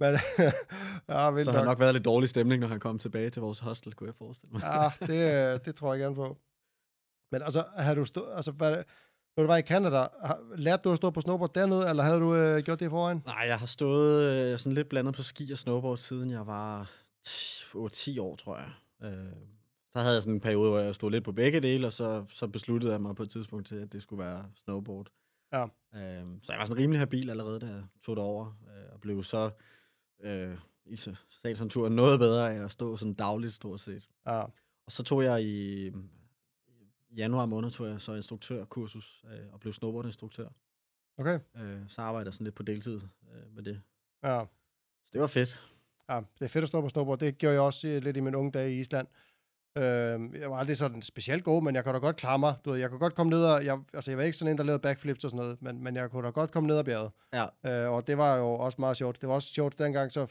Men, 0.00 0.18
ja, 1.08 1.30
vildt 1.30 1.44
Så 1.46 1.50
har 1.52 1.58
nok. 1.58 1.66
nok 1.66 1.80
været 1.80 1.94
lidt 1.94 2.04
dårlig 2.04 2.28
stemning, 2.28 2.60
når 2.60 2.68
han 2.68 2.80
kom 2.80 2.98
tilbage 2.98 3.30
til 3.30 3.42
vores 3.42 3.58
hostel, 3.60 3.94
kunne 3.94 4.06
jeg 4.06 4.14
forestille 4.14 4.52
mig. 4.52 4.62
Ja, 4.62 5.06
det, 5.06 5.54
øh, 5.54 5.60
det 5.64 5.74
tror 5.74 5.94
jeg 5.94 6.00
gerne 6.00 6.14
på. 6.14 6.38
Men 7.32 7.42
altså, 7.42 7.64
har 7.76 7.94
du 7.94 8.04
stå, 8.04 8.26
altså, 8.26 8.50
hvad, 8.50 8.76
når 9.36 9.42
du 9.42 9.46
var 9.46 9.56
i 9.56 9.62
Canada, 9.62 10.06
lærte 10.56 10.82
du 10.82 10.90
at 10.92 10.96
stå 10.96 11.10
på 11.10 11.20
snowboard 11.20 11.54
dernede, 11.54 11.88
eller 11.88 12.02
havde 12.02 12.20
du 12.20 12.34
øh, 12.34 12.62
gjort 12.62 12.80
det 12.80 12.86
i 12.86 12.88
forvejen? 12.88 13.22
Nej, 13.26 13.44
jeg 13.46 13.58
har 13.58 13.66
stået 13.66 14.30
øh, 14.52 14.58
sådan 14.58 14.72
lidt 14.74 14.88
blandet 14.88 15.14
på 15.14 15.22
ski 15.22 15.52
og 15.52 15.58
snowboard, 15.58 15.98
siden 15.98 16.30
jeg 16.30 16.46
var 16.46 16.90
10 17.92 18.18
år, 18.18 18.36
tror 18.36 18.56
jeg. 18.56 18.70
Øh, 19.02 19.32
så 19.92 19.98
havde 20.00 20.14
jeg 20.14 20.22
sådan 20.22 20.34
en 20.34 20.40
periode, 20.40 20.70
hvor 20.70 20.78
jeg 20.80 20.94
stod 20.94 21.10
lidt 21.10 21.24
på 21.24 21.32
begge 21.32 21.60
dele, 21.60 21.86
og 21.86 21.92
så, 21.92 22.24
så 22.28 22.48
besluttede 22.48 22.92
jeg 22.92 23.00
mig 23.00 23.16
på 23.16 23.22
et 23.22 23.30
tidspunkt 23.30 23.66
til, 23.66 23.76
at 23.76 23.92
det 23.92 24.02
skulle 24.02 24.24
være 24.24 24.44
snowboard. 24.54 25.06
Ja. 25.52 25.62
Øh, 25.94 26.26
så 26.42 26.52
jeg 26.52 26.58
var 26.58 26.64
sådan 26.64 26.82
rimelig 26.82 27.00
habil 27.00 27.30
allerede, 27.30 27.60
da 27.60 27.66
jeg 27.66 27.82
tog 28.04 28.16
det 28.16 28.24
over, 28.24 28.46
øh, 28.46 28.92
og 28.92 29.00
blev 29.00 29.24
så 29.24 29.50
øh, 30.22 30.58
i 30.84 30.96
stationturen 31.30 31.96
noget 31.96 32.18
bedre 32.18 32.54
af 32.54 32.64
at 32.64 32.70
stå 32.70 32.96
sådan 32.96 33.14
dagligt 33.14 33.54
stort 33.54 33.80
set. 33.80 34.08
Ja, 34.26 34.40
Og 34.86 34.92
så 34.92 35.02
tog 35.02 35.24
jeg 35.24 35.42
i, 35.42 35.86
i 37.10 37.14
januar 37.16 37.46
måned, 37.46 37.70
tog 37.70 37.86
jeg 37.86 38.00
så 38.00 38.14
instruktørkursus 38.14 39.24
øh, 39.32 39.52
og 39.52 39.60
blev 39.60 39.72
snowboardinstruktør. 39.72 40.48
okay. 41.18 41.38
Øh, 41.56 41.80
så 41.88 42.02
arbejder 42.02 42.26
jeg 42.28 42.34
sådan 42.34 42.44
lidt 42.44 42.54
på 42.54 42.62
deltid 42.62 43.00
øh, 43.32 43.54
med 43.54 43.62
det. 43.62 43.82
Ja. 44.24 44.44
Så 45.04 45.08
det 45.12 45.20
var 45.20 45.26
fedt. 45.26 45.66
Ja, 46.08 46.20
det 46.38 46.44
er 46.44 46.48
fedt 46.48 46.62
at 46.62 46.68
stå 46.68 46.80
på 46.80 46.88
snowboard. 46.88 47.18
Det 47.18 47.38
gjorde 47.38 47.54
jeg 47.54 47.62
også 47.62 47.88
øh, 47.88 48.02
lidt 48.02 48.16
i 48.16 48.20
mine 48.20 48.38
unge 48.38 48.52
dage 48.52 48.72
i 48.76 48.80
Island. 48.80 49.06
Øh, 49.78 50.40
jeg 50.40 50.50
var 50.50 50.56
aldrig 50.56 50.76
sådan 50.76 51.02
specielt 51.02 51.44
god, 51.44 51.62
men 51.62 51.74
jeg 51.74 51.84
kunne 51.84 51.94
da 51.94 51.98
godt 51.98 52.16
klare 52.16 52.38
mig. 52.38 52.54
Du 52.64 52.70
ved, 52.70 52.78
jeg 52.78 52.90
kunne 52.90 52.98
godt 52.98 53.14
komme 53.14 53.30
ned 53.30 53.44
og... 53.44 53.64
Jeg, 53.64 53.78
altså, 53.94 54.10
jeg 54.10 54.18
var 54.18 54.24
ikke 54.24 54.36
sådan 54.38 54.52
en, 54.52 54.58
der 54.58 54.64
lavede 54.64 54.82
backflips 54.82 55.24
og 55.24 55.30
sådan 55.30 55.44
noget, 55.44 55.62
men, 55.62 55.84
men 55.84 55.96
jeg 55.96 56.10
kunne 56.10 56.26
da 56.26 56.30
godt 56.30 56.50
komme 56.52 56.66
ned 56.66 56.76
ad 56.78 56.84
bjerget. 56.84 57.10
Ja. 57.34 57.84
Øh, 57.84 57.92
og 57.92 58.06
det 58.06 58.18
var 58.18 58.36
jo 58.36 58.48
også 58.52 58.76
meget 58.80 58.96
sjovt. 58.96 59.20
Det 59.20 59.28
var 59.28 59.34
også 59.34 59.48
sjovt 59.48 59.78
dengang, 59.78 60.12
så... 60.12 60.26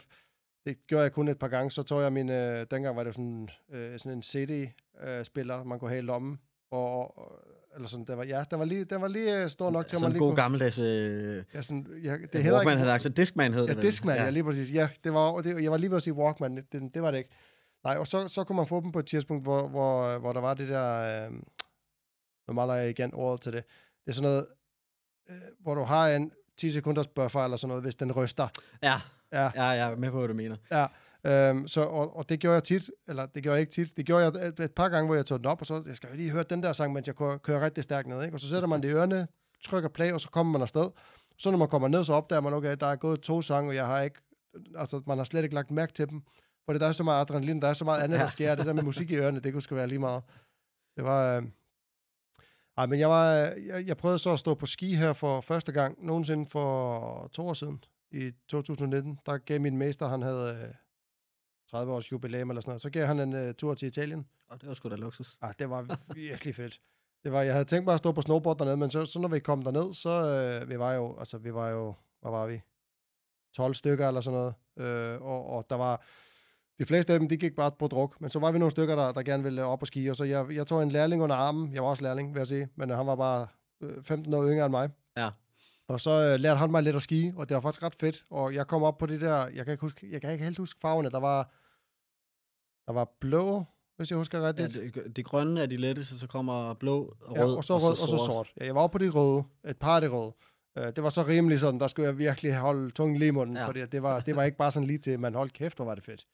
Det 0.66 0.76
gjorde 0.86 1.02
jeg 1.02 1.12
kun 1.12 1.28
et 1.28 1.38
par 1.38 1.48
gange. 1.48 1.70
Så 1.70 1.82
tog 1.82 2.02
jeg 2.02 2.12
min... 2.12 2.28
Øh, 2.30 2.66
dengang 2.70 2.96
var 2.96 3.02
det 3.02 3.08
jo 3.08 3.12
sådan, 3.12 3.48
øh, 3.72 3.98
sådan 3.98 4.12
en 4.12 4.22
CD-spiller, 4.22 5.64
man 5.64 5.78
kunne 5.78 5.90
have 5.90 5.98
i 5.98 6.02
lommen. 6.02 6.38
Og, 6.70 7.18
og, 7.18 7.32
eller 7.74 7.88
sådan, 7.88 8.04
den 8.04 8.16
var, 8.18 8.24
ja, 8.24 8.44
den 8.50 8.58
var 8.58 8.64
lige, 8.64 8.84
den 8.84 9.00
var 9.00 9.08
lige 9.08 9.42
øh, 9.42 9.50
stor 9.50 9.70
nok 9.70 9.86
til, 9.88 9.96
at 9.96 10.02
man 10.02 10.10
lige 10.10 10.18
god 10.18 10.28
kunne... 10.28 10.36
gammeldags... 10.36 10.78
Øh, 10.78 11.44
Ja, 11.54 11.62
sådan, 11.62 11.86
ja, 12.04 12.16
det 12.32 12.44
hedder 12.44 12.60
ikke... 12.60 12.70
havde 12.70 12.86
lagt, 12.86 13.02
så 13.02 13.08
Discman 13.08 13.54
hed 13.54 13.66
Ja, 13.66 13.74
det? 13.74 13.82
Discman, 13.82 14.16
ja. 14.16 14.24
ja, 14.24 14.30
lige 14.30 14.44
præcis. 14.44 14.72
Ja, 14.74 14.88
det 15.04 15.14
var, 15.14 15.40
det, 15.40 15.62
jeg 15.62 15.70
var 15.70 15.76
lige 15.76 15.90
ved 15.90 15.96
at 15.96 16.02
sige 16.02 16.14
Walkman, 16.14 16.56
det, 16.56 16.94
det 16.94 17.02
var 17.02 17.10
det 17.10 17.18
ikke. 17.18 17.30
Nej, 17.84 17.96
og 17.96 18.06
så, 18.06 18.28
så 18.28 18.44
kunne 18.44 18.56
man 18.56 18.66
få 18.66 18.80
dem 18.80 18.92
på 18.92 18.98
et 18.98 19.06
tidspunkt, 19.06 19.44
hvor, 19.44 19.68
hvor, 19.68 20.18
hvor 20.18 20.32
der 20.32 20.40
var 20.40 20.54
det 20.54 20.68
der, 20.68 21.26
øh, 21.26 21.32
nu 22.48 22.54
mangler 22.54 22.74
jeg 22.74 22.90
igen 22.90 23.14
ordet 23.14 23.40
til 23.40 23.52
det, 23.52 23.64
det 24.04 24.10
er 24.10 24.14
sådan 24.14 24.30
noget, 24.30 24.46
øh, 25.30 25.36
hvor 25.60 25.74
du 25.74 25.82
har 25.82 26.08
en 26.08 26.32
10 26.56 26.70
sekunders 26.70 27.06
buffer 27.06 27.44
eller 27.44 27.56
sådan 27.56 27.68
noget, 27.68 27.82
hvis 27.82 27.94
den 27.94 28.12
ryster. 28.12 28.48
Ja, 28.82 29.00
Ja, 29.32 29.50
ja, 29.54 29.64
jeg 29.64 29.92
er 29.92 29.96
med 29.96 30.10
på, 30.10 30.18
hvad 30.18 30.28
du 30.28 30.34
mener. 30.34 30.56
Øhm, 31.26 31.68
så, 31.68 31.82
og, 31.82 32.16
og 32.16 32.28
det 32.28 32.40
gjorde 32.40 32.54
jeg 32.54 32.64
tit, 32.64 32.90
eller 33.08 33.26
det 33.26 33.42
gjorde 33.42 33.54
jeg 33.54 33.60
ikke 33.60 33.72
tit, 33.72 33.96
det 33.96 34.06
gjorde 34.06 34.24
jeg 34.24 34.48
et, 34.48 34.60
et 34.60 34.72
par 34.72 34.88
gange, 34.88 35.06
hvor 35.06 35.14
jeg 35.14 35.26
tog 35.26 35.38
den 35.38 35.46
op, 35.46 35.60
og 35.60 35.66
så 35.66 35.82
jeg 35.86 35.96
skal 35.96 36.10
jo 36.10 36.16
lige 36.16 36.30
høre 36.30 36.42
den 36.42 36.62
der 36.62 36.72
sang, 36.72 36.92
mens 36.92 37.06
jeg 37.06 37.16
kører, 37.16 37.38
kører 37.38 37.64
rigtig 37.64 37.84
stærkt 37.84 38.08
ned, 38.08 38.22
ikke? 38.22 38.36
og 38.36 38.40
så 38.40 38.48
sætter 38.48 38.68
man 38.68 38.82
det 38.82 38.88
i 38.88 38.92
ørerne, 38.92 39.28
trykker 39.64 39.88
play, 39.88 40.12
og 40.12 40.20
så 40.20 40.28
kommer 40.28 40.52
man 40.52 40.62
afsted. 40.62 40.90
Så 41.38 41.50
når 41.50 41.58
man 41.58 41.68
kommer 41.68 41.88
ned, 41.88 42.04
så 42.04 42.12
opdager 42.12 42.40
man, 42.40 42.54
okay, 42.54 42.76
der 42.80 42.86
er 42.86 42.96
gået 42.96 43.20
to 43.20 43.42
sange, 43.42 43.70
og 43.70 43.74
jeg 43.74 43.86
har 43.86 44.00
ikke, 44.00 44.20
altså 44.76 45.02
man 45.06 45.16
har 45.16 45.24
slet 45.24 45.42
ikke 45.42 45.54
lagt 45.54 45.70
mærke 45.70 45.92
til 45.92 46.08
dem, 46.08 46.22
for 46.64 46.72
der 46.72 46.86
er 46.86 46.92
så 46.92 47.02
meget 47.04 47.20
adrenalin, 47.20 47.62
der 47.62 47.68
er 47.68 47.72
så 47.72 47.84
meget 47.84 48.02
andet, 48.02 48.16
der 48.18 48.24
Ja. 48.24 48.28
sker, 48.30 48.54
det 48.54 48.66
der 48.66 48.72
med 48.72 48.82
musik 48.82 49.10
i 49.10 49.16
ørerne, 49.16 49.40
det 49.40 49.52
kunne 49.52 49.62
sgu 49.62 49.74
være 49.74 49.88
lige 49.88 49.98
meget. 49.98 50.22
Det 50.96 51.04
var, 51.04 51.36
øh... 51.36 51.42
Ej, 52.76 52.86
men 52.86 53.00
jeg, 53.00 53.08
var, 53.10 53.50
øh, 53.56 53.66
jeg, 53.66 53.86
jeg 53.86 53.96
prøvede 53.96 54.18
så 54.18 54.32
at 54.32 54.38
stå 54.38 54.54
på 54.54 54.66
ski 54.66 54.94
her 54.94 55.12
for 55.12 55.40
første 55.40 55.72
gang, 55.72 56.06
nogensinde 56.06 56.46
for 56.50 57.28
to 57.32 57.48
år 57.48 57.54
siden, 57.54 57.84
i 58.10 58.32
2019, 58.48 59.18
der 59.26 59.38
gav 59.38 59.60
min 59.60 59.76
mester, 59.78 60.08
han 60.08 60.22
havde 60.22 60.62
øh, 60.68 60.74
30 61.70 61.92
års 61.92 62.12
jubilæum 62.12 62.50
eller 62.50 62.60
sådan 62.60 62.70
noget, 62.70 62.82
så 62.82 62.90
gav 62.90 63.06
han 63.06 63.20
en 63.20 63.32
øh, 63.34 63.54
tur 63.54 63.74
til 63.74 63.88
Italien. 63.88 64.26
Og 64.48 64.60
det 64.60 64.68
var 64.68 64.74
sgu 64.74 64.88
da 64.88 64.94
luksus. 64.96 65.38
Ah, 65.42 65.54
det 65.58 65.70
var 65.70 65.98
virkelig 66.14 66.54
fedt. 66.54 66.80
Det 67.24 67.32
var, 67.32 67.42
jeg 67.42 67.52
havde 67.52 67.64
tænkt 67.64 67.84
mig 67.84 67.94
at 67.94 67.98
stå 67.98 68.12
på 68.12 68.22
snowboard 68.22 68.58
dernede, 68.58 68.76
men 68.76 68.90
så, 68.90 69.06
så 69.06 69.18
når 69.18 69.28
vi 69.28 69.40
kom 69.40 69.62
derned, 69.62 69.94
så 69.94 70.10
øh, 70.10 70.68
vi 70.68 70.78
var 70.78 70.92
jo, 70.94 71.18
altså 71.18 71.38
vi 71.38 71.54
var 71.54 71.68
jo, 71.68 71.94
hvad 72.20 72.30
var 72.30 72.46
vi? 72.46 72.60
12 73.54 73.74
stykker 73.74 74.08
eller 74.08 74.20
sådan 74.20 74.38
noget. 74.38 74.54
Øh, 75.14 75.22
og, 75.22 75.46
og 75.46 75.66
der 75.70 75.76
var, 75.76 76.02
de 76.80 76.86
fleste 76.86 77.12
af 77.12 77.18
dem, 77.18 77.28
de 77.28 77.36
gik 77.36 77.56
bare 77.56 77.72
på 77.78 77.86
druk. 77.86 78.20
Men 78.20 78.30
så 78.30 78.38
var 78.38 78.52
vi 78.52 78.58
nogle 78.58 78.70
stykker, 78.70 78.96
der, 78.96 79.12
der 79.12 79.22
gerne 79.22 79.42
ville 79.42 79.64
op 79.64 79.82
og 79.82 79.86
ski, 79.86 80.06
og 80.06 80.16
så 80.16 80.24
jeg, 80.24 80.46
jeg 80.52 80.66
tog 80.66 80.82
en 80.82 80.90
lærling 80.90 81.22
under 81.22 81.36
armen. 81.36 81.74
Jeg 81.74 81.82
var 81.82 81.88
også 81.88 82.02
lærling, 82.02 82.34
vil 82.34 82.40
jeg 82.40 82.46
sige, 82.46 82.68
men 82.76 82.90
han 82.90 83.06
var 83.06 83.16
bare 83.16 83.46
øh, 83.80 84.02
15 84.02 84.34
år 84.34 84.48
yngre 84.48 84.64
end 84.64 84.70
mig. 84.70 84.90
Ja. 85.16 85.30
Og 85.88 86.00
så 86.00 86.10
øh, 86.10 86.40
lærte 86.40 86.58
han 86.58 86.70
mig 86.70 86.82
lidt 86.82 86.96
at 86.96 87.02
ski, 87.02 87.32
og 87.36 87.48
det 87.48 87.54
var 87.54 87.60
faktisk 87.60 87.82
ret 87.82 87.94
fedt. 87.94 88.24
Og 88.30 88.54
jeg 88.54 88.66
kom 88.66 88.82
op 88.82 88.98
på 88.98 89.06
det 89.06 89.20
der, 89.20 89.48
jeg 89.48 89.64
kan 89.64 89.72
ikke, 89.72 89.80
huske, 89.80 90.08
jeg 90.12 90.20
kan 90.20 90.32
ikke 90.32 90.44
helt 90.44 90.58
huske 90.58 90.80
farverne, 90.80 91.10
der 91.10 91.20
var, 91.20 91.50
der 92.86 92.92
var 92.92 93.08
blå, 93.20 93.64
hvis 93.96 94.10
jeg 94.10 94.16
husker 94.18 94.38
Ja, 94.38 94.46
rigtigt. 94.46 94.94
det, 94.94 95.16
det 95.16 95.24
grønne 95.24 95.62
er 95.62 95.66
de 95.66 95.76
letteste, 95.76 96.18
så 96.18 96.26
kommer 96.26 96.74
blå, 96.74 97.14
rød, 97.20 97.36
Ja, 97.36 97.56
og 97.56 97.64
så 97.64 97.78
rød, 97.78 97.90
og 97.90 97.96
så 98.08 98.24
sort. 98.26 98.52
Ja, 98.60 98.64
jeg 98.64 98.74
var 98.74 98.80
oppe 98.80 98.98
på 98.98 99.04
det 99.04 99.14
røde. 99.14 99.44
Et 99.68 99.76
par 99.76 99.94
af 99.94 100.00
det 100.00 100.12
røde. 100.12 100.32
Uh, 100.80 100.86
det 100.96 101.02
var 101.02 101.10
så 101.10 101.22
rimelig 101.22 101.60
sådan, 101.60 101.80
der 101.80 101.86
skulle 101.86 102.06
jeg 102.06 102.18
virkelig 102.18 102.56
holde 102.56 102.90
tungen 102.90 103.18
lige 103.18 103.28
i 103.28 103.30
munden, 103.30 103.56
ja. 103.56 103.60
Ja. 103.62 103.68
fordi 103.68 103.86
det 103.86 104.02
var, 104.02 104.20
det 104.20 104.36
var 104.36 104.42
ikke 104.42 104.56
bare 104.56 104.70
sådan 104.70 104.86
lige 104.86 104.98
til, 104.98 105.20
man 105.20 105.34
holdt 105.34 105.52
kæft, 105.52 105.76
hvor 105.76 105.84
var 105.84 105.94
det 105.94 106.04
fedt. 106.04 106.26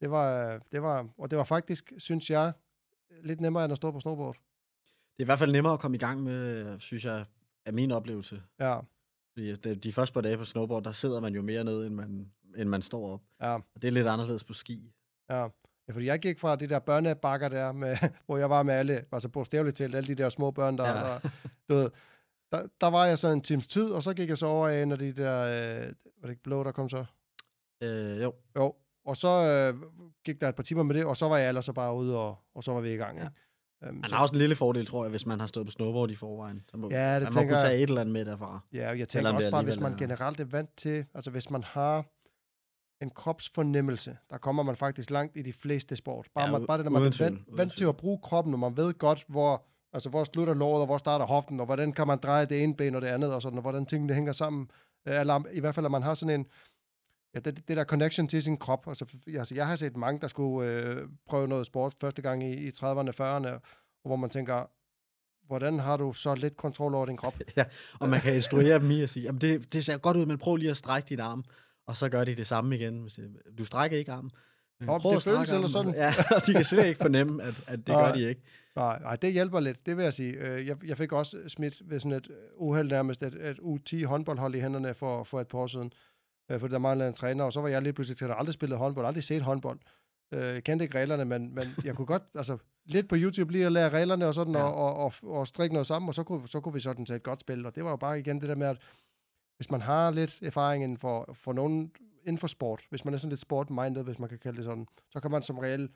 Det 0.00 0.10
var, 0.10 0.58
det 0.72 0.82
var, 0.82 1.08
og 1.18 1.30
det 1.30 1.38
var 1.38 1.44
faktisk, 1.44 1.92
synes 1.98 2.30
jeg, 2.30 2.52
lidt 3.22 3.40
nemmere 3.40 3.64
end 3.64 3.72
at 3.72 3.76
stå 3.76 3.90
på 3.90 4.00
snowboard. 4.00 4.34
Det 4.36 5.22
er 5.22 5.24
i 5.24 5.24
hvert 5.24 5.38
fald 5.38 5.52
nemmere 5.52 5.72
at 5.72 5.80
komme 5.80 5.94
i 5.94 5.98
gang 6.00 6.22
med, 6.22 6.78
synes 6.80 7.04
jeg, 7.04 7.24
er 7.66 7.72
min 7.72 7.90
oplevelse. 7.90 8.42
Ja, 8.60 8.80
Fordi 9.32 9.54
de, 9.56 9.74
de 9.74 9.92
første 9.92 10.12
par 10.14 10.20
dage 10.20 10.36
på 10.38 10.44
snowboard, 10.44 10.84
der 10.84 10.92
sidder 10.92 11.20
man 11.20 11.34
jo 11.34 11.42
mere 11.42 11.64
ned, 11.64 11.86
end 11.86 11.94
man, 11.94 12.32
end 12.56 12.68
man 12.68 12.82
står 12.82 13.12
op. 13.12 13.20
ja, 13.40 13.54
Og 13.54 13.82
det 13.82 13.88
er 13.88 13.92
lidt 13.92 14.06
anderledes 14.06 14.44
på 14.44 14.52
ski. 14.52 14.92
ja. 15.30 15.48
Ja, 15.88 15.94
fordi 15.94 16.06
jeg 16.06 16.18
gik 16.20 16.38
fra 16.38 16.56
de 16.56 16.66
der 16.66 16.78
børnebakker 16.78 17.48
der, 17.48 17.72
med, 17.72 17.96
hvor 18.26 18.36
jeg 18.36 18.50
var 18.50 18.62
med 18.62 18.74
alle, 18.74 19.04
altså 19.12 19.28
bogstaveligt 19.28 19.76
talt, 19.76 19.94
alle 19.94 20.06
de 20.06 20.14
der 20.22 20.28
små 20.28 20.50
børn, 20.50 20.78
der. 20.78 20.88
Ja. 20.88 20.94
der, 20.94 21.20
du 21.68 21.74
ved, 21.74 21.90
der, 22.52 22.66
der 22.80 22.86
var 22.86 23.06
jeg 23.06 23.18
så 23.18 23.28
en 23.28 23.40
times 23.40 23.66
tid, 23.66 23.90
og 23.90 24.02
så 24.02 24.14
gik 24.14 24.28
jeg 24.28 24.38
så 24.38 24.46
over 24.46 24.68
af 24.68 24.82
en 24.82 24.92
af 24.92 24.98
de 24.98 25.12
der, 25.12 25.40
øh, 25.42 25.86
var 26.16 26.22
det 26.22 26.30
ikke 26.30 26.42
blå, 26.42 26.64
der 26.64 26.72
kom 26.72 26.88
så? 26.88 27.04
Øh, 27.82 28.22
jo, 28.22 28.34
Jo, 28.56 28.74
og 29.10 29.16
så 29.16 29.28
øh, 29.28 29.82
gik 30.24 30.40
der 30.40 30.48
et 30.48 30.54
par 30.54 30.62
timer 30.62 30.82
med 30.82 30.94
det, 30.94 31.04
og 31.04 31.16
så 31.16 31.28
var 31.28 31.38
jeg 31.38 31.48
ellers 31.48 31.64
så 31.64 31.72
bare 31.72 31.94
ude, 31.94 32.18
og, 32.18 32.38
og 32.54 32.64
så 32.64 32.72
var 32.72 32.80
vi 32.80 32.92
i 32.92 32.96
gang. 32.96 33.18
Ja. 33.18 33.24
Ikke? 33.24 33.36
Um, 33.88 33.94
man 33.94 34.10
har 34.10 34.22
også 34.22 34.34
en 34.34 34.38
lille 34.38 34.54
fordel, 34.54 34.86
tror 34.86 35.04
jeg, 35.04 35.10
hvis 35.10 35.26
man 35.26 35.40
har 35.40 35.46
stået 35.46 35.66
på 35.66 35.70
snowboard 35.72 36.10
i 36.10 36.14
forvejen. 36.14 36.64
Så 36.70 36.76
må, 36.76 36.88
Ja, 36.90 37.14
det 37.14 37.22
man 37.22 37.28
må 37.28 37.32
tænker 37.32 37.54
kunne 37.54 37.60
jeg. 37.60 37.66
tage 37.70 37.82
et 37.82 37.88
eller 37.88 38.00
andet 38.00 38.12
med 38.12 38.24
derfra. 38.24 38.60
ja, 38.72 38.88
jeg 38.96 39.08
tænker 39.08 39.32
også 39.32 39.50
bare, 39.50 39.62
hvis 39.62 39.80
man 39.80 39.92
er- 39.92 39.96
generelt 39.98 40.40
er 40.40 40.44
vant 40.44 40.76
til, 40.76 41.04
altså 41.14 41.30
hvis 41.30 41.50
man 41.50 41.62
har 41.62 42.04
en 43.04 43.10
kropsfornemmelse, 43.10 44.16
der 44.30 44.38
kommer 44.38 44.62
man 44.62 44.76
faktisk 44.76 45.10
langt 45.10 45.36
i 45.36 45.42
de 45.42 45.52
fleste 45.52 45.96
sport. 45.96 46.26
Bare, 46.34 46.44
Ja, 46.46 46.50
man, 46.52 46.66
bare 46.66 46.78
det, 46.78 46.84
når 46.84 46.90
man 46.92 47.02
er 47.02 47.16
vant, 47.24 47.40
vant 47.48 47.76
til 47.76 47.84
at 47.84 47.96
bruge 47.96 48.18
kroppen, 48.22 48.52
og 48.54 48.60
man 48.60 48.76
ved 48.76 48.94
godt, 48.94 49.24
hvor, 49.28 49.64
altså 49.92 50.08
hvor 50.08 50.24
slutter 50.24 50.54
låret, 50.54 50.80
og 50.80 50.86
hvor 50.86 50.98
starter 50.98 51.26
hoften, 51.26 51.60
og 51.60 51.66
hvordan 51.66 51.92
kan 51.92 52.06
man 52.06 52.18
dreje 52.18 52.46
det 52.46 52.62
ene 52.62 52.76
ben 52.76 52.94
og 52.94 53.02
det 53.02 53.08
andet, 53.08 53.34
og 53.34 53.42
sådan, 53.42 53.58
og 53.58 53.62
hvordan 53.62 53.86
tingene 53.86 54.14
hænger 54.14 54.32
sammen. 54.32 54.70
Øh, 55.08 55.20
Eller 55.20 55.42
i 55.52 55.60
hvert 55.60 55.74
fald, 55.74 55.86
at 55.86 55.92
man 55.92 56.02
har 56.02 56.14
sådan 56.14 56.40
en, 56.40 56.46
ja, 57.34 57.38
det, 57.40 57.68
det 57.68 57.76
der 57.76 57.84
connection 57.84 58.28
til 58.28 58.42
sin 58.42 58.56
krop. 58.56 58.88
Altså, 58.88 59.04
altså, 59.36 59.54
jeg 59.54 59.66
har 59.66 59.76
set 59.76 59.96
mange, 59.96 60.20
der 60.20 60.28
skulle 60.28 60.70
øh, 60.70 61.08
prøve 61.28 61.48
noget 61.48 61.66
sport 61.66 61.94
første 62.00 62.22
gang 62.22 62.44
i, 62.44 62.52
i 62.52 62.68
30'erne, 62.68 63.10
40'erne, 63.20 63.48
og 63.48 63.60
hvor 64.04 64.16
man 64.16 64.30
tænker, 64.30 64.70
hvordan 65.46 65.78
har 65.78 65.96
du 65.96 66.12
så 66.12 66.34
lidt 66.34 66.56
kontrol 66.56 66.94
over 66.94 67.06
din 67.06 67.16
krop? 67.16 67.34
Og 68.00 68.08
man 68.08 68.20
kan 68.20 68.34
instruere 68.34 68.78
dem 68.78 68.90
i 68.90 69.02
at 69.02 69.10
sige, 69.10 69.22
jamen 69.24 69.40
det, 69.40 69.72
det 69.72 69.84
ser 69.84 69.98
godt 69.98 70.16
ud, 70.16 70.26
men 70.26 70.38
prøv 70.38 70.56
lige 70.56 70.70
at 70.70 70.76
strække 70.76 71.08
din 71.08 71.20
arm. 71.20 71.44
Og 71.86 71.96
så 71.96 72.08
gør 72.08 72.24
de 72.24 72.34
det 72.34 72.46
samme 72.46 72.76
igen. 72.76 73.04
Det- 73.04 73.36
Du 73.58 73.64
strækker 73.64 73.96
ikke 73.98 74.12
armen. 74.12 74.30
Prøv 74.86 75.10
det 75.10 75.16
at 75.16 75.22
føles 75.22 75.52
eller 75.52 75.68
sådan. 75.68 75.94
Ja, 75.94 76.14
og 76.36 76.46
de 76.46 76.52
kan 76.52 76.64
slet 76.64 76.86
ikke 76.86 77.00
fornemme, 77.00 77.42
at, 77.42 77.54
at 77.66 77.78
det 77.78 77.88
Nej. 77.88 78.06
gør 78.06 78.14
de 78.14 78.28
ikke. 78.28 78.40
Nej, 78.76 78.98
nej, 79.00 79.16
det 79.16 79.32
hjælper 79.32 79.60
lidt, 79.60 79.86
det 79.86 79.96
vil 79.96 80.02
jeg 80.02 80.12
sige. 80.14 80.32
Øh, 80.32 80.66
Jeg, 80.66 80.76
jeg 80.86 80.96
fik 80.96 81.12
også 81.12 81.36
smidt 81.48 81.90
ved 81.90 82.00
sådan 82.00 82.12
et 82.12 82.30
øh, 82.30 82.36
uheld 82.56 82.88
nærmest 82.90 83.22
et, 83.22 83.34
et 83.34 83.58
U10 83.58 84.04
håndboldhold 84.06 84.54
i 84.54 84.60
hænderne 84.60 84.94
for, 84.94 85.24
for 85.24 85.40
et 85.40 85.48
par 85.48 85.58
år 85.58 85.66
siden. 85.66 85.92
Øh, 86.50 86.60
Fordi 86.60 86.72
der 86.72 86.78
manglede 86.78 87.08
en 87.08 87.14
træner, 87.14 87.44
og 87.44 87.52
så 87.52 87.60
var 87.60 87.68
jeg 87.68 87.82
lige 87.82 87.92
pludselig 87.92 88.16
til 88.18 88.24
at 88.24 88.34
aldrig 88.38 88.54
spillet 88.54 88.78
håndbold, 88.78 89.06
aldrig 89.06 89.24
set 89.24 89.42
håndbold. 89.42 89.78
Øh, 90.34 90.40
Jeg 90.40 90.64
kendte 90.64 90.84
ikke 90.84 90.98
reglerne, 90.98 91.24
men, 91.24 91.54
men 91.54 91.64
jeg 91.84 91.94
kunne 91.94 92.06
godt, 92.06 92.22
altså 92.34 92.58
lidt 92.84 93.08
på 93.08 93.14
YouTube 93.18 93.52
lige 93.52 93.66
at 93.66 93.72
lære 93.72 93.90
reglerne 93.90 94.26
og 94.26 94.34
sådan, 94.34 94.54
Ja. 94.54 94.62
og, 94.62 94.94
og, 94.94 95.12
og, 95.22 95.30
og 95.38 95.46
strikke 95.46 95.72
noget 95.74 95.86
sammen, 95.86 96.08
og 96.08 96.14
så 96.14 96.22
kunne, 96.22 96.48
så 96.48 96.60
kunne 96.60 96.74
vi 96.74 96.80
sådan 96.80 97.06
set 97.06 97.22
godt 97.22 97.40
spille. 97.40 97.68
Og 97.68 97.74
det 97.74 97.84
var 97.84 97.90
jo 97.90 97.96
bare 97.96 98.18
igen 98.20 98.40
det 98.40 98.48
der 98.48 98.54
med, 98.54 98.66
at 98.66 98.76
hvis 99.56 99.70
man 99.70 99.80
har 99.80 100.10
lidt 100.10 100.42
erfaring 100.42 100.84
inden 100.84 100.98
for, 100.98 101.30
for 101.34 101.52
nogen 101.52 101.90
inden 102.24 102.38
for 102.38 102.46
sport, 102.46 102.82
hvis 102.90 103.04
man 103.04 103.14
er 103.14 103.18
sådan 103.18 103.30
lidt 103.30 103.40
sport-minded, 103.40 104.02
hvis 104.02 104.18
man 104.18 104.28
kan 104.28 104.38
kalde 104.38 104.56
det 104.56 104.64
sådan, 104.64 104.86
så 105.10 105.20
kan 105.20 105.30
man 105.30 105.42
som 105.42 105.58
regel 105.58 105.88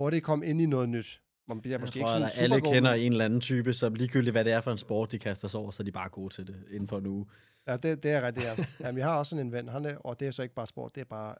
hurtigt 0.00 0.24
komme 0.24 0.46
ind 0.46 0.60
i 0.60 0.66
noget 0.66 0.88
nyt. 0.88 1.20
Man 1.48 1.60
bliver 1.60 1.74
Jeg 1.74 1.80
måske 1.80 2.00
tror, 2.00 2.16
ikke 2.16 2.30
sådan 2.30 2.44
alle 2.44 2.60
kender 2.60 2.92
en 2.92 3.12
eller 3.12 3.24
anden 3.24 3.40
type, 3.40 3.74
som 3.74 3.94
ligegyldigt 3.94 4.34
hvad 4.34 4.44
det 4.44 4.52
er 4.52 4.60
for 4.60 4.70
en 4.72 4.78
sport, 4.78 5.12
de 5.12 5.18
kaster 5.18 5.48
sig 5.48 5.60
over, 5.60 5.70
så 5.70 5.82
er 5.82 5.84
de 5.84 5.92
bare 5.92 6.08
gode 6.08 6.34
til 6.34 6.46
det 6.46 6.56
inden 6.70 6.88
for 6.88 6.98
en 6.98 7.06
uge. 7.06 7.26
Ja, 7.66 7.76
det, 7.76 8.02
det 8.02 8.10
er 8.10 8.22
rigtigt, 8.26 8.46
ja. 8.46 8.56
Jamen, 8.80 8.98
jeg 8.98 9.06
har 9.06 9.18
også 9.18 9.30
sådan 9.30 9.46
en 9.46 9.52
ven, 9.52 9.68
han 9.68 9.84
er, 9.84 9.96
og 9.96 10.20
det 10.20 10.26
er 10.28 10.32
så 10.32 10.42
ikke 10.42 10.54
bare 10.54 10.66
sport, 10.66 10.94
det 10.94 11.00
er 11.00 11.04
bare 11.04 11.34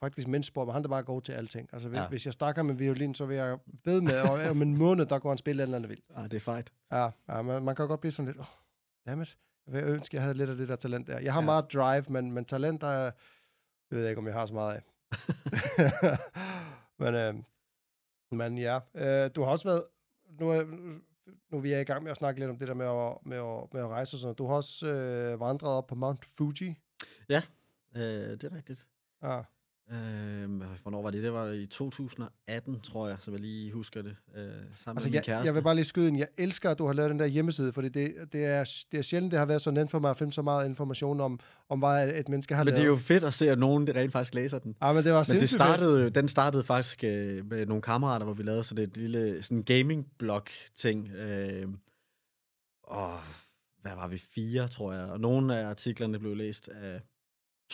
faktisk 0.00 0.28
mindst 0.28 0.46
sport, 0.46 0.66
men 0.66 0.74
han 0.74 0.84
er 0.84 0.88
bare 0.88 1.02
god 1.02 1.22
til 1.22 1.32
alting. 1.32 1.68
Altså, 1.72 1.88
hvis, 1.88 1.96
Ja. 1.96 2.02
ja. 2.02 2.08
hvis 2.08 2.26
jeg 2.26 2.32
snakker 2.34 2.62
med 2.62 2.74
violin, 2.74 3.14
så 3.14 3.26
vil 3.26 3.36
jeg 3.36 3.58
ved 3.84 4.00
med, 4.00 4.20
og 4.30 4.50
om 4.50 4.62
en 4.62 4.76
måned, 4.78 5.06
der 5.06 5.18
går 5.18 5.28
han 5.28 5.38
spille 5.38 5.62
eller 5.62 5.76
andet 5.76 5.88
vildt. 5.90 6.04
Ah, 6.14 6.24
det 6.24 6.34
er 6.34 6.40
fejt. 6.40 6.72
Ja, 6.92 7.08
ja 7.28 7.42
man, 7.42 7.62
man 7.64 7.76
kan 7.76 7.88
godt 7.88 8.00
blive 8.00 8.12
sådan 8.12 8.26
lidt, 8.26 8.38
oh, 8.38 8.44
dammit, 9.06 9.36
jeg 9.66 9.74
vil 9.74 9.84
ønske, 9.84 10.14
jeg 10.16 10.22
havde 10.22 10.34
lidt 10.34 10.50
af 10.50 10.56
det 10.56 10.68
der 10.68 10.76
talent 10.76 11.06
der. 11.06 11.18
Jeg 11.18 11.32
har 11.32 11.40
Ja. 11.40 11.44
ja. 11.44 11.46
meget 11.46 11.72
drive, 11.72 12.04
men, 12.08 12.32
men 12.32 12.44
talent, 12.44 12.80
der 12.80 12.86
er, 12.86 13.10
det 13.90 13.96
ved 13.96 14.00
jeg 14.00 14.08
ikke, 14.10 14.18
om 14.18 14.26
jeg 14.26 14.34
har 14.34 14.46
så 14.46 14.54
meget 14.54 14.74
af. 14.74 14.82
men, 17.02 17.14
øh, 17.14 17.34
men 18.32 18.58
ja, 18.58 18.78
øh, 18.94 19.30
du 19.34 19.42
har 19.42 19.50
også 19.50 19.68
været, 19.68 19.84
nu 20.40 20.52
nu 21.50 21.60
vi 21.60 21.72
er 21.72 21.80
i 21.80 21.84
gang 21.84 22.02
med 22.02 22.10
at 22.10 22.16
snakke 22.16 22.40
lidt 22.40 22.50
om 22.50 22.58
det 22.58 22.68
der 22.68 22.74
med 22.74 22.86
at, 22.86 23.26
med 23.26 23.36
at, 23.36 23.74
med 23.74 23.80
at 23.80 23.88
rejse 23.88 24.14
og 24.16 24.20
sådan. 24.20 24.34
Du 24.34 24.46
har 24.46 24.54
også 24.54 24.86
øh, 24.86 25.40
vandret 25.40 25.70
op 25.70 25.86
på 25.86 25.94
Mount 25.94 26.24
Fuji. 26.24 26.76
Øh, 27.96 28.02
det 28.02 28.44
er 28.44 28.56
rigtigt. 28.56 28.86
Ja. 29.22 29.42
Øh, 29.92 29.96
hvornår 30.82 31.02
var 31.02 31.10
det? 31.10 31.22
Det 31.22 31.32
var 31.32 31.46
i 31.48 31.66
2018, 31.66 32.80
tror 32.80 33.08
jeg, 33.08 33.16
så 33.20 33.30
jeg 33.30 33.40
lige 33.40 33.72
husker 33.72 34.02
det. 34.02 34.16
Øh, 34.36 34.42
sammen 34.44 34.56
Altså, 34.86 35.08
med 35.08 35.14
jeg, 35.14 35.24
kæreste. 35.24 35.46
jeg 35.46 35.54
vil 35.54 35.62
bare 35.62 35.74
lige 35.74 35.84
skyde 35.84 36.08
ind. 36.08 36.18
Jeg 36.18 36.28
elsker, 36.38 36.70
at 36.70 36.78
du 36.78 36.86
har 36.86 36.92
lavet 36.92 37.10
den 37.10 37.18
der 37.18 37.26
hjemmeside, 37.26 37.72
fordi 37.72 37.88
det, 37.88 38.14
det, 38.32 38.44
er, 38.44 38.64
det 38.92 38.98
er 38.98 39.02
sjældent, 39.02 39.30
det 39.30 39.38
har 39.38 39.46
været 39.46 39.62
så 39.62 39.70
nemt 39.70 39.90
for 39.90 39.98
mig 39.98 40.10
at 40.10 40.18
finde 40.18 40.32
så 40.32 40.42
meget 40.42 40.68
information 40.68 41.20
om, 41.20 41.40
om 41.68 41.78
hvad 41.78 42.08
et 42.08 42.28
menneske 42.28 42.54
har 42.54 42.64
Men 42.64 42.66
lavet. 42.66 42.76
det 42.76 42.84
er 42.84 42.90
jo 42.90 42.96
fedt 42.96 43.24
at 43.24 43.34
se, 43.34 43.50
at 43.50 43.58
nogen 43.58 43.96
rent 43.96 44.12
faktisk 44.12 44.34
læser 44.34 44.58
den. 44.58 44.76
Ja, 44.82 44.92
men 44.92 45.04
det 45.04 45.12
var 45.12 45.18
Men 45.28 45.40
det 45.40 45.40
fedt. 45.40 45.50
startede, 45.50 46.02
jo- 46.02 46.08
den 46.08 46.28
startede 46.28 46.62
faktisk 46.62 47.04
øh, 47.04 47.50
med 47.50 47.66
nogle 47.66 47.82
kammerater, 47.82 48.24
hvor 48.24 48.34
vi 48.34 48.42
lavede 48.42 48.64
sådan 48.64 48.84
et 48.84 48.96
lille 48.96 49.42
sådan 49.42 49.62
gaming-blog-ting. 49.62 51.08
Øh, 51.10 51.68
og 52.82 53.12
hvad 53.82 53.94
var 53.94 54.08
vi? 54.08 54.18
Fire, 54.18 54.68
tror 54.68 54.92
jeg. 54.92 55.04
Og 55.04 55.20
nogle 55.20 55.56
af 55.56 55.66
artiklerne 55.66 56.18
blev 56.18 56.36
læst 56.36 56.68
af 56.68 57.00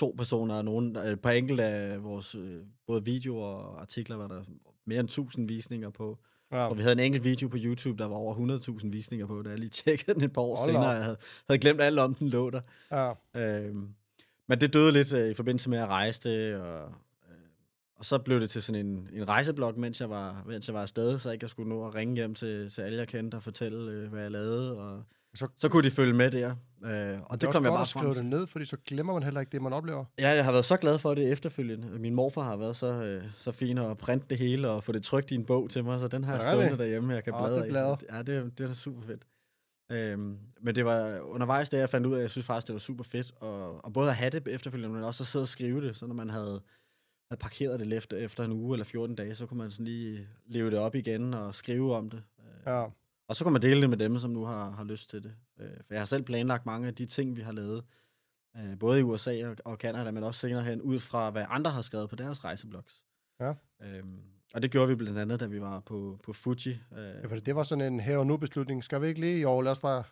to 0.01 0.15
personer, 0.17 0.55
og 0.55 0.65
nogle, 0.65 1.05
øh, 1.05 1.13
et 1.13 1.21
par 1.21 1.31
enkelte 1.31 1.65
af 1.65 2.03
vores 2.05 2.35
øh, 2.35 2.63
både 2.87 3.05
videoer 3.05 3.47
og 3.47 3.81
artikler 3.81 4.17
var 4.17 4.29
der 4.29 4.43
mere 4.85 5.01
end 5.01 5.09
1000 5.09 5.49
visninger 5.49 5.91
på. 5.91 6.19
Ja. 6.53 6.67
Og 6.69 6.77
vi 6.77 6.83
havde 6.83 6.93
en 6.93 7.01
enkelt 7.01 7.25
video 7.25 7.49
på 7.49 7.57
YouTube, 7.61 8.03
der 8.03 8.09
var 8.09 8.17
over 8.17 8.59
100.000 8.59 8.91
visninger 8.91 9.27
på, 9.27 9.43
da 9.43 9.51
jeg 9.51 9.59
lige 9.59 9.71
tjekkede 9.85 10.15
den 10.15 10.25
et 10.25 10.33
par 10.33 10.43
år 10.43 10.57
Hold 10.57 10.69
senere. 10.69 10.89
Jeg 10.89 11.05
havde, 11.05 11.17
havde 11.49 11.59
glemt 11.59 11.81
alt 11.81 11.99
om 11.99 12.15
den 12.15 12.29
lå 12.29 12.51
der. 12.51 12.61
Ja. 12.91 13.13
Øhm, 13.37 13.89
men 14.47 14.61
det 14.61 14.73
døde 14.73 14.93
lidt 14.93 15.13
øh, 15.13 15.31
i 15.31 15.35
forbindelse 15.35 15.71
med 15.71 15.79
at 15.79 15.89
rejse 15.89 16.31
det, 16.31 16.55
og, 16.55 16.85
øh, 17.29 17.37
og 17.97 18.05
så 18.05 18.19
blev 18.19 18.41
det 18.41 18.51
til 18.51 18.63
sådan 18.63 18.87
en, 18.87 19.09
en 19.13 19.29
rejseblog, 19.29 19.79
mens 19.79 20.01
jeg, 20.01 20.11
var, 20.11 20.45
mens 20.47 20.69
jeg 20.69 20.75
var 20.75 20.83
afsted, 20.83 21.19
så 21.19 21.31
ikke 21.31 21.45
jeg 21.45 21.51
skulle 21.51 21.69
nå 21.69 21.87
at 21.87 21.95
ringe 21.95 22.15
hjem 22.15 22.35
til, 22.35 22.71
til 22.71 22.83
alle, 22.83 22.99
jeg 22.99 23.09
kendte 23.09 23.35
og 23.35 23.43
fortælle, 23.43 23.93
øh, 23.93 24.11
hvad 24.11 24.23
jeg 24.23 24.31
lavede, 24.31 24.79
og 24.79 25.05
Så- 25.35 25.49
så, 25.59 25.69
kunne 25.69 25.83
de 25.83 25.91
følge 25.91 26.13
med 26.15 26.31
der. 26.31 26.49
Øh, 26.85 27.21
og 27.23 27.41
Det, 27.41 27.43
det, 27.43 27.53
kom 27.55 27.65
jeg 27.65 27.71
godt 27.71 27.77
bare 27.77 27.83
at 27.83 27.89
frem 27.89 28.03
skrive 28.03 28.15
til. 28.15 28.23
det 28.23 28.31
ned, 28.31 28.47
fordi 28.47 28.65
så 28.65 28.77
glemmer 28.87 29.13
man 29.13 29.23
heller 29.23 29.41
ikke 29.41 29.53
det, 29.53 29.63
man 29.63 29.73
oplever. 29.73 30.05
Ja, 30.19 30.29
jeg 30.31 30.45
har 30.45 30.53
været 30.53 30.65
så 30.65 30.77
glad 30.77 30.99
for 30.99 31.15
det 31.15 31.33
efterfølgende. 31.33 31.99
Min 31.99 32.15
morfar 32.15 32.43
har 32.43 32.57
været 32.57 32.77
så, 32.77 32.87
øh, 33.05 33.25
så 33.39 33.53
fin 33.53 33.79
at 33.79 33.99
printe 33.99 34.27
det 34.31 34.39
hele 34.39 34.71
og 34.71 34.85
få 34.85 34.93
det 34.93 35.03
trykt 35.05 35.31
i 35.31 35.35
en 35.35 35.45
bog 35.45 35.71
til 35.71 35.85
mig, 35.85 36.01
så 36.01 36.09
den 36.09 36.25
har 36.25 36.33
jeg 36.33 36.43
stående 36.43 36.71
det? 36.71 36.79
derhjemme, 36.79 37.15
jeg 37.15 37.25
kan 37.25 37.35
Åh, 37.35 37.41
bladre 37.41 37.91
det 37.97 38.03
i. 38.03 38.15
Ja, 38.15 38.19
det, 38.23 38.59
det 38.59 38.65
er 38.65 38.69
da 38.69 38.75
super 38.75 39.03
fedt. 39.03 39.27
Øhm, 39.93 40.39
men 40.61 40.75
det 40.75 40.85
var 40.85 41.21
undervejs, 41.21 41.69
da 41.71 41.79
jeg 41.79 41.91
fandt 41.91 42.07
ud 42.07 42.13
af, 42.13 42.17
at 42.17 42.23
jeg 42.23 42.31
synes 42.31 42.47
faktisk, 42.47 42.67
det 42.67 42.73
var 42.73 42.79
super 42.79 43.05
fedt, 43.05 43.33
og, 43.37 43.85
og 43.85 43.93
både 43.93 44.09
at 44.09 44.17
have 44.17 44.31
det 44.31 44.49
efterfølgende, 44.49 44.95
men 44.95 45.05
også 45.05 45.23
at 45.23 45.27
sidde 45.27 45.43
og 45.43 45.49
skrive 45.49 45.81
det, 45.87 45.97
så 45.97 46.07
når 46.07 46.15
man 46.15 46.31
havde, 46.31 46.63
havde 47.31 47.41
parkeret 47.41 47.81
det 47.81 47.93
efter, 47.93 48.17
efter 48.17 48.45
en 48.45 48.53
uge 48.53 48.75
eller 48.75 48.85
14 48.85 49.17
dage, 49.17 49.35
så 49.35 49.47
kunne 49.47 49.59
man 49.59 49.71
sådan 49.71 49.85
lige 49.87 50.29
leve 50.47 50.71
det 50.71 50.79
op 50.79 50.95
igen 50.95 51.35
og 51.35 51.55
skrive 51.55 51.97
om 51.97 52.11
det. 52.11 52.23
Øh, 52.39 52.45
Ja. 52.67 52.85
Og 53.31 53.37
så 53.37 53.45
kan 53.45 53.53
man 53.53 53.63
dele 53.63 53.81
det 53.81 53.91
med 53.91 53.99
dem, 53.99 54.19
som 54.19 54.31
nu 54.31 54.45
har, 54.45 54.71
har 54.71 54.85
lyst 54.85 55.11
til 55.11 55.23
det. 55.25 55.33
Øh, 55.61 55.77
for 55.87 55.95
jeg 55.95 56.01
har 56.01 56.07
selv 56.07 56.23
planlagt 56.23 56.67
mange 56.67 56.89
af 56.89 56.95
de 56.95 57.07
ting, 57.07 57.37
vi 57.37 57.41
har 57.41 57.53
lavet, 57.53 57.85
øh, 58.57 58.79
både 58.79 59.01
i 59.01 59.03
USA 59.03 59.49
og, 59.49 59.57
og 59.65 59.77
Canada, 59.77 60.11
men 60.11 60.25
også 60.25 60.41
senere 60.41 60.63
hen, 60.63 60.83
ud 60.83 61.01
fra 61.01 61.31
hvad 61.31 61.45
andre 61.49 61.71
har 61.71 61.83
skrevet 61.83 62.11
på 62.11 62.17
deres 62.17 62.45
rejseblogs. 62.45 63.05
Ja. 63.41 63.55
Øhm, 63.83 64.21
og 64.55 64.63
det 64.63 64.71
gjorde 64.71 64.89
vi 64.89 64.95
blandt 64.95 65.19
andet, 65.19 65.41
da 65.41 65.47
vi 65.47 65.61
var 65.61 65.81
på, 65.81 66.19
på 66.25 66.33
Fuji. 66.33 66.71
Øh, 66.71 66.99
ja, 66.99 67.27
fordi 67.27 67.41
det 67.41 67.57
var 67.57 67.63
sådan 67.63 67.93
en 67.93 68.01
her 68.01 68.19
og 68.19 68.27
nu 68.27 68.37
beslutning. 68.37 68.85
Skal 68.85 69.03
vi 69.03 69.07
ikke 69.07 69.21
lige 69.21 69.39
i 69.39 69.45
år? 69.45 69.63
Lad 69.63 69.73
os 69.73 69.79
bare 69.79 70.05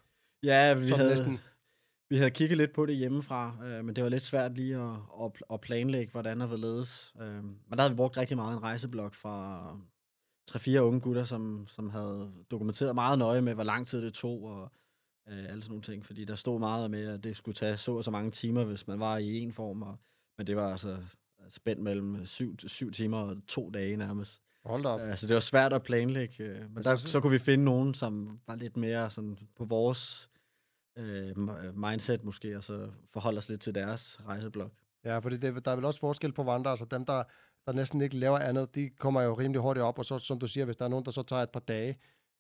ja, 0.43 0.75
vi 0.75 0.89
havde, 0.89 1.09
næsten. 1.09 1.39
vi 2.11 2.17
havde 2.17 2.31
kigget 2.31 2.59
lidt 2.59 2.73
på 2.73 2.87
det 2.87 2.97
hjemmefra, 2.97 3.57
øh, 3.65 3.85
men 3.85 3.97
det 3.97 4.05
var 4.05 4.11
lidt 4.11 4.25
svært 4.25 4.57
lige 4.57 4.77
at, 4.77 4.97
at, 5.25 5.33
at 5.53 5.61
planlægge, 5.61 6.13
hvordan 6.13 6.41
og 6.41 6.49
hvorledes. 6.49 7.15
Øh, 7.21 7.45
men 7.45 7.73
der 7.73 7.81
havde 7.81 7.93
vi 7.93 7.97
brugt 7.97 8.17
rigtig 8.17 8.37
meget 8.37 8.57
en 8.57 8.63
rejseblog 8.63 9.15
fra 9.15 9.61
tre-fire 10.49 10.85
unge 10.85 11.01
gutter, 11.01 11.25
som, 11.25 11.65
som 11.69 11.91
havde 11.91 12.33
dokumenteret 12.51 12.95
meget 12.95 13.19
nøje 13.19 13.41
med, 13.43 13.55
hvor 13.55 13.63
lang 13.65 13.87
tid 13.87 14.03
det 14.03 14.13
tog, 14.15 14.43
og 14.45 14.63
øh, 15.29 15.39
alle 15.39 15.63
sådan 15.63 15.69
nogle 15.71 15.83
ting, 15.83 16.07
fordi 16.07 16.25
der 16.25 16.35
stod 16.35 16.59
meget 16.59 16.91
med, 16.91 17.07
at 17.09 17.25
det 17.25 17.37
skulle 17.37 17.55
tage 17.55 17.77
så 17.77 17.93
og 17.97 18.05
så 18.05 18.11
mange 18.11 18.31
timer, 18.31 18.65
hvis 18.65 18.87
man 18.87 19.01
var 19.01 19.17
i 19.19 19.39
en 19.39 19.53
form, 19.53 19.83
og, 19.83 19.97
men 20.39 20.47
det 20.47 20.57
var 20.57 20.73
altså 20.73 20.99
spændt 21.51 21.83
mellem 21.83 22.27
syv, 22.27 22.57
syv 22.59 22.91
timer 22.93 23.19
og 23.19 23.37
to 23.49 23.71
dage 23.71 23.97
nærmest. 23.97 24.41
Hold 24.65 24.85
op. 24.87 25.01
Altså, 25.01 25.27
det 25.27 25.35
var 25.35 25.41
svært 25.41 25.73
at 25.73 25.83
planlægge, 25.83 26.45
øh, 26.45 26.75
men 26.75 26.85
der, 26.85 26.97
så- 26.97 27.21
kunne 27.21 27.33
vi 27.33 27.39
finde 27.39 27.65
nogen, 27.65 27.95
som 27.95 28.41
var 28.47 28.55
lidt 28.55 28.77
mere 28.77 29.11
sådan 29.11 29.39
på 29.57 29.65
vores 29.65 30.31
øh, 30.97 31.37
mindset 31.77 32.25
måske, 32.25 32.57
og 32.57 32.65
så 32.65 32.89
forholde 33.09 33.39
os 33.39 33.49
lidt 33.49 33.61
til 33.61 33.75
deres 33.75 34.21
rejseblok. 34.27 34.73
Ja, 35.05 35.19
fordi 35.19 35.37
det, 35.37 35.65
der 35.65 35.71
er 35.71 35.77
vel 35.77 35.85
også 35.85 36.01
forskel 36.01 36.33
på 36.33 36.43
vandre. 36.43 36.71
Altså 36.71 36.85
dem, 36.85 37.07
der, 37.07 37.23
der 37.69 37.75
næsten 37.75 38.01
ikke 38.01 38.17
laver 38.17 38.39
andet, 38.39 38.75
de 38.75 38.91
kommer 38.99 39.23
jo 39.23 39.35
rimelig 39.35 39.61
hurtigt 39.61 39.85
op. 39.85 39.99
Og 39.99 40.05
så, 40.05 40.19
som 40.19 40.39
du 40.39 40.47
siger, 40.47 40.65
hvis 40.65 40.77
der 40.77 40.85
er 40.85 40.89
nogen, 40.89 41.05
der 41.05 41.11
så 41.11 41.23
tager 41.23 41.43
et 41.43 41.51
par 41.51 41.61
dage 41.61 41.99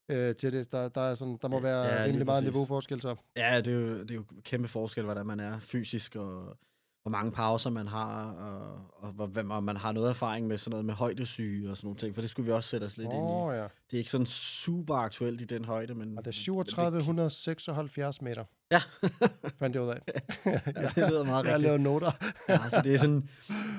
øh, 0.08 0.36
til 0.36 0.52
det, 0.52 0.72
der, 0.72 0.88
der, 0.88 1.00
er 1.00 1.14
sådan, 1.14 1.38
der 1.42 1.48
må 1.48 1.60
være 1.60 1.84
ja, 1.84 2.04
rimelig 2.04 2.26
meget 2.26 2.44
niveauforskel. 2.44 3.02
Så. 3.02 3.16
Ja, 3.36 3.56
det 3.56 3.68
er, 3.68 3.72
jo, 3.72 4.00
det 4.02 4.10
er 4.10 4.14
jo 4.14 4.24
kæmpe 4.44 4.68
forskel, 4.68 5.04
hvordan 5.04 5.26
man 5.26 5.40
er 5.40 5.58
fysisk, 5.58 6.16
og 6.16 6.56
hvor 7.02 7.10
mange 7.10 7.32
pauser 7.32 7.70
man 7.70 7.88
har, 7.88 8.32
og, 8.32 9.12
og, 9.18 9.26
hvem- 9.26 9.50
og 9.50 9.64
man 9.64 9.76
har 9.76 9.92
noget 9.92 10.10
erfaring 10.10 10.46
med 10.46 10.58
sådan 10.58 10.70
noget 10.70 10.84
med 10.84 10.94
højdesyge 10.94 11.70
og 11.70 11.76
sådan 11.76 11.86
nogle 11.86 11.98
ting, 11.98 12.14
for 12.14 12.20
det 12.20 12.30
skulle 12.30 12.46
vi 12.46 12.52
også 12.52 12.68
sætte 12.68 12.84
os 12.84 12.96
lidt 12.96 13.12
ind 13.12 13.30
i. 13.30 13.32
Ja. 13.32 13.62
Det 13.62 13.92
er 13.92 13.98
ikke 13.98 14.10
sådan 14.10 14.26
super 14.26 14.94
aktuelt 14.94 15.40
i 15.40 15.44
den 15.44 15.64
højde, 15.64 15.94
men... 15.94 16.18
Og 16.18 16.24
det 16.24 16.30
er 16.48 16.52
men 16.52 16.64
3776 16.64 18.22
meter, 18.22 18.44
Ja, 18.72 18.80
fandt 19.60 19.74
jeg 19.76 19.82
ud 19.82 19.88
af. 19.88 20.00
ja, 20.46 20.60
det 20.94 20.96
lyder 21.10 21.24
meget 21.24 21.44
Jeg 21.46 21.54
rigtigt. 21.54 21.62
lavet 21.62 21.80
noter. 21.80 22.10
Ja, 22.48 22.52
altså 22.64 22.80
det 22.84 22.94
er 22.94 22.98
sådan, 22.98 23.28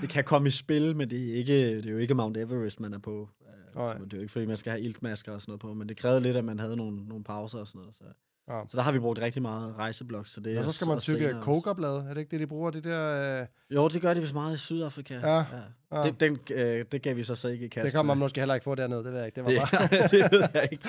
det 0.01 0.09
kan 0.09 0.23
komme 0.23 0.47
i 0.47 0.51
spil, 0.51 0.95
men 0.95 1.09
det 1.09 1.29
er, 1.29 1.35
ikke, 1.35 1.77
det 1.77 1.85
er 1.85 1.91
jo 1.91 1.97
ikke 1.97 2.13
Mount 2.13 2.37
Everest, 2.37 2.79
man 2.79 2.93
er 2.93 2.99
på. 2.99 3.29
Øh, 3.41 3.75
Nej. 3.75 3.97
så 3.97 4.03
Det 4.05 4.13
er 4.13 4.17
jo 4.17 4.21
ikke, 4.21 4.31
fordi 4.31 4.45
man 4.45 4.57
skal 4.57 4.71
have 4.71 4.81
iltmasker 4.81 5.31
og 5.31 5.41
sådan 5.41 5.51
noget 5.51 5.61
på, 5.61 5.73
men 5.73 5.89
det 5.89 5.97
krævede 5.97 6.21
lidt, 6.21 6.37
at 6.37 6.45
man 6.45 6.59
havde 6.59 6.75
nogle, 6.77 7.07
nogle 7.07 7.23
pauser 7.23 7.59
og 7.59 7.67
sådan 7.67 7.79
noget. 7.79 7.95
Så, 7.95 8.03
Ja. 8.49 8.61
så 8.69 8.77
der 8.77 8.83
har 8.83 8.91
vi 8.91 8.99
brugt 8.99 9.19
rigtig 9.21 9.41
meget 9.41 9.75
rejseblok. 9.77 10.27
Så 10.27 10.41
det 10.41 10.57
Og 10.57 10.65
så 10.65 10.71
skal 10.71 10.87
man 10.87 10.99
tykke 10.99 11.35
kokerblad. 11.41 11.95
Er 11.95 12.07
det 12.13 12.17
ikke 12.17 12.31
det, 12.31 12.39
de 12.39 12.47
bruger? 12.47 12.71
Det 12.71 12.83
der... 12.83 13.39
Øh, 13.41 13.47
Jo, 13.75 13.87
det 13.87 14.01
gør 14.01 14.13
de 14.13 14.21
vist 14.21 14.33
meget 14.33 14.55
i 14.55 14.57
Sydafrika. 14.57 15.13
Ja, 15.13 15.45
ja. 15.91 16.03
Det, 16.03 16.19
den, 16.19 16.39
øh, 16.53 16.85
det 16.91 17.01
gav 17.01 17.15
vi 17.15 17.23
så 17.23 17.35
så 17.35 17.47
ikke 17.47 17.65
i 17.65 17.67
kassen. 17.67 17.85
det 17.85 17.91
kan 17.93 18.05
man 18.05 18.17
måske 18.17 18.41
heller 18.41 18.53
ikke 18.55 18.63
få 18.63 18.75
dernede, 18.75 19.03
det 19.03 19.11
ved 19.11 19.17
jeg 19.17 19.25
ikke. 19.25 19.35
Det 19.35 19.43
var 19.45 19.67
bare... 19.71 20.07
det 20.07 20.31
ved 20.31 20.43
jeg 20.53 20.69
ikke. 20.71 20.87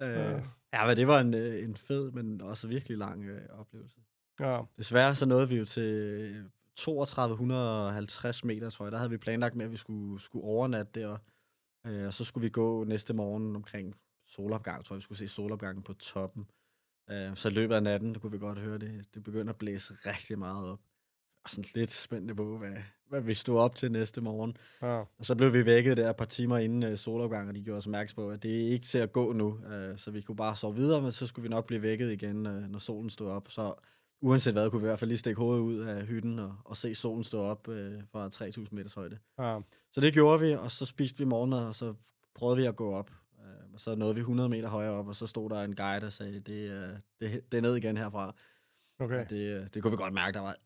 Ja. 0.00 0.06
øh, 0.08 0.32
ja, 0.32 0.38
men 0.86 0.96
det 0.96 1.06
var 1.06 1.20
en, 1.20 1.34
øh, 1.34 1.64
en 1.64 1.76
fed, 1.76 2.10
men 2.10 2.40
også 2.40 2.68
virkelig 2.68 2.98
lang 2.98 3.24
øh, 3.24 3.48
oplevelse. 3.60 4.00
ja. 4.40 4.62
Desværre 4.76 5.14
så 5.14 5.26
nåede 5.26 5.48
vi 5.48 5.56
jo 5.56 5.64
til 5.64 6.50
3250 6.76 8.44
meter, 8.44 8.70
tror 8.70 8.84
jeg. 8.84 8.92
Der 8.92 8.98
havde 8.98 9.10
vi 9.10 9.16
planlagt 9.16 9.54
med, 9.54 9.64
at 9.64 9.72
vi 9.72 9.76
skulle, 9.76 10.20
skulle 10.20 10.44
overnatte 10.44 11.00
der. 11.00 11.18
Øh, 11.86 12.06
og 12.06 12.14
så 12.14 12.24
skulle 12.24 12.42
vi 12.42 12.50
gå 12.50 12.84
næste 12.84 13.14
morgen 13.14 13.56
omkring 13.56 13.94
solopgang, 14.26 14.84
tror 14.84 14.94
jeg. 14.94 14.98
Vi 14.98 15.02
skulle 15.02 15.18
se 15.18 15.28
solopgangen 15.28 15.82
på 15.82 15.92
toppen. 15.92 16.46
Øh, 17.10 17.36
så 17.36 17.48
i 17.48 17.52
løbet 17.52 17.74
af 17.74 17.82
natten, 17.82 18.14
der 18.14 18.20
kunne 18.20 18.32
vi 18.32 18.38
godt 18.38 18.58
høre 18.58 18.78
det. 18.78 19.14
Det 19.14 19.22
begyndte 19.22 19.50
at 19.50 19.58
blæse 19.58 19.94
rigtig 19.94 20.38
meget 20.38 20.70
op. 20.70 20.80
Og 21.44 21.50
sådan 21.50 21.64
lidt 21.74 21.92
spændende 21.92 22.34
på, 22.34 22.58
hvad, 22.58 22.72
hvad 23.08 23.20
vi 23.20 23.34
stod 23.34 23.58
op 23.58 23.74
til 23.74 23.92
næste 23.92 24.20
morgen. 24.20 24.56
ja. 24.82 24.98
Og 24.98 25.06
så 25.24 25.34
blev 25.34 25.52
vi 25.52 25.66
vækket 25.66 25.96
der 25.96 26.10
et 26.10 26.16
par 26.16 26.24
timer 26.24 26.58
inden 26.58 26.82
øh, 26.82 26.98
solopgang, 26.98 27.48
og 27.48 27.54
de 27.54 27.62
gjorde 27.62 27.78
os 27.78 27.86
opmærksom 27.86 28.14
på, 28.16 28.30
at 28.30 28.42
det 28.42 28.50
er 28.66 28.70
ikke 28.72 28.86
til 28.86 28.98
at 28.98 29.12
gå 29.12 29.32
nu. 29.32 29.60
Øh, 29.66 29.98
så 29.98 30.10
vi 30.10 30.20
kunne 30.22 30.36
bare 30.36 30.56
sove 30.56 30.74
videre, 30.74 31.02
men 31.02 31.12
så 31.12 31.26
skulle 31.26 31.42
vi 31.42 31.48
nok 31.48 31.66
blive 31.66 31.82
vækket 31.82 32.12
igen, 32.12 32.46
øh, 32.46 32.68
når 32.70 32.78
solen 32.78 33.10
stod 33.10 33.30
op. 33.30 33.50
Så 33.50 33.74
uanset 34.20 34.52
hvad, 34.52 34.70
kunne 34.70 34.80
vi 34.82 34.86
i 34.86 34.88
hvert 34.88 34.98
fald 34.98 35.08
lige 35.08 35.18
stikke 35.18 35.38
hovedet 35.40 35.62
ud 35.62 35.78
af 35.78 36.06
hytten 36.06 36.38
og, 36.38 36.54
og 36.64 36.76
se 36.76 36.94
solen 36.94 37.24
stå 37.24 37.40
op 37.40 37.68
øh, 37.68 37.92
fra 38.12 38.28
3.000 38.28 38.66
meters 38.70 38.94
højde. 38.94 39.18
ja. 39.38 39.58
Så 39.92 40.00
det 40.00 40.12
gjorde 40.12 40.40
vi, 40.40 40.52
og 40.52 40.70
så 40.70 40.84
spiste 40.86 41.18
vi 41.18 41.24
morgenmad, 41.24 41.66
og 41.66 41.74
så 41.74 41.94
prøvede 42.34 42.56
vi 42.56 42.64
at 42.66 42.76
gå 42.76 42.92
op. 42.94 43.10
Øh, 43.40 43.74
og 43.74 43.80
så 43.80 43.94
nåede 43.94 44.14
vi 44.14 44.20
100 44.20 44.48
meter 44.48 44.68
højere 44.68 44.92
op, 44.92 45.08
og 45.08 45.16
så 45.16 45.26
stod 45.26 45.50
der 45.50 45.62
en 45.62 45.76
guide, 45.76 46.00
der 46.00 46.10
sagde, 46.10 46.40
det, 46.40 46.66
er- 46.70 46.96
det, 47.20 47.52
det 47.52 47.58
er 47.58 47.62
ned 47.62 47.76
igen 47.76 47.96
herfra. 47.96 48.34
Okay. 48.98 49.20
Og 49.24 49.30
det, 49.30 49.36
øh, 49.56 49.66
det 49.74 49.82
kunne 49.82 49.90
vi 49.90 49.96
godt 49.96 50.14
mærke, 50.14 50.34
der 50.34 50.40
var 50.40 50.56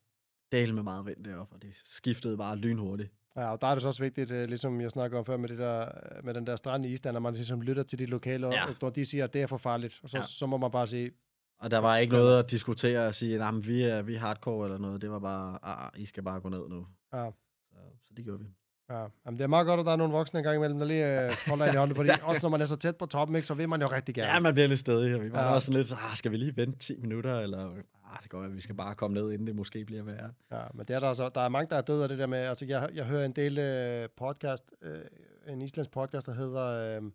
del 0.59 0.75
med 0.75 0.83
meget 0.83 1.07
vind 1.07 1.25
deroppe, 1.25 1.55
og 1.57 1.63
det 1.63 1.71
skiftede 1.85 2.37
bare 2.37 2.57
lynhurtigt. 2.57 3.13
Ja, 3.37 3.51
og 3.53 3.61
der 3.61 3.67
er 3.67 3.75
det 3.75 3.83
så 3.83 3.89
også 3.89 4.03
vigtigt, 4.03 4.31
øh, 4.31 4.49
ligesom 4.49 4.81
jeg 4.81 4.91
snakker 4.91 5.19
om 5.19 5.25
før 5.25 5.37
med, 5.37 5.49
det 5.49 5.59
der, 5.59 5.81
øh, 5.81 6.25
med 6.25 6.35
den 6.35 6.47
der 6.47 6.57
strand 6.57 6.87
i 6.87 6.93
Island, 6.93 7.17
at 7.17 7.23
man 7.23 7.35
ligesom 7.35 7.61
lytter 7.63 7.83
til 7.83 7.99
de 7.99 8.07
lokale, 8.07 8.47
Ja. 8.47 8.53
ja. 8.69 8.75
når 8.83 8.91
de 8.91 9.07
siger, 9.07 9.25
at 9.25 9.33
det 9.33 9.43
er 9.43 9.47
for 9.47 9.57
farligt. 9.57 10.01
Og 10.03 10.09
så, 10.11 10.19
Ja. 10.19 10.25
så 10.25 10.47
må 10.47 10.57
man 10.57 10.71
bare 10.71 10.87
sige, 10.87 11.11
Og 11.59 11.71
der 11.71 11.79
var 11.79 11.97
ikke 11.97 12.13
noget 12.13 12.39
at 12.39 12.51
diskutere 12.51 13.07
og 13.07 13.15
sige, 13.15 13.43
at 13.45 13.67
vi 13.69 13.83
er, 13.83 14.03
vi 14.03 14.15
er 14.15 14.19
hardcore 14.19 14.67
eller 14.67 14.79
noget. 14.79 15.03
Det 15.03 15.11
var 15.11 15.19
bare, 15.19 15.59
ah, 15.63 15.91
I 16.01 16.05
skal 16.05 16.23
bare 16.23 16.41
gå 16.41 16.49
ned 16.49 16.69
nu. 16.69 16.87
ja, 17.15 17.31
Så, 17.71 17.77
så 18.07 18.13
det 18.17 18.25
gjorde 18.25 18.41
vi. 18.41 18.47
ja. 18.91 18.99
Jamen, 19.27 19.39
det 19.39 19.45
er 19.45 19.49
meget 19.49 19.67
godt, 19.67 19.81
at 19.81 19.87
der 19.87 19.93
er 19.93 19.97
nogle 19.97 20.13
voksne 20.13 20.39
engang 20.39 20.57
imellem, 20.57 20.79
der 20.79 20.87
lige 20.87 21.25
øh, 21.27 21.37
holder 21.49 21.65
en 21.67 21.75
i 21.75 21.77
hånden, 21.77 21.97
fordi 21.97 22.11
også 22.23 22.41
når 22.43 22.49
man 22.49 22.61
er 22.61 22.67
så 22.67 22.77
tæt 22.77 22.97
på 22.97 23.07
toppen, 23.07 23.37
ikke, 23.37 23.49
så 23.49 23.55
vil 23.55 23.69
man 23.69 23.81
jo 23.81 23.87
rigtig 23.87 24.15
gerne. 24.15 24.33
Ja, 24.33 24.41
man 24.41 24.55
bliver 24.55 24.69
lidt 24.69 24.81
stedig. 24.81 25.15
Og 25.15 25.23
vi 25.23 25.33
var 25.33 25.39
Ja. 25.41 25.47
ja. 25.47 25.53
også 25.55 25.67
sådan 25.67 25.77
lidt, 25.77 25.89
så, 25.89 25.95
ah, 26.11 26.17
skal 26.17 26.31
vi 26.33 26.37
lige 26.37 26.57
vente 26.57 26.79
10 26.79 26.97
minutter? 26.97 27.41
Eller, 27.41 27.73
ah, 28.13 28.23
det 28.23 28.31
går, 28.31 28.43
at 28.43 28.57
vi 28.57 28.61
skal 28.61 28.75
bare 28.75 28.95
komme 28.95 29.15
ned, 29.15 29.33
inden 29.33 29.47
det 29.47 29.57
måske 29.57 29.85
bliver 29.85 30.03
værre. 30.03 30.33
Ja, 30.51 30.65
men 30.75 30.87
det 30.87 30.97
er 30.97 31.01
der, 31.01 31.09
altså, 31.09 31.29
der 31.29 31.41
er 31.41 31.49
mange, 31.49 31.71
der 31.71 31.77
er 31.77 31.83
døde 31.83 32.03
af 32.03 32.09
det 32.09 32.19
der 32.19 32.27
med, 32.27 32.39
altså 32.39 32.65
jeg, 32.65 32.91
jeg 32.95 33.07
hører 33.07 33.25
en 33.25 33.33
del 33.33 33.59
øh, 33.59 34.09
podcast, 34.17 34.65
øh, 34.83 35.01
en 35.47 35.63
islandsk 35.63 35.91
podcast, 35.91 36.27
der 36.27 36.33
hedder, 36.33 36.97
øh, 36.99 37.11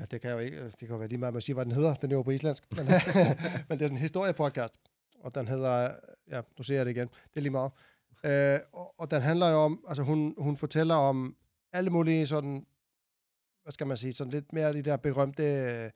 ja, 0.00 0.04
det 0.04 0.20
kan 0.20 0.30
jo 0.30 0.38
ikke, 0.38 0.56
øh, 0.56 0.64
det 0.64 0.78
kan 0.78 0.88
jo 0.88 0.96
være 0.96 1.08
lige 1.08 1.18
meget, 1.18 1.30
at 1.30 1.34
man 1.34 1.42
siger, 1.42 1.54
hvad 1.54 1.64
den 1.64 1.72
hedder, 1.72 1.94
den 1.94 2.10
er 2.10 2.16
jo 2.16 2.22
på 2.22 2.30
islandsk, 2.30 2.64
men, 2.76 2.86
øh, 2.86 3.42
men 3.68 3.78
det 3.78 3.84
er 3.84 3.90
en 3.90 3.96
historiepodcast, 3.96 4.74
og 5.20 5.34
den 5.34 5.48
hedder, 5.48 5.94
ja, 6.30 6.40
nu 6.58 6.64
ser 6.64 6.76
jeg 6.76 6.86
det 6.86 6.90
igen, 6.92 7.08
det 7.08 7.36
er 7.36 7.40
lige 7.40 7.50
meget, 7.50 7.72
øh, 8.24 8.60
og, 8.72 9.00
og 9.00 9.10
den 9.10 9.22
handler 9.22 9.48
jo 9.48 9.56
om, 9.56 9.84
altså 9.88 10.02
hun, 10.02 10.34
hun 10.38 10.56
fortæller 10.56 10.94
om 10.94 11.36
alle 11.72 11.90
mulige 11.90 12.26
sådan, 12.26 12.66
hvad 13.62 13.72
skal 13.72 13.86
man 13.86 13.96
sige, 13.96 14.12
sådan 14.12 14.30
lidt 14.30 14.52
mere 14.52 14.72
de 14.72 14.82
der 14.82 14.96
berømte 14.96 15.42
øh, 15.42 15.90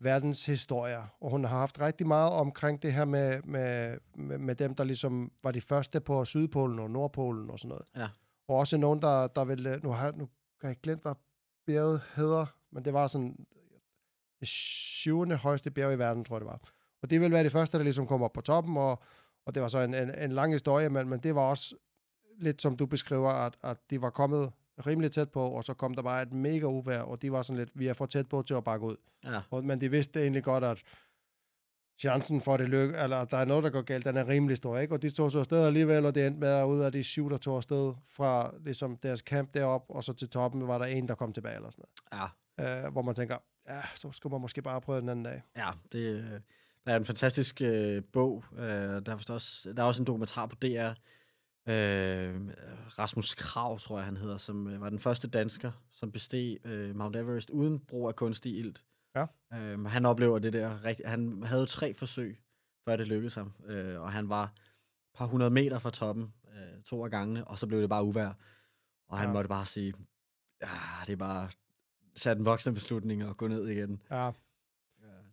verdenshistorier, 0.00 1.16
og 1.20 1.30
hun 1.30 1.44
har 1.44 1.58
haft 1.58 1.80
rigtig 1.80 2.06
meget 2.06 2.32
omkring 2.32 2.82
det 2.82 2.92
her 2.92 3.04
med, 3.04 3.42
med, 3.42 3.98
med, 4.14 4.38
med 4.38 4.54
dem, 4.54 4.74
der 4.74 4.84
ligesom 4.84 5.32
var 5.42 5.50
de 5.50 5.60
første 5.60 6.00
på 6.00 6.24
Sydpolen 6.24 6.78
og 6.78 6.90
Nordpolen 6.90 7.50
og 7.50 7.58
sådan 7.58 7.68
noget. 7.68 7.84
Ja. 7.96 8.08
Og 8.48 8.56
også 8.56 8.76
nogen, 8.76 9.02
der, 9.02 9.26
der 9.26 9.44
vil, 9.44 9.80
nu 9.82 9.90
har 9.90 10.12
nu 10.12 10.28
kan 10.60 10.68
jeg 10.68 10.76
glemme, 10.82 11.02
hvad 11.02 11.14
bjerget 11.66 12.02
hedder, 12.14 12.46
men 12.70 12.84
det 12.84 12.92
var 12.92 13.06
sådan 13.06 13.46
det 14.40 14.48
syvende 14.48 15.36
højeste 15.36 15.70
bjerg 15.70 15.92
i 15.92 15.98
verden, 15.98 16.24
tror 16.24 16.36
jeg 16.36 16.40
det 16.40 16.46
var. 16.46 16.60
Og 17.02 17.10
det 17.10 17.20
vil 17.20 17.32
være 17.32 17.44
det 17.44 17.52
første, 17.52 17.78
der 17.78 17.84
ligesom 17.84 18.06
kom 18.06 18.22
op 18.22 18.32
på 18.32 18.40
toppen, 18.40 18.76
og, 18.76 19.02
og 19.46 19.54
det 19.54 19.62
var 19.62 19.68
så 19.68 19.78
en, 19.78 19.94
en, 19.94 20.14
en 20.18 20.32
lang 20.32 20.52
historie, 20.52 20.88
men, 20.88 21.08
men 21.08 21.20
det 21.20 21.34
var 21.34 21.42
også 21.42 21.74
lidt 22.38 22.62
som 22.62 22.76
du 22.76 22.86
beskriver, 22.86 23.30
at, 23.30 23.56
at 23.62 23.76
de 23.90 24.02
var 24.02 24.10
kommet 24.10 24.52
rimelig 24.86 25.12
tæt 25.12 25.30
på, 25.30 25.46
og 25.50 25.64
så 25.64 25.74
kom 25.74 25.94
der 25.94 26.02
bare 26.02 26.22
et 26.22 26.32
mega 26.32 26.66
uvejr, 26.66 27.00
og 27.02 27.22
de 27.22 27.32
var 27.32 27.42
sådan 27.42 27.58
lidt, 27.58 27.70
vi 27.74 27.86
er 27.86 27.92
for 27.92 28.06
tæt 28.06 28.28
på 28.28 28.42
til 28.42 28.54
at 28.54 28.64
bakke 28.64 28.86
ud. 28.86 28.96
Ja, 29.24 29.40
Og, 29.50 29.64
men 29.64 29.80
de 29.80 29.90
vidste 29.90 30.22
egentlig 30.22 30.44
godt, 30.44 30.64
at 30.64 30.82
chancen 31.98 32.40
for, 32.42 32.54
at 32.54 32.60
det 32.60 32.68
lykke, 32.68 32.98
eller 32.98 33.16
at 33.16 33.30
der 33.30 33.36
er 33.36 33.44
noget, 33.44 33.64
der 33.64 33.70
går 33.70 33.82
galt, 33.82 34.04
den 34.04 34.16
er 34.16 34.28
rimelig 34.28 34.56
stor, 34.56 34.78
ikke? 34.78 34.94
Og 34.94 35.02
de 35.02 35.10
tog 35.10 35.30
så 35.30 35.38
afsted 35.38 35.66
alligevel, 35.66 36.06
og 36.06 36.14
det 36.14 36.26
endte 36.26 36.40
med, 36.40 36.48
at 36.48 36.64
ud 36.64 36.80
af 36.80 36.92
de 36.92 37.04
syv, 37.04 37.30
der 37.30 37.38
tog 37.38 37.56
afsted 37.56 37.94
fra 38.08 38.54
ligesom 38.64 38.96
deres 38.96 39.20
camp 39.20 39.54
derop, 39.54 39.84
og 39.88 40.04
så 40.04 40.12
til 40.12 40.28
toppen, 40.28 40.68
var 40.68 40.78
der 40.78 40.84
en, 40.84 41.08
der 41.08 41.14
kom 41.14 41.32
tilbage, 41.32 41.56
eller 41.56 41.70
sådan 41.70 41.84
ja, 42.12 42.26
noget. 42.58 42.84
Øh, 42.84 42.92
hvor 42.92 43.02
man 43.02 43.14
tænker, 43.14 43.36
ja, 43.68 43.80
så 43.94 44.12
skulle 44.12 44.30
man 44.30 44.40
måske 44.40 44.62
bare 44.62 44.80
prøve 44.80 45.00
den 45.00 45.08
anden 45.08 45.24
dag. 45.24 45.42
ja. 45.56 45.70
Det, 45.92 45.98
øh, 45.98 46.40
der 46.86 46.94
er 46.94 46.96
en 46.96 47.04
fantastisk 47.04 47.62
øh, 47.62 48.02
bog. 48.12 48.44
Øh, 48.58 48.66
der, 48.66 49.02
er 49.06 49.32
også, 49.32 49.72
der 49.72 49.82
er 49.82 49.86
også 49.86 50.02
en 50.02 50.06
dokumentar 50.06 50.46
på 50.46 50.56
DR. 50.62 50.90
Øh, 51.68 52.40
Rasmus 52.98 53.34
Krav, 53.34 53.78
tror 53.78 53.96
jeg, 53.98 54.04
han 54.04 54.16
hedder, 54.16 54.36
som 54.36 54.66
øh, 54.68 54.80
var 54.80 54.90
den 54.90 54.98
første 54.98 55.28
dansker, 55.28 55.72
som 55.92 56.12
besteg 56.12 56.58
øh, 56.64 56.96
Mount 56.96 57.16
Everest 57.16 57.50
uden 57.50 57.78
brug 57.80 58.08
af 58.08 58.16
kunstig 58.16 58.58
ilt. 58.58 58.84
Ja. 59.16 59.26
Øh, 59.54 59.84
han 59.84 60.06
oplever 60.06 60.38
det 60.38 60.52
der 60.52 60.84
rigtig... 60.84 61.08
Han 61.08 61.42
havde 61.42 61.60
jo 61.60 61.66
tre 61.66 61.94
forsøg, 61.94 62.40
før 62.84 62.96
det 62.96 63.08
lykkedes 63.08 63.34
ham. 63.34 63.52
Øh, 63.66 64.00
og 64.00 64.12
han 64.12 64.28
var 64.28 64.42
et 64.44 64.50
par 65.14 65.26
hundrede 65.26 65.50
meter 65.50 65.78
fra 65.78 65.90
toppen, 65.90 66.32
øh, 66.48 66.82
to 66.84 67.04
af 67.04 67.10
gangene, 67.10 67.44
og 67.44 67.58
så 67.58 67.66
blev 67.66 67.80
det 67.80 67.88
bare 67.88 68.04
uvær. 68.04 68.32
Og 69.08 69.18
han 69.18 69.28
Ja. 69.28 69.32
måtte 69.32 69.48
bare 69.48 69.66
sige, 69.66 69.94
ja, 70.62 70.68
det 71.06 71.12
er 71.12 71.16
bare 71.16 71.48
sat 72.16 72.38
en 72.38 72.44
voksne 72.44 72.74
beslutning 72.74 73.26
og 73.26 73.36
gå 73.36 73.48
ned 73.48 73.68
igen. 73.68 74.02
Ja, 74.10 74.30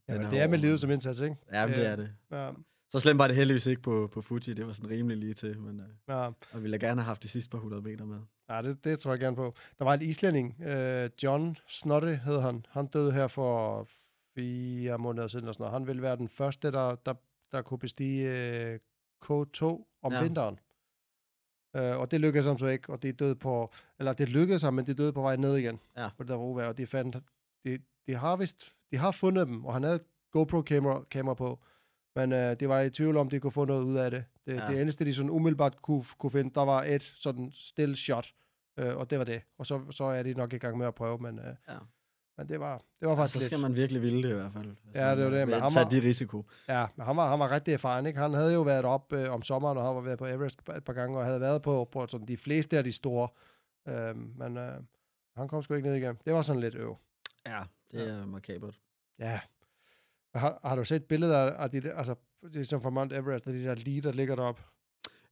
Ja, 0.07 0.13
den 0.13 0.21
det 0.31 0.39
er 0.39 0.47
med 0.47 0.57
livet 0.57 0.79
som 0.79 0.91
indsats, 0.91 1.19
ikke? 1.19 1.35
Ja, 1.51 1.67
men 1.67 1.75
det 1.75 1.81
Øh, 1.85 1.91
er 1.91 1.95
det. 1.95 2.15
Ja, 2.31 2.51
Så 2.89 2.99
slemt 2.99 3.19
var 3.19 3.27
det 3.27 3.35
heldigvis 3.35 3.65
ikke 3.65 3.81
på, 3.81 4.09
på 4.13 4.21
Fuji. 4.21 4.53
Det 4.53 4.67
var 4.67 4.73
sådan 4.73 4.89
rimelig 4.89 5.17
lige 5.17 5.33
til. 5.33 5.59
Men, 5.59 5.79
øh, 5.79 5.85
ja. 6.07 6.25
og 6.25 6.35
vi 6.53 6.61
ville 6.61 6.79
gerne 6.79 7.01
have 7.01 7.07
haft 7.07 7.23
de 7.23 7.27
sidste 7.27 7.49
par 7.49 7.57
hundrede 7.57 7.81
meter 7.81 8.05
med. 8.05 8.19
Ja, 8.49 8.61
det, 8.61 8.83
det 8.83 8.99
tror 8.99 9.11
jeg 9.11 9.19
gerne 9.19 9.35
på. 9.35 9.53
Der 9.79 9.85
var 9.85 9.93
en 9.93 10.01
islænding, 10.01 10.61
øh, 10.61 11.09
John 11.23 11.57
Snotte 11.67 12.15
hed 12.15 12.39
han. 12.41 12.65
Han 12.69 12.87
døde 12.87 13.11
her 13.11 13.27
for 13.27 13.87
fire 14.35 14.97
måneder 14.97 15.27
siden. 15.27 15.47
Og 15.47 15.53
sådan 15.53 15.63
noget. 15.63 15.73
Han 15.73 15.87
ville 15.87 16.01
være 16.01 16.15
den 16.15 16.29
første, 16.29 16.71
der, 16.71 16.95
der, 16.95 17.13
der 17.51 17.61
kunne 17.61 17.79
bestige 17.79 18.29
øh, 18.29 18.79
K2 19.25 19.63
om 20.01 20.13
ja. 20.13 20.23
Vinteren. 20.23 20.59
Øh, 21.75 21.99
og 21.99 22.11
det 22.11 22.21
lykkedes 22.21 22.45
ham 22.45 22.57
så 22.57 22.67
ikke, 22.67 22.89
og 22.89 23.01
det 23.01 23.19
døde 23.19 23.35
på, 23.35 23.71
eller 23.99 24.13
det 24.13 24.29
lykkedes 24.29 24.61
ham, 24.61 24.73
men 24.73 24.85
det 24.85 24.97
døde 24.97 25.13
på 25.13 25.21
vej 25.21 25.35
ned 25.35 25.57
igen. 25.57 25.79
Ja. 25.97 26.09
På 26.17 26.23
det 26.23 26.29
der 26.29 26.35
rovejr, 26.35 26.67
og 26.67 26.77
de 26.77 26.87
fandt, 26.87 27.17
de, 27.65 27.79
de 28.07 28.15
har 28.15 28.35
vist, 28.35 28.75
de 28.91 28.97
har 28.97 29.11
fundet 29.11 29.47
dem, 29.47 29.65
og 29.65 29.73
han 29.73 29.83
havde 29.83 29.99
GoPro-kamera 30.31 31.03
kamera 31.03 31.33
på, 31.33 31.59
men 32.15 32.31
øh, 32.33 32.59
det 32.59 32.69
var 32.69 32.79
i 32.81 32.89
tvivl 32.89 33.17
om, 33.17 33.29
de 33.29 33.39
kunne 33.39 33.51
få 33.51 33.65
noget 33.65 33.83
ud 33.83 33.95
af 33.95 34.11
det. 34.11 34.23
Det, 34.45 34.53
ja. 34.53 34.63
Ja. 34.65 34.71
det 34.71 34.81
eneste, 34.81 35.05
de 35.05 35.13
sådan 35.13 35.29
umiddelbart 35.29 35.81
kunne, 35.81 36.05
kunne 36.17 36.31
finde, 36.31 36.51
der 36.55 36.61
var 36.65 36.83
et 36.83 37.01
sådan 37.03 37.51
still 37.55 37.95
shot, 37.95 38.27
øh, 38.79 38.97
og 38.97 39.09
det 39.09 39.17
var 39.19 39.25
det. 39.25 39.41
Og 39.57 39.65
så, 39.65 39.81
så 39.91 40.03
er 40.03 40.23
de 40.23 40.33
nok 40.33 40.53
i 40.53 40.57
gang 40.57 40.77
med 40.77 40.87
at 40.87 40.95
prøve, 40.95 41.17
men, 41.17 41.39
øh, 41.39 41.45
Ja. 41.67 41.77
Men 42.37 42.49
det 42.49 42.59
var, 42.59 42.81
det 42.99 43.07
var 43.07 43.15
faktisk 43.15 43.33
Så 43.33 43.39
lidt... 43.39 43.45
skal 43.45 43.59
man 43.59 43.75
virkelig 43.75 44.01
ville 44.01 44.23
det 44.23 44.29
i 44.29 44.33
hvert 44.33 44.53
fald. 44.53 44.75
Ja, 44.95 45.11
det 45.15 45.19
er 45.19 45.25
jo 45.29 45.33
det, 45.33 45.47
men 45.47 45.59
ham 45.59 45.71
tage 45.71 45.83
var- 45.83 45.89
de 45.89 46.01
risiko. 46.01 46.45
Ja, 46.67 46.85
men 46.95 47.05
han 47.05 47.17
var, 47.17 47.29
han 47.29 47.39
var 47.39 47.51
rigtig 47.51 47.73
erfaren, 47.73 48.05
ikke? 48.05 48.19
Han 48.19 48.33
havde 48.33 48.53
jo 48.53 48.61
været 48.61 48.85
op 48.85 49.13
øh, 49.13 49.31
om 49.33 49.41
sommeren, 49.41 49.77
og 49.77 49.85
han 49.85 49.95
var 49.95 50.01
været 50.01 50.19
på 50.19 50.25
Everest 50.25 50.59
et 50.77 50.83
par 50.83 50.93
gange, 50.93 51.17
og 51.19 51.25
havde 51.25 51.41
været 51.41 51.61
på, 51.61 51.89
på 51.91 52.07
sådan 52.09 52.27
de 52.27 52.37
fleste 52.37 52.77
af 52.77 52.83
de 52.83 52.91
store. 52.91 53.27
Øhm, 53.87 54.33
men 54.37 54.57
øh, 54.57 54.73
han 55.37 55.47
kom 55.47 55.61
sgu 55.63 55.73
ikke 55.73 55.87
ned 55.87 55.95
igen. 55.95 56.17
Det 56.25 56.33
var 56.33 56.41
sådan 56.41 56.59
lidt 56.61 56.75
øv. 56.75 56.97
Ja, 57.45 57.61
det 57.91 58.09
er 58.09 58.25
makabert. 58.25 58.79
Ja. 59.19 59.39
Har, 60.35 60.59
har 60.63 60.75
du 60.75 60.85
set 60.85 61.03
billeder 61.03 61.37
af 61.37 61.71
de 61.71 61.81
der, 61.81 61.95
altså, 61.95 62.15
det 62.43 62.55
er 62.55 62.63
som 62.63 62.81
fra 62.81 62.89
Mount 62.89 63.13
Everest, 63.13 63.45
de 63.45 63.63
der 63.63 63.75
lige, 63.75 64.01
der 64.01 64.11
ligger 64.11 64.35
deroppe? 64.35 64.61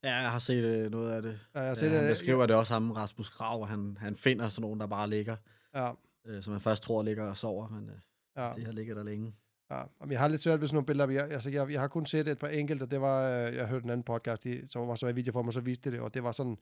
Ja, 0.03 0.15
jeg 0.15 0.31
har 0.31 0.39
set 0.39 0.63
øh, 0.63 0.91
noget 0.91 1.11
af 1.11 1.21
det. 1.21 1.39
Ja, 1.55 1.59
jeg 1.59 1.61
har 1.61 1.67
Ja, 1.67 1.75
set 1.75 1.91
han 1.91 2.03
det. 2.03 2.09
beskriver 2.11 2.45
det 2.45 2.55
også 2.55 2.73
ham, 2.73 2.91
Rasmus 2.91 3.29
Grav, 3.29 3.67
han, 3.67 3.97
han 3.99 4.15
finder 4.15 4.49
sådan 4.49 4.61
nogen, 4.61 4.79
der 4.79 4.87
bare 4.87 5.09
ligger, 5.09 5.35
Ja, 5.75 5.91
øh, 6.25 6.43
som 6.43 6.51
man 6.51 6.61
først 6.61 6.83
tror 6.83 7.03
ligger 7.03 7.29
og 7.29 7.37
sover, 7.37 7.67
men 7.69 7.89
øh, 7.89 7.95
ja. 8.37 8.51
det 8.55 8.65
har 8.65 8.71
ligget 8.73 8.95
der 8.97 9.03
længe. 9.03 9.35
Ja, 9.71 9.81
Jamen, 10.01 10.11
jeg 10.11 10.19
har 10.19 10.27
lidt 10.27 10.41
svært 10.41 10.61
ved 10.61 10.67
sådan 10.67 10.75
nogle 10.75 10.85
billeder. 10.85 11.07
men 11.07 11.15
Jeg, 11.15 11.31
altså, 11.31 11.49
jeg, 11.49 11.71
jeg 11.71 11.79
har 11.81 11.87
kun 11.87 12.05
set 12.05 12.27
et 12.27 12.39
par 12.39 12.47
enkelte. 12.47 12.85
Det 12.85 13.01
var, 13.01 13.29
øh, 13.29 13.55
jeg 13.55 13.67
hørte 13.67 13.83
en 13.83 13.89
anden 13.89 14.03
podcast, 14.03 14.43
de, 14.43 14.63
som 14.69 14.87
var 14.87 14.95
så 14.95 15.07
i 15.07 15.15
videoform, 15.15 15.47
og 15.47 15.53
så 15.53 15.61
viste 15.61 15.91
det, 15.91 15.99
og 15.99 16.13
det 16.13 16.23
var 16.23 16.31
sådan, 16.31 16.57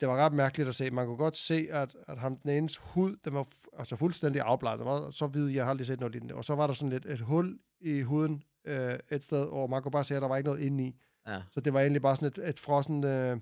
det 0.00 0.08
var 0.08 0.16
ret 0.16 0.32
mærkeligt 0.32 0.68
at 0.68 0.74
se. 0.74 0.90
Man 0.90 1.06
kunne 1.06 1.16
godt 1.16 1.36
se, 1.36 1.68
at, 1.70 1.96
at 2.08 2.18
ham, 2.18 2.36
den 2.36 2.50
enes 2.50 2.76
hud, 2.76 3.16
den 3.24 3.34
var 3.34 3.46
altså 3.78 3.96
fuldstændig 3.96 4.42
afbladet. 4.42 4.78
Den 4.78 4.86
var 4.86 5.10
så 5.10 5.26
hvid, 5.26 5.48
jeg 5.48 5.64
har 5.64 5.70
aldrig 5.70 5.86
set 5.86 6.00
noget 6.00 6.12
lignende. 6.12 6.34
Og 6.34 6.44
så 6.44 6.54
var 6.54 6.66
der 6.66 6.74
sådan 6.74 6.90
lidt 6.90 7.06
et 7.06 7.20
hul 7.20 7.58
i 7.80 8.00
huden 8.02 8.42
øh, 8.64 8.98
et 9.10 9.24
sted, 9.24 9.44
og 9.46 9.70
man 9.70 9.82
kunne 9.82 9.92
bare 9.92 10.04
se, 10.04 10.16
at 10.16 10.22
der 10.22 10.28
var 10.28 10.36
ikke 10.36 10.46
noget 10.48 10.60
inde 10.60 10.84
i. 10.84 10.96
Ja, 11.26 11.42
Så 11.52 11.60
det 11.60 11.72
var 11.72 11.80
egentlig 11.80 12.02
bare 12.02 12.16
sådan 12.16 12.28
et, 12.28 12.48
et 12.48 12.58
frossen... 12.60 13.04
Øh, 13.04 13.40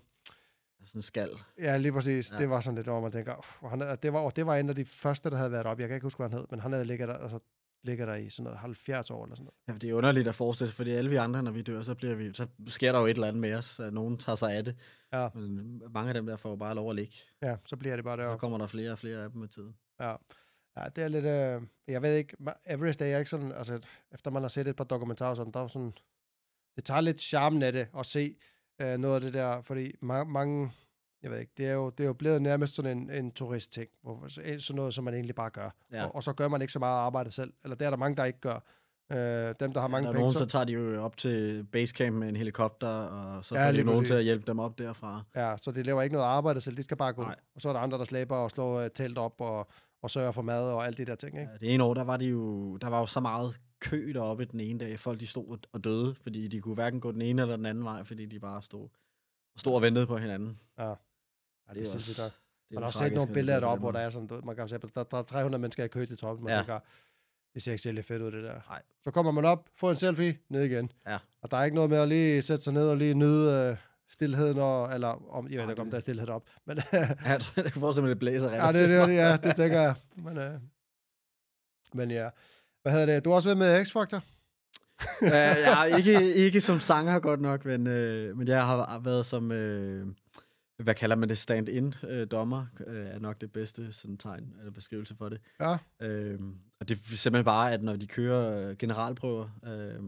sådan 0.84 0.98
en 0.98 1.03
skal. 1.03 1.30
ja, 1.59 1.76
lige 1.76 1.92
præcis. 1.92 2.32
Ja. 2.32 2.38
Det 2.38 2.51
var 2.51 2.61
sådan 2.61 2.74
lidt, 2.74 2.86
hvor 2.86 3.01
man 3.01 3.12
tænker, 3.12 3.36
"Uff, 3.38 3.62
han, 3.70 3.98
det, 4.03 4.12
var, 4.12 4.18
og 4.20 4.36
det 4.36 4.46
var 4.46 4.57
en 4.57 4.68
af 4.68 4.74
de 4.74 4.84
første, 4.84 5.30
der 5.30 5.36
havde 5.36 5.53
været 5.53 5.66
op. 5.66 5.80
Jeg 5.80 5.88
kan 5.88 5.94
ikke 5.94 6.05
huske, 6.05 6.18
hvad 6.18 6.28
han 6.28 6.38
hed, 6.38 6.46
men 6.51 6.61
han 6.61 6.72
havde 6.72 6.84
ligget 6.84 7.09
der, 7.09 7.14
altså, 7.14 7.38
ligger 7.83 8.07
der 8.07 8.14
i 8.14 8.31
sådan 8.31 8.45
noget 8.45 8.59
70 8.59 9.11
år 9.11 9.24
eller 9.24 9.37
sådan 9.37 9.45
noget. 9.68 9.83
Ja, 9.83 9.87
det 9.87 9.91
er 9.91 9.95
underligt 9.95 10.28
at 10.28 10.35
forestille 10.35 10.68
sig, 10.70 10.76
fordi 10.76 10.91
alle 10.91 11.11
vi 11.11 11.16
andre, 11.16 11.43
når 11.43 11.51
vi 11.51 11.62
dør, 11.62 11.83
så, 11.83 11.95
bliver 11.95 12.14
vi, 12.14 12.33
så 12.35 12.47
sker 12.66 12.93
der 12.93 13.01
jo 13.01 13.07
et 13.07 13.11
eller 13.11 13.26
andet 13.28 13.41
med 13.41 13.55
os. 13.55 13.81
at 13.81 13.93
Nogen 13.93 14.18
tager 14.18 14.37
sig 14.37 14.53
af 14.55 14.64
det. 14.64 14.76
Ja. 15.12 15.28
Men 15.35 15.83
mange 15.91 16.09
af 16.09 16.14
dem 16.14 16.26
der 16.26 16.37
får 16.37 16.51
jo 16.51 16.57
bare 16.57 16.74
lov 16.74 16.91
at 16.91 16.97
ligge. 16.97 17.14
Ja, 17.43 17.57
så 17.66 17.76
bliver 17.76 17.97
det 17.97 18.05
bare 18.05 18.16
Så 18.16 18.22
deroppe. 18.22 18.41
kommer 18.41 18.59
der 18.59 18.66
flere 18.66 18.91
og 18.93 18.99
flere 18.99 19.24
af 19.24 19.31
dem 19.31 19.41
med 19.41 19.49
tiden. 19.49 19.74
Ja. 20.01 20.11
ja, 20.76 20.85
det 20.97 21.05
er 21.05 21.09
lidt... 21.09 21.24
Øh, 21.24 21.62
jeg 21.89 22.03
ved 22.03 22.14
ikke, 22.16 22.37
Everest 22.66 23.03
er 23.03 23.18
ikke 23.18 23.31
sådan... 23.31 23.53
Altså, 23.53 23.81
efter 24.12 24.31
man 24.31 24.43
har 24.43 24.49
set 24.49 24.66
et 24.68 24.76
par 24.76 24.85
dokumentarer, 24.85 25.35
sådan, 25.35 25.53
der 25.53 25.61
er 25.61 25.68
sådan... 25.68 25.93
Det 26.76 26.85
tager 26.85 27.01
lidt 27.01 27.20
charmen 27.20 27.62
af 27.62 27.72
det 27.72 27.89
at 27.99 28.07
se 28.07 28.37
øh, 28.83 28.99
noget 28.99 29.14
af 29.14 29.20
det 29.20 29.35
der, 29.35 29.62
fordi 29.62 29.89
ma- 29.91 30.24
mange... 30.24 30.72
Jeg 31.22 31.30
ved 31.30 31.38
ikke, 31.38 31.52
det 31.56 31.66
er 31.66 31.72
jo, 31.72 31.90
det 31.90 32.04
er 32.04 32.06
jo 32.06 32.12
blevet 32.12 32.42
nærmest 32.42 32.74
sådan 32.74 32.98
en, 32.98 33.10
en 33.10 33.30
turistting, 33.30 33.88
hvor, 34.02 34.24
så- 34.28 34.42
sådan 34.58 34.76
noget, 34.76 34.94
som 34.94 35.04
man 35.04 35.14
egentlig 35.14 35.34
bare 35.34 35.50
gør. 35.50 35.70
Ja. 35.92 36.04
Og, 36.04 36.14
og, 36.14 36.22
så 36.22 36.32
gør 36.32 36.48
man 36.48 36.60
ikke 36.60 36.72
så 36.72 36.78
meget 36.78 36.98
arbejde 36.98 37.30
selv. 37.30 37.52
Eller 37.64 37.76
det 37.76 37.86
er 37.86 37.90
der 37.90 37.96
mange, 37.96 38.16
der 38.16 38.24
ikke 38.24 38.40
gør. 38.40 38.58
Øh, 39.12 39.54
dem, 39.60 39.72
der 39.72 39.80
har 39.80 39.88
mange 39.88 40.04
der 40.04 40.08
er 40.08 40.12
penge, 40.12 40.18
nogen, 40.20 40.32
så, 40.32 40.38
så 40.38 40.46
tager 40.46 40.64
de 40.64 40.72
jo 40.72 41.02
op 41.02 41.16
til 41.16 41.64
basecamp 41.72 42.16
med 42.16 42.28
en 42.28 42.36
helikopter, 42.36 42.88
og 42.88 43.44
så 43.44 43.54
Ja, 43.54 43.66
får 43.68 43.72
de 43.72 43.84
nogen 43.84 44.04
til 44.04 44.14
at 44.14 44.24
hjælpe 44.24 44.44
dem 44.46 44.58
op 44.58 44.78
derfra. 44.78 45.22
ja, 45.36 45.56
så 45.56 45.70
de 45.70 45.82
laver 45.82 46.02
ikke 46.02 46.12
noget 46.12 46.26
arbejde 46.26 46.60
selv, 46.60 46.76
de 46.76 46.82
skal 46.82 46.96
bare 46.96 47.12
gå. 47.12 47.22
Nej. 47.22 47.36
Og 47.54 47.60
så 47.60 47.68
er 47.68 47.72
der 47.72 47.80
andre, 47.80 47.98
der 47.98 48.04
slæber 48.04 48.36
og 48.36 48.50
slår 48.50 48.80
uh, 48.84 48.88
telt 48.94 49.18
op 49.18 49.40
og, 49.40 49.68
og 50.02 50.10
sørger 50.10 50.32
for 50.32 50.42
mad 50.42 50.72
og 50.72 50.86
alle 50.86 50.96
de 50.96 51.04
der 51.04 51.14
ting. 51.14 51.38
Ikke? 51.40 51.50
Ja, 51.52 51.58
det 51.58 51.74
ene 51.74 51.84
år, 51.84 51.94
der 51.94 52.04
var, 52.04 52.16
de 52.16 52.24
jo, 52.26 52.76
der 52.76 52.88
var 52.88 52.98
jo 53.00 53.06
så 53.06 53.20
meget 53.20 53.60
kø 53.80 54.12
deroppe 54.14 54.44
den 54.44 54.60
ene 54.60 54.78
dag. 54.78 54.98
Folk 55.00 55.20
de 55.20 55.26
stod 55.26 55.58
og 55.72 55.84
døde, 55.84 56.14
fordi 56.14 56.48
de 56.48 56.60
kunne 56.60 56.74
hverken 56.74 57.00
gå 57.00 57.12
den 57.12 57.22
ene 57.22 57.42
eller 57.42 57.56
den 57.56 57.66
anden 57.66 57.84
vej, 57.84 58.04
fordi 58.04 58.26
de 58.26 58.40
bare 58.40 58.62
stod, 58.62 58.88
stod 59.56 59.74
og 59.74 59.82
ventede 59.82 60.06
på 60.06 60.16
hinanden. 60.16 60.60
Ja. 60.78 60.94
Ja, 61.74 61.74
det, 61.74 61.80
er 61.80 61.86
er 61.86 61.90
sindssygt 61.90 62.18
også-. 62.18 62.36
Det 62.68 62.74
Man 62.74 62.80
jo 62.80 62.84
har 62.84 62.92
set 62.92 62.98
tragisk, 62.98 63.14
nogle 63.14 63.32
billeder 63.34 63.60
deroppe, 63.60 63.80
hvor 63.80 63.92
der 63.92 64.00
er 64.00 64.10
sådan, 64.10 64.28
man 64.44 64.56
kan 64.56 64.68
se, 64.68 64.78
der, 64.94 65.02
der 65.02 65.18
er 65.18 65.22
300 65.22 65.60
mennesker 65.60 65.84
i 65.84 65.88
kø 65.88 66.06
til 66.06 66.16
toppen, 66.16 66.44
man 66.44 66.50
ja. 66.50 66.56
Ja. 66.56 66.62
tænker, 66.62 66.78
det 67.54 67.62
ser 67.62 67.72
ikke 67.72 67.82
særlig 67.82 68.04
fedt 68.04 68.22
ud, 68.22 68.32
det 68.32 68.44
der. 68.44 68.60
Nej. 68.68 68.82
Så 69.04 69.10
kommer 69.10 69.32
man 69.32 69.44
op, 69.44 69.68
får 69.76 69.90
en 69.90 69.96
selfie, 69.96 70.38
ned 70.48 70.62
igen. 70.64 70.92
Ja. 71.06 71.18
Og 71.42 71.50
der 71.50 71.56
er 71.56 71.64
ikke 71.64 71.74
noget 71.74 71.90
med 71.90 71.98
at 71.98 72.08
lige 72.08 72.42
sætte 72.42 72.64
sig 72.64 72.72
ned 72.72 72.88
og 72.88 72.96
lige 72.96 73.14
nyde 73.14 73.52
øh, 73.70 73.76
stillheden, 74.10 74.58
og, 74.58 74.94
eller 74.94 75.08
om, 75.32 75.48
jeg 75.50 75.62
ved 75.62 75.70
ikke, 75.70 75.80
om 75.82 75.86
det- 75.86 75.92
der 75.92 75.96
er 75.96 76.00
stillhed 76.00 76.28
op. 76.28 76.42
Men 76.66 76.78
Ja, 76.92 77.08
jeg 77.56 77.64
kan 77.72 77.80
forestille 77.80 78.02
mig, 78.02 78.10
at 78.10 78.14
det 78.14 78.18
blæser 78.18 78.50
ja, 78.52 78.72
det, 78.72 78.88
det, 79.08 79.14
ja, 79.14 79.36
det 79.36 79.56
tænker 79.56 79.80
jeg. 79.80 79.94
Men, 80.16 80.38
øh, 80.38 80.60
men 81.94 82.10
ja, 82.10 82.28
hvad 82.82 82.92
hedder 82.92 83.06
det? 83.06 83.24
Du 83.24 83.30
har 83.30 83.34
også 83.36 83.48
været 83.48 83.58
med 83.58 83.82
X-Factor? 83.86 84.20
uh, 85.22 85.28
jeg 85.28 85.90
er 85.90 85.96
ikke, 85.96 86.34
ikke 86.34 86.60
som 86.60 86.80
sanger 86.80 87.18
godt 87.18 87.40
nok, 87.40 87.64
men, 87.64 87.86
uh, 87.86 88.38
men 88.38 88.48
jeg 88.48 88.66
har 88.66 88.98
været 88.98 89.26
som, 89.26 89.44
uh, 89.50 90.06
hvad 90.83 90.95
kalder 90.95 91.16
man 91.16 91.28
det, 91.28 91.39
stand-in 91.39 91.95
uh, 92.03 92.22
dommer, 92.31 92.66
uh, 92.87 92.95
er 92.95 93.18
nok 93.18 93.41
det 93.41 93.53
bedste 93.53 93.93
sådan 93.93 94.16
tegn 94.16 94.55
eller 94.59 94.72
beskrivelse 94.72 95.14
for 95.16 95.28
det. 95.28 95.41
Ja. 95.61 95.72
Uh, 95.72 96.41
og 96.81 96.89
det 96.89 96.97
er 96.97 97.16
simpelthen 97.16 97.45
bare, 97.45 97.72
at 97.72 97.83
når 97.83 97.97
de 97.97 98.07
kører 98.07 98.70
uh, 98.70 98.76
generalprøver, 98.76 99.49
uh, 99.62 100.05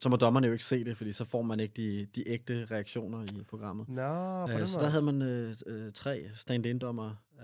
så 0.00 0.08
må 0.08 0.16
dommerne 0.16 0.46
jo 0.46 0.52
ikke 0.52 0.64
se 0.64 0.84
det, 0.84 0.96
fordi 0.96 1.12
så 1.12 1.24
får 1.24 1.42
man 1.42 1.60
ikke 1.60 1.74
de, 1.76 2.06
de 2.14 2.28
ægte 2.28 2.66
reaktioner 2.70 3.22
i 3.22 3.42
programmet. 3.42 3.88
Nå, 3.88 4.42
Uh, 4.42 4.50
den 4.50 4.66
så 4.66 4.80
der 4.80 4.88
havde 4.88 5.04
man 5.04 5.22
øh, 5.22 5.54
øh, 5.66 5.92
tre 5.92 6.30
stand-in-dommer. 6.34 7.10
Uh, 7.32 7.42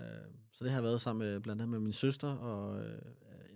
så 0.51 0.63
det 0.63 0.71
har 0.71 0.77
jeg 0.77 0.83
været 0.83 1.01
sammen 1.01 1.27
med 1.27 1.39
blandt 1.39 1.61
andet 1.61 1.71
med 1.71 1.79
min 1.79 1.93
søster 1.93 2.27
og 2.27 2.79
øh, 2.79 3.01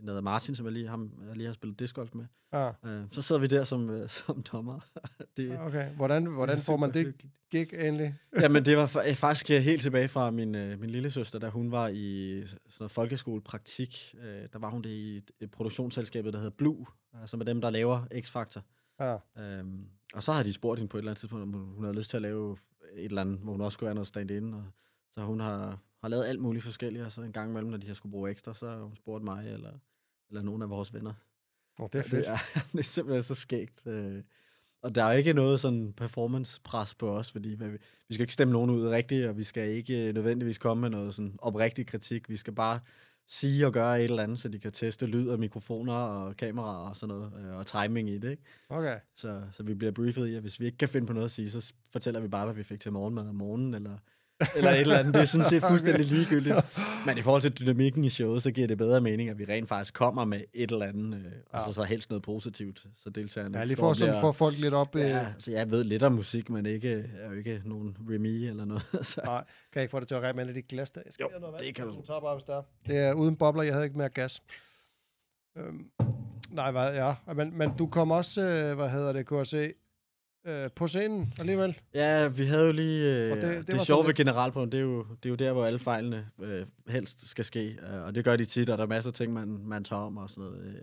en, 0.04 0.16
der 0.16 0.22
Martin, 0.22 0.56
som 0.56 0.66
jeg 0.66 0.74
lige, 0.74 0.88
ham, 0.88 1.12
jeg 1.28 1.36
lige 1.36 1.47
har 1.47 1.54
spillet 1.54 1.80
discgolf 1.80 2.14
med. 2.14 2.26
Ja, 2.54 2.70
Uh, 2.84 3.08
så 3.12 3.22
sidder 3.22 3.41
vi 3.41 3.47
der 3.47 3.64
som, 3.64 3.89
uh, 3.89 4.08
som 4.26 4.43
dommer. 4.51 4.80
det, 5.38 5.60
okay. 5.60 5.89
Hvordan, 5.89 6.26
hvordan 6.26 6.58
får 6.58 6.78
man 6.78 6.93
det 6.93 7.16
gig 7.51 7.74
egentlig? 7.74 8.16
Jamen, 8.41 8.66
det 8.66 8.78
var 8.78 9.04
øh, 9.08 9.16
faktisk 9.16 9.51
øh, 9.51 9.62
helt 9.62 9.82
tilbage 9.82 10.08
fra 10.08 10.32
min, 10.32 10.56
øh, 10.56 10.80
min 10.80 10.89
lille 10.89 11.12
søster, 11.12 11.39
da 11.39 11.49
hun 11.49 11.72
var 11.72 11.88
i 11.88 12.41
sådan 12.45 12.60
noget 12.80 12.91
folkeskolepraktik. 12.91 14.16
Øh, 14.20 14.47
der 14.54 14.60
var 14.60 14.70
hun 14.70 14.82
det 14.82 14.89
i 14.89 15.18
et, 15.18 15.32
et 15.39 15.51
produktionsselskabet, 15.51 16.34
der 16.34 16.39
hedder 16.39 16.56
Blue, 16.58 16.86
øh, 17.16 17.28
som 17.28 17.41
er 17.41 17.45
dem, 17.45 17.62
der 17.62 17.70
laver 17.70 17.99
X-Factor. 18.14 18.62
Ja, 18.99 19.18
Øhm, 19.38 19.86
og 20.14 20.24
så 20.24 20.32
har 20.32 20.43
de 20.43 20.54
spurgt 20.54 20.80
hende 20.80 20.89
på 20.89 20.97
et 20.97 21.01
eller 21.01 21.12
andet 21.12 21.20
tidspunkt, 21.20 21.43
om 21.43 21.54
hun, 21.54 21.76
hun 21.76 21.84
havde 21.84 21.97
lyst 21.97 22.10
til 22.10 22.18
at 22.18 22.22
lave 22.22 22.58
et 22.95 23.06
eller 23.06 23.22
andet, 23.22 23.39
hvor 23.39 23.51
hun 23.51 23.62
også 23.62 23.76
skulle 23.76 23.88
være 23.88 23.95
noget 23.95 24.08
stand-in. 24.08 24.54
Og, 24.54 24.64
så 25.12 25.22
hun 25.22 25.39
har, 25.39 25.80
har 26.01 26.10
lavet 26.10 26.26
alt 26.26 26.41
muligt 26.41 26.64
forskelligt, 26.64 27.06
og 27.06 27.12
så 27.12 27.22
en 27.22 27.32
gang 27.32 27.49
imellem, 27.49 27.72
når 27.72 27.78
de 27.78 27.88
har 27.88 27.93
skulle 27.93 28.12
bruge 28.12 28.32
ekstra, 28.32 28.54
så 28.54 28.68
har 28.68 28.84
hun 28.84 28.95
spurgt 28.95 29.24
mig 29.24 29.54
eller, 29.54 29.72
eller 30.34 30.44
nogle 30.44 30.64
af 30.64 30.70
vores 30.70 30.94
venner. 30.94 31.14
oh, 31.80 31.90
det 31.94 32.00
er 32.00 32.04
fedt. 32.04 32.26
Det 32.26 32.28
er, 32.28 32.38
det 32.72 32.80
er 32.80 32.84
simpelthen 32.84 33.24
så 33.24 33.36
skægt. 33.36 33.88
øh. 33.88 34.24
Og 34.82 34.96
der 34.96 35.04
er 35.04 35.12
ikke 35.12 35.34
noget 35.34 35.60
sådan 35.60 35.94
performance-pres 35.98 36.96
på 36.96 37.10
os, 37.10 37.32
fordi 37.32 37.56
hvad 37.56 37.70
vi, 37.70 37.78
vi 38.08 38.14
skal 38.14 38.24
ikke 38.24 38.34
stemme 38.34 38.52
nogen 38.52 38.70
ud 38.70 38.88
rigtigt, 38.88 39.28
og 39.28 39.38
vi 39.38 39.44
skal 39.44 39.70
ikke 39.70 40.08
øh, 40.08 40.14
nødvendigvis 40.14 40.58
komme 40.58 40.82
med 40.82 40.90
noget 40.90 41.16
sådan 41.16 41.36
oprigtig 41.42 41.88
kritik. 41.88 42.30
Vi 42.30 42.38
skal 42.38 42.54
bare 42.54 42.80
sige 43.28 43.66
og 43.66 43.74
gøre 43.74 44.00
et 44.00 44.04
eller 44.04 44.24
andet, 44.24 44.40
så 44.40 44.50
de 44.50 44.60
kan 44.60 44.72
teste 44.72 45.06
lyd 45.06 45.28
og 45.28 45.40
mikrofoner 45.40 45.94
og 45.94 46.38
kameraer 46.38 46.90
og 46.90 46.98
sådan 46.98 47.16
noget, 47.16 47.34
øh, 47.40 47.58
og 47.58 47.68
timing 47.68 48.10
i 48.10 48.18
det, 48.18 48.32
ikke? 48.32 48.44
Okay. 48.70 49.00
Så, 49.16 49.42
så 49.54 49.64
vi 49.64 49.74
bliver 49.74 49.92
briefet 49.92 50.28
i, 50.28 50.36
at 50.36 50.42
hvis 50.42 50.60
vi 50.60 50.66
ikke 50.66 50.78
kan 50.78 50.90
finde 50.90 51.08
på 51.08 51.14
noget 51.14 51.26
at 51.26 51.32
sige, 51.32 51.52
så 51.52 51.74
fortæller 51.92 52.20
vi 52.20 52.28
bare, 52.28 52.46
hvad 52.46 52.56
vi 52.56 52.64
fik 52.64 52.80
til 52.80 52.92
morgenmad 52.92 53.28
om 53.28 53.36
morgenen, 53.36 53.74
eller, 53.74 53.98
eller 54.56 54.72
et 54.72 54.80
eller 54.82 54.98
andet. 54.98 55.14
Det 55.14 55.22
er 55.22 55.26
sådan 55.26 55.46
set 55.50 55.64
fuldstændig 55.70 56.06
ligegyldigt. 56.06 56.56
Men 57.06 57.18
i 57.18 57.22
forhold 57.22 57.41
til 57.41 57.52
dynamikken 57.60 58.04
i 58.04 58.10
showet, 58.10 58.44
så 58.44 58.52
giver 58.52 58.68
det 58.68 58.78
bedre 58.78 59.02
mening, 59.02 59.30
at 59.30 59.39
vi 59.39 59.46
rent 59.46 59.70
faktisk 59.70 59.94
kommer 59.94 60.26
med 60.26 60.41
et 60.54 60.72
eller 60.72 60.86
andet, 60.86 61.18
øh, 61.20 61.26
og 61.50 61.60
Ja. 61.60 61.66
så, 61.66 61.74
så 61.74 61.84
helst 61.84 62.10
noget 62.10 62.24
positivt, 62.24 62.86
så 63.04 63.10
deltagerne 63.10 63.58
Ja, 63.58 63.64
lige 63.64 63.78
for 63.78 63.88
og 63.88 63.96
sådan 63.96 64.12
bliver- 64.14 64.22
få 64.22 64.32
folk 64.32 64.58
lidt 64.60 64.74
op. 64.74 64.96
Øh, 64.96 65.02
Ja, 65.02 65.28
så 65.39 65.52
jeg 65.52 65.72
ved 65.72 65.84
lidt 65.84 66.04
om 66.04 66.12
musik, 66.12 66.50
men 66.50 66.66
ikke, 66.66 67.06
er 67.20 67.30
jo 67.30 67.38
ikke 67.38 67.62
nogen 67.66 67.98
Remy 68.10 68.50
eller 68.50 68.66
noget. 68.66 68.84
Så. 69.02 69.22
Nej, 69.26 69.38
kan 69.38 69.46
jeg 69.76 69.84
ikke 69.84 69.91
få 69.91 70.00
det 70.00 70.08
til 70.08 70.16
at 70.16 70.22
række 70.24 70.38
med 70.38 70.46
lidt 70.46 70.58
i 70.58 70.62
glas 70.62 70.91
der? 70.91 71.02
Jeg 71.06 71.14
skal 71.14 71.24
Jo, 71.24 71.30
have 71.32 71.39
noget 71.41 71.54
vand. 71.54 71.62
det 71.68 71.76
kan 71.76 71.86
du. 71.88 72.02
Tager 72.08 72.20
bare, 72.20 72.36
hvis 72.36 72.44
der 72.46 72.58
er. 72.58 72.62
Det 72.88 72.98
er 72.98 73.14
uden 73.14 73.36
bobler, 73.36 73.64
jeg 73.64 73.74
havde 73.74 73.86
ikke 73.86 73.98
mere 73.98 74.10
gas. 74.10 74.41
Øhm, 75.58 75.86
nej, 76.52 76.72
hvad, 76.72 76.94
ja. 76.94 77.14
Men, 77.36 77.58
men 77.58 77.72
du 77.78 77.88
kom 77.88 78.12
også, 78.12 78.41
øh, 78.41 78.76
hvad 78.76 78.89
hedder 78.89 79.14
det, 79.14 79.26
kunne 79.26 79.39
jeg 79.39 79.48
se, 79.48 79.74
øh, 80.46 80.70
på 80.76 80.88
scenen 80.88 81.34
alligevel. 81.39 81.80
Ja, 81.94 82.28
vi 82.28 82.46
havde 82.46 82.66
jo 82.66 82.72
lige... 82.72 83.16
Øh, 83.26 83.32
Og 83.32 83.38
det- 83.38 83.44
det, 83.58 83.68
det 83.68 83.82
sjove 83.82 84.08
ved 84.08 84.14
generalprøven, 84.14 84.72
det 84.72 84.78
er, 84.78 84.82
jo, 84.82 85.04
det 85.04 85.26
er 85.26 85.30
jo 85.30 85.36
der, 85.36 85.54
hvor 85.54 85.66
alle 85.66 85.80
fejlene 85.80 86.28
øh, 86.41 86.66
helst 86.88 87.28
skal 87.30 87.46
ske. 87.46 87.68
Øh, 87.94 88.04
og 88.06 88.16
det 88.16 88.26
gør 88.26 88.36
de 88.36 88.46
tit, 88.46 88.70
og 88.70 88.78
der 88.78 88.84
er 88.84 88.88
masser 88.88 89.10
af 89.10 89.14
ting, 89.14 89.34
man, 89.34 89.48
man 89.48 89.84
tager 89.84 90.02
om 90.02 90.18
og 90.18 90.30
sådan 90.30 90.44
noget. 90.44 90.66
Øh, 90.66 90.76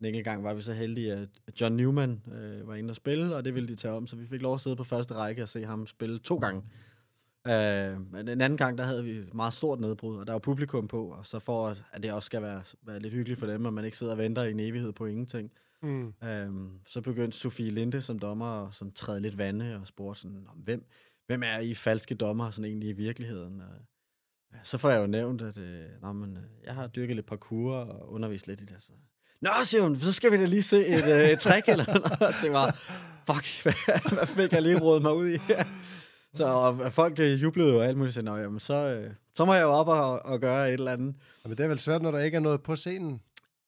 en 0.00 0.06
enkelt 0.06 0.24
gang 0.24 0.44
var 0.44 0.54
vi 0.54 0.60
så 0.60 0.72
heldige, 0.72 1.12
at 1.12 1.28
John 1.60 1.76
Newman 1.76 2.22
øh, 2.32 2.68
var 2.68 2.74
inde 2.74 2.90
og 2.92 2.96
spille, 2.96 3.36
og 3.36 3.44
det 3.44 3.54
ville 3.54 3.68
de 3.68 3.74
tage 3.74 3.94
om, 3.94 4.06
så 4.06 4.16
vi 4.16 4.26
fik 4.26 4.42
lov 4.42 4.54
at 4.54 4.60
sidde 4.60 4.76
på 4.76 4.84
første 4.84 5.14
række 5.14 5.42
og 5.42 5.48
se 5.48 5.64
ham 5.64 5.86
spille 5.86 6.18
to 6.18 6.36
gange. 6.36 6.62
Øh, 7.46 8.12
men 8.12 8.28
en 8.28 8.40
anden 8.40 8.56
gang, 8.56 8.78
der 8.78 8.84
havde 8.84 9.04
vi 9.04 9.10
et 9.10 9.34
meget 9.34 9.52
stort 9.52 9.80
nedbrud, 9.80 10.16
og 10.18 10.26
der 10.26 10.32
var 10.32 10.38
publikum 10.40 10.88
på, 10.88 11.06
og 11.08 11.26
så 11.26 11.38
for 11.38 11.68
at, 11.68 11.82
at 11.92 12.02
det 12.02 12.12
også 12.12 12.26
skal 12.26 12.42
være, 12.42 12.62
være 12.82 12.98
lidt 12.98 13.14
hyggeligt 13.14 13.38
for 13.40 13.46
dem, 13.46 13.64
og 13.64 13.72
man 13.72 13.84
ikke 13.84 13.98
sidder 13.98 14.12
og 14.12 14.18
venter 14.18 14.42
i 14.42 14.50
en 14.50 14.60
evighed 14.60 14.92
på 14.92 15.06
ingenting, 15.06 15.50
Mm. 15.82 16.14
Øhm, 16.24 16.70
så 16.86 17.00
begyndte 17.00 17.38
Sofie 17.38 17.70
Linde 17.70 18.02
som 18.02 18.18
dommer 18.18 18.70
sådan 18.70 18.92
træde 18.92 19.20
lidt 19.20 19.38
vande 19.38 19.78
og 19.80 19.86
spurgte 19.86 20.20
sådan, 20.20 20.36
"Nå, 20.36 20.50
hvem, 20.64 20.86
hvem 21.26 21.42
er 21.42 21.58
I 21.58 21.74
falske 21.74 22.14
dommer 22.14 22.50
sådan 22.50 22.64
egentlig 22.64 22.88
i 22.88 22.92
virkeligheden? 22.92 23.60
Og, 23.60 23.66
ja, 24.52 24.58
så 24.64 24.78
får 24.78 24.90
jeg 24.90 25.00
jo 25.00 25.06
nævnt, 25.06 25.42
at 25.42 25.58
øh, 25.58 25.84
Nå, 26.02 26.12
men, 26.12 26.36
øh, 26.36 26.42
jeg 26.64 26.74
har 26.74 26.86
dyrket 26.86 27.16
lidt 27.16 27.26
parkour 27.26 27.74
og 27.76 28.12
undervist 28.12 28.46
lidt 28.46 28.60
i 28.60 28.64
det. 28.64 28.76
Så. 28.80 28.92
Nå, 29.40 29.50
siger 29.64 29.82
hun, 29.82 29.96
så 30.00 30.12
skal 30.12 30.32
vi 30.32 30.36
da 30.36 30.44
lige 30.44 30.62
se 30.62 30.86
et, 30.86 31.06
øh, 31.06 31.28
et 31.30 31.38
trick 31.38 31.68
eller 31.68 31.86
noget. 31.86 32.02
Jeg 32.20 32.34
tænkte 32.40 32.50
bare, 32.52 32.72
fuck, 33.26 33.46
hvad, 33.62 34.12
hvad 34.14 34.26
fik 34.26 34.52
jeg 34.52 34.62
lige 34.62 34.80
rådet 34.80 35.02
mig 35.02 35.14
ud 35.14 35.28
i 35.28 35.36
her? 35.38 35.64
Så 36.34 36.44
og 36.46 36.92
folk 36.92 37.18
øh, 37.18 37.42
jublede 37.42 37.68
jo 37.68 37.78
og 37.78 37.86
alt 37.86 37.96
muligt, 37.96 38.14
så, 38.14 38.22
"Nå, 38.22 38.36
jamen, 38.36 38.60
så, 38.60 38.74
øh, 38.74 39.10
så 39.36 39.44
må 39.44 39.54
jeg 39.54 39.62
jo 39.62 39.68
op 39.70 39.88
og, 39.88 40.22
og 40.26 40.40
gøre 40.40 40.68
et 40.68 40.72
eller 40.74 40.92
andet. 40.92 41.14
Men 41.44 41.50
det 41.52 41.60
er 41.64 41.68
vel 41.68 41.78
svært, 41.78 42.02
når 42.02 42.10
der 42.10 42.18
ikke 42.18 42.36
er 42.36 42.40
noget 42.40 42.62
på 42.62 42.76
scenen. 42.76 43.20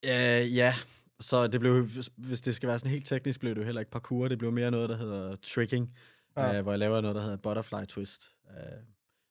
Uh, 0.06 0.56
ja, 0.56 0.74
så 1.20 1.46
det 1.46 1.60
blev, 1.60 1.84
hvis- 2.16 2.40
det 2.40 2.54
skal 2.54 2.68
være 2.68 2.78
sådan 2.78 2.90
helt 2.90 3.06
teknisk, 3.06 3.40
blev 3.40 3.54
det 3.54 3.60
jo 3.60 3.64
heller 3.64 3.80
ikke 3.80 3.90
parkour. 3.92 4.28
Det 4.28 4.38
blev 4.38 4.52
mere 4.52 4.70
noget, 4.70 4.88
der 4.88 4.96
hedder 4.96 5.36
tricking, 5.42 5.94
Ja. 6.36 6.56
uh, 6.58 6.62
hvor 6.62 6.72
jeg 6.72 6.78
laver 6.78 7.00
noget, 7.00 7.14
der 7.16 7.22
hedder 7.22 7.36
butterfly 7.36 7.84
twist. 7.88 8.30
Uh, 8.44 8.54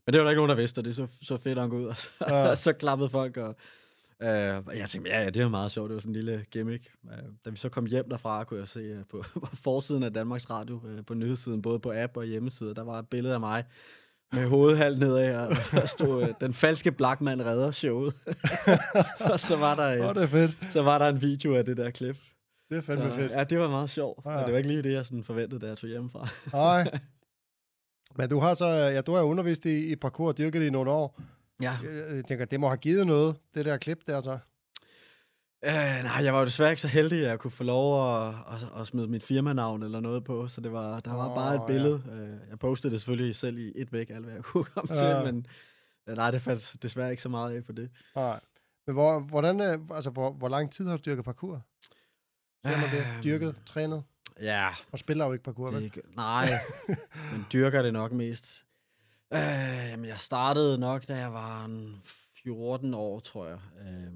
men 0.05 0.13
det 0.13 0.19
var 0.19 0.23
der 0.23 0.29
ikke 0.31 0.38
nogen, 0.39 0.49
der 0.49 0.55
vidste, 0.55 0.79
og 0.79 0.85
det 0.85 0.95
så, 0.95 1.07
så 1.21 1.38
fedt 1.38 1.69
gå 1.69 1.77
ud, 1.77 1.85
og 1.85 1.95
så, 1.97 2.09
Ja. 2.29 2.55
så 2.65 2.73
klappede 2.73 3.09
folk, 3.09 3.38
og 3.38 3.55
uh, 4.19 4.27
jeg 4.77 4.85
tænkte, 4.89 5.11
ja, 5.11 5.23
ja, 5.23 5.29
det 5.29 5.43
var 5.43 5.49
meget 5.49 5.71
sjovt, 5.71 5.89
det 5.89 5.93
var 5.95 5.99
sådan 6.01 6.09
en 6.11 6.15
lille 6.15 6.45
gimmick. 6.51 6.91
Uh, 7.03 7.11
da 7.45 7.49
vi 7.49 7.57
så 7.57 7.69
kom 7.69 7.85
hjem 7.85 8.09
derfra, 8.09 8.43
kunne 8.43 8.59
jeg 8.59 8.67
se 8.67 8.93
uh, 8.99 9.05
på, 9.09 9.23
på 9.45 9.55
forsiden 9.55 10.03
af 10.03 10.13
Danmarks 10.13 10.49
Radio, 10.49 10.75
uh, 10.83 11.05
på 11.05 11.13
nyhedssiden, 11.13 11.61
både 11.61 11.79
på 11.79 11.91
app 11.95 12.17
og 12.17 12.25
hjemmeside, 12.25 12.75
der 12.75 12.83
var 12.83 12.99
et 12.99 13.07
billede 13.09 13.33
af 13.33 13.39
mig, 13.39 13.63
med 14.34 14.47
hovedet 14.47 14.78
halvt 14.78 14.99
nedad, 14.99 15.47
og 15.47 15.55
der 15.71 15.86
stod, 15.86 16.23
uh, 16.23 16.30
den 16.41 16.53
falske 16.53 16.91
Blackman 16.91 17.45
redder 17.45 17.71
showet. 17.71 18.13
og 19.32 19.39
så 19.39 19.55
var 19.55 19.75
der, 19.75 20.09
uh, 20.09 20.15
det 20.15 20.23
er 20.23 20.28
fedt. 20.28 20.57
så 20.69 20.82
var 20.82 20.97
der 20.97 21.07
en 21.09 21.21
video 21.21 21.55
af 21.55 21.65
det 21.65 21.78
der 21.78 21.89
klip. 21.89 22.17
Det 22.69 22.78
er 22.78 22.82
fandme 22.82 23.11
Så, 23.11 23.15
fedt. 23.15 23.32
Ja, 23.32 23.43
det 23.43 23.59
var 23.59 23.69
meget 23.69 23.89
sjovt. 23.89 24.25
Ja. 24.25 24.32
Ja. 24.32 24.43
det 24.45 24.51
var 24.51 24.57
ikke 24.57 24.69
lige 24.69 24.84
det, 24.84 24.93
jeg 24.93 25.05
sådan 25.05 25.23
forventede, 25.23 25.61
da 25.61 25.67
jeg 25.67 25.78
tog 25.78 25.89
hjemmefra. 25.89 26.28
Nej. 26.53 26.99
Men 28.17 28.30
du 28.30 28.39
har 28.39 28.53
så, 28.53 28.65
ja, 28.65 29.01
du 29.01 29.13
har 29.13 29.21
undervist 29.21 29.65
i, 29.65 29.91
i 29.91 29.95
parkour 29.95 30.28
og 30.28 30.38
dyrket 30.38 30.61
det 30.61 30.67
i 30.67 30.69
nogle 30.69 30.91
år. 30.91 31.21
Ja. 31.61 31.78
Jeg 32.15 32.25
tænker, 32.25 32.45
det 32.45 32.59
må 32.59 32.67
have 32.67 32.78
givet 32.78 33.07
noget, 33.07 33.36
det 33.55 33.65
der 33.65 33.78
klip 33.78 33.99
der 34.07 34.21
så. 34.21 34.38
Øh, 35.66 36.03
nej, 36.03 36.24
jeg 36.24 36.34
var 36.34 36.39
jo 36.39 36.45
desværre 36.45 36.70
ikke 36.70 36.82
så 36.82 36.88
heldig, 36.88 37.20
at 37.20 37.30
jeg 37.30 37.39
kunne 37.39 37.51
få 37.51 37.64
lov 37.64 38.18
at, 38.28 38.28
at, 38.36 38.80
at 38.82 38.88
smide 38.88 39.08
mit 39.08 39.24
firmanavn 39.24 39.84
eller 39.84 39.99
noget 39.99 40.24
på, 40.24 40.47
så 40.47 40.62
det 40.62 40.72
var, 40.72 40.99
der 40.99 41.14
var 41.14 41.30
Åh, 41.30 41.36
bare 41.36 41.55
et 41.55 41.60
ja. 41.62 41.66
billede. 41.68 42.03
Øh, 42.12 42.49
Jeg 42.49 42.60
postede 42.60 42.93
det 42.93 43.01
selvfølgelig 43.01 43.36
selv 43.36 43.58
i 43.58 43.72
et 43.76 43.93
væk, 43.93 44.10
alt 44.10 44.24
hvad 44.26 44.34
jeg 44.34 44.43
kunne 44.51 44.64
komme 44.64 44.95
Ja. 44.95 45.24
til, 45.24 45.34
men 45.34 45.47
nej, 46.16 46.32
det 46.32 46.41
faldt 46.41 46.84
desværre 46.84 47.12
ikke 47.12 47.24
så 47.24 47.30
meget 47.30 47.55
af 47.55 47.64
på 47.66 47.72
det. 47.72 47.89
Nej. 48.16 48.39
Men 48.88 48.93
hvor, 48.93 49.20
hvordan, 49.20 49.62
øh, 49.62 49.80
altså, 49.91 50.10
hvor, 50.10 50.32
hvor 50.32 50.49
lang 50.49 50.72
tid 50.72 50.88
har 50.88 50.97
du 50.97 51.01
dyrket 51.05 51.26
parkour? 51.26 51.62
Siger 52.66 52.78
man 52.82 52.89
det? 52.91 52.99
Øhm, 53.16 53.24
Dyrket, 53.24 53.55
trænet? 53.66 54.03
Ja, 54.41 54.70
Og 54.91 54.99
spiller 54.99 55.26
jo 55.26 55.32
ikke 55.34 55.43
parkour, 55.43 55.72
vel? 55.72 55.84
ikke, 55.84 56.01
nej, 56.16 56.49
men 57.32 57.45
dyrker 57.53 57.82
det 57.82 57.93
nok 57.93 58.12
mest. 58.12 58.64
Øh, 59.34 59.39
jamen, 59.89 60.05
jeg 60.05 60.18
startede 60.20 60.78
nok, 60.78 61.08
da 61.08 61.16
jeg 61.16 61.34
var 61.34 61.66
en 61.66 62.01
14 62.43 62.93
år, 62.93 63.20
tror 63.20 63.47
jeg. 63.47 63.58
Øh, 63.82 64.14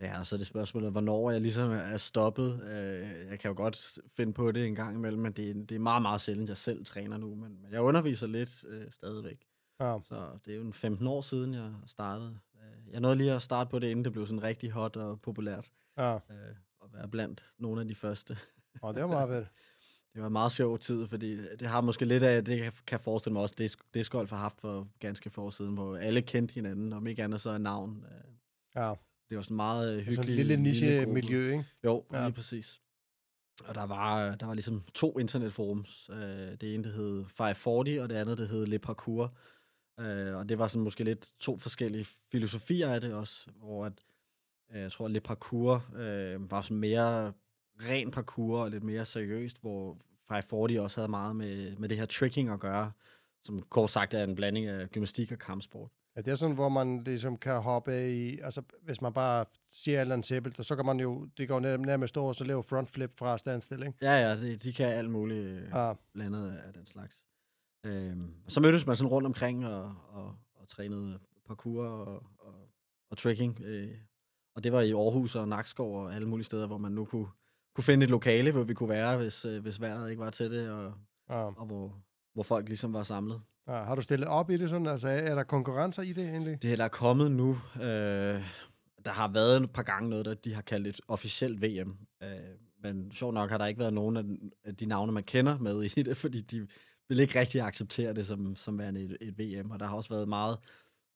ja, 0.00 0.18
og 0.20 0.26
så 0.26 0.36
er 0.36 0.38
det 0.38 0.46
spørgsmålet, 0.46 0.90
hvornår 0.92 1.30
jeg 1.30 1.40
ligesom 1.40 1.70
er 1.72 1.96
stoppet. 1.96 2.60
Øh, 2.64 3.28
jeg 3.30 3.38
kan 3.38 3.48
jo 3.48 3.54
godt 3.56 3.98
finde 4.16 4.32
på 4.32 4.52
det 4.52 4.66
en 4.66 4.74
gang 4.74 4.96
imellem, 4.96 5.22
men 5.22 5.32
det, 5.32 5.50
er- 5.50 5.54
det 5.54 5.72
er 5.74 5.78
meget, 5.78 6.02
meget 6.02 6.20
sjældent, 6.20 6.48
jeg 6.48 6.56
selv 6.56 6.84
træner 6.84 7.16
nu. 7.16 7.34
Men, 7.34 7.62
men 7.62 7.72
jeg 7.72 7.80
underviser 7.80 8.26
lidt 8.26 8.64
øh, 8.68 8.90
stadigvæk. 8.92 9.46
Ja. 9.80 9.98
Så 10.08 10.38
det 10.44 10.52
er 10.52 10.56
jo 10.56 10.62
en 10.62 10.72
15 10.72 11.06
år 11.06 11.20
siden, 11.20 11.54
jeg 11.54 11.72
startede. 11.86 12.38
Øh, 12.56 12.92
Jeg 12.92 13.00
nåede 13.00 13.16
lige 13.16 13.32
at 13.32 13.42
starte 13.42 13.70
på 13.70 13.78
det, 13.78 13.88
inden 13.88 14.04
det 14.04 14.12
blev 14.12 14.26
sådan 14.26 14.42
rigtig 14.42 14.70
hot 14.70 14.96
og 14.96 15.20
populært. 15.20 15.70
ja. 15.98 16.14
Øh, 16.14 16.20
at 16.84 16.92
være 16.92 17.08
blandt 17.08 17.52
nogle 17.58 17.80
af 17.80 17.88
de 17.88 17.94
første. 17.94 18.38
Og 18.82 18.94
det 18.94 19.02
var 19.02 19.08
meget 19.08 19.28
fedt. 19.28 19.48
Det 20.14 20.20
var 20.20 20.26
en 20.26 20.32
meget 20.32 20.52
sjov 20.52 20.78
tid, 20.78 21.06
fordi 21.06 21.56
det 21.56 21.68
har 21.68 21.80
måske 21.80 22.04
lidt 22.04 22.22
af, 22.22 22.44
det 22.44 22.62
kan- 22.62 22.72
jeg 22.90 23.00
forestille 23.00 23.32
mig 23.32 23.42
også, 23.42 23.54
det 23.58 23.76
Discgolf 23.94 24.30
har 24.30 24.36
haft 24.36 24.60
for 24.60 24.88
ganske 25.00 25.30
få 25.30 25.42
år 25.42 25.50
siden, 25.50 25.74
hvor 25.74 25.96
alle 25.96 26.22
kendte 26.22 26.54
hinanden, 26.54 26.92
om 26.92 27.06
ikke 27.06 27.24
andet 27.24 27.40
så 27.40 27.50
er 27.50 27.58
navn. 27.58 28.04
øh, 28.10 28.32
Ja. 28.82 28.94
Det 29.28 29.36
var 29.36 29.42
sådan 29.42 29.56
meget 29.56 29.86
øh, 29.96 30.04
Sådan 30.04 30.04
hyggeligt. 30.24 30.28
en 30.30 30.46
lille 30.46 30.56
niche-miljø, 30.62 31.50
ikke? 31.52 31.64
Jo, 31.84 32.04
Ja. 32.12 32.24
lige 32.24 32.34
præcis. 32.34 32.80
Og 33.64 33.74
der 33.74 33.82
var, 33.86 34.34
der 34.34 34.46
var 34.46 34.54
ligesom 34.54 34.82
to 34.94 35.18
internetforums. 35.18 36.10
Øh, 36.12 36.18
det 36.60 36.74
ene, 36.74 36.84
det 36.84 36.92
hed 36.92 37.24
540, 37.28 38.00
og 38.00 38.08
det 38.08 38.14
andet, 38.16 38.38
det 38.38 38.48
hed 38.48 38.66
Le 38.66 38.78
Parcours. 38.78 39.30
Øh, 40.00 40.36
og 40.36 40.48
det 40.48 40.58
var 40.58 40.68
sådan 40.68 40.84
måske 40.84 41.04
lidt 41.04 41.32
to 41.38 41.58
forskellige 41.58 42.06
filosofier 42.32 42.88
af 42.94 43.00
det 43.00 43.14
også, 43.14 43.50
hvor 43.56 43.86
at, 43.86 43.92
øh, 44.74 44.80
jeg 44.80 44.92
tror, 44.92 45.08
Le 45.08 45.20
Parcours 45.20 45.82
øh, 45.96 46.50
var 46.50 46.62
sådan 46.62 46.76
mere 46.76 47.32
ren 47.80 48.10
parkour 48.10 48.62
og 48.62 48.70
lidt 48.70 48.82
mere 48.84 49.04
seriøst, 49.04 49.60
hvor 49.60 49.98
540 50.28 50.80
også 50.80 51.00
havde 51.00 51.10
meget 51.10 51.36
med, 51.36 51.76
med 51.76 51.88
det 51.88 51.98
her 51.98 52.06
tricking 52.06 52.48
at 52.48 52.60
gøre, 52.60 52.92
som 53.44 53.62
kort 53.62 53.90
sagt 53.90 54.14
er 54.14 54.24
en 54.24 54.34
blanding 54.34 54.66
af 54.66 54.90
gymnastik 54.90 55.32
og 55.32 55.38
kampsport. 55.38 55.90
Ja, 56.16 56.20
det 56.20 56.30
er 56.30 56.34
sådan, 56.34 56.54
hvor 56.54 56.68
man 56.68 57.04
ligesom 57.04 57.36
kan 57.36 57.60
hoppe 57.60 58.12
i, 58.14 58.38
altså 58.38 58.62
hvis 58.82 59.00
man 59.00 59.12
bare 59.12 59.44
siger 59.68 59.98
et 59.98 60.00
eller 60.00 60.14
andet 60.14 60.26
simpelt, 60.26 60.66
så 60.66 60.76
kan 60.76 60.86
man 60.86 61.00
jo, 61.00 61.28
det 61.38 61.48
går 61.48 61.60
nærmest 61.60 62.08
stå 62.08 62.24
og 62.24 62.34
så 62.34 62.44
lave 62.44 62.62
frontflip 62.62 63.18
fra 63.18 63.38
standstill, 63.38 63.82
ikke? 63.82 63.98
Ja, 64.02 64.12
ja, 64.12 64.36
de, 64.36 64.56
de 64.56 64.72
kan 64.72 64.86
alt 64.86 65.10
muligt 65.10 65.46
øh, 65.46 65.68
Ja, 65.74 65.92
blandet 66.12 66.56
af 66.56 66.72
den 66.72 66.86
slags. 66.86 67.24
Øhm, 67.86 68.34
og 68.46 68.52
så 68.52 68.60
mødtes 68.60 68.86
man 68.86 68.96
sådan 68.96 69.10
rundt 69.10 69.26
omkring 69.26 69.66
og, 69.66 69.94
og, 70.08 70.36
og 70.54 70.68
trænede 70.68 71.18
parkour 71.46 71.84
og, 71.84 72.22
og, 72.38 72.54
og 73.10 73.18
trekking. 73.18 73.60
Øh, 73.64 73.90
og 74.56 74.64
det 74.64 74.72
var 74.72 74.80
i 74.80 74.92
Aarhus 74.92 75.36
og 75.36 75.48
Nakskov 75.48 76.04
og 76.04 76.14
alle 76.14 76.28
mulige 76.28 76.44
steder, 76.44 76.66
hvor 76.66 76.78
man 76.78 76.92
nu 76.92 77.04
kunne, 77.04 77.26
kunne 77.74 77.84
finde 77.84 78.04
et 78.04 78.10
lokale, 78.10 78.52
hvor 78.52 78.62
vi 78.62 78.74
kunne 78.74 78.88
være, 78.88 79.18
hvis, 79.18 79.44
øh, 79.44 79.62
hvis 79.62 79.80
vejret 79.80 80.10
ikke 80.10 80.20
var 80.22 80.30
til 80.30 80.50
det, 80.50 80.70
og, 80.70 80.92
ja, 81.30 81.34
og 81.34 81.66
hvor, 81.66 82.02
hvor 82.34 82.42
folk 82.42 82.68
ligesom 82.68 82.92
var 82.92 83.02
samlet 83.02 83.40
ja. 83.68 83.82
Har 83.84 83.94
du 83.94 84.02
stillet 84.02 84.28
op 84.28 84.50
i 84.50 84.56
det 84.56 84.70
sådan? 84.70 84.86
Altså, 84.86 85.08
er 85.08 85.34
der 85.34 85.42
konkurrencer 85.42 86.02
i 86.02 86.12
det 86.12 86.28
egentlig? 86.28 86.62
Det 86.62 86.72
er 86.72 86.76
der 86.76 86.84
er 86.84 86.88
kommet 86.88 87.32
nu. 87.32 87.50
Øh, 87.76 88.42
der 89.04 89.10
har 89.10 89.28
været 89.28 89.62
et 89.62 89.70
par 89.70 89.82
gange 89.82 90.10
noget, 90.10 90.26
der 90.26 90.34
de 90.34 90.54
har 90.54 90.62
kaldt 90.62 90.86
et 90.86 91.00
officielt 91.08 91.62
VM. 91.62 91.96
Øh, 92.22 92.28
men 92.82 93.12
sjovt 93.12 93.34
nok 93.34 93.50
har 93.50 93.58
der 93.58 93.66
ikke 93.66 93.80
været 93.80 93.94
nogen 93.94 94.50
af 94.64 94.76
de 94.76 94.86
navne, 94.86 95.12
man 95.12 95.22
kender 95.22 95.58
med 95.58 95.82
i 95.82 96.02
det, 96.02 96.16
fordi 96.24 96.40
de 96.40 96.66
vil 97.08 97.20
ikke 97.20 97.40
rigtig 97.40 97.60
acceptere 97.60 98.12
det 98.12 98.26
som, 98.26 98.56
som 98.56 98.78
værende 98.78 99.00
et, 99.00 99.16
et 99.20 99.38
VM. 99.38 99.70
Og 99.70 99.80
der 99.80 99.86
har 99.86 99.96
også 99.96 100.14
været 100.14 100.28
meget 100.28 100.58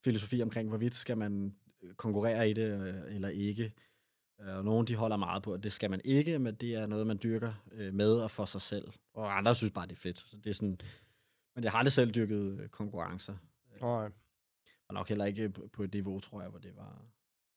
filosofi 0.04 0.42
omkring, 0.42 0.68
hvorvidt 0.68 0.94
skal 0.94 1.18
man 1.18 1.54
øh, 1.82 1.94
konkurrere 1.94 2.50
i 2.50 2.52
det 2.52 2.80
øh, 2.80 3.14
eller 3.14 3.28
ikke. 3.28 3.72
Øh, 4.40 4.56
og 4.56 4.64
nogle 4.64 4.86
de 4.86 4.94
holder 4.94 5.16
meget 5.16 5.42
på, 5.42 5.52
at 5.52 5.62
det 5.62 5.72
skal 5.72 5.90
man 5.90 6.00
ikke, 6.04 6.38
men 6.38 6.54
det 6.54 6.74
er 6.74 6.86
noget, 6.86 7.06
man 7.06 7.18
dyrker 7.22 7.52
med 7.92 8.12
og 8.12 8.30
for 8.30 8.44
sig 8.44 8.60
selv. 8.60 8.88
Og 9.14 9.38
andre 9.38 9.54
synes 9.54 9.72
bare, 9.72 9.86
det 9.86 9.92
er 9.92 10.00
fedt. 10.00 10.18
Så 10.18 10.36
det 10.44 10.50
er 10.50 10.54
sådan, 10.54 10.80
men 11.58 11.64
jeg 11.64 11.72
har 11.72 11.78
aldrig 11.78 11.92
selv 11.92 12.14
dyrket 12.14 12.60
øh, 12.60 12.68
konkurrencer. 12.68 13.36
Nej, 13.80 14.10
Og 14.88 14.94
nok 14.94 15.08
heller 15.08 15.24
ikke 15.24 15.48
på 15.48 15.68
på 15.72 15.82
et 15.82 15.94
niveau, 15.94 16.20
tror 16.20 16.40
jeg, 16.40 16.50
hvor 16.50 16.58
det 16.58 16.76
var, 16.76 17.02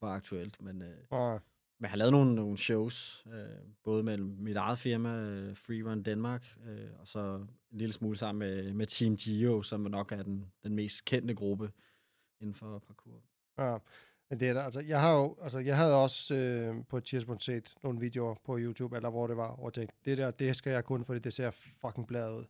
var 0.02 0.16
aktuelt. 0.16 0.62
Men, 0.62 0.82
øh, 0.82 0.98
nej. 1.12 1.32
men 1.32 1.82
jeg 1.82 1.90
har 1.90 1.98
lavet 1.98 2.12
nogle, 2.12 2.36
nogle 2.36 2.58
shows, 2.58 3.28
øh, 3.34 3.68
både 3.84 4.04
med 4.04 4.18
mit 4.18 4.56
eget 4.56 4.80
firma, 4.80 5.10
øh, 5.10 5.58
Free 5.58 5.90
Run 5.90 6.04
Danmark, 6.04 6.58
øh, 6.68 6.90
og 7.00 7.08
så 7.08 7.36
en 7.72 7.78
lille 7.78 7.94
smule 7.94 8.18
sammen 8.18 8.40
med, 8.40 8.74
med 8.74 8.86
Team 8.86 9.18
Geo, 9.18 9.62
som 9.62 9.82
nok 9.82 10.12
er 10.12 10.24
den, 10.24 10.52
den 10.64 10.76
mest 10.76 11.06
kendte 11.06 11.34
gruppe 11.34 11.72
inden 12.40 12.56
for 12.56 12.80
parkour. 12.80 13.22
Ja, 13.58 13.78
men 14.30 14.40
det 14.40 14.50
er 14.50 14.54
der, 14.54 14.62
altså, 14.62 14.80
jeg 14.80 15.02
har 15.02 15.14
jo, 15.14 15.38
altså, 15.42 15.60
jeg 15.60 15.78
havde 15.78 15.96
også 15.96 16.36
øh, 16.36 16.86
på 16.90 16.98
et 16.98 17.04
tidspunkt 17.04 17.44
set 17.44 17.76
nogle 17.84 18.00
videoer 18.00 18.36
på 18.46 18.58
YouTube, 18.60 18.96
eller 18.96 19.10
hvor 19.10 19.28
det 19.28 19.38
var, 19.38 19.50
og 19.50 19.74
tænkte, 19.74 19.96
det 20.06 20.18
der, 20.18 20.32
det 20.32 20.56
skal 20.56 20.72
jeg 20.74 20.86
kun, 20.86 21.06
fordi 21.06 21.20
det 21.20 21.34
ser 21.34 21.52
fucking 21.52 22.08
bladet 22.08 22.38
ud. 22.38 22.46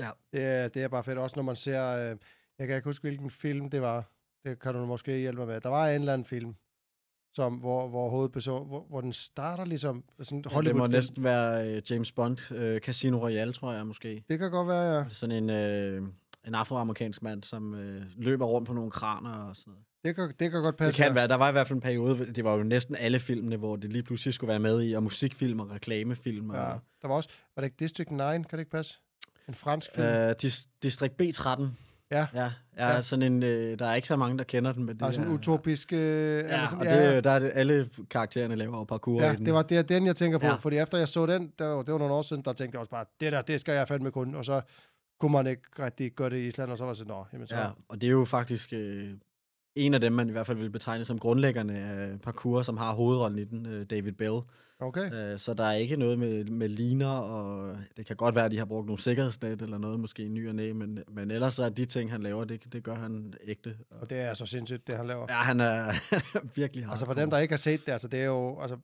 Ja. 0.00 0.10
Det 0.32 0.42
er, 0.44 0.68
det 0.68 0.82
er 0.82 0.88
bare 0.88 1.04
fedt, 1.04 1.18
også 1.18 1.36
når 1.36 1.42
man 1.42 1.56
ser, 1.56 1.92
øh, 1.96 2.16
jeg 2.58 2.66
kan 2.66 2.76
ikke 2.76 2.88
huske, 2.88 3.02
hvilken 3.02 3.30
film 3.30 3.70
det 3.70 3.82
var, 3.82 4.12
det 4.44 4.58
kan 4.58 4.74
du 4.74 4.86
måske 4.86 5.18
hjælpe 5.18 5.38
mig 5.38 5.46
med. 5.46 5.60
Der 5.60 5.68
var 5.68 5.88
en 5.88 6.00
eller 6.00 6.12
anden 6.12 6.24
film, 6.24 6.54
som, 7.34 7.54
hvor, 7.54 7.88
hvor 7.88 8.10
hovedperson, 8.10 8.66
hvor, 8.68 8.86
hvor 8.88 9.00
den 9.00 9.12
starter 9.12 9.64
ligesom, 9.64 10.04
sådan 10.22 10.38
en 10.38 10.42
Ja, 10.42 10.48
det 10.48 10.52
hollywood 10.52 10.78
må 10.78 10.86
næsten 10.86 11.24
være 11.24 11.68
øh, 11.76 11.82
James 11.90 12.12
Bond, 12.12 12.52
øh, 12.52 12.80
Casino 12.80 13.18
Royale, 13.18 13.52
tror 13.52 13.72
jeg 13.72 13.86
måske. 13.86 14.24
Det 14.28 14.38
kan 14.38 14.50
godt 14.50 14.68
være, 14.68 14.96
ja. 14.98 15.04
Sådan 15.10 15.44
en, 15.44 15.50
øh, 15.50 16.02
en 16.46 16.54
afroamerikansk 16.54 17.22
mand, 17.22 17.42
som 17.42 17.74
øh, 17.74 18.02
løber 18.16 18.46
rundt 18.46 18.66
på 18.68 18.74
nogle 18.74 18.90
kraner 18.90 19.30
og 19.48 19.56
sådan 19.56 19.70
noget. 19.70 19.84
Det 20.04 20.14
kan, 20.16 20.28
det 20.40 20.50
kan 20.50 20.62
godt 20.62 20.72
Det 20.72 20.78
passe. 20.78 21.02
kan 21.02 21.08
ja. 21.08 21.14
være. 21.14 21.28
Der 21.28 21.34
var 21.34 21.48
i 21.48 21.52
hvert 21.52 21.66
fald 21.66 21.76
en 21.76 21.80
periode, 21.80 22.32
det 22.32 22.44
var 22.44 22.54
jo 22.56 22.62
næsten 22.62 22.96
alle 22.96 23.18
filmene, 23.18 23.56
hvor 23.56 23.76
det 23.76 23.92
lige 23.92 24.02
pludselig 24.02 24.34
skulle 24.34 24.48
være 24.48 24.58
med 24.58 24.88
i, 24.88 24.92
og 24.92 25.02
musikfilm 25.02 25.60
og 25.60 25.70
reklamefilm. 25.70 26.50
Ja. 26.54 26.60
Og, 26.72 26.80
Der 27.02 27.08
var 27.08 27.14
også, 27.14 27.28
var 27.56 27.60
det 27.62 27.66
ikke 27.66 27.76
District 27.78 28.10
9, 28.10 28.16
kan 28.18 28.44
det 28.52 28.58
ikke 28.58 28.70
passe? 28.70 28.98
En 29.48 29.54
fransk 29.54 29.90
film. 29.94 30.06
øh, 30.06 30.34
dis, 30.42 30.68
Distrikt 30.82 31.22
B13. 31.22 31.62
Ja. 32.10 32.26
Ja, 32.34 32.50
Ja. 32.76 32.88
ja, 32.88 33.02
sådan 33.02 33.32
en, 33.32 33.42
øh, 33.42 33.78
der 33.78 33.86
er 33.86 33.94
ikke 33.94 34.08
så 34.08 34.16
mange, 34.16 34.38
der 34.38 34.44
kender 34.44 34.72
den. 34.72 34.84
Men 34.84 34.92
det 34.94 35.00
der 35.00 35.06
er 35.06 35.10
sådan 35.10 35.28
en 35.28 35.34
utopisk... 35.34 35.92
Øh, 35.92 36.44
Ja, 36.44 36.66
sådan, 36.66 36.88
og 36.88 36.94
det, 36.94 37.24
der 37.24 37.30
er 37.30 37.38
det, 37.38 37.50
alle 37.54 37.88
karaktererne 38.10 38.54
laver 38.54 38.84
parkour 38.84 39.22
Ja, 39.22 39.32
i 39.32 39.36
den. 39.36 39.46
det 39.46 39.54
var 39.54 39.62
det 39.62 39.78
er 39.78 39.82
den, 39.82 40.06
jeg 40.06 40.16
tænker 40.16 40.38
på. 40.38 40.46
Ja. 40.46 40.52
Ja. 40.52 40.58
Fordi 40.58 40.76
efter 40.78 40.98
jeg 40.98 41.08
så 41.08 41.26
den, 41.26 41.52
der, 41.58 41.66
var- 41.66 41.82
det 41.82 41.92
var 41.92 41.98
nogle 41.98 42.14
år 42.14 42.22
siden, 42.22 42.42
der 42.44 42.52
tænkte 42.52 42.76
jeg 42.76 42.80
også 42.80 42.90
bare, 42.90 43.04
det 43.20 43.32
der, 43.32 43.42
det 43.42 43.60
skal 43.60 43.74
jeg 43.74 43.88
fandme 43.88 44.10
kun. 44.10 44.34
Og 44.34 44.44
så 44.44 44.60
kunne 45.20 45.32
man 45.32 45.46
ikke 45.46 45.62
rigtig 45.78 46.12
gøre 46.12 46.30
det 46.30 46.36
i 46.36 46.46
Island, 46.46 46.70
og 46.70 46.78
så 46.78 46.84
var 46.84 46.90
det 46.90 46.98
sådan, 46.98 47.08
nå, 47.10 47.24
jamen 47.32 47.46
så... 47.46 47.56
Ja, 47.56 47.68
og 47.88 48.00
det 48.00 48.06
er 48.06 48.10
jo 48.10 48.24
faktisk 48.24 48.72
øh, 48.72 49.10
en 49.76 49.94
af 49.94 50.00
dem, 50.00 50.12
man 50.12 50.28
i 50.28 50.32
hvert 50.32 50.46
fald 50.46 50.58
vil 50.58 50.70
betegne 50.70 51.04
som 51.04 51.18
grundlæggerne 51.18 51.78
af 51.78 52.20
parkour, 52.20 52.62
som 52.62 52.76
har 52.76 52.92
hovedrollen 52.94 53.38
i 53.38 53.44
den, 53.44 53.66
øh, 53.66 53.86
David 53.90 54.12
Bell. 54.12 54.40
Okay. 54.80 55.32
Øh, 55.32 55.38
så 55.38 55.54
der 55.54 55.64
er 55.64 55.72
ikke 55.72 55.96
noget 55.96 56.18
med, 56.18 56.44
med 56.44 56.68
liner, 56.68 57.08
og 57.08 57.76
det 57.96 58.06
kan 58.06 58.16
godt 58.16 58.34
være, 58.34 58.44
at 58.44 58.50
de 58.50 58.58
har 58.58 58.64
brugt 58.64 58.86
nogle 58.86 59.02
sikkerhedsnet 59.02 59.62
eller 59.62 59.78
noget, 59.78 60.00
måske 60.00 60.24
i 60.24 60.28
ny 60.28 60.48
og 60.48 60.54
næ, 60.54 60.72
men, 60.72 60.98
men 61.08 61.30
ellers 61.30 61.54
så 61.54 61.64
er 61.64 61.68
de 61.68 61.84
ting, 61.84 62.10
han 62.12 62.22
laver, 62.22 62.44
det, 62.44 62.72
det 62.72 62.82
gør 62.82 62.94
han 62.94 63.34
ægte. 63.44 63.76
Og, 63.90 63.96
Og 64.00 64.10
det 64.10 64.18
er 64.20 64.34
så 64.34 64.46
sindssygt, 64.46 64.86
det 64.86 64.96
han 64.96 65.06
laver. 65.06 65.26
ja, 65.28 65.34
han 65.34 65.60
er 65.60 65.92
virkelig 66.60 66.84
hardcore. 66.84 66.92
altså 66.92 67.06
for 67.06 67.14
dem, 67.14 67.30
der 67.30 67.38
ikke 67.38 67.52
har 67.52 67.56
set 67.58 67.86
det, 67.86 67.92
altså 67.92 68.08
det 68.08 68.20
er 68.20 68.24
jo... 68.26 68.60
Altså, 68.60 68.76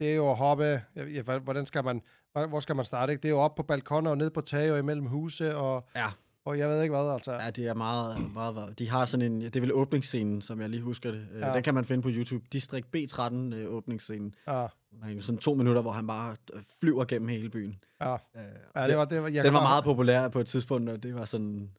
det 0.00 0.10
er 0.10 0.14
jo 0.16 0.30
at 0.30 0.36
hoppe... 0.36 0.82
Ja, 0.96 1.38
hvordan 1.38 1.66
skal 1.66 1.84
man... 1.84 2.02
hvor- 2.32 2.60
skal 2.60 2.76
man 2.76 2.84
starte? 2.84 3.12
Ikke? 3.12 3.22
Det 3.22 3.28
er 3.28 3.32
jo 3.32 3.38
op 3.38 3.54
på 3.54 3.62
balkoner 3.62 4.10
og 4.10 4.18
ned 4.18 4.30
på 4.30 4.40
tage 4.40 4.72
og 4.72 4.78
imellem 4.78 5.06
huse, 5.06 5.56
og 5.56 5.88
Ja. 5.96 6.06
Og 6.44 6.58
jeg 6.58 6.68
ved 6.68 6.82
ikke 6.82 6.96
hvad, 6.96 7.12
altså. 7.12 7.32
Ja, 7.32 7.50
det 7.50 7.66
er 7.66 7.74
meget, 7.74 8.32
meget. 8.32 8.78
De 8.78 8.90
har 8.90 9.06
sådan 9.06 9.32
en, 9.32 9.40
det 9.40 9.56
er 9.56 9.60
vel 9.60 9.72
åbningsscenen, 9.72 10.42
som 10.42 10.60
jeg 10.60 10.68
lige 10.68 10.82
husker 10.82 11.10
det. 11.10 11.26
Ja. 11.34 11.48
Ja. 11.48 11.54
Den 11.54 11.62
kan 11.62 11.74
man 11.74 11.84
finde 11.84 12.02
på 12.02 12.08
YouTube. 12.12 12.44
District 12.52 12.86
B13 12.96 13.34
øh, 13.54 13.72
åbningsscenen. 13.72 14.34
Ja, 14.46 14.66
Sådan 15.20 15.38
to 15.38 15.54
minutter, 15.54 15.82
hvor 15.82 15.90
han 15.92 16.06
bare 16.06 16.36
øh, 16.52 16.62
flyver 16.80 17.04
gennem 17.04 17.28
hele 17.28 17.50
byen. 17.50 17.78
ja. 18.00 18.12
Øh, 18.14 18.18
ja 18.76 18.86
det 18.88 18.96
var, 18.96 19.04
det 19.04 19.22
var, 19.22 19.28
jeg 19.28 19.44
den 19.44 19.52
var 19.52 19.62
meget 19.62 19.84
populær 19.84 20.28
på 20.28 20.40
et 20.40 20.46
tidspunkt, 20.46 20.90
og 20.90 21.02
det 21.02 21.14
var 21.14 21.24
sådan... 21.24 21.70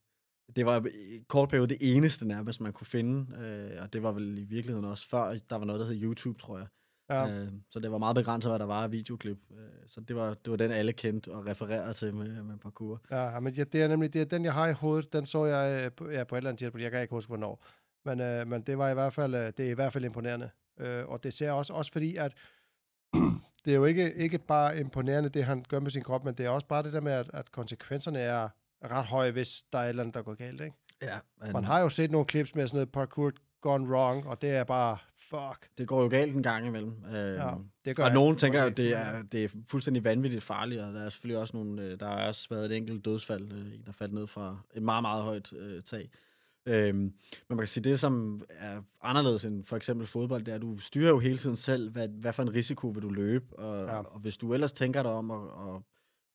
Det 0.55 0.65
var 0.65 0.85
i 0.85 1.23
kort 1.27 1.49
periode 1.49 1.67
det 1.67 1.77
eneste 1.81 2.27
nærmest, 2.27 2.61
man 2.61 2.73
kunne 2.73 2.87
finde. 2.87 3.37
Øh, 3.43 3.83
og 3.83 3.93
det 3.93 4.03
var 4.03 4.11
vel 4.11 4.37
i 4.37 4.43
virkeligheden 4.43 4.85
også 4.85 5.09
før, 5.09 5.35
der 5.49 5.55
var 5.55 5.65
noget, 5.65 5.79
der 5.79 5.85
hed 5.87 6.03
YouTube, 6.03 6.39
tror 6.39 6.57
jeg. 6.57 6.67
Ja. 7.09 7.27
Øh, 7.29 7.47
så 7.69 7.79
det 7.79 7.91
var 7.91 7.97
meget 7.97 8.15
begrænset, 8.15 8.51
hvad 8.51 8.59
der 8.59 8.65
var 8.65 8.83
af 8.83 8.91
videoklip. 8.91 9.37
Øh, 9.51 9.57
så 9.87 10.01
det 10.01 10.15
var, 10.15 10.33
det 10.33 10.51
var 10.51 10.57
den, 10.57 10.71
alle 10.71 10.93
kendte 10.93 11.31
og 11.31 11.45
refererede 11.45 11.93
til 11.93 12.13
med, 12.13 12.43
med 12.43 12.57
parkour. 12.57 13.01
Ja, 13.11 13.39
men 13.39 13.53
ja, 13.53 13.63
det 13.63 13.81
er 13.81 13.87
nemlig 13.87 14.13
det 14.13 14.21
er 14.21 14.25
den, 14.25 14.45
jeg 14.45 14.53
har 14.53 14.67
i 14.67 14.73
hovedet. 14.73 15.13
Den 15.13 15.25
så 15.25 15.45
jeg 15.45 15.85
øh, 15.85 15.91
på, 15.91 16.09
ja, 16.09 16.23
på 16.23 16.35
et 16.35 16.37
eller 16.37 16.49
andet 16.49 16.59
tidspunkt. 16.59 16.83
Jeg 16.83 16.91
kan 16.91 17.01
ikke 17.01 17.13
huske, 17.13 17.27
hvornår. 17.27 17.65
Men, 18.05 18.19
øh, 18.19 18.47
men 18.47 18.61
det 18.61 18.77
var 18.77 18.89
i 18.89 18.93
hvert 18.93 19.13
fald, 19.13 19.35
øh, 19.35 19.51
det 19.57 19.59
er 19.59 19.69
i 19.69 19.73
hvert 19.73 19.93
fald 19.93 20.05
imponerende. 20.05 20.49
Øh, 20.79 21.07
og 21.07 21.23
det 21.23 21.33
ser 21.33 21.51
også, 21.51 21.73
også 21.73 21.91
fordi, 21.91 22.15
at 22.15 22.33
det 23.65 23.71
er 23.71 23.75
jo 23.75 23.85
ikke, 23.85 24.13
ikke 24.13 24.37
bare 24.37 24.79
imponerende, 24.79 25.29
det 25.29 25.45
han 25.45 25.65
gør 25.69 25.79
med 25.79 25.91
sin 25.91 26.03
krop, 26.03 26.23
men 26.23 26.33
det 26.33 26.45
er 26.45 26.49
også 26.49 26.67
bare 26.67 26.83
det 26.83 26.93
der 26.93 27.01
med, 27.01 27.11
at, 27.11 27.29
at 27.33 27.51
konsekvenserne 27.51 28.19
er 28.19 28.49
ret 28.83 29.05
høje, 29.05 29.31
hvis 29.31 29.63
der 29.73 29.79
er 29.79 29.83
et 29.83 29.89
eller 29.89 30.03
andet, 30.03 30.15
der 30.15 30.21
går 30.21 30.33
galt. 30.33 30.61
Ikke? 30.61 30.75
Ja, 31.01 31.19
Man 31.51 31.63
har 31.63 31.79
jo 31.79 31.89
set 31.89 32.11
nogle 32.11 32.27
clips 32.29 32.55
med 32.55 32.67
sådan 32.67 32.77
noget 32.77 32.91
parkour 32.91 33.31
gone 33.61 33.89
wrong, 33.89 34.27
og 34.27 34.41
det 34.41 34.49
er 34.49 34.63
bare, 34.63 34.97
fuck. 35.35 35.69
Det 35.77 35.87
går 35.87 36.01
jo 36.01 36.07
galt 36.09 36.35
en 36.35 36.43
gang 36.43 36.67
imellem. 36.67 36.93
Øh, 37.05 37.13
Ja, 37.13 37.53
det 37.85 37.95
gør 37.95 38.03
og 38.03 38.07
jeg. 38.09 38.13
nogen 38.13 38.35
tænker 38.37 38.63
jo, 38.63 38.69
det 38.69 38.93
er, 38.97 39.21
det 39.21 39.43
er 39.43 39.49
fuldstændig 39.67 40.03
vanvittigt 40.03 40.43
farligt, 40.43 40.81
og 40.81 40.93
der 40.93 41.01
er 41.01 41.09
selvfølgelig 41.09 41.37
også 41.41 41.57
nogle, 41.57 41.81
øh, 41.83 41.99
der 41.99 42.07
er 42.07 42.27
også 42.27 42.47
været 42.49 42.65
et 42.65 42.77
enkelt 42.77 43.05
dødsfald, 43.05 43.51
øh, 43.51 43.73
en 43.73 43.83
der 43.85 43.91
faldt 43.91 44.13
ned 44.13 44.27
fra 44.27 44.57
et 44.73 44.83
meget, 44.83 45.01
meget 45.03 45.23
højt 45.23 45.53
øh, 45.53 45.83
tag. 45.83 46.09
Øhm, 46.65 46.97
men 46.99 47.13
man 47.49 47.57
kan 47.57 47.67
sige, 47.67 47.83
det 47.83 47.99
som 47.99 48.41
er 48.49 48.81
anderledes 49.01 49.45
end 49.45 49.63
for 49.63 49.75
eksempel 49.75 50.07
fodbold, 50.07 50.43
det 50.45 50.51
er, 50.51 50.55
at 50.55 50.61
du 50.61 50.77
styrer 50.77 51.09
jo 51.09 51.19
hele 51.19 51.37
tiden 51.37 51.55
selv, 51.55 51.89
hvad, 51.91 52.07
hvad 52.07 52.33
for 52.33 52.43
en 52.43 52.53
risiko 52.53 52.87
vil 52.87 53.03
du 53.03 53.09
løbe, 53.09 53.59
og, 53.59 53.85
Ja. 53.87 53.99
og 53.99 54.19
hvis 54.19 54.37
du 54.37 54.53
ellers 54.53 54.73
tænker 54.73 55.03
dig 55.03 55.11
om, 55.11 55.29
og, 55.29 55.49
og 55.53 55.83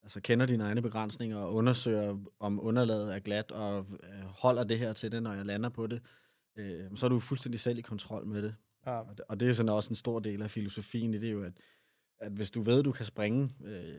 altså 0.03 0.21
kender 0.21 0.45
dine 0.45 0.63
egne 0.63 0.81
begrænsninger, 0.81 1.37
og 1.37 1.53
undersøger, 1.53 2.17
om 2.39 2.59
underlaget 2.65 3.15
er 3.15 3.19
glat, 3.19 3.51
og 3.51 3.85
øh, 4.03 4.09
holder 4.25 4.63
det 4.63 4.79
her 4.79 4.93
til 4.93 5.11
det, 5.11 5.23
når 5.23 5.33
jeg 5.33 5.45
lander 5.45 5.69
på 5.69 5.87
det, 5.87 6.01
øh, 6.55 6.83
så 6.95 7.05
er 7.05 7.09
du 7.09 7.19
fuldstændig 7.19 7.59
selv 7.59 7.77
i 7.77 7.81
kontrol 7.81 8.25
med 8.25 8.41
det. 8.41 8.55
Ja, 8.85 8.99
Og 8.99 9.17
det, 9.17 9.25
og 9.29 9.39
det 9.39 9.49
er 9.49 9.53
sådan 9.53 9.69
også 9.69 9.89
en 9.89 9.95
stor 9.95 10.19
del 10.19 10.41
af 10.41 10.51
filosofien 10.51 11.13
i 11.13 11.17
det, 11.17 11.27
er 11.29 11.33
jo, 11.33 11.43
at, 11.43 11.53
at 12.19 12.31
hvis 12.31 12.51
du 12.51 12.61
ved, 12.61 12.83
du 12.83 12.91
kan 12.91 13.05
springe, 13.05 13.55
øh, 13.65 13.93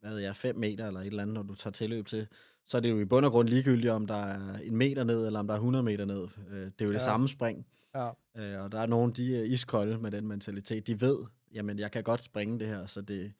hvad 0.00 0.10
ved 0.10 0.18
jeg, 0.18 0.36
5 0.36 0.56
meter 0.56 0.86
eller 0.86 1.00
et 1.00 1.06
eller 1.06 1.22
andet, 1.22 1.34
når 1.34 1.42
du 1.42 1.54
tager 1.54 1.72
tilløb 1.72 2.06
til, 2.06 2.26
så 2.66 2.76
er 2.76 2.80
det 2.80 2.90
jo 2.90 3.00
i 3.00 3.04
bund 3.04 3.26
og 3.26 3.32
grund 3.32 3.48
ligegyldigt, 3.48 3.90
om 3.92 4.06
der 4.06 4.14
er 4.14 4.58
en 4.58 4.76
meter 4.76 5.04
ned, 5.04 5.26
eller 5.26 5.38
om 5.40 5.46
der 5.46 5.54
er 5.54 5.58
100 5.58 5.82
meter 5.82 6.04
ned. 6.04 6.28
Øh, 6.50 6.56
det 6.66 6.80
er 6.80 6.84
jo 6.84 6.90
det 6.92 6.98
Ja. 6.98 7.04
samme 7.04 7.28
spring. 7.28 7.66
ja, 7.94 8.10
Øh, 8.36 8.64
og 8.64 8.72
der 8.72 8.78
er 8.80 8.86
nogen, 8.86 9.12
de 9.12 9.36
er 9.38 9.42
iskolde 9.44 9.98
med 9.98 10.10
den 10.10 10.26
mentalitet. 10.28 10.86
De 10.86 11.00
ved, 11.00 11.18
jamen 11.52 11.78
jeg 11.78 11.92
kan 11.92 12.02
godt 12.04 12.22
springe 12.22 12.58
det 12.58 12.66
her, 12.66 12.86
så 12.86 13.00
det, 13.00 13.32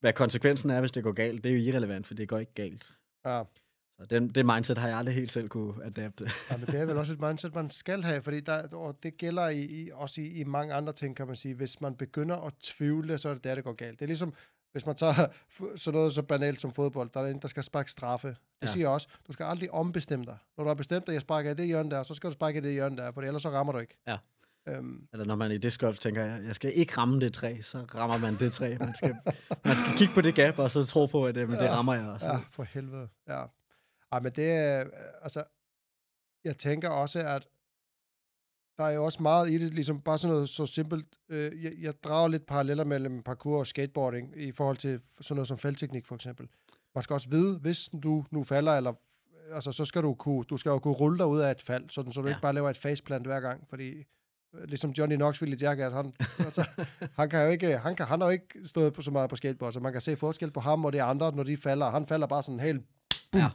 hvad 0.00 0.12
konsekvensen 0.12 0.70
er, 0.70 0.80
hvis 0.80 0.92
det 0.92 1.02
går 1.02 1.12
galt, 1.12 1.44
det 1.44 1.50
er 1.50 1.54
jo 1.56 1.60
irrelevant, 1.60 2.06
for 2.06 2.14
det 2.14 2.28
går 2.28 2.38
ikke 2.38 2.54
galt. 2.54 2.94
ja. 3.24 3.42
Så 4.02 4.06
den, 4.06 4.28
det 4.28 4.46
mindset 4.46 4.78
har 4.78 4.88
jeg 4.88 4.96
aldrig 4.98 5.14
helt 5.14 5.30
selv 5.30 5.48
kunne 5.48 5.84
adapte. 5.84 6.30
Ja, 6.50 6.56
men 6.56 6.66
det 6.66 6.80
er 6.80 6.84
vel 6.84 6.96
også 6.96 7.12
et 7.12 7.20
mindset, 7.26 7.54
man 7.54 7.70
skal 7.70 8.02
have, 8.02 8.22
fordi 8.22 8.40
der, 8.40 8.68
og 8.76 8.96
det 9.02 9.16
gælder 9.16 9.48
i, 9.48 9.60
i, 9.62 9.90
også 9.94 10.20
i, 10.20 10.24
i 10.26 10.44
mange 10.44 10.74
andre 10.74 10.92
ting, 10.92 11.16
kan 11.16 11.26
man 11.26 11.36
sige. 11.36 11.54
Hvis 11.54 11.80
man 11.80 11.94
begynder 11.94 12.36
at 12.36 12.52
tvivle, 12.62 13.18
så 13.18 13.28
er 13.28 13.34
det 13.34 13.44
der, 13.44 13.54
det 13.54 13.64
går 13.64 13.72
galt. 13.72 13.98
Det 13.98 14.04
er 14.04 14.06
ligesom, 14.06 14.34
hvis 14.72 14.86
man 14.86 14.94
tager 14.96 15.12
sådan 15.76 15.96
noget 15.98 16.12
så 16.12 16.22
banalt 16.22 16.60
som 16.60 16.72
fodbold, 16.72 17.10
der 17.14 17.20
er 17.20 17.26
en, 17.26 17.38
der 17.38 17.48
skal 17.48 17.62
sparke 17.62 17.90
straffe. 17.90 18.28
Det 18.28 18.36
ja. 18.62 18.66
Siger 18.66 18.88
også, 18.88 19.08
du 19.26 19.32
skal 19.32 19.44
aldrig 19.44 19.70
ombestemme 19.70 20.24
dig. 20.24 20.36
Når 20.56 20.64
du 20.64 20.68
har 20.68 20.74
bestemt 20.74 21.06
dig, 21.06 21.12
at 21.12 21.14
jeg 21.14 21.20
sparker 21.22 21.50
i 21.50 21.54
det 21.54 21.66
hjørne 21.66 21.90
der, 21.90 22.02
så 22.02 22.14
skal 22.14 22.30
du 22.30 22.32
sparke 22.34 22.58
i 22.58 22.60
det 22.62 22.72
hjørne 22.72 22.96
der, 22.96 23.12
for 23.12 23.22
ellers 23.22 23.42
så 23.42 23.50
rammer 23.50 23.72
du 23.72 23.78
ikke. 23.78 23.96
Ja. 24.08 24.16
Øhm, 24.68 25.06
Eller 25.12 25.24
når 25.26 25.36
man 25.36 25.52
i 25.52 25.58
disc 25.58 25.80
golf 25.80 25.98
tænker, 25.98 26.22
jeg, 26.24 26.40
jeg 26.46 26.54
skal 26.54 26.72
ikke 26.74 26.98
ramme 26.98 27.20
det 27.20 27.32
træ, 27.32 27.60
så 27.60 27.78
rammer 27.94 28.18
man 28.18 28.34
det 28.38 28.52
træ. 28.52 28.76
Man 28.80 28.94
skal, 28.94 29.16
man 29.64 29.76
skal 29.76 29.92
kigge 29.96 30.14
på 30.14 30.20
det 30.20 30.34
gap, 30.34 30.58
og 30.58 30.70
så 30.70 30.84
tro 30.86 31.06
på, 31.06 31.26
at 31.26 31.34
det 31.34 31.48
Ja. 31.52 31.74
rammer 31.76 31.94
jeg 31.94 32.06
også. 32.08 32.26
Ja, 32.26 32.38
for 32.50 32.62
helvede. 32.62 33.08
Ja. 33.28 33.42
Ej, 34.12 34.20
men 34.20 34.32
det 34.32 34.50
er, 34.50 34.80
øh, 34.80 34.92
altså, 35.22 35.44
jeg 36.44 36.58
tænker 36.58 36.88
også, 36.88 37.18
at 37.18 37.48
der 38.78 38.84
er 38.84 38.90
jo 38.90 39.04
også 39.04 39.22
meget 39.22 39.50
i 39.50 39.58
det, 39.58 39.74
ligesom 39.74 40.00
bare 40.00 40.18
sådan 40.18 40.32
noget 40.32 40.48
så 40.48 40.66
simpelt. 40.66 41.06
Øh, 41.28 41.64
jeg, 41.64 41.72
jeg 41.80 41.94
drager 42.04 42.28
lidt 42.28 42.46
paralleller 42.46 42.84
mellem 42.84 43.22
parkour 43.22 43.58
og 43.58 43.66
skateboarding 43.66 44.32
i 44.36 44.52
forhold 44.52 44.76
til 44.76 45.00
sådan 45.20 45.36
noget 45.36 45.48
som 45.48 45.58
faldteknik 45.58 46.06
for 46.06 46.14
eksempel. 46.14 46.48
Man 46.94 47.02
skal 47.04 47.14
også 47.14 47.28
vide, 47.28 47.58
hvis 47.58 47.90
du 48.02 48.24
nu 48.30 48.42
falder, 48.42 48.72
eller 48.72 48.92
altså, 49.52 49.72
så 49.72 49.84
skal 49.84 50.02
du 50.02 50.14
kunne, 50.14 50.44
du 50.44 50.56
skal 50.56 50.70
jo 50.70 50.78
kunne 50.78 50.94
rulle 50.94 51.18
dig 51.18 51.26
ud 51.26 51.40
af 51.40 51.50
et 51.50 51.62
fald, 51.62 51.90
sådan, 51.90 52.12
så 52.12 52.20
du 52.20 52.26
ja. 52.26 52.30
Ja. 52.30 52.36
ikke 52.36 52.42
bare 52.42 52.52
laver 52.52 52.70
et 52.70 52.78
faceplant 52.78 53.26
hver 53.26 53.40
gang, 53.40 53.66
fordi 53.68 54.04
øh, 54.54 54.64
ligesom 54.64 54.90
Johnny 54.90 55.16
Knoxville 55.16 55.56
i 55.56 55.58
Jackass, 55.60 55.94
han, 55.94 56.12
altså, 56.38 56.68
han 57.18 57.30
kan 57.30 57.44
jo 57.44 57.50
ikke, 57.50 57.78
han, 57.78 57.96
kan, 57.96 58.06
han 58.06 58.20
har 58.20 58.28
jo 58.28 58.32
ikke 58.32 58.64
stået 58.64 58.92
på 58.92 59.02
så 59.02 59.10
meget 59.10 59.30
på 59.30 59.36
skateboard, 59.36 59.72
så 59.72 59.80
man 59.80 59.92
kan 59.92 60.00
se 60.00 60.16
forskel 60.16 60.50
på 60.50 60.60
ham 60.60 60.84
og 60.84 60.92
de 60.92 61.02
andre, 61.02 61.32
når 61.32 61.42
de 61.42 61.56
falder. 61.56 61.90
Han 61.90 62.06
falder 62.06 62.26
bare 62.26 62.42
sådan 62.42 62.60
helt, 62.60 62.82
boom. 63.32 63.42
Ja. 63.42 63.50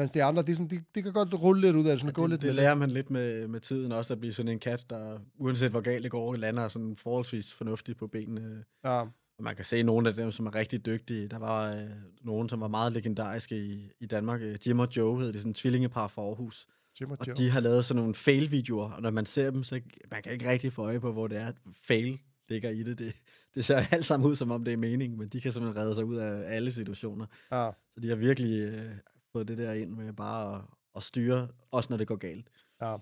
Ja. 0.00 0.04
Men 0.06 0.10
de 0.14 0.22
andre, 0.24 0.42
de, 0.42 0.54
sådan, 0.54 0.70
de, 0.70 0.82
de 0.94 1.02
kan 1.02 1.12
godt 1.12 1.34
rulle 1.34 1.60
lidt 1.60 1.76
ud 1.76 1.84
af 1.86 1.90
det, 1.92 2.00
sådan 2.00 2.12
gå 2.12 2.22
det, 2.22 2.30
lidt 2.30 2.42
det 2.42 2.54
lærer 2.54 2.74
man 2.74 2.90
lidt 2.90 3.10
med, 3.10 3.48
med 3.48 3.60
tiden 3.60 3.92
også, 3.92 4.14
at 4.14 4.20
blive 4.20 4.32
sådan 4.32 4.52
en 4.52 4.58
kat, 4.58 4.86
der 4.90 5.18
uanset 5.38 5.70
hvor 5.70 5.80
galt 5.80 6.02
det 6.02 6.10
går, 6.10 6.34
lander 6.36 6.68
sådan 6.68 6.96
forholdsvis 6.96 7.54
fornuftigt 7.54 7.98
på 7.98 8.06
benene. 8.06 8.64
Ja, 8.84 9.00
Og 9.00 9.44
man 9.44 9.56
kan 9.56 9.64
se 9.64 9.82
nogle 9.82 10.08
af 10.08 10.14
dem, 10.14 10.30
som 10.30 10.46
er 10.46 10.54
rigtig 10.54 10.86
dygtige. 10.86 11.28
Der 11.28 11.38
var 11.38 11.72
øh, 11.74 11.82
nogen, 12.22 12.48
som 12.48 12.60
var 12.60 12.68
meget 12.68 12.92
legendariske 12.92 13.56
i, 13.66 13.90
i 14.00 14.06
Danmark. 14.06 14.40
Øh, 14.42 14.56
Jim 14.66 14.78
og 14.78 14.88
Joe 14.96 15.18
hed 15.20 15.26
det, 15.32 15.36
sådan 15.36 15.50
en 15.50 15.54
tvillingepar 15.54 16.08
fra 16.08 16.22
Aarhus. 16.22 16.66
Jim 17.00 17.10
og 17.10 17.16
Og 17.20 17.26
Joe. 17.26 17.36
de 17.36 17.50
har 17.50 17.60
lavet 17.60 17.84
sådan 17.84 18.00
nogle 18.00 18.14
fail-videoer, 18.14 18.90
og 18.90 19.02
når 19.02 19.10
man 19.10 19.26
ser 19.26 19.50
dem, 19.50 19.64
så 19.64 19.80
man 20.10 20.22
kan 20.22 20.32
ikke 20.32 20.50
rigtig 20.50 20.72
få 20.72 20.82
øje 20.82 21.00
på, 21.00 21.12
hvor 21.12 21.26
det 21.26 21.38
er, 21.38 21.46
at 21.46 21.54
fail 21.82 22.18
ligger 22.48 22.70
i 22.70 22.82
det. 22.82 22.98
det. 22.98 23.12
Det 23.54 23.64
ser 23.64 23.76
alt 23.90 24.04
sammen 24.06 24.30
ud, 24.30 24.36
som 24.36 24.50
om 24.50 24.64
det 24.64 24.72
er 24.72 24.76
meningen, 24.76 25.18
men 25.18 25.28
de 25.28 25.40
kan 25.40 25.52
simpelthen 25.52 25.82
redde 25.82 25.94
sig 25.94 26.04
ud 26.04 26.16
af 26.16 26.54
alle 26.56 26.70
situationer. 26.72 27.26
Ja, 27.52 27.70
Så 27.94 28.00
de 28.00 28.08
har 28.08 28.16
virkelig 28.16 28.60
øh, 28.60 28.90
fået 29.32 29.48
det 29.48 29.58
der 29.58 29.72
ind 29.72 29.90
med 29.90 30.12
bare 30.12 30.56
at, 30.56 30.62
at 30.96 31.02
styre, 31.02 31.48
også 31.70 31.86
når 31.90 31.96
det 31.96 32.06
går 32.06 32.16
galt. 32.16 32.48
ja. 32.82 32.96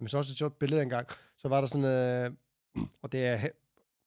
Men 0.00 0.08
så 0.08 0.18
også 0.18 0.32
et 0.32 0.38
sjovt 0.38 0.58
billede 0.58 0.82
engang. 0.82 1.08
Så 1.38 1.48
var 1.48 1.60
der 1.60 1.68
sådan, 1.68 1.84
øh, 1.84 2.84
og 3.02 3.12
det 3.12 3.26
er, 3.26 3.48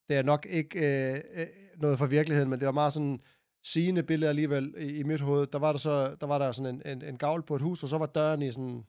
det 0.10 0.18
er 0.18 0.22
nok 0.22 0.48
ikke 0.50 0.80
øh, 0.80 1.22
øh, 1.34 1.48
noget 1.78 1.98
fra 1.98 2.06
virkeligheden, 2.06 2.50
men 2.50 2.60
det 2.60 2.66
var 2.66 2.72
meget 2.72 2.94
sådan 2.94 3.22
sigende 3.64 4.04
billede 4.04 4.30
alligevel 4.30 4.76
i, 4.78 5.00
i 5.00 5.04
mit 5.04 5.22
hoved. 5.22 5.48
Der 5.48 5.60
var 5.60 5.72
der 5.72 5.80
så, 5.80 6.16
der 6.16 6.28
var 6.28 6.38
der 6.38 6.52
sådan 6.52 6.76
en, 6.76 6.82
en, 6.86 7.02
en 7.02 7.18
gavl 7.18 7.44
på 7.44 7.56
et 7.56 7.62
hus, 7.62 7.84
og 7.84 7.90
så 7.90 7.98
var 7.98 8.06
døren 8.06 8.42
i 8.42 8.52
sådan, 8.52 8.86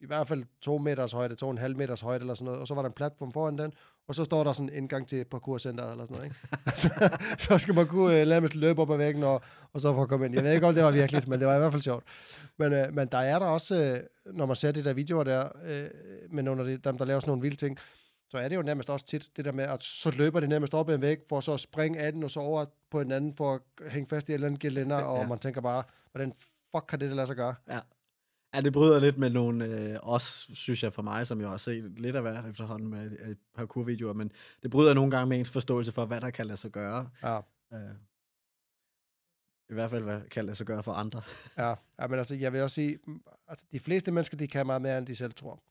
i 0.00 0.06
hvert 0.06 0.28
fald 0.28 0.44
to 0.60 0.78
meters 0.78 1.12
højde, 1.12 1.34
to 1.34 1.46
og 1.46 1.52
en 1.52 1.58
halv 1.58 1.76
meters 1.76 2.00
højde 2.00 2.20
eller 2.20 2.34
sådan 2.34 2.44
noget, 2.44 2.60
og 2.60 2.66
så 2.66 2.74
var 2.74 2.82
der 2.82 2.88
en 2.88 2.92
platform 2.94 3.32
foran 3.32 3.58
den, 3.58 3.72
og 4.08 4.14
så 4.14 4.24
står 4.24 4.44
der 4.44 4.52
sådan 4.52 4.68
en 4.68 4.74
indgang 4.74 5.08
til 5.08 5.24
parkourcenteret 5.24 5.90
eller 5.90 6.04
sådan 6.04 6.16
noget, 6.16 6.24
ikke? 6.30 7.36
så, 7.44 7.58
skal 7.58 7.74
man 7.74 7.86
kunne 7.86 8.20
øh, 8.20 8.26
nærmest 8.28 8.54
løbe 8.54 8.82
op 8.82 8.90
ad 8.90 8.96
væggen, 8.96 9.22
og, 9.22 9.42
og 9.72 9.80
så 9.80 9.94
få 9.94 10.06
komme 10.06 10.26
ind. 10.26 10.34
Jeg 10.34 10.44
ved 10.44 10.52
ikke, 10.52 10.66
om 10.66 10.74
det 10.74 10.84
var 10.84 10.90
virkeligt, 10.90 11.28
men 11.28 11.38
det 11.40 11.48
var 11.48 11.54
i 11.56 11.58
hvert 11.58 11.72
fald 11.72 11.82
sjovt. 11.82 12.04
Men, 12.56 12.72
øh, 12.72 12.94
men 12.94 13.08
der 13.08 13.18
er 13.18 13.38
der 13.38 13.46
også, 13.46 13.74
øh, 14.26 14.34
når 14.34 14.46
man 14.46 14.56
ser 14.56 14.72
de 14.72 14.84
der 14.84 14.92
videoer 14.92 15.24
der, 15.24 15.48
med 16.30 16.42
nogle 16.42 16.60
af 16.60 16.66
de, 16.66 16.76
dem, 16.88 16.98
der 16.98 17.04
laver 17.04 17.20
sådan 17.20 17.30
nogle 17.30 17.42
vilde 17.42 17.56
ting, 17.56 17.78
så 18.30 18.38
er 18.38 18.48
det 18.48 18.56
jo 18.56 18.62
nærmest 18.62 18.90
også 18.90 19.06
tit 19.06 19.28
det 19.36 19.44
der 19.44 19.52
med, 19.52 19.64
at 19.64 19.82
så 19.84 20.10
løber 20.10 20.40
de 20.40 20.46
nærmest 20.48 20.74
op 20.74 20.88
ad 20.90 20.94
en 20.94 21.00
væg, 21.00 21.18
for 21.28 21.40
så 21.40 21.52
at 21.52 21.60
springe 21.60 21.98
af 21.98 22.12
den, 22.12 22.22
og 22.24 22.30
så 22.30 22.40
over 22.40 22.64
på 22.90 23.00
en 23.00 23.12
anden, 23.12 23.34
for 23.34 23.54
at 23.54 23.90
hænge 23.90 24.08
fast 24.08 24.28
i 24.28 24.32
et 24.32 24.34
eller 24.34 24.46
andet 24.46 24.60
gelænder, 24.60 24.98
ja. 24.98 25.04
og 25.04 25.20
Ja. 25.22 25.26
man 25.28 25.38
tænker 25.38 25.60
bare, 25.60 25.82
hvordan 26.12 26.32
fuck 26.76 26.86
kan 26.88 27.00
det 27.00 27.12
lade 27.12 27.26
sig 27.26 27.36
gøre? 27.36 27.54
Ja. 27.68 27.78
Ja, 28.54 28.60
det 28.60 28.72
bryder 28.72 29.00
lidt 29.00 29.18
med 29.18 29.30
nogle, 29.30 29.64
øh, 29.64 29.98
også 30.02 30.54
synes 30.54 30.82
jeg 30.82 30.92
for 30.92 31.02
mig, 31.02 31.26
som 31.26 31.40
jeg 31.40 31.48
har 31.48 31.56
set 31.56 32.00
lidt 32.00 32.16
af 32.16 32.22
hvert 32.22 32.46
efterhånden 32.46 32.88
med 32.88 33.16
øh, 33.20 33.36
parkour-videoer, 33.54 34.12
men 34.12 34.32
det 34.62 34.70
bryder 34.70 34.94
nogle 34.94 35.10
gange 35.10 35.28
med 35.28 35.38
ens 35.38 35.50
forståelse 35.50 35.92
for, 35.92 36.06
hvad 36.06 36.20
der 36.20 36.30
kan 36.30 36.46
lade 36.46 36.56
sig 36.56 36.70
gøre. 36.70 37.10
Ja. 37.22 37.36
Øh, 37.72 37.94
I 39.70 39.74
hvert 39.74 39.90
fald, 39.90 40.04
hvad 40.04 40.20
kan 40.30 40.44
lade 40.44 40.56
sig 40.56 40.66
gøre 40.66 40.82
for 40.82 40.92
andre. 40.92 41.22
Ja, 41.58 41.74
ja 42.00 42.06
men 42.06 42.18
altså, 42.18 42.34
jeg 42.34 42.52
vil 42.52 42.62
også 42.62 42.74
sige, 42.74 42.98
mm, 43.06 43.20
altså, 43.48 43.66
de 43.72 43.80
fleste 43.80 44.12
mennesker, 44.12 44.36
de 44.36 44.48
kan 44.48 44.66
meget 44.66 44.82
mere, 44.82 44.98
end 44.98 45.06
de 45.06 45.16
selv 45.16 45.32
tror. 45.32 45.62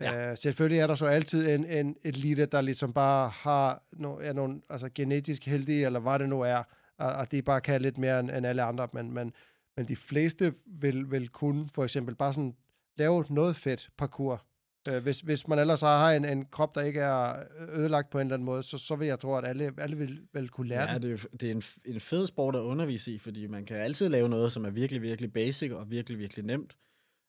Ja. 0.00 0.30
Uh, 0.30 0.36
selvfølgelig 0.36 0.80
er 0.80 0.86
der 0.86 0.94
så 0.94 1.06
altid 1.06 1.48
en, 1.48 1.64
en 1.64 1.96
elite, 2.04 2.46
der 2.46 2.60
ligesom 2.60 2.92
bare 2.92 3.28
har 3.28 3.82
no, 3.92 4.18
er 4.20 4.32
nogle 4.32 4.62
altså, 4.70 4.90
genetisk 4.94 5.46
heldige, 5.46 5.86
eller 5.86 6.00
hvad 6.00 6.18
det 6.18 6.28
nu 6.28 6.40
er, 6.40 6.62
og, 6.98 7.12
og 7.12 7.32
de 7.32 7.42
bare 7.42 7.60
kan 7.60 7.82
lidt 7.82 7.98
mere 7.98 8.20
end, 8.20 8.30
end 8.30 8.46
alle 8.46 8.62
andre, 8.62 8.88
men, 8.92 9.12
men, 9.12 9.32
men 9.78 9.88
de 9.88 9.96
fleste 9.96 10.54
vil, 10.66 11.10
vil 11.10 11.28
kunne 11.28 11.68
for 11.72 11.84
eksempel 11.84 12.14
bare 12.14 12.32
sådan 12.32 12.54
lave 12.96 13.24
noget 13.30 13.56
fedt 13.56 13.88
parkour. 13.98 14.44
Uh, 14.90 14.96
hvis, 14.96 15.20
hvis 15.20 15.48
man 15.48 15.58
ellers 15.58 15.80
har 15.80 16.12
en, 16.12 16.24
en 16.24 16.44
krop, 16.50 16.74
der 16.74 16.80
ikke 16.80 17.00
er 17.00 17.34
ødelagt 17.74 18.10
på 18.10 18.18
en 18.18 18.26
eller 18.26 18.34
anden 18.34 18.46
måde, 18.46 18.62
så, 18.62 18.78
så 18.78 18.96
vil 18.96 19.08
jeg 19.08 19.20
tro, 19.20 19.34
at 19.36 19.44
alle, 19.44 19.72
alle 19.78 19.96
vil, 19.96 20.20
vil 20.32 20.48
kunne 20.48 20.68
lære 20.68 20.90
Ja, 20.90 20.94
det. 20.94 21.02
det 21.02 21.12
er, 21.12 21.36
det 21.40 21.46
er 21.46 21.54
en, 21.54 21.62
en 21.94 22.00
fed 22.00 22.26
sport 22.26 22.56
at 22.56 22.60
undervise 22.60 23.12
i, 23.12 23.18
fordi 23.18 23.46
man 23.46 23.64
kan 23.64 23.76
altid 23.76 24.08
lave 24.08 24.28
noget, 24.28 24.52
som 24.52 24.64
er 24.64 24.70
virkelig, 24.70 25.02
virkelig 25.02 25.32
basic 25.32 25.72
og 25.72 25.90
virkelig, 25.90 26.18
virkelig 26.18 26.44
nemt. 26.44 26.76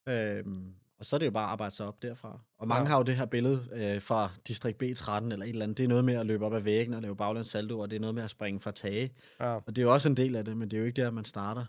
Øhm, 0.09 0.73
og 0.99 1.05
så 1.05 1.15
er 1.15 1.17
det 1.17 1.25
jo 1.25 1.31
bare 1.31 1.43
at 1.45 1.49
arbejde 1.49 1.75
sig 1.75 1.85
op 1.87 2.01
derfra. 2.03 2.39
Og 2.57 2.67
mange 2.67 2.83
Ja. 2.83 2.89
har 2.89 2.97
jo 2.97 3.03
det 3.03 3.15
her 3.15 3.25
billede 3.25 3.67
øh, 3.73 4.01
fra 4.01 4.29
Distrikt 4.47 4.83
B13 4.83 5.11
eller 5.23 5.45
et 5.45 5.49
eller 5.49 5.63
andet. 5.63 5.77
Det 5.77 5.83
er 5.83 5.87
noget 5.87 6.05
med 6.05 6.13
at 6.13 6.25
løbe 6.25 6.45
op 6.45 6.53
ad 6.53 6.61
væggen 6.61 6.93
og 6.93 7.01
lave 7.01 7.15
baglæns 7.15 7.47
salto, 7.47 7.79
og 7.79 7.89
det 7.89 7.95
er 7.95 7.99
noget 8.01 8.15
med 8.15 8.23
at 8.23 8.29
springe 8.29 8.59
fra 8.59 8.71
tage. 8.71 9.11
Ja, 9.39 9.45
Og 9.45 9.63
det 9.67 9.77
er 9.77 9.81
jo 9.83 9.93
også 9.93 10.09
en 10.09 10.17
del 10.17 10.35
af 10.35 10.45
det, 10.45 10.57
men 10.57 10.71
det 10.71 10.77
er 10.77 10.81
jo 10.81 10.85
ikke 10.87 11.01
der, 11.01 11.11
man 11.11 11.25
starter. 11.25 11.65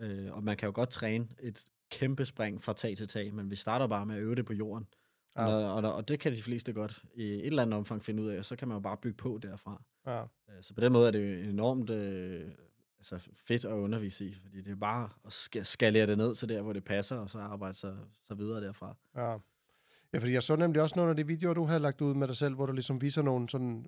Øh, 0.00 0.32
og 0.32 0.44
man 0.44 0.56
kan 0.56 0.66
jo 0.66 0.72
godt 0.74 0.90
træne 0.90 1.28
et 1.40 1.64
kæmpe 1.90 2.26
spring 2.26 2.62
fra 2.62 2.72
tag 2.72 2.96
til 2.96 3.08
tag, 3.08 3.34
men 3.34 3.50
vi 3.50 3.56
starter 3.56 3.86
bare 3.86 4.06
med 4.06 4.14
at 4.16 4.20
øve 4.22 4.34
det 4.34 4.46
på 4.46 4.52
jorden. 4.52 4.86
Ja. 5.36 5.46
Og, 5.46 5.74
og, 5.84 5.94
og 5.94 6.08
det 6.08 6.20
kan 6.20 6.32
de 6.32 6.42
fleste 6.42 6.72
godt 6.72 7.04
i 7.14 7.24
et 7.24 7.46
eller 7.46 7.62
andet 7.62 7.78
omfang 7.78 8.04
finde 8.04 8.22
ud 8.22 8.28
af, 8.28 8.38
og 8.38 8.44
så 8.44 8.56
kan 8.56 8.68
man 8.68 8.74
jo 8.74 8.80
bare 8.80 8.96
bygge 8.96 9.16
på 9.16 9.38
derfra. 9.42 9.82
Ja. 10.06 10.22
Øh, 10.22 10.26
Så 10.62 10.74
på 10.74 10.80
den 10.80 10.92
måde 10.92 11.06
er 11.06 11.10
det 11.10 11.44
jo 11.44 11.50
enormt 11.50 11.90
øh, 11.90 12.50
altså 12.98 13.28
fedt 13.36 13.64
at 13.64 13.72
undervise 13.72 14.24
i, 14.24 14.34
fordi 14.42 14.60
det 14.62 14.70
er 14.70 14.76
bare 14.76 15.08
at 15.26 15.32
ska- 15.32 15.64
skalere 15.64 16.06
det 16.06 16.18
ned 16.18 16.34
til 16.34 16.48
der, 16.48 16.62
hvor 16.62 16.72
det 16.72 16.84
passer, 16.84 17.16
og 17.16 17.30
så 17.30 17.38
arbejde 17.38 17.74
sig, 17.74 17.96
så 18.24 18.34
videre 18.34 18.60
derfra. 18.60 18.96
Ja. 19.16 19.36
Ja, 20.12 20.18
fordi 20.18 20.32
jeg 20.32 20.42
så 20.42 20.56
nemlig 20.56 20.82
også 20.82 20.96
nogle 20.96 21.10
af 21.10 21.16
de 21.16 21.26
videoer, 21.26 21.54
du 21.54 21.64
havde 21.64 21.80
lagt 21.80 22.00
ud 22.00 22.14
med 22.14 22.28
dig 22.28 22.36
selv, 22.36 22.54
hvor 22.54 22.66
du 22.66 22.72
ligesom 22.72 23.00
viser 23.00 23.22
nogle 23.22 23.48
sådan, 23.48 23.86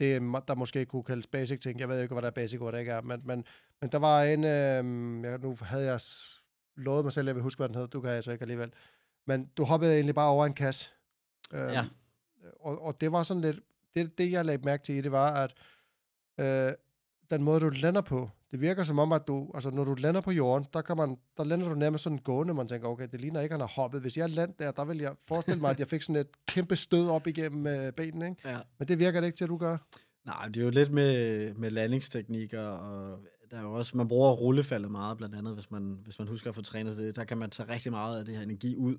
det 0.00 0.20
der 0.48 0.54
måske 0.54 0.84
kunne 0.86 1.02
kaldes 1.02 1.26
basic 1.26 1.60
ting. 1.60 1.80
Jeg 1.80 1.88
ved 1.88 2.02
ikke, 2.02 2.14
hvad 2.14 2.22
der 2.22 2.28
er 2.28 2.32
basic, 2.32 2.60
og 2.60 2.64
hvad 2.64 2.72
der 2.72 2.78
ikke 2.78 2.92
er, 2.92 3.00
men, 3.00 3.20
men, 3.24 3.44
men 3.80 3.90
der 3.92 3.98
var 3.98 4.22
en, 4.22 4.44
øh, 4.44 5.30
jeg, 5.30 5.38
nu 5.38 5.58
havde 5.60 5.84
jeg 5.84 6.00
lovet 6.76 7.04
mig 7.04 7.12
selv, 7.12 7.24
at 7.24 7.26
jeg 7.26 7.34
vil 7.34 7.42
huske, 7.42 7.58
hvad 7.58 7.68
den 7.68 7.74
hed, 7.76 7.88
du 7.88 8.00
kan 8.00 8.10
jeg 8.10 8.24
så 8.24 8.32
ikke 8.32 8.42
alligevel. 8.42 8.72
Men 9.26 9.50
du 9.56 9.64
hoppede 9.64 9.94
egentlig 9.94 10.14
bare 10.14 10.28
over 10.28 10.46
en 10.46 10.54
kasse. 10.54 10.90
Øh, 11.52 11.60
Ja. 11.60 11.84
Og, 12.60 12.82
og 12.82 13.00
det 13.00 13.12
var 13.12 13.22
sådan 13.22 13.40
lidt, 13.40 13.60
det, 13.94 14.18
det 14.18 14.32
jeg 14.32 14.44
lagde 14.44 14.64
mærke 14.64 14.82
til 14.82 14.94
i 14.94 15.00
det 15.00 15.12
var, 15.12 15.34
at 15.44 15.54
øh, 16.40 16.72
den 17.30 17.42
måde, 17.42 17.60
du 17.60 17.68
lander 17.68 18.00
på, 18.00 18.30
det 18.54 18.60
virker 18.60 18.84
som 18.84 18.98
om, 18.98 19.12
at 19.12 19.26
du, 19.26 19.50
altså 19.54 19.70
når 19.70 19.84
du 19.84 19.94
lander 19.94 20.20
på 20.20 20.30
jorden, 20.30 20.66
der, 20.72 20.82
kan 20.82 20.96
man, 20.96 21.16
der 21.36 21.44
lander 21.44 21.68
du 21.68 21.74
nærmest 21.74 22.04
sådan 22.04 22.18
gående, 22.18 22.54
man 22.54 22.68
tænker, 22.68 22.88
okay, 22.88 23.08
det 23.12 23.20
ligner 23.20 23.40
ikke, 23.40 23.52
han 23.52 23.60
har 23.60 23.66
hoppet. 23.66 24.00
Hvis 24.00 24.16
jeg 24.16 24.30
landte 24.30 24.64
der, 24.64 24.70
der 24.70 24.84
vil 24.84 24.98
jeg 24.98 25.12
forestille 25.28 25.60
mig, 25.60 25.70
at 25.70 25.78
jeg 25.78 25.88
fik 25.88 26.02
sådan 26.02 26.20
et 26.20 26.26
kæmpe 26.48 26.76
stød 26.76 27.08
op 27.08 27.26
igennem 27.26 27.66
øh, 27.66 27.92
benene, 27.92 28.28
ikke? 28.28 28.48
Ja. 28.48 28.58
Men 28.78 28.88
det 28.88 28.98
virker 28.98 29.20
det 29.20 29.26
ikke 29.26 29.36
til, 29.36 29.44
at 29.44 29.48
du 29.48 29.56
gør. 29.56 29.76
Nej, 30.26 30.48
det 30.48 30.56
er 30.56 30.64
jo 30.64 30.70
lidt 30.70 30.90
med, 30.90 31.54
med 31.54 31.70
landingsteknikker, 31.70 32.66
og 32.66 33.18
der 33.50 33.56
er 33.56 33.62
jo 33.62 33.72
også, 33.72 33.96
man 33.96 34.08
bruger 34.08 34.32
rullefaldet 34.32 34.90
meget, 34.90 35.16
blandt 35.16 35.34
andet, 35.34 35.54
hvis 35.54 35.70
man, 35.70 35.98
hvis 36.04 36.18
man 36.18 36.28
husker 36.28 36.50
at 36.50 36.54
få 36.54 36.62
trænet 36.62 36.98
det. 36.98 37.16
Der 37.16 37.24
kan 37.24 37.38
man 37.38 37.50
tage 37.50 37.68
rigtig 37.68 37.92
meget 37.92 38.18
af 38.18 38.24
det 38.24 38.36
her 38.36 38.42
energi 38.42 38.76
ud, 38.76 38.96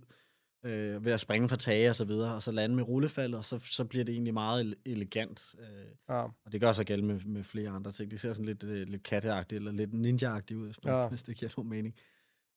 øh, 0.65 1.05
ved 1.05 1.11
at 1.11 1.19
springe 1.19 1.49
fra 1.49 1.55
tage 1.55 1.89
og 1.89 1.95
så 1.95 2.05
videre, 2.05 2.35
og 2.35 2.43
så 2.43 2.51
lande 2.51 2.75
med 2.75 2.83
rullefaldet, 2.83 3.37
og 3.37 3.45
så, 3.45 3.59
så 3.59 3.85
bliver 3.85 4.05
det 4.05 4.13
egentlig 4.13 4.33
meget 4.33 4.63
ele- 4.65 4.81
elegant. 4.91 5.55
Øh, 5.59 5.65
Ja. 6.09 6.23
og 6.23 6.51
det 6.51 6.61
gør 6.61 6.71
sig 6.73 6.85
gældende 6.85 7.13
med, 7.13 7.23
med 7.25 7.43
flere 7.43 7.69
andre 7.69 7.91
ting. 7.91 8.11
Det 8.11 8.19
ser 8.19 8.33
sådan 8.33 8.45
lidt, 8.45 8.63
øh, 8.63 8.87
lidt 8.87 9.03
katteagtigt, 9.03 9.57
eller 9.59 9.71
lidt 9.71 9.93
ninja-agtigt 9.93 10.57
ud, 10.57 10.65
hvis, 10.65 10.83
man, 10.83 10.93
ja. 10.93 11.07
hvis 11.07 11.23
det 11.23 11.35
giver 11.37 11.51
nogen 11.57 11.69
mening. 11.69 11.95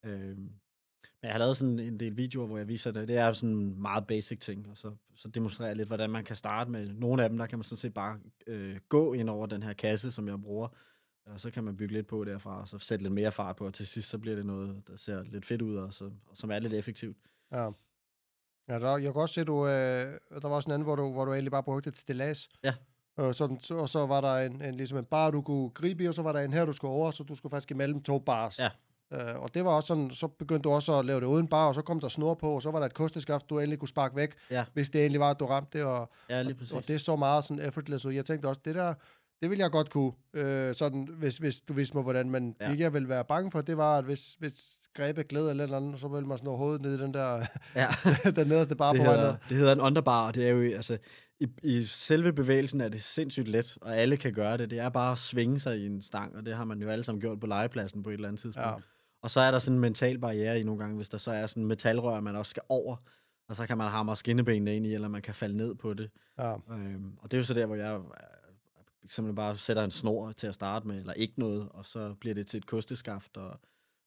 Øh, 0.04 0.36
men 1.22 1.26
jeg 1.26 1.32
har 1.32 1.38
lavet 1.38 1.56
sådan 1.56 1.78
en 1.78 2.00
del 2.00 2.16
videoer, 2.16 2.46
hvor 2.46 2.58
jeg 2.58 2.68
viser 2.68 2.90
det. 2.90 3.08
Det 3.08 3.16
er 3.16 3.32
sådan 3.32 3.80
meget 3.80 4.06
basic 4.06 4.38
ting, 4.40 4.68
og 4.70 4.76
så, 4.76 4.94
så 5.16 5.28
demonstrerer 5.28 5.68
jeg 5.68 5.76
lidt, 5.76 5.88
hvordan 5.88 6.10
man 6.10 6.24
kan 6.24 6.36
starte 6.36 6.70
med. 6.70 6.88
Nogle 6.88 7.22
af 7.22 7.28
dem, 7.28 7.38
der 7.38 7.46
kan 7.46 7.58
man 7.58 7.64
sådan 7.64 7.76
set 7.76 7.94
bare 7.94 8.20
øh, 8.46 8.76
gå 8.88 9.12
ind 9.12 9.30
over 9.30 9.46
den 9.46 9.62
her 9.62 9.72
kasse, 9.72 10.12
som 10.12 10.28
jeg 10.28 10.40
bruger, 10.42 10.68
og 11.26 11.40
så 11.40 11.50
kan 11.50 11.64
man 11.64 11.76
bygge 11.76 11.94
lidt 11.94 12.06
på 12.06 12.24
derfra, 12.24 12.60
og 12.60 12.68
så 12.68 12.78
sætte 12.78 13.02
lidt 13.04 13.14
mere 13.14 13.32
fart 13.32 13.56
på, 13.56 13.66
og 13.66 13.74
til 13.74 13.86
sidst 13.86 14.08
så 14.08 14.18
bliver 14.18 14.36
det 14.36 14.46
noget, 14.46 14.82
der 14.88 14.96
ser 14.96 15.22
lidt 15.22 15.46
fedt 15.46 15.62
ud, 15.62 15.76
og, 15.76 15.94
så, 15.94 16.04
og 16.26 16.36
som 16.36 16.50
er 16.50 16.58
lidt 16.58 16.72
effektivt. 16.72 17.16
Ja. 17.52 17.70
Ja, 18.68 18.78
der, 18.78 18.96
jeg 18.96 19.12
kan 19.12 19.22
også 19.22 19.34
se, 19.34 19.44
du, 19.44 19.66
øh, 19.66 20.12
der 20.42 20.48
var 20.48 20.56
også 20.56 20.66
en 20.68 20.72
anden, 20.72 20.84
hvor 20.84 20.96
du, 20.96 21.12
hvor 21.12 21.24
du 21.24 21.32
egentlig 21.32 21.50
bare 21.52 21.62
brugte 21.62 21.88
et 21.88 21.98
stillads. 21.98 22.48
Ja. 22.64 22.74
Og, 23.16 23.34
sådan, 23.34 23.60
så, 23.60 23.74
og 23.76 23.88
så 23.88 24.06
var 24.06 24.20
der 24.20 24.36
en, 24.36 24.62
en, 24.62 24.74
ligesom 24.74 24.98
en 24.98 25.04
bar, 25.04 25.30
du 25.30 25.42
kunne 25.42 25.70
gribe 25.70 26.04
i, 26.04 26.08
og 26.08 26.14
så 26.14 26.22
var 26.22 26.32
der 26.32 26.40
en 26.40 26.52
her, 26.52 26.64
du 26.64 26.72
skulle 26.72 26.92
over, 26.94 27.10
så 27.10 27.22
du 27.22 27.34
skulle 27.34 27.50
faktisk 27.50 27.70
imellem 27.70 28.02
to 28.02 28.18
bars. 28.18 28.58
Ja. 28.58 28.68
Øh, 29.12 29.40
og 29.42 29.54
det 29.54 29.64
var 29.64 29.70
også 29.70 29.86
sådan, 29.86 30.10
så 30.10 30.26
begyndte 30.26 30.62
du 30.62 30.70
også 30.70 30.98
at 30.98 31.04
lave 31.04 31.20
det 31.20 31.26
uden 31.26 31.46
bar, 31.48 31.68
og 31.68 31.74
så 31.74 31.82
kom 31.82 32.00
der 32.00 32.08
snor 32.08 32.34
på, 32.34 32.54
og 32.54 32.62
så 32.62 32.70
var 32.70 32.78
der 32.78 32.86
et 32.86 32.94
kosteskaft, 32.94 33.50
du 33.50 33.58
endelig 33.58 33.78
kunne 33.78 33.88
sparke 33.88 34.16
væk, 34.16 34.32
Ja. 34.50 34.64
hvis 34.72 34.90
det 34.90 35.00
egentlig 35.00 35.20
var, 35.20 35.30
at 35.30 35.40
du 35.40 35.46
ramte 35.46 35.78
det, 35.78 35.86
og, 35.86 36.10
Ja, 36.30 36.42
lige 36.42 36.54
præcis. 36.54 36.72
og 36.74 36.88
det 36.88 37.00
så 37.00 37.16
meget 37.16 37.44
sådan 37.44 37.62
effortless 37.68 38.04
ud. 38.04 38.12
Jeg 38.12 38.24
tænkte 38.26 38.46
også, 38.46 38.60
det 38.64 38.74
der, 38.74 38.94
det 39.42 39.50
vil 39.50 39.58
jeg 39.58 39.70
godt 39.70 39.90
kunne, 39.90 40.12
øh, 40.34 40.74
sådan, 40.74 41.08
hvis, 41.18 41.36
hvis 41.36 41.60
du 41.60 41.72
vidste 41.72 41.96
mig, 41.96 42.02
hvordan, 42.02 42.30
men 42.30 42.56
ja. 42.60 42.70
Det 42.70 42.80
jeg 42.80 42.92
ville 42.92 43.08
være 43.08 43.24
bange 43.24 43.50
for, 43.50 43.60
det 43.60 43.76
var, 43.76 43.98
at 43.98 44.04
hvis, 44.04 44.36
hvis 44.38 44.54
grebet 44.94 45.28
glæde 45.28 45.50
eller 45.50 45.64
et 45.64 45.68
eller 45.68 45.76
andet, 45.76 46.00
så 46.00 46.08
ville 46.08 46.28
man 46.28 46.38
slå 46.38 46.56
hovedet 46.56 46.82
ned 46.82 46.94
i 46.94 47.02
den 47.02 47.14
der, 47.14 47.46
ja. 47.76 47.88
den 48.36 48.46
nederste 48.46 48.76
bar 48.76 48.92
det, 48.92 49.00
på 49.00 49.10
hedder, 49.10 49.36
det 49.48 49.56
hedder 49.56 49.72
en 49.72 49.80
underbar, 49.80 50.26
og 50.26 50.34
det 50.34 50.48
er 50.48 50.50
jo, 50.50 50.62
altså, 50.76 50.98
i, 51.40 51.48
i 51.62 51.84
selve 51.84 52.32
bevægelsen 52.32 52.80
er 52.80 52.88
det 52.88 53.02
sindssygt 53.02 53.48
let, 53.48 53.78
og 53.80 53.96
alle 53.96 54.16
kan 54.16 54.32
gøre 54.32 54.56
det. 54.56 54.70
Det 54.70 54.78
er 54.78 54.88
bare 54.88 55.12
at 55.12 55.18
svinge 55.18 55.60
sig 55.60 55.78
i 55.78 55.86
en 55.86 56.02
stang, 56.02 56.36
og 56.36 56.46
det 56.46 56.54
har 56.54 56.64
man 56.64 56.82
jo 56.82 56.88
alle 56.88 57.04
sammen 57.04 57.20
gjort 57.20 57.40
på 57.40 57.46
legepladsen 57.46 58.02
på 58.02 58.10
et 58.10 58.14
eller 58.14 58.28
andet 58.28 58.40
tidspunkt. 58.40 58.68
Ja. 58.68 58.74
Og 59.22 59.30
så 59.30 59.40
er 59.40 59.50
der 59.50 59.58
sådan 59.58 59.74
en 59.76 59.80
mental 59.80 60.18
barriere 60.18 60.60
i 60.60 60.62
nogle 60.62 60.80
gange, 60.80 60.96
hvis 60.96 61.08
der 61.08 61.18
så 61.18 61.30
er 61.30 61.46
sådan 61.46 61.62
en 61.62 61.66
metalrør, 61.68 62.20
man 62.20 62.36
også 62.36 62.50
skal 62.50 62.62
over, 62.68 62.96
og 63.48 63.56
så 63.56 63.66
kan 63.66 63.78
man 63.78 63.88
hamre 63.88 64.16
skinnebenene 64.16 64.76
ind 64.76 64.86
i, 64.86 64.94
eller 64.94 65.08
man 65.08 65.22
kan 65.22 65.34
falde 65.34 65.56
ned 65.56 65.74
på 65.74 65.94
det. 65.94 66.10
Ja. 66.38 66.54
Øhm, 66.70 67.12
og 67.18 67.30
det 67.30 67.36
er 67.36 67.40
jo 67.40 67.44
så 67.44 67.54
der, 67.54 67.66
hvor 67.66 67.76
jeg 67.76 68.00
simpelthen 69.08 69.36
bare 69.36 69.56
sætter 69.56 69.84
en 69.84 69.90
snor 69.90 70.32
til 70.32 70.46
at 70.46 70.54
starte 70.54 70.86
med, 70.86 70.98
eller 71.00 71.12
ikke 71.12 71.34
noget, 71.36 71.68
og 71.70 71.86
så 71.86 72.14
bliver 72.20 72.34
det 72.34 72.46
til 72.46 72.58
et 72.58 72.66
kosteskaft, 72.66 73.36
og, 73.36 73.50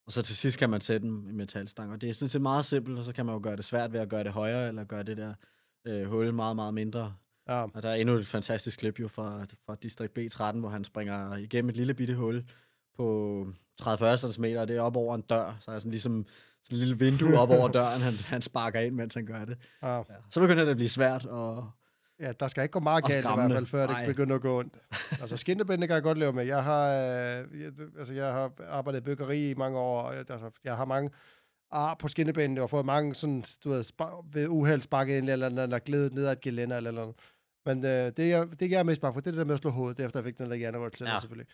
og 0.06 0.14
så 0.14 0.22
til 0.22 0.36
sidst 0.36 0.60
kan 0.60 0.70
man 0.70 0.82
sætte 0.82 1.08
en 1.08 1.38
metalstang. 1.38 1.91
Og 1.91 2.02
det 2.02 2.10
er 2.10 2.14
sådan 2.14 2.30
set 2.30 2.41
meget 2.41 2.66
simpelt, 2.66 2.99
og 2.99 3.06
så 3.06 3.14
kan 3.14 3.26
man 3.26 3.36
jo 3.36 3.39
gøre 3.43 3.56
det 3.56 3.66
svært 3.66 3.93
ved 3.93 3.99
at 3.99 4.10
gøre 4.10 4.24
det 4.24 4.32
højere, 4.32 4.68
eller 4.68 4.84
gøre 4.84 5.04
det 5.04 5.18
der 5.18 5.34
øh, 5.88 6.06
hul 6.06 6.34
meget, 6.34 6.56
meget 6.56 6.74
mindre. 6.74 7.16
Ja. 7.47 7.64
Og 7.74 7.84
der 7.84 7.89
er 7.89 7.95
endnu 7.95 8.16
et 8.16 8.28
fantastisk 8.28 8.80
klip 8.80 8.99
jo 8.99 9.08
fra, 9.08 9.45
fra 9.66 9.76
District 9.76 10.18
B13, 10.18 10.60
hvor 10.60 10.70
han 10.70 10.84
springer 10.84 11.36
igennem 11.36 11.70
et 11.70 11.78
lille 11.78 11.93
bitte 11.93 12.16
hul 12.16 12.45
på 12.97 13.47
30-40 13.82 14.16
cm, 14.16 14.45
og 14.58 14.68
det 14.68 14.76
er 14.76 14.82
op 14.82 14.95
over 14.95 15.16
en 15.16 15.22
dør, 15.22 15.58
så 15.62 15.72
er 15.72 15.80
sådan 15.80 15.91
ligesom 15.91 16.26
sådan 16.64 16.76
et 16.76 16.80
lille 16.80 16.99
vindue 16.99 17.39
op 17.39 17.49
over 17.49 17.68
døren, 17.78 18.02
han, 18.02 18.14
han 18.14 18.41
sparker 18.41 18.80
ind, 18.80 18.95
mens 18.95 19.14
han 19.14 19.26
gør 19.26 19.45
det. 19.45 19.58
Ja. 19.82 19.97
Ja. 19.97 20.04
Så 20.30 20.39
begynder 20.39 20.64
det 20.64 20.72
at 20.72 20.78
blive 20.78 20.89
svært, 20.89 21.26
og 21.26 21.72
ja, 22.22 22.32
der 22.32 22.47
skal 22.47 22.63
ikke 22.63 22.74
gå 22.74 22.80
meget 22.80 23.05
galt 23.05 23.26
i 23.26 23.30
hvert 23.36 23.51
fald, 23.51 23.65
før 23.65 23.88
Nej. 23.88 23.99
det 23.99 24.07
begynder 24.15 24.36
at 24.36 24.41
gå 24.41 24.59
ondt. 24.59 24.78
altså 25.22 25.38
skinnebændene 25.38 25.88
kan 25.88 25.93
jeg 25.93 26.03
godt 26.03 26.17
leve 26.17 26.34
med. 26.34 26.45
Jeg 26.45 26.63
har, 26.63 26.88
øh, 26.88 27.61
jeg, 27.61 27.72
altså, 27.97 28.13
jeg 28.13 28.34
har 28.34 28.51
arbejdet 28.67 28.99
i 28.99 29.03
byggeri 29.03 29.49
i 29.49 29.53
mange 29.53 29.80
år, 29.80 30.01
og 30.01 30.13
jeg, 30.13 30.32
altså, 30.32 30.51
jeg 30.63 30.78
har 30.78 30.86
mange 30.86 31.09
ar 31.72 31.93
på 31.93 32.07
skinnebændene, 32.07 32.61
og 32.61 32.69
fået 32.69 32.86
mange 32.86 33.15
sådan, 33.15 33.43
du 33.63 33.69
ved, 33.69 33.84
spa- 33.84 34.26
ved 34.32 34.47
uheld 34.47 34.82
sparket 34.82 35.17
ind, 35.17 35.30
eller, 35.30 35.47
eller, 35.47 35.63
eller 35.63 35.80
glædet 35.80 36.13
ned 36.13 36.26
ad 36.26 36.32
et 36.32 36.41
gelænder, 36.41 36.78
eller, 36.78 36.91
noget. 36.91 37.15
Men 37.65 37.86
øh, 37.86 38.11
det, 38.17 38.30
jeg, 38.30 38.47
det, 38.59 38.72
jeg 38.72 38.80
er 38.80 38.84
mest 38.84 39.01
bange 39.01 39.13
for, 39.13 39.22
det 39.22 39.28
er 39.28 39.32
det 39.32 39.38
der 39.38 39.45
med 39.45 39.53
at 39.53 39.59
slå 39.59 39.69
hovedet, 39.69 40.05
efter 40.05 40.19
jeg 40.19 40.26
fik 40.26 40.38
den 40.38 40.49
der 40.49 40.55
hjernerystelse, 40.55 41.13
ja. 41.13 41.19
Selvfølgelig. 41.19 41.47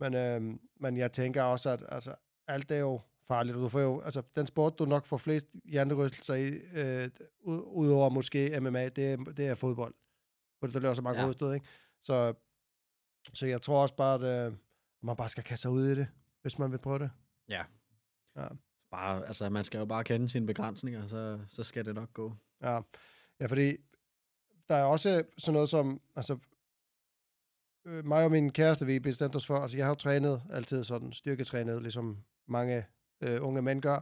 Men, 0.00 0.14
øh, 0.14 0.42
men 0.80 0.96
jeg 0.96 1.12
tænker 1.12 1.42
også, 1.42 1.70
at 1.70 1.82
altså, 1.88 2.14
alt 2.48 2.70
er 2.70 2.76
jo 2.78 3.00
farligt, 3.28 3.54
du 3.54 3.68
får 3.68 3.80
jo, 3.80 4.00
altså, 4.00 4.22
den 4.36 4.46
sport, 4.46 4.78
du 4.78 4.84
nok 4.84 5.06
får 5.06 5.16
flest 5.16 5.46
hjernerystelser 5.64 6.34
i, 6.34 6.48
øh, 6.74 7.08
ud, 7.40 7.62
udover 7.66 8.08
måske 8.08 8.60
MMA, 8.60 8.88
det 8.88 9.12
er, 9.12 9.16
det 9.16 9.46
er 9.46 9.54
fodbold. 9.54 9.94
Fordi 10.60 10.72
der 10.72 10.80
løber 10.80 10.94
så 10.94 11.02
mange 11.02 11.18
ja. 11.18 11.24
Hovedstød, 11.24 11.54
ikke? 11.54 11.66
Så, 12.02 12.34
så 13.34 13.46
jeg 13.46 13.62
tror 13.62 13.82
også 13.82 13.96
bare, 13.96 14.14
at 14.14 14.46
øh, 14.46 14.56
man 15.02 15.16
bare 15.16 15.28
skal 15.28 15.44
kaste 15.44 15.62
sig 15.62 15.70
ud 15.70 15.84
i 15.84 15.94
det, 15.94 16.08
hvis 16.42 16.58
man 16.58 16.72
vil 16.72 16.78
prøve 16.78 16.98
det. 16.98 17.10
Ja. 17.48 17.64
Ja. 18.36 18.48
Bare, 18.90 19.26
altså, 19.26 19.48
man 19.48 19.64
skal 19.64 19.78
jo 19.78 19.84
bare 19.84 20.04
kende 20.04 20.28
sine 20.28 20.46
begrænsninger, 20.46 21.06
så, 21.06 21.38
så 21.48 21.62
skal 21.62 21.84
det 21.84 21.94
nok 21.94 22.12
gå. 22.12 22.34
Ja, 22.62 22.80
ja 23.40 23.46
fordi 23.46 23.76
der 24.68 24.74
er 24.74 24.84
også 24.84 25.24
sådan 25.38 25.54
noget 25.54 25.68
som, 25.68 26.00
altså, 26.16 26.38
øh, 27.86 28.04
mig 28.04 28.24
og 28.24 28.30
min 28.30 28.52
kæreste, 28.52 28.86
vi 28.86 28.98
bestemte 28.98 29.36
os 29.36 29.46
for, 29.46 29.58
altså 29.58 29.76
jeg 29.76 29.86
har 29.86 29.90
jo 29.90 29.94
trænet 29.94 30.42
altid 30.50 30.84
sådan, 30.84 31.12
styrketrænet, 31.12 31.82
ligesom 31.82 32.18
mange 32.46 32.86
øh, 33.20 33.46
unge 33.46 33.62
mænd 33.62 33.82
gør, 33.82 34.00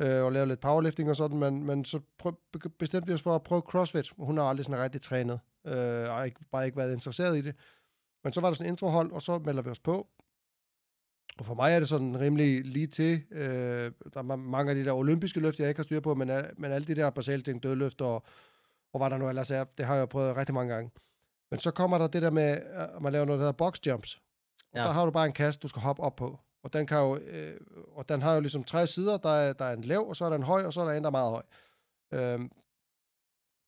øh, 0.00 0.24
og 0.24 0.32
lavet 0.32 0.48
lidt 0.48 0.60
powerlifting 0.60 1.10
og 1.10 1.16
sådan, 1.16 1.38
men, 1.38 1.64
men 1.64 1.84
så 1.84 2.00
prøv, 2.18 2.40
be- 2.52 2.68
bestemte 2.68 3.06
vi 3.06 3.14
os 3.14 3.22
for 3.22 3.34
at 3.34 3.42
prøve 3.42 3.60
CrossFit. 3.60 4.12
Hun 4.16 4.38
har 4.38 4.44
aldrig 4.44 4.64
sådan 4.64 4.82
rigtig 4.82 5.02
trænet, 5.02 5.40
øh, 5.66 6.14
og 6.14 6.26
ikke, 6.26 6.40
bare 6.52 6.66
ikke 6.66 6.76
været 6.76 6.92
interesseret 6.92 7.38
i 7.38 7.40
det. 7.40 7.54
Men 8.24 8.32
så 8.32 8.40
var 8.40 8.48
der 8.48 8.54
sådan 8.54 8.66
en 8.66 8.72
introhold, 8.72 9.12
og 9.12 9.22
så 9.22 9.38
melder 9.38 9.62
vi 9.62 9.70
os 9.70 9.80
på. 9.80 10.08
Og 11.38 11.44
for 11.44 11.54
mig 11.54 11.74
er 11.74 11.78
det 11.78 11.88
sådan 11.88 12.20
rimelig 12.20 12.64
lige 12.64 12.86
til. 12.86 13.24
Øh, 13.30 13.92
der 14.14 14.20
er 14.20 14.22
ma- 14.22 14.36
mange 14.36 14.70
af 14.70 14.76
de 14.76 14.84
der 14.84 14.92
olympiske 14.92 15.40
løft, 15.40 15.60
jeg 15.60 15.68
ikke 15.68 15.78
har 15.78 15.84
styr 15.84 16.00
på, 16.00 16.14
men, 16.14 16.30
men 16.56 16.72
alle 16.72 16.86
de 16.86 16.94
der 16.94 17.10
basale 17.10 17.42
ting, 17.42 17.62
dødløft 17.62 18.02
og, 18.02 18.22
og 18.92 19.00
hvad 19.00 19.10
der 19.10 19.18
nu 19.18 19.28
ellers 19.28 19.50
er, 19.50 19.64
det 19.64 19.86
har 19.86 19.94
jeg 19.94 20.08
prøvet 20.08 20.36
rigtig 20.36 20.54
mange 20.54 20.74
gange. 20.74 20.90
Men 21.50 21.60
så 21.60 21.70
kommer 21.70 21.98
der 21.98 22.06
det 22.06 22.22
der 22.22 22.30
med, 22.30 22.42
at 22.42 23.02
man 23.02 23.12
laver 23.12 23.24
noget, 23.24 23.38
der 23.38 23.44
hedder 23.44 23.56
box 23.56 23.78
jumps. 23.86 24.14
Og 24.72 24.78
ja. 24.78 24.82
Der 24.84 24.90
har 24.90 25.04
du 25.04 25.10
bare 25.10 25.26
en 25.26 25.32
kast, 25.32 25.62
du 25.62 25.68
skal 25.68 25.82
hoppe 25.82 26.02
op 26.02 26.16
på. 26.16 26.38
Og 26.62 26.72
den, 26.72 26.86
kan 26.86 26.98
jo, 26.98 27.16
øh, 27.16 27.60
og 27.92 28.08
den 28.08 28.22
har 28.22 28.34
jo 28.34 28.40
ligesom 28.40 28.64
tre 28.64 28.86
sider. 28.86 29.16
Der 29.16 29.30
er, 29.30 29.52
der 29.52 29.64
er 29.64 29.72
en 29.72 29.84
lav, 29.84 30.08
og 30.08 30.16
så 30.16 30.24
er 30.24 30.28
der 30.28 30.36
en 30.36 30.42
høj, 30.42 30.64
og 30.64 30.72
så 30.72 30.80
er 30.80 30.84
der 30.84 30.92
en, 30.92 31.02
der 31.02 31.08
er 31.08 31.10
meget 31.10 31.30
høj. 31.30 31.42
Øhm, 32.12 32.50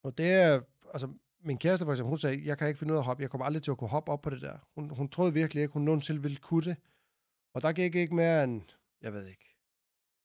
og 0.04 0.18
det 0.18 0.32
er, 0.32 0.60
altså 0.92 1.08
min 1.48 1.58
kæreste 1.58 1.84
for 1.84 1.92
eksempel, 1.92 2.08
hun 2.08 2.18
sagde, 2.18 2.42
jeg 2.44 2.58
kan 2.58 2.68
ikke 2.68 2.78
finde 2.78 2.92
ud 2.92 2.96
af 2.96 3.00
at 3.00 3.04
hoppe, 3.04 3.22
jeg 3.22 3.30
kommer 3.30 3.44
aldrig 3.44 3.62
til 3.62 3.70
at 3.70 3.76
kunne 3.78 3.90
hoppe 3.90 4.12
op 4.12 4.22
på 4.22 4.30
det 4.30 4.42
der. 4.42 4.56
Hun, 4.74 4.90
hun 4.90 5.08
troede 5.08 5.32
virkelig 5.32 5.62
ikke, 5.62 5.72
hun 5.72 5.82
nogensinde 5.82 6.22
ville 6.22 6.36
kunne 6.36 6.62
det. 6.62 6.76
Og 7.54 7.62
der 7.62 7.72
gik 7.72 7.94
ikke 7.94 8.14
mere 8.14 8.44
end, 8.44 8.62
jeg 9.02 9.12
ved 9.12 9.26
ikke, 9.26 9.56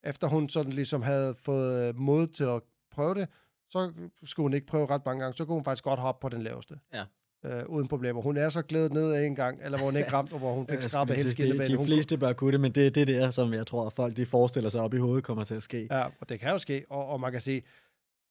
efter 0.04 0.28
hun 0.28 0.50
sådan 0.50 0.74
ligesom 0.74 1.02
havde 1.02 1.36
fået 1.36 1.88
øh, 1.88 1.96
mod 1.96 2.28
til 2.28 2.44
at 2.44 2.62
prøve 2.92 3.16
det, 3.16 3.28
så 3.70 3.92
skulle 4.24 4.44
hun 4.44 4.54
ikke 4.54 4.68
prøve 4.68 4.86
ret 4.86 5.06
mange 5.06 5.24
gange, 5.24 5.38
så 5.38 5.46
kunne 5.46 5.56
hun 5.56 5.64
faktisk 5.64 5.84
godt 5.84 6.00
hoppe 6.00 6.22
på 6.22 6.30
den 6.30 6.42
laveste. 6.42 6.80
Ja. 6.94 7.04
Øh, 7.46 7.64
uden 7.68 7.88
problemer. 7.88 8.22
Hun 8.22 8.38
er 8.38 8.50
så 8.50 8.62
glædet 8.62 8.94
ned 8.94 9.12
af 9.12 9.26
en 9.26 9.36
gang, 9.36 9.60
eller 9.64 9.78
hvor 9.78 9.86
hun 9.86 9.98
ikke 9.98 10.14
ramt, 10.18 10.34
og 10.34 10.40
hvor 10.40 10.54
hun 10.54 10.68
fik 10.68 10.82
skrabet 10.82 11.16
hele 11.16 11.32
skinnebenet. 11.32 11.72
De, 11.72 11.78
de 11.78 11.86
fleste 11.86 12.18
bør 12.18 12.34
kunne 12.34 12.52
det, 12.52 12.60
men 12.60 12.72
det 12.72 12.88
er 12.88 12.92
det 12.92 13.08
der, 13.08 13.32
som 13.32 13.54
jeg 13.54 13.68
tror, 13.68 13.86
at 13.86 13.94
folk 13.94 14.18
de 14.18 14.26
forestiller 14.26 14.70
sig 14.70 14.82
op 14.82 14.94
i 14.94 14.98
hovedet 14.98 15.24
kommer 15.24 15.44
til 15.44 15.56
at 15.56 15.64
ske. 15.64 15.88
Ja, 15.92 16.06
og 16.20 16.30
det 16.30 16.40
kan 16.40 16.50
jo 16.50 16.58
ske, 16.58 16.86
og, 16.90 17.08
og 17.08 17.20
man 17.20 17.32
kan 17.32 17.42
sige, 17.42 17.64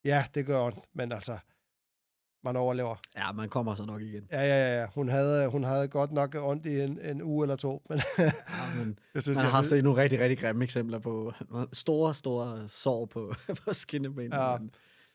ja, 0.05 0.25
det 0.35 0.47
gør 0.47 0.63
ondt, 0.63 0.79
men 0.93 1.13
altså, 1.13 1.39
man 2.45 2.57
overlever. 2.57 2.97
Ja, 3.17 3.33
man 3.33 3.49
kommer 3.49 3.75
så 3.75 3.85
nok 3.87 4.03
igen. 4.03 4.29
Ja, 4.33 4.43
ja, 4.43 4.81
ja. 4.81 4.87
Hun 4.95 5.09
havde, 5.09 5.47
hun 5.49 5.65
havde 5.65 5.89
godt 5.89 6.13
nok 6.13 6.35
ondt 6.39 6.67
i 6.67 6.81
en, 6.81 6.99
en 7.05 7.23
uge 7.23 7.45
eller 7.45 7.57
to. 7.57 7.83
Men 7.89 8.01
Ja, 8.19 8.31
men 8.77 8.99
jeg 9.15 9.23
synes, 9.23 9.37
man 9.37 9.45
jeg 9.45 9.53
har 9.53 9.63
synes, 9.63 9.69
set 9.69 9.85
nogle 9.85 10.03
rigtig, 10.03 10.21
rigtig 10.21 10.39
grimme 10.39 10.65
eksempler 10.65 10.99
på 10.99 11.33
store, 11.73 12.15
store 12.15 12.69
sår 12.69 13.07
på, 13.07 13.33
på 13.65 13.73
skinnebenene. 13.73 14.37
Ja. 14.37 14.59
Men, 14.59 14.71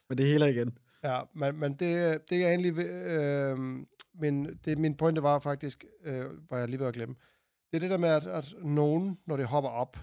men 0.09 0.17
det 0.17 0.25
heler 0.25 0.47
igen. 0.47 0.77
Ja, 1.03 1.21
men, 1.33 1.59
men 1.59 1.73
det, 1.73 2.21
det 2.29 2.43
er 2.43 2.49
egentlig... 2.49 2.77
Øh, 2.77 3.57
min, 4.19 4.59
det, 4.65 4.77
min 4.77 4.95
pointe 4.95 5.23
var 5.23 5.39
faktisk, 5.39 5.85
øh, 6.03 6.25
var 6.49 6.57
jeg 6.57 6.67
lige 6.67 6.79
ved 6.79 6.87
at 6.87 6.93
glemme, 6.93 7.15
det 7.71 7.77
er 7.77 7.79
det 7.79 7.89
der 7.89 7.97
med, 7.97 8.09
at, 8.09 8.27
at 8.27 8.53
nogen, 8.63 9.17
når 9.25 9.37
de 9.37 9.45
hopper 9.45 9.69
op, 9.69 9.97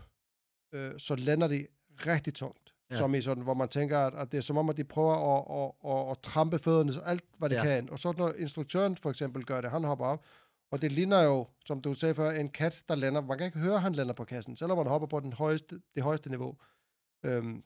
øh, 0.72 0.92
så 0.98 1.14
lander 1.16 1.48
de 1.48 1.66
rigtig 2.06 2.34
tungt. 2.34 2.63
Ja. 2.94 2.98
Som 2.98 3.14
i 3.14 3.20
sådan, 3.20 3.42
hvor 3.42 3.54
man 3.54 3.68
tænker, 3.68 3.98
at, 3.98 4.14
at 4.14 4.32
det 4.32 4.38
er 4.38 4.42
som 4.42 4.56
om, 4.56 4.68
at 4.68 4.76
de 4.76 4.84
prøver 4.84 5.14
at, 5.14 5.44
at, 5.60 5.90
at, 5.92 6.10
at 6.10 6.18
trampe 6.22 6.58
fødderne, 6.58 6.92
så 6.92 7.00
alt, 7.00 7.24
hvad 7.38 7.50
de. 7.50 7.54
Ja. 7.54 7.62
kan. 7.62 7.90
Og 7.90 7.98
så 7.98 8.14
når 8.18 8.32
instruktøren 8.38 8.96
for 8.96 9.10
eksempel 9.10 9.44
gør 9.44 9.60
det, 9.60 9.70
han 9.70 9.84
hopper 9.84 10.06
op, 10.06 10.24
og 10.72 10.82
det 10.82 10.92
ligner 10.92 11.22
jo, 11.22 11.46
som 11.66 11.80
du 11.80 11.94
sagde 11.94 12.14
før, 12.14 12.30
en 12.30 12.48
kat, 12.48 12.84
der 12.88 12.94
lander. 12.94 13.20
Man 13.20 13.38
kan 13.38 13.46
ikke 13.46 13.58
høre, 13.58 13.74
at 13.74 13.82
han 13.82 13.92
lander 13.92 14.14
på 14.14 14.24
kassen, 14.24 14.56
selvom 14.56 14.78
man 14.78 14.86
hopper 14.86 15.08
på 15.08 15.20
den 15.20 15.32
højeste, 15.32 15.80
det 15.94 16.02
højeste 16.02 16.30
niveau. 16.30 16.56
Øhm, 17.24 17.64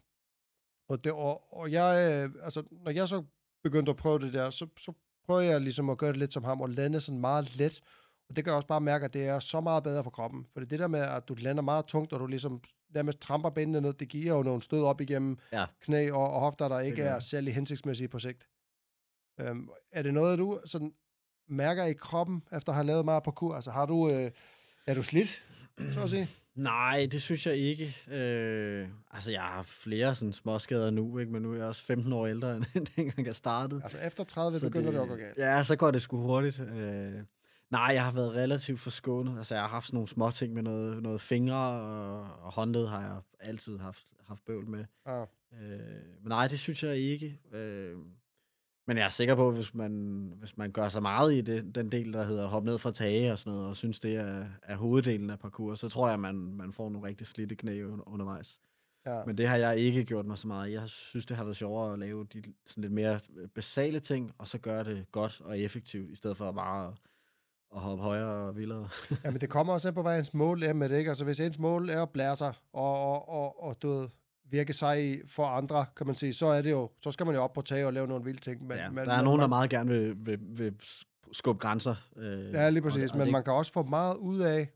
og, 0.88 1.04
det, 1.04 1.12
og, 1.12 1.54
og 1.56 1.72
jeg, 1.72 2.12
øh, 2.12 2.44
altså, 2.44 2.62
når 2.70 2.90
jeg 2.90 3.08
så 3.08 3.24
begyndte 3.62 3.90
at 3.90 3.96
prøve 3.96 4.18
det 4.18 4.32
der, 4.32 4.50
så, 4.50 4.66
så 4.78 4.92
prøver 5.26 5.40
jeg 5.40 5.60
ligesom 5.60 5.90
at 5.90 5.98
gøre 5.98 6.10
det 6.10 6.18
lidt 6.18 6.32
som 6.32 6.44
ham, 6.44 6.60
og 6.60 6.68
lande 6.68 7.00
sådan 7.00 7.20
meget 7.20 7.56
let. 7.56 7.80
Og 8.28 8.36
det 8.36 8.44
kan 8.44 8.50
jeg 8.50 8.56
også 8.56 8.68
bare 8.68 8.80
mærke, 8.80 9.04
at 9.04 9.14
det 9.14 9.26
er 9.26 9.38
så 9.38 9.60
meget 9.60 9.82
bedre 9.82 10.04
for 10.04 10.10
kroppen. 10.10 10.46
For 10.52 10.60
det 10.60 10.78
der 10.78 10.86
med, 10.86 11.00
at 11.00 11.28
du 11.28 11.34
lander 11.34 11.62
meget 11.62 11.86
tungt, 11.86 12.12
og 12.12 12.20
du 12.20 12.26
ligesom 12.26 12.62
nærmest 12.94 13.20
tramper 13.20 13.50
benene 13.50 13.80
ned, 13.80 13.92
det 13.92 14.08
giver 14.08 14.34
jo 14.36 14.42
nogle 14.42 14.62
stød 14.62 14.82
op 14.82 15.00
igennem 15.00 15.38
Ja. 15.52 15.64
knæ 15.80 16.10
og, 16.10 16.30
og 16.32 16.40
hofter, 16.40 16.68
der 16.68 16.80
ikke 16.80 17.02
er 17.02 17.18
særlig 17.20 17.54
hensigtsmæssige 17.54 18.08
på 18.08 18.18
sigt. 18.18 18.48
Øhm, 19.40 19.68
er 19.92 20.02
det 20.02 20.14
noget, 20.14 20.38
du 20.38 20.60
sådan 20.64 20.92
mærker 21.48 21.84
i 21.84 21.92
kroppen, 21.92 22.42
efter 22.56 22.72
at 22.72 22.76
have 22.76 22.86
lavet 22.86 23.04
meget 23.04 23.22
parkour? 23.22 23.54
Altså 23.54 23.70
har 23.70 23.86
du, 23.86 24.10
øh, 24.12 24.30
er 24.86 24.94
du 24.94 25.02
slidt, 25.02 25.42
så 25.92 26.00
at 26.02 26.10
sige? 26.10 26.28
Nej, 26.54 27.08
det 27.12 27.22
synes 27.22 27.46
jeg 27.46 27.56
ikke. 27.56 27.96
Øh, 28.10 28.88
altså, 29.10 29.30
jeg 29.30 29.40
har 29.42 29.62
flere 29.62 30.14
sådan 30.14 30.32
småskader 30.32 30.90
nu, 30.90 31.18
ikke? 31.18 31.32
men 31.32 31.42
nu 31.42 31.52
er 31.52 31.56
jeg 31.56 31.66
også 31.66 31.82
15 31.84 32.12
år 32.12 32.26
ældre, 32.26 32.56
end 32.74 32.86
dengang 32.96 33.26
jeg 33.26 33.36
startede. 33.36 33.80
Altså 33.82 33.98
efter 33.98 34.24
30 34.24 34.58
Så 34.58 34.66
begynder 34.66 34.90
det, 34.90 34.94
det 34.94 35.02
at 35.02 35.08
gå 35.08 35.16
galt. 35.16 35.38
Ja, 35.38 35.62
så 35.62 35.76
går 35.76 35.90
det 35.90 36.02
sgu 36.02 36.16
hurtigt. 36.16 36.60
Øh, 36.60 37.12
nej, 37.70 37.90
jeg 37.94 38.04
har 38.04 38.12
været 38.12 38.32
relativt 38.32 38.80
forskånet. 38.80 39.38
Altså, 39.38 39.54
jeg 39.54 39.62
har 39.62 39.68
haft 39.68 39.86
sådan 39.86 39.96
nogle 39.96 40.08
små 40.08 40.30
ting 40.30 40.54
med 40.54 40.62
noget, 40.62 41.02
noget 41.02 41.20
fingre 41.20 41.56
og, 41.56 42.20
og 42.20 42.52
håndled 42.52 42.86
har 42.86 43.02
jeg 43.02 43.20
altid 43.40 43.78
haft, 43.78 44.04
haft 44.26 44.44
bøvl 44.44 44.68
med. 44.68 44.84
Ja. 45.06 45.20
Øh, 45.52 46.22
men 46.22 46.28
nej, 46.28 46.48
det 46.48 46.58
synes 46.58 46.82
jeg 46.82 46.96
ikke. 46.96 47.40
Øh, 47.52 47.96
men 48.86 48.96
jeg 48.96 49.04
er 49.04 49.08
sikker 49.08 49.34
på, 49.34 49.50
hvis 49.50 49.74
man, 49.74 50.32
hvis 50.38 50.56
man 50.56 50.72
gør 50.72 50.88
så 50.88 51.00
meget 51.00 51.34
i 51.34 51.40
det, 51.40 51.74
den 51.74 51.92
del, 51.92 52.12
der 52.12 52.24
hedder 52.24 52.46
hoppe 52.46 52.66
ned 52.66 52.78
fra 52.78 52.90
tage 52.90 53.32
og 53.32 53.38
sådan 53.38 53.52
noget, 53.52 53.68
og 53.68 53.76
synes, 53.76 54.00
det 54.00 54.16
er, 54.16 54.46
er 54.62 54.76
hoveddelen 54.76 55.30
af 55.30 55.38
parkour, 55.38 55.74
så 55.74 55.88
tror 55.88 56.08
jeg, 56.08 56.20
man, 56.20 56.34
man 56.34 56.72
får 56.72 56.90
nogle 56.90 57.08
rigtig 57.08 57.26
slidte 57.26 57.54
knæ 57.54 57.82
under, 57.84 58.08
undervejs. 58.08 58.60
Ja. 59.06 59.24
Men 59.26 59.38
det 59.38 59.48
har 59.48 59.56
jeg 59.56 59.78
ikke 59.78 60.04
gjort 60.04 60.26
mig 60.26 60.38
så 60.38 60.48
meget. 60.48 60.72
Jeg 60.72 60.88
synes, 60.88 61.26
det 61.26 61.36
har 61.36 61.44
været 61.44 61.56
sjovere 61.56 61.92
at 61.92 61.98
lave 61.98 62.24
de 62.24 62.42
sådan 62.66 62.82
lidt 62.82 62.92
mere 62.92 63.20
basale 63.54 64.00
ting, 64.00 64.32
og 64.38 64.48
så 64.48 64.58
gøre 64.58 64.84
det 64.84 65.06
godt 65.12 65.40
og 65.40 65.58
effektivt, 65.58 66.10
i 66.10 66.14
stedet 66.14 66.36
for 66.36 66.52
bare 66.52 66.88
at, 66.88 66.94
at 67.74 67.80
hoppe 67.80 68.04
højere 68.04 68.48
og 68.48 68.56
vildere. 68.56 68.88
Ja, 69.24 69.30
men 69.30 69.40
det 69.40 69.50
kommer 69.50 69.72
også 69.72 69.88
ind 69.88 69.94
på, 69.94 70.02
hvad 70.02 70.18
ens 70.18 70.34
mål 70.34 70.62
er 70.62 70.72
med 70.72 70.88
det, 70.88 70.98
ikke? 70.98 71.08
Altså, 71.10 71.24
hvis 71.24 71.40
ens 71.40 71.58
mål 71.58 71.90
er 71.90 72.02
at 72.02 72.10
blære 72.10 72.36
sig, 72.36 72.54
og, 72.72 73.12
og, 73.12 73.28
og, 73.28 73.62
og 73.62 73.82
du 73.82 73.88
ved, 73.88 74.08
virke 74.50 74.72
sig 74.72 75.20
for 75.26 75.46
andre, 75.46 75.86
kan 75.96 76.06
man 76.06 76.14
sige, 76.16 76.34
så 76.34 76.46
er 76.46 76.62
det 76.62 76.70
jo, 76.70 76.90
så 77.02 77.10
skal 77.10 77.26
man 77.26 77.34
jo 77.34 77.42
op 77.42 77.52
på 77.52 77.62
tage 77.62 77.86
og 77.86 77.92
lave 77.92 78.06
nogle 78.06 78.24
vilde 78.24 78.40
ting. 78.40 78.66
Men, 78.66 78.76
ja, 78.76 78.90
men, 78.90 79.04
der 79.06 79.12
er 79.12 79.22
nogen, 79.22 79.40
der 79.40 79.46
man, 79.46 79.50
meget 79.50 79.70
gerne 79.70 79.90
vil, 79.90 80.26
vil, 80.26 80.38
vil 80.40 80.74
skubbe 81.32 81.60
grænser. 81.60 81.94
Øh, 82.16 82.52
Ja, 82.52 82.70
lige 82.70 82.82
og- 82.82 82.84
præcis, 82.90 83.10
og 83.10 83.16
men 83.18 83.24
det- 83.26 83.32
man 83.32 83.44
kan 83.44 83.52
også 83.52 83.72
få 83.72 83.82
meget 83.82 84.16
ud 84.16 84.38
af 84.40 84.68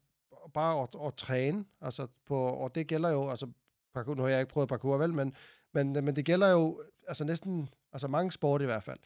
bare 0.55 0.82
at, 0.82 0.88
at 1.07 1.14
træne, 1.14 1.64
altså 1.80 2.07
på, 2.26 2.36
og 2.45 2.74
det 2.74 2.86
gælder 2.86 3.11
jo, 3.11 3.30
altså 3.30 3.47
parkour, 3.95 4.14
nu 4.14 4.22
har 4.22 4.28
jeg 4.28 4.40
ikke 4.40 4.53
prøvet 4.53 4.68
parkour, 4.68 4.97
vel, 4.97 5.14
men, 5.14 5.34
men, 5.74 5.93
men 5.93 6.16
det 6.16 6.24
gælder 6.24 6.49
jo, 6.49 6.82
altså 7.09 7.24
næsten, 7.24 7.68
altså 7.93 8.09
mange 8.09 8.32
sport 8.32 8.62
i 8.62 8.64
hvert 8.64 8.82
fald, 8.82 8.99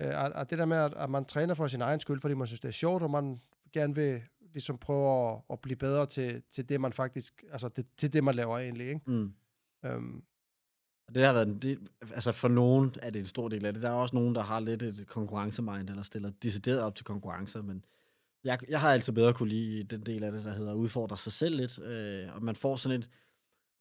øh, 0.00 0.24
at, 0.24 0.32
at 0.34 0.50
det 0.50 0.58
der 0.58 0.64
med, 0.64 0.76
at, 0.76 0.94
at 0.96 1.10
man 1.10 1.24
træner 1.24 1.54
for 1.54 1.66
sin 1.66 1.80
egen 1.80 2.00
skyld, 2.00 2.20
fordi 2.20 2.34
man 2.34 2.46
synes, 2.46 2.60
det 2.60 2.68
er 2.68 2.72
sjovt, 2.72 3.02
og 3.02 3.10
man 3.10 3.40
gerne 3.72 3.94
vil 3.94 4.22
ligesom 4.52 4.78
prøve 4.78 5.30
at, 5.32 5.40
at 5.52 5.60
blive 5.60 5.76
bedre 5.76 6.06
til, 6.06 6.42
til 6.50 6.68
det, 6.68 6.80
man 6.80 6.92
faktisk, 6.92 7.44
altså 7.52 7.68
det, 7.68 7.86
til 7.98 8.12
det, 8.12 8.24
man 8.24 8.34
laver 8.34 8.58
egentlig, 8.58 8.88
ikke? 8.88 9.00
Mm. 9.06 9.32
Øhm, 9.84 10.22
Og 11.08 11.14
Det 11.14 11.26
har 11.26 11.32
været, 11.32 11.48
en- 11.48 11.58
det, 11.58 11.78
altså 12.14 12.32
for 12.32 12.48
nogen 12.48 12.94
er 13.02 13.10
det 13.10 13.18
en 13.20 13.26
stor 13.26 13.48
del 13.48 13.64
af 13.66 13.72
det. 13.72 13.82
Der 13.82 13.88
er 13.88 13.92
også 13.94 14.16
nogen, 14.16 14.34
der 14.34 14.40
har 14.42 14.60
lidt 14.60 14.82
et 14.82 15.06
konkurrencemind, 15.06 15.90
eller 15.90 16.02
stiller 16.02 16.30
decideret 16.42 16.80
op 16.82 16.94
til 16.94 17.04
konkurrencer, 17.04 17.62
men 17.62 17.84
jeg, 18.44 18.58
jeg 18.68 18.80
har 18.80 18.92
altid 18.92 19.12
bedre 19.12 19.34
kunne 19.34 19.48
lide 19.48 19.82
den 19.82 20.06
del 20.06 20.24
af 20.24 20.32
det, 20.32 20.44
der 20.44 20.52
hedder 20.52 20.74
udfordre 20.74 21.16
sig 21.16 21.32
selv 21.32 21.56
lidt, 21.56 21.78
øh, 21.78 22.34
og 22.36 22.42
man 22.42 22.56
får 22.56 22.76
sådan 22.76 22.98
et, 22.98 23.10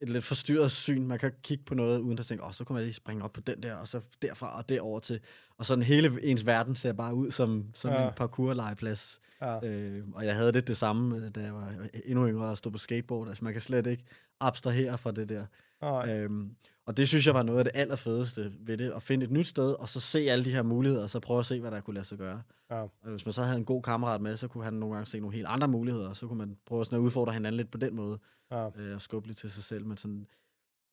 et 0.01 0.09
lidt 0.09 0.23
forstyrret 0.23 0.71
syn. 0.71 1.07
Man 1.07 1.19
kan 1.19 1.31
kigge 1.43 1.63
på 1.63 1.75
noget, 1.75 1.99
uden 1.99 2.19
at 2.19 2.25
tænke, 2.25 2.43
åh, 2.43 2.47
oh, 2.47 2.53
så 2.53 2.63
kunne 2.63 2.73
man 2.73 2.83
lige 2.83 2.93
springe 2.93 3.23
op 3.23 3.33
på 3.33 3.41
den 3.41 3.63
der, 3.63 3.75
og 3.75 3.87
så 3.87 4.01
derfra 4.21 4.57
og 4.57 4.69
derover 4.69 4.99
til. 4.99 5.19
Og 5.57 5.65
sådan 5.65 5.83
hele 5.83 6.23
ens 6.23 6.45
verden 6.45 6.75
ser 6.75 6.93
bare 6.93 7.13
ud 7.15 7.31
som, 7.31 7.65
som 7.73 7.91
Ja. 7.91 8.01
ja. 8.01 8.07
en 8.07 8.13
parkour-legeplads. 8.15 9.19
ja. 9.41 9.65
Øh, 9.67 10.03
og 10.13 10.25
jeg 10.25 10.35
havde 10.35 10.51
lidt 10.51 10.67
det 10.67 10.77
samme, 10.77 11.17
øh, 11.17 11.31
da 11.35 11.41
jeg 11.41 11.53
var 11.53 11.73
endnu 12.05 12.27
yngre 12.27 12.45
og 12.49 12.57
stod 12.57 12.71
på 12.71 12.77
skateboard. 12.77 13.27
Altså, 13.27 13.43
man 13.43 13.53
kan 13.53 13.61
slet 13.61 13.87
ikke 13.87 14.03
abstrahere 14.39 14.97
fra 14.97 15.11
det 15.11 15.29
der. 15.29 15.45
Nej. 15.81 16.17
Øhm, 16.19 16.55
og 16.85 16.97
det 16.97 17.07
synes 17.07 17.25
jeg 17.27 17.33
var 17.33 17.43
noget 17.43 17.59
af 17.59 17.65
det 17.65 17.71
allerfedeste 17.75 18.53
ved 18.59 18.77
det, 18.77 18.91
at 18.95 19.03
finde 19.03 19.23
et 19.23 19.31
nyt 19.31 19.47
sted, 19.47 19.71
og 19.73 19.89
så 19.89 19.99
se 19.99 20.19
alle 20.19 20.45
de 20.45 20.51
her 20.51 20.63
muligheder, 20.63 21.03
og 21.03 21.09
så 21.09 21.19
prøve 21.19 21.39
at 21.39 21.45
se, 21.45 21.59
hvad 21.59 21.71
der 21.71 21.81
kunne 21.81 21.93
lade 21.93 22.05
sig 22.05 22.17
gøre. 22.17 22.41
Ja. 22.71 22.81
Og 22.81 22.89
hvis 23.03 23.25
man 23.25 23.33
så 23.33 23.43
havde 23.43 23.57
en 23.57 23.65
god 23.65 23.81
kammerat 23.81 24.21
med, 24.21 24.37
så 24.37 24.47
kunne 24.47 24.63
han 24.63 24.73
nogle 24.73 24.95
gange 24.95 25.09
se 25.11 25.19
nogle 25.19 25.35
helt 25.35 25.47
andre 25.49 25.67
muligheder, 25.67 26.09
og 26.09 26.17
så 26.17 26.27
kunne 26.27 26.37
man 26.37 26.57
prøve 26.65 26.85
sådan 26.85 26.97
at 26.99 27.01
udfordre 27.01 27.33
hinanden 27.33 27.57
lidt 27.57 27.71
på 27.71 27.77
den 27.77 27.95
måde, 27.95 28.19
Ja. 28.51 28.69
øh, 28.77 28.95
og 28.95 29.01
skubbe 29.01 29.27
lidt 29.27 29.37
til 29.37 29.51
sig 29.51 29.63
selv, 29.63 29.85
men 29.85 29.97
sådan, 29.97 30.27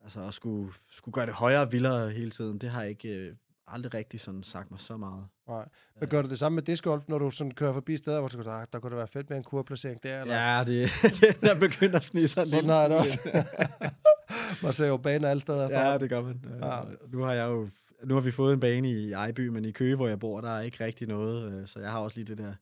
altså 0.05 0.21
at 0.23 0.35
skulle, 0.35 0.73
skulle 0.91 1.13
gøre 1.13 1.27
det 1.27 1.35
højere 1.35 1.61
og 1.61 1.73
vildere 1.73 2.11
hele 2.11 2.31
tiden, 2.31 2.59
det 2.59 2.71
har 2.71 2.81
jeg 2.81 2.91
ikke 2.91 3.09
øh, 3.09 3.35
aldrig 3.69 3.95
rigtig 3.95 4.21
sådan 4.21 4.43
sagt 4.43 4.71
mig 4.71 4.81
så 4.81 4.97
meget. 4.97 5.25
Nej. 5.49 5.69
Men 6.01 6.09
gør 6.09 6.23
du 6.23 6.29
det 6.29 6.39
samme 6.39 6.55
med 6.55 6.63
discgolf, 6.63 7.05
når 7.09 7.19
du 7.19 7.31
sådan 7.31 7.51
kører 7.51 7.73
forbi 7.73 7.97
steder, 7.97 8.19
hvor 8.19 8.29
du 8.29 8.35
tænker, 8.37 8.51
"Ah, 8.53 8.67
der 8.73 8.79
kunne 8.81 8.91
det 8.91 8.99
være 8.99 9.09
fedt 9.09 9.31
med 9.31 9.37
en 9.37 9.45
kurplacering 9.45 10.03
der? 10.03 10.21
Eller? 10.23 10.35
Ja, 10.35 10.65
det, 10.65 10.91
det 11.21 11.41
der 11.41 11.55
begynder 11.61 11.97
at 11.97 12.05
snige 12.05 12.29
sig 12.29 12.47
det 12.47 12.59
smule 12.61 12.75
også. 12.75 13.45
man 14.63 14.73
ser 14.73 14.87
jo 14.87 14.97
baner 14.97 15.29
alle 15.29 15.41
steder. 15.41 15.63
Ja, 15.63 15.65
efterhånden. 15.97 16.01
det 16.01 16.11
gør 16.11 16.23
man. 16.23 16.45
Ja. 16.61 16.77
Ja. 16.77 16.83
Nu 17.13 17.23
har 17.23 17.33
jeg 17.33 17.49
jo 17.49 17.69
nu 18.05 18.15
har 18.15 18.21
vi 18.21 18.31
fået 18.31 18.53
en 18.55 18.61
bane 18.61 18.91
i 18.91 19.13
Ejby, 19.13 19.49
men 19.49 19.65
i 19.65 19.71
Køge, 19.71 19.97
hvor 19.97 20.09
jeg 20.09 20.19
bor, 20.21 20.41
der 20.41 20.51
er 20.51 20.61
ikke 20.61 20.85
rigtig 20.85 21.09
noget. 21.09 21.53
øh, 21.53 21.67
Så 21.69 21.81
jeg 21.81 21.91
har 21.91 21.99
også 21.99 22.19
lige 22.21 22.27
det 22.27 22.39
der 22.39 22.55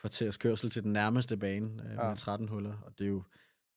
kvarters 0.00 0.36
kørsel 0.36 0.70
til 0.70 0.82
den 0.82 0.92
nærmeste 0.92 1.36
bane 1.36 1.66
øh, 1.84 1.92
Ja. 1.98 2.08
med 2.08 2.16
13 2.16 2.48
huller. 2.48 2.72
Og 2.86 2.92
det 2.98 3.04
er 3.04 3.08
jo, 3.08 3.22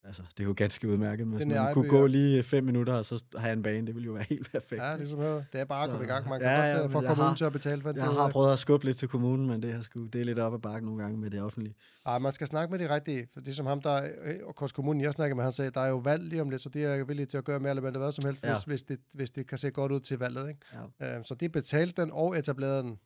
altså, 0.03 0.21
det 0.37 0.43
er 0.43 0.47
jo 0.47 0.53
ganske 0.57 0.87
udmærket. 0.89 1.23
I 1.41 1.45
man 1.45 1.73
kunne 1.73 1.89
gå 1.89 2.01
ja. 2.01 2.07
lige 2.07 2.43
fem 2.43 2.63
minutter, 2.63 2.93
og 2.93 3.05
så 3.05 3.23
har 3.37 3.47
jeg 3.47 3.53
en 3.53 3.63
bane, 3.63 3.87
det 3.87 3.95
ville 3.95 4.05
jo 4.05 4.11
være 4.11 4.25
helt 4.29 4.51
perfekt. 4.51 4.81
Ja, 4.81 4.95
ligesom 4.97 5.19
her. 5.19 5.33
Det 5.53 5.61
er 5.61 5.65
bare 5.65 5.83
at 5.83 5.89
komme 5.89 6.05
i 6.05 6.07
gang. 6.07 6.29
Man 6.29 6.39
kan 6.39 6.49
Ja, 6.49 6.59
ja, 6.59 6.65
ja, 6.67 6.73
godt 6.73 6.83
men 6.83 6.91
få 6.91 7.01
jeg 7.01 7.07
kommunen 7.09 7.27
har- 7.29 7.35
til 7.35 7.45
at 7.45 7.51
betale 7.51 7.81
for 7.81 7.89
en 7.89 7.95
jeg 7.95 8.05
har 8.05 8.27
ikke? 8.27 8.31
prøvet 8.33 8.53
at 8.53 8.59
skubbe 8.59 8.85
lidt 8.85 8.97
til 8.97 9.07
kommunen, 9.07 9.47
men 9.47 9.61
det, 9.61 9.73
har 9.73 9.81
sgu, 9.81 10.05
det 10.05 10.21
er 10.21 10.25
lidt 10.25 10.39
op 10.39 10.53
ad 10.53 10.59
bakke 10.59 10.85
nogle 10.85 11.01
gange 11.03 11.17
med 11.17 11.29
det 11.29 11.41
offentlige. 11.41 11.75
Ej, 12.05 12.17
man 12.19 12.33
skal 12.33 12.47
snakke 12.47 12.71
med 12.71 12.79
de 12.79 12.93
rigtige. 12.95 13.27
For 13.33 13.39
det 13.41 13.47
er 13.51 13.53
som 13.55 13.65
ham, 13.65 13.81
der 13.81 14.03
øh, 14.25 14.35
og 14.43 14.55
Kors 14.55 14.71
Kommunen, 14.71 15.01
jeg 15.01 15.13
snakker 15.13 15.35
med, 15.35 15.43
han 15.43 15.53
sagde, 15.53 15.71
der 15.71 15.81
er 15.81 15.89
jo 15.89 15.97
valg 15.97 16.23
lige 16.23 16.41
om 16.41 16.49
lidt, 16.49 16.61
så 16.61 16.69
det 16.69 16.83
er 16.83 16.89
jeg 16.95 17.07
villig 17.07 17.27
til 17.29 17.37
at 17.37 17.43
gøre 17.43 17.59
mere 17.59 17.69
eller 17.69 17.83
mindre 17.83 17.99
hvad 17.99 18.11
som 18.11 18.25
helst, 18.25 18.43
ja. 18.43 18.49
Ja. 18.49 18.53
hvis, 18.55 18.63
hvis, 18.63 18.83
det, 18.83 18.99
hvis 19.13 19.31
det 19.31 19.47
kan 19.47 19.57
se 19.57 19.71
godt 19.71 19.91
ud 19.91 19.99
til 19.99 20.19
valget. 20.19 20.47
Ikke? 20.49 20.59
Ja. 21.01 21.17
Øh, 21.17 21.25
så 21.25 21.35
de 21.35 21.49
betalte 21.49 22.01
den 22.01 22.11
og 22.13 22.37
etablerede 22.39 22.83
den 22.83 22.99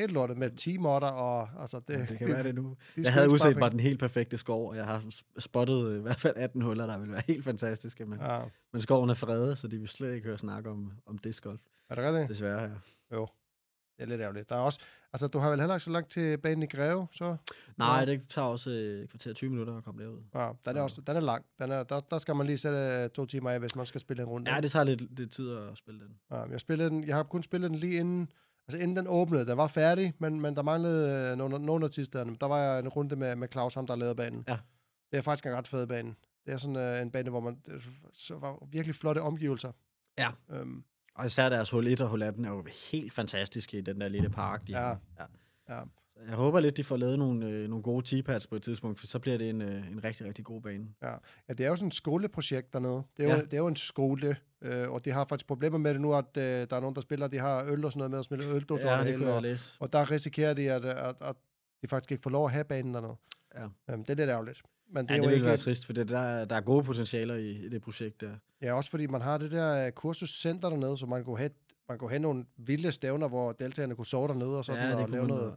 helt 0.00 0.12
lortet 0.12 0.36
med 0.36 0.50
10 0.50 0.76
modder, 0.76 1.06
og 1.06 1.48
altså 1.60 1.80
det, 1.88 1.98
Det, 1.98 2.08
det 2.08 2.18
kan 2.18 2.26
det, 2.26 2.34
være 2.34 2.42
det 2.42 2.54
nu. 2.54 2.76
de 2.96 3.02
Jeg 3.02 3.12
havde 3.12 3.30
udset 3.30 3.56
mig 3.56 3.70
den 3.70 3.80
helt 3.80 3.98
perfekte 4.00 4.38
skov, 4.38 4.68
og 4.68 4.76
jeg 4.76 4.84
har 4.86 5.02
spottet 5.38 5.84
øh, 5.86 5.98
i 5.98 6.02
hvert 6.02 6.20
fald 6.20 6.36
18 6.36 6.62
huller, 6.62 6.86
der 6.86 6.98
ville 6.98 7.12
være 7.12 7.22
helt 7.26 7.44
fantastiske. 7.44 8.06
Men. 8.06 8.20
Ja. 8.20 8.40
men 8.72 8.82
skoven 8.82 9.10
er 9.10 9.14
fredet, 9.14 9.58
så 9.58 9.68
de 9.68 9.78
vil 9.78 9.88
slet 9.88 10.14
ikke 10.14 10.26
høre 10.26 10.38
snak 10.38 10.66
om, 10.66 10.92
om 11.06 11.18
discgolf. 11.18 11.60
Er 11.90 11.94
det 11.94 12.04
rigtigt? 12.04 12.28
Desværre, 12.28 12.60
ja. 12.62 12.70
Jo. 13.16 13.28
Det 13.96 14.06
er 14.06 14.10
lidt 14.10 14.20
ærgerligt. 14.20 14.48
Der 14.48 14.56
er 14.56 14.60
også, 14.60 14.80
altså 15.12 15.26
du 15.26 15.38
har 15.38 15.50
vel 15.50 15.58
heller 15.60 15.74
ikke 15.74 15.84
så 15.84 15.90
langt 15.90 16.10
til 16.10 16.38
banen 16.38 16.62
i 16.62 16.66
Greve, 16.66 17.06
så? 17.12 17.36
Nej, 17.76 17.98
Ja. 17.98 18.04
det 18.06 18.22
tager 18.28 18.48
også 18.48 18.70
øh, 18.70 19.08
kvarter 19.08 19.32
20 19.32 19.50
minutter 19.50 19.76
at 19.76 19.84
komme 19.84 20.02
derud. 20.02 20.18
Ja, 20.34 20.40
den 20.66 20.76
er, 20.76 20.78
Ja. 20.78 20.82
også, 20.82 21.00
den 21.00 21.16
er 21.16 21.20
lang. 21.20 21.44
Den 21.58 21.70
er, 21.72 21.82
der, 21.82 22.00
der 22.00 22.18
skal 22.18 22.36
man 22.36 22.46
lige 22.46 22.58
sætte 22.58 22.78
øh, 22.78 23.10
to 23.10 23.26
timer 23.26 23.50
af, 23.50 23.60
hvis 23.60 23.76
man 23.76 23.86
skal 23.86 24.00
spille 24.00 24.22
en 24.22 24.28
runde. 24.28 24.54
Ja, 24.54 24.60
det 24.60 24.70
tager 24.70 24.84
lidt, 24.84 25.18
lidt 25.18 25.32
tid 25.32 25.50
at 25.50 25.78
spille 25.78 26.00
den. 26.00 26.14
Ja, 26.30 26.42
jeg, 26.42 26.60
spillede 26.60 26.90
den, 26.90 27.04
jeg 27.04 27.16
har 27.16 27.22
kun 27.22 27.42
spillet 27.42 27.70
den 27.70 27.78
lige 27.78 27.98
inden, 28.00 28.32
altså 28.74 28.82
inden 28.82 28.96
den 28.96 29.06
åbnede. 29.08 29.46
Den 29.46 29.56
var 29.56 29.66
færdig, 29.68 30.14
men, 30.18 30.40
men 30.40 30.56
der 30.56 30.62
manglede 30.62 31.30
øh, 31.32 31.38
nogle, 31.38 31.58
nogle 31.58 31.84
af. 31.84 31.90
Der 32.40 32.46
var 32.46 32.58
jeg 32.58 32.78
en 32.78 32.88
runde 32.88 33.16
med, 33.16 33.36
med 33.36 33.48
Claus, 33.52 33.74
ham 33.74 33.86
der 33.86 33.96
lavede 33.96 34.14
banen. 34.14 34.44
Ja. 34.48 34.58
Det 35.10 35.18
er 35.18 35.22
faktisk 35.22 35.46
en 35.46 35.52
ret 35.52 35.68
fed 35.68 35.86
bane. 35.86 36.14
Det 36.46 36.52
er 36.54 36.56
sådan 36.56 36.76
øh, 36.76 37.02
en 37.02 37.10
bane, 37.10 37.30
hvor 37.30 37.40
man 37.40 37.58
det 37.66 37.82
så 38.12 38.38
var 38.38 38.66
virkelig 38.70 38.94
flotte 38.96 39.22
omgivelser. 39.22 39.72
Ja. 40.18 40.28
Øhm, 40.50 40.84
Og 41.14 41.26
især 41.26 41.48
deres 41.48 41.70
hul 41.70 41.86
1 41.86 42.00
og 42.00 42.08
hul 42.08 42.22
18 42.22 42.44
er 42.44 42.48
jo 42.50 42.64
helt 42.90 43.12
fantastiske 43.12 43.78
i 43.78 43.80
den 43.80 44.00
der 44.00 44.08
lille 44.08 44.28
park, 44.30 44.66
de 44.66 44.72
Ja. 44.72 44.78
har. 44.80 44.98
Ja. 45.18 45.24
ja. 45.76 45.82
Jeg 46.28 46.34
håber 46.36 46.60
lidt, 46.60 46.76
de 46.76 46.84
får 46.84 46.96
lavet 46.96 47.18
nogle, 47.18 47.46
øh, 47.46 47.68
nogle 47.68 47.82
gode 47.82 48.06
T-pads 48.22 48.46
på 48.46 48.56
et 48.56 48.62
tidspunkt, 48.62 49.00
for 49.00 49.06
så 49.06 49.18
bliver 49.18 49.38
det 49.38 49.48
en, 49.50 49.62
øh, 49.62 49.90
en 49.92 50.04
rigtig, 50.04 50.26
rigtig 50.26 50.44
god 50.44 50.60
bane. 50.62 50.86
Ja. 51.02 51.10
ja, 51.48 51.52
det 51.54 51.66
er 51.66 51.68
jo 51.68 51.76
sådan 51.76 51.88
et 51.88 51.94
skoleprojekt 51.94 52.72
dernede. 52.72 53.02
Det 53.16 53.24
er, 53.24 53.28
ja. 53.28 53.36
Jo, 53.36 53.42
det 53.44 53.52
er 53.52 53.58
jo 53.58 53.66
en 53.66 53.76
skole, 53.76 54.36
øh, 54.62 54.90
og 54.90 55.04
de 55.04 55.10
har 55.10 55.24
faktisk 55.24 55.46
problemer 55.46 55.78
med 55.78 55.92
det 55.94 56.00
nu, 56.00 56.14
at 56.14 56.36
øh, 56.36 56.42
der 56.42 56.76
er 56.76 56.80
nogen, 56.80 56.94
der 56.94 57.00
spiller, 57.00 57.26
de 57.28 57.38
har 57.38 57.64
øl 57.68 57.84
og 57.84 57.92
sådan 57.92 57.98
noget 57.98 58.10
med 58.10 58.18
at 58.18 58.24
smide 58.24 58.46
øldåser 58.54 58.88
over 58.88 58.98
Ja, 58.98 59.04
det 59.04 59.16
kunne 59.16 59.26
jeg 59.28 59.36
og, 59.36 59.42
læse. 59.42 59.76
og 59.80 59.92
der 59.92 60.10
risikerer 60.10 60.54
de, 60.54 60.70
at, 60.72 60.84
at, 60.84 61.16
at 61.20 61.36
de 61.82 61.88
faktisk 61.88 62.12
ikke 62.12 62.22
får 62.22 62.30
lov 62.30 62.44
at 62.46 62.52
have 62.52 62.64
banen 62.64 62.94
dernede. 62.94 63.14
Ja. 63.54 63.64
Øhm, 63.90 64.04
det 64.04 64.10
er 64.10 64.14
lidt 64.16 64.30
ærgerligt. 64.30 64.62
Men 64.92 65.04
det 65.08 65.10
Ja, 65.10 65.14
er 65.14 65.16
det 65.16 65.24
jo 65.24 65.28
ville 65.28 65.34
ikke... 65.36 65.46
være 65.46 65.56
trist, 65.56 65.86
for 65.86 65.92
det, 65.92 66.08
der, 66.08 66.44
der 66.44 66.56
er 66.56 66.60
gode 66.60 66.84
potentialer 66.84 67.34
i, 67.34 67.50
i 67.50 67.68
det 67.68 67.82
projekt 67.82 68.20
der. 68.20 68.30
Ja, 68.62 68.72
også 68.72 68.90
fordi 68.90 69.06
man 69.06 69.20
har 69.20 69.38
det 69.38 69.50
der 69.50 69.86
uh, 69.86 69.92
kursuscenter 69.92 70.68
dernede, 70.70 70.96
så 70.96 71.06
man 71.06 71.24
kunne 71.24 71.38
have, 71.38 71.50
man 71.88 71.98
kunne 71.98 72.10
have 72.10 72.18
nogle 72.18 72.44
vilde 72.56 72.92
stævner, 72.92 73.28
hvor 73.28 73.52
deltagerne 73.52 73.94
kunne 73.96 74.06
sove 74.06 74.28
dernede 74.28 74.58
og 74.58 74.64
sådan, 74.64 74.82
ja, 74.82 74.88
det 74.90 74.96
og 75.04 75.08
lave 75.10 75.22
man, 75.26 75.28
noget... 75.36 75.54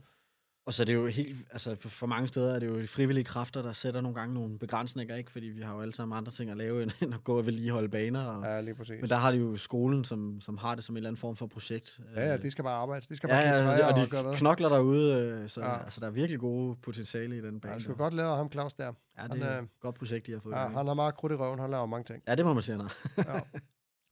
Og 0.65 0.73
så 0.73 0.83
er 0.83 0.85
det 0.85 0.93
jo 0.93 1.07
helt, 1.07 1.37
altså 1.51 1.75
for, 1.75 1.89
for 1.89 2.07
mange 2.07 2.27
steder 2.27 2.55
er 2.55 2.59
det 2.59 2.67
jo 2.67 2.81
de 2.81 2.87
frivillige 2.87 3.23
kræfter, 3.23 3.61
der 3.61 3.73
sætter 3.73 4.01
nogle 4.01 4.15
gange 4.19 4.33
nogle 4.33 4.59
begrænsninger, 4.59 5.15
ikke? 5.15 5.31
Fordi 5.31 5.45
vi 5.45 5.61
har 5.61 5.75
jo 5.75 5.81
alle 5.81 5.93
sammen 5.93 6.17
andre 6.17 6.31
ting 6.31 6.51
at 6.51 6.57
lave, 6.57 6.81
end, 6.83 6.91
end 7.01 7.13
at 7.13 7.23
gå 7.23 7.37
og 7.37 7.45
vedligeholde 7.45 7.89
baner. 7.89 8.25
Og, 8.25 8.43
Ja, 8.43 8.61
lige 8.61 8.75
præcis. 8.75 9.01
Men 9.01 9.09
der 9.09 9.15
har 9.15 9.31
de 9.31 9.37
jo 9.37 9.55
skolen, 9.57 10.03
som, 10.03 10.41
som 10.41 10.57
har 10.57 10.75
det 10.75 10.83
som 10.83 10.93
en 10.93 10.97
eller 10.97 11.09
anden 11.09 11.19
form 11.19 11.35
for 11.35 11.47
projekt. 11.47 11.99
Ja, 12.15 12.25
ja, 12.27 12.33
Øh, 12.37 12.41
de 12.43 12.51
skal 12.51 12.63
bare 12.63 12.73
arbejde. 12.75 13.05
De 13.09 13.15
skal 13.15 13.27
ja, 13.29 13.35
bare 13.35 13.43
ja, 13.43 13.63
træer 13.63 13.85
og 13.85 14.25
og, 14.25 14.33
de 14.33 14.37
knokler 14.37 14.69
derude, 14.69 15.13
øh, 15.43 15.49
så 15.49 15.61
Ja. 15.61 15.69
ja. 15.69 15.83
altså, 15.83 15.99
der 15.99 16.07
er 16.07 16.11
virkelig 16.11 16.39
gode 16.39 16.75
potentiale 16.81 17.37
i 17.37 17.41
den 17.41 17.53
Ja, 17.53 17.59
bane. 17.59 17.73
det 17.75 17.83
skulle 17.83 17.97
godt 17.97 18.13
lave 18.13 18.35
ham 18.35 18.51
Claus 18.51 18.73
der. 18.73 18.85
Ja, 18.85 18.91
Han, 19.15 19.31
det 19.31 19.41
er 19.43 19.57
øh, 19.57 19.63
et 19.63 19.69
godt 19.79 19.95
projekt, 19.95 20.27
de 20.27 20.31
har 20.31 20.39
fået. 20.39 20.53
Ja, 20.53 20.61
Ja, 20.61 20.67
han 20.67 20.87
har 20.87 20.93
meget 20.93 21.15
krudt 21.15 21.31
i 21.31 21.35
røven. 21.35 21.59
Han 21.59 21.71
laver 21.71 21.85
mange 21.85 22.03
ting. 22.03 22.23
ja, 22.27 22.35
det 22.35 22.45
må 22.45 22.53
man 22.53 22.63
sige, 22.63 22.75
han 22.77 22.81
har. 23.17 23.33
Ja. 23.33 23.39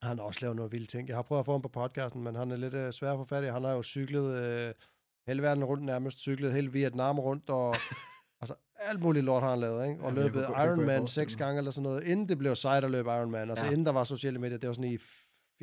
Han 0.01 0.17
har 0.17 0.25
også 0.25 0.39
lavet 0.41 0.55
noget 0.55 0.71
vilde 0.71 0.85
ting. 0.87 1.07
Jeg 1.07 1.15
har 1.17 1.21
prøvet 1.21 1.39
at 1.39 1.45
få 1.45 1.51
ham 1.51 1.61
på 1.61 1.69
podcasten, 1.69 2.23
men 2.23 2.35
han 2.35 2.51
er 2.51 2.55
lidt 2.55 2.73
øh, 2.73 2.93
svær 2.93 3.11
at 3.11 3.17
få 3.17 3.25
fat 3.25 3.43
i. 3.43 3.47
Han 3.47 3.63
har 3.63 3.71
jo 3.71 3.83
cyklet 3.83 4.35
øh, 4.43 4.73
hele 5.31 5.41
verden 5.41 5.63
rundt 5.63 5.83
nærmest. 5.83 6.19
Cyklet 6.19 6.53
hele 6.53 6.71
Vietnam 6.71 7.19
rundt, 7.19 7.49
og 7.49 7.75
altså, 8.41 8.53
alt 8.75 8.99
muligt 9.01 9.25
lort 9.25 9.43
har 9.43 9.49
han 9.49 9.59
lavet, 9.59 9.87
ikke? 9.89 10.01
Og 10.03 10.05
jeg 10.15 10.23
løbet 10.23 10.45
kunne 10.45 10.63
Ironman 10.63 11.07
seks 11.07 11.35
gange 11.35 11.57
eller 11.57 11.71
sådan 11.71 11.83
noget, 11.83 12.03
inden 12.03 12.29
det 12.29 12.37
blev 12.37 12.55
sejt 12.55 12.83
at 12.83 12.91
løbe 12.91 13.09
Ironman. 13.09 13.49
Altså 13.49 13.65
Ja. 13.65 13.71
inden 13.71 13.85
der 13.85 13.91
var 13.91 14.03
sociale 14.03 14.39
medier, 14.39 14.57
det 14.57 14.67
var 14.67 14.73
sådan 14.73 14.91
i 14.91 14.97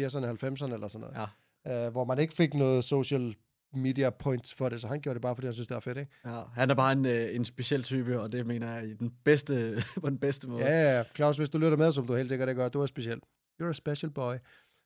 80'erne, 0.00 0.26
90'erne 0.26 0.72
eller 0.74 0.88
sådan 0.88 1.08
noget. 1.08 1.28
Ja. 1.66 1.86
Øh, 1.86 1.92
hvor 1.92 2.04
man 2.04 2.18
ikke 2.18 2.34
fik 2.34 2.54
noget 2.54 2.84
social 2.84 3.34
media 3.72 4.10
points 4.10 4.54
for 4.54 4.68
det, 4.68 4.80
så 4.80 4.88
han 4.88 5.00
gjorde 5.00 5.14
det 5.14 5.22
bare, 5.22 5.34
fordi 5.34 5.46
han 5.46 5.52
synes, 5.52 5.68
det 5.68 5.74
var 5.74 5.80
fedt, 5.80 5.98
ikke? 5.98 6.12
Ja, 6.24 6.40
han 6.54 6.70
er 6.70 6.74
bare 6.74 6.92
en, 6.92 7.06
øh, 7.06 7.34
en 7.34 7.44
speciel 7.44 7.82
type, 7.82 8.20
og 8.20 8.32
det 8.32 8.46
mener 8.46 8.74
jeg 8.74 8.84
i 8.88 8.94
den 8.94 9.14
bedste, 9.24 9.76
på 10.04 10.10
den 10.10 10.18
bedste 10.18 10.48
måde. 10.48 10.64
Ja, 10.64 10.82
ja, 10.82 10.96
ja. 10.98 11.04
Claus, 11.16 11.36
hvis 11.36 11.48
du 11.50 11.58
lytter 11.58 11.76
med, 11.78 11.92
som 11.92 12.06
du 12.06 12.14
helt 12.14 12.28
sikkert 12.28 12.48
ikke 12.48 12.60
gør, 12.62 12.68
du 12.68 12.80
er 12.82 12.86
speciel. 12.86 13.20
You're 13.62 13.68
a 13.68 13.72
special 13.72 14.10
boy. 14.12 14.34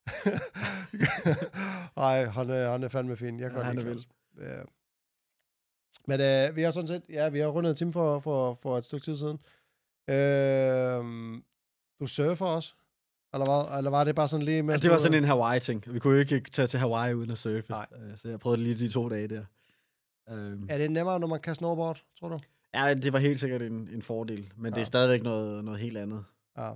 Ej, 1.96 2.24
han 2.26 2.50
er, 2.50 2.70
han 2.70 2.82
er 2.82 2.88
fandme 2.88 3.16
fin. 3.16 3.40
Jeg 3.40 3.50
kan 3.50 3.58
Ja, 3.58 3.64
godt 3.64 3.66
han 3.66 3.76
lide 3.76 3.90
er. 3.90 4.21
Ja. 4.40 4.62
Men 6.06 6.20
øh, 6.20 6.56
vi 6.56 6.62
har 6.62 6.70
sådan 6.70 6.88
set, 6.88 7.02
ja, 7.08 7.28
vi 7.28 7.38
har 7.38 7.46
rundet 7.46 7.70
en 7.70 7.76
time 7.76 7.92
for, 7.92 8.20
for, 8.20 8.58
for 8.62 8.78
et 8.78 8.84
stykke 8.84 9.04
tid 9.04 9.16
siden. 9.16 9.38
Øh, 10.08 11.42
du 12.00 12.06
surfer 12.06 12.46
også? 12.46 12.74
Eller, 13.34 13.46
hvad? 13.46 13.78
Eller 13.78 13.90
var 13.90 14.04
det 14.04 14.14
bare 14.14 14.28
sådan 14.28 14.44
lige 14.44 14.56
Ja, 14.56 14.62
med... 14.62 14.78
det 14.78 14.90
var 14.90 14.98
sådan 14.98 15.18
en 15.18 15.24
Hawaii-ting. 15.24 15.84
Vi 15.94 15.98
kunne 15.98 16.14
jo 16.14 16.20
ikke 16.20 16.40
tage 16.50 16.66
til 16.66 16.78
Hawaii 16.80 17.14
uden 17.14 17.30
at 17.30 17.38
surfe. 17.38 17.64
Nej. 17.68 17.86
Øh, 17.96 18.16
Så 18.16 18.28
jeg 18.28 18.40
prøvede 18.40 18.60
det 18.60 18.66
lige 18.68 18.86
de 18.86 18.92
to 18.92 19.08
dage 19.08 19.28
der. 19.28 19.44
Øhm, 20.30 20.66
Er 20.70 20.78
det 20.78 20.90
nemmere, 20.90 21.20
når 21.20 21.26
man 21.26 21.40
kan 21.40 21.54
snowboard, 21.54 22.02
tror 22.20 22.28
du? 22.28 22.38
Ja, 22.74 22.94
det 22.94 23.12
var 23.12 23.18
helt 23.18 23.40
sikkert 23.40 23.62
en, 23.62 23.88
en 23.92 24.02
fordel, 24.02 24.52
men 24.56 24.72
ja. 24.72 24.74
det 24.74 24.80
er 24.80 24.86
stadigvæk 24.86 25.22
noget, 25.22 25.64
noget 25.64 25.80
helt 25.80 25.98
andet. 25.98 26.24
Ja. 26.56 26.62
Jeg 26.62 26.74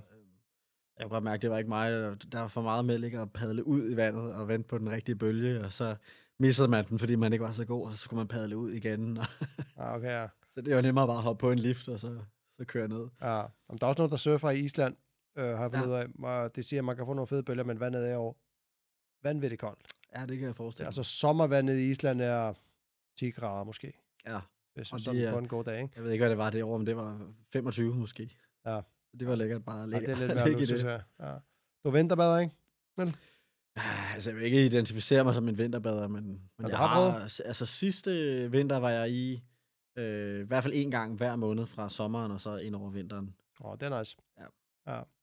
kunne 1.01 1.09
godt 1.09 1.23
mærke, 1.23 1.35
at 1.35 1.41
det 1.41 1.49
var 1.49 1.57
ikke 1.57 1.69
mig. 1.69 1.91
Der- 2.31 2.39
var 2.39 2.47
for 2.47 2.61
meget 2.61 2.85
med 2.85 3.13
at 3.13 3.31
padle 3.33 3.67
ud 3.67 3.91
i 3.91 3.95
vandet 3.97 4.35
og 4.35 4.47
vente 4.47 4.67
på 4.67 4.77
den 4.77 4.89
rigtige 4.89 5.15
bølge, 5.15 5.63
og 5.65 5.71
så 5.71 5.95
missede 6.39 6.67
man 6.67 6.85
den, 6.87 6.99
fordi 6.99 7.15
man 7.15 7.33
ikke 7.33 7.45
var 7.45 7.51
så 7.51 7.65
god, 7.65 7.85
og 7.85 7.91
så 7.91 7.97
skulle 7.97 8.17
man 8.17 8.27
padle 8.27 8.57
ud 8.57 8.71
igen. 8.71 9.17
Ja, 9.77 9.95
okay, 9.95 10.07
ja. 10.21 10.27
så 10.51 10.61
det 10.61 10.75
var 10.75 10.81
nemmere 10.81 11.07
bare 11.07 11.17
at 11.17 11.23
hoppe 11.23 11.39
på 11.41 11.51
en 11.51 11.59
lift, 11.59 11.89
og 11.89 11.99
så, 11.99 12.19
så 12.57 12.65
køre 12.65 12.87
ned. 12.87 13.07
ja. 13.21 13.35
Jamen, 13.35 13.77
der 13.81 13.83
er 13.83 13.87
også 13.87 13.99
nogen, 13.99 14.11
der 14.11 14.17
surfer 14.17 14.49
i 14.49 14.59
Island, 14.59 14.95
øh, 15.37 15.45
har 15.45 15.61
jeg 15.61 15.71
fundet 15.71 15.89
Ja. 15.97 16.01
af. 16.01 16.43
Og 16.45 16.55
det 16.55 16.65
siger, 16.65 16.79
at 16.79 16.85
man 16.85 16.95
kan 16.95 17.05
få 17.05 17.13
nogle 17.13 17.27
fede 17.27 17.43
bølger, 17.43 17.63
men 17.63 17.79
vandet 17.79 18.09
er 18.09 18.13
jo 18.13 18.35
vanvittigt 19.23 19.61
koldt. 19.61 19.79
Ja, 20.15 20.21
det 20.21 20.27
kan 20.27 20.39
jeg 20.39 20.47
Ja, 20.47 20.51
forestille 20.51 20.85
altså 20.87 21.03
sommervandet 21.03 21.77
i 21.77 21.89
Island 21.89 22.21
er 22.21 22.53
10 23.19 23.29
grader 23.31 23.63
måske, 23.63 23.87
mig. 23.87 24.33
Ja, 24.33 24.39
hvis 24.73 24.93
Og 24.93 24.99
sådan 24.99 25.21
de 25.21 25.31
på 25.31 25.37
en 25.37 25.47
god 25.47 25.63
dag, 25.63 25.81
ikke? 25.81 25.93
jeg 25.95 26.03
ved 26.03 26.11
ikke, 26.11 26.21
hvad 26.21 26.29
det 26.29 26.37
var 26.37 26.49
det 26.49 26.63
år, 26.63 26.77
men 26.77 26.87
det 26.87 26.95
var 26.95 27.31
25 27.53 27.95
måske. 27.95 28.37
Ja. 28.65 28.81
Det 29.19 29.27
var 29.27 29.35
lækkert 29.35 29.65
bare 29.65 29.83
at 29.83 29.89
Ja, 29.91 29.97
ligge, 29.97 30.13
det 30.15 30.21
er 30.21 30.27
lidt 30.27 30.35
værd 30.37 30.47
ligge 30.47 30.63
i 30.63 30.65
synes 30.65 30.81
det. 30.83 30.89
jeg. 30.89 31.01
Ja. 31.19 31.33
Du 31.83 31.89
vinterbader, 31.89 32.37
ikke? 32.39 32.55
Ah, 32.97 33.07
Altså, 34.13 34.29
jeg 34.29 34.37
vil 34.37 34.45
ikke 34.45 34.65
identificere 34.65 35.23
mig 35.23 35.33
som 35.33 35.49
en 35.49 35.57
vinterbader, 35.57 36.07
men, 36.07 36.41
men 36.57 36.69
jeg 36.69 36.77
har 36.77 36.87
har, 36.87 37.41
altså 37.45 37.65
sidste 37.65 38.11
vinter 38.51 38.77
var 38.77 38.89
jeg 38.89 39.11
i, 39.11 39.43
øh, 39.97 40.39
i 40.39 40.43
hvert 40.43 40.63
fald 40.63 40.73
en 40.75 40.91
gang 40.91 41.15
hver 41.15 41.35
måned 41.35 41.65
fra 41.65 41.89
sommeren 41.89 42.31
og 42.31 42.41
så 42.41 42.57
ind 42.57 42.75
over 42.75 42.89
vinteren. 42.89 43.35
Åh, 43.63 43.73
det 43.79 43.83
er 43.83 43.99
nice. 43.99 44.17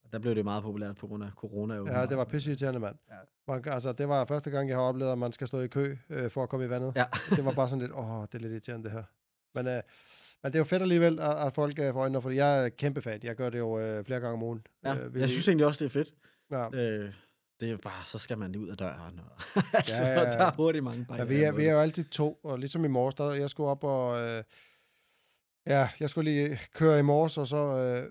Og 0.04 0.12
Der 0.12 0.18
blev 0.18 0.34
det 0.34 0.44
meget 0.44 0.62
populært 0.62 0.96
på 0.96 1.06
grund 1.06 1.24
af 1.24 1.30
corona. 1.36 1.74
Ja, 1.74 1.80
åbenbart. 1.80 2.08
det 2.08 2.16
var 2.16 2.24
pisseirriterende, 2.24 2.80
mand. 2.80 2.96
Ja. 3.10 3.14
Man, 3.52 3.62
altså, 3.66 3.92
det 3.92 4.08
var 4.08 4.24
første 4.24 4.50
gang, 4.50 4.68
jeg 4.68 4.76
har 4.76 4.82
oplevet, 4.82 5.12
at 5.12 5.18
man 5.18 5.32
skal 5.32 5.46
stå 5.46 5.60
i 5.60 5.66
kø 5.66 5.96
øh, 6.10 6.30
for 6.30 6.42
at 6.42 6.48
komme 6.48 6.66
i 6.66 6.68
vandet. 6.70 6.92
Ja. 6.96 7.04
det 7.36 7.44
var 7.44 7.52
bare 7.52 7.68
sådan 7.68 7.80
lidt, 7.80 7.92
åh, 7.92 8.22
det 8.22 8.34
er 8.34 8.38
lidt 8.38 8.52
irriterende, 8.52 8.84
det 8.84 8.92
her. 8.92 9.02
Men, 9.54 9.66
øh, 9.66 9.82
men 10.42 10.52
det 10.52 10.54
er 10.54 10.60
jo 10.60 10.64
fedt 10.64 10.82
alligevel, 10.82 11.20
at, 11.20 11.46
at 11.46 11.52
folk 11.54 11.78
øh, 11.78 11.92
får 11.92 12.00
øjnene, 12.00 12.22
fordi 12.22 12.36
jeg 12.36 12.64
er 12.64 12.68
kæmpe 12.68 13.02
fan. 13.02 13.20
Jeg 13.22 13.36
gør 13.36 13.50
det 13.50 13.58
jo 13.58 13.78
øh, 13.78 14.04
flere 14.04 14.20
gange 14.20 14.34
om 14.34 14.42
ugen. 14.42 14.66
Ja, 14.84 14.96
øh, 14.96 15.20
jeg 15.20 15.28
synes 15.28 15.48
egentlig 15.48 15.66
også, 15.66 15.84
det 15.84 15.90
er 15.90 16.04
fedt. 16.04 16.14
ja. 16.50 16.68
Øh, 16.74 17.12
det 17.60 17.70
er 17.70 17.76
bare, 17.76 18.04
så 18.06 18.18
skal 18.18 18.38
man 18.38 18.52
lige 18.52 18.62
ud 18.62 18.68
af 18.68 18.76
døren. 18.76 19.20
Og, 19.20 19.42
altså, 19.72 20.02
Ja, 20.02 20.10
ja, 20.10 20.20
ja. 20.20 20.30
der 20.30 20.38
er 20.38 20.52
hurtigt 20.56 20.84
mange 20.84 20.98
Ja, 20.98 21.04
barrierer 21.04 21.24
vi 21.26 21.42
er, 21.42 21.52
vi 21.52 21.64
er 21.66 21.72
jo 21.72 21.80
altid 21.80 22.04
to, 22.04 22.40
og 22.42 22.58
ligesom 22.58 22.84
i 22.84 22.88
morges, 22.88 23.14
der 23.14 23.32
jeg 23.32 23.50
skulle 23.50 23.70
op 23.70 23.84
og... 23.84 24.20
Øh, 24.20 24.44
ja, 25.66 25.88
jeg 26.00 26.10
skulle 26.10 26.30
lige 26.30 26.60
køre 26.74 26.98
i 26.98 27.02
morges, 27.02 27.38
og 27.38 27.48
så... 27.48 27.56
Øh, 27.56 28.10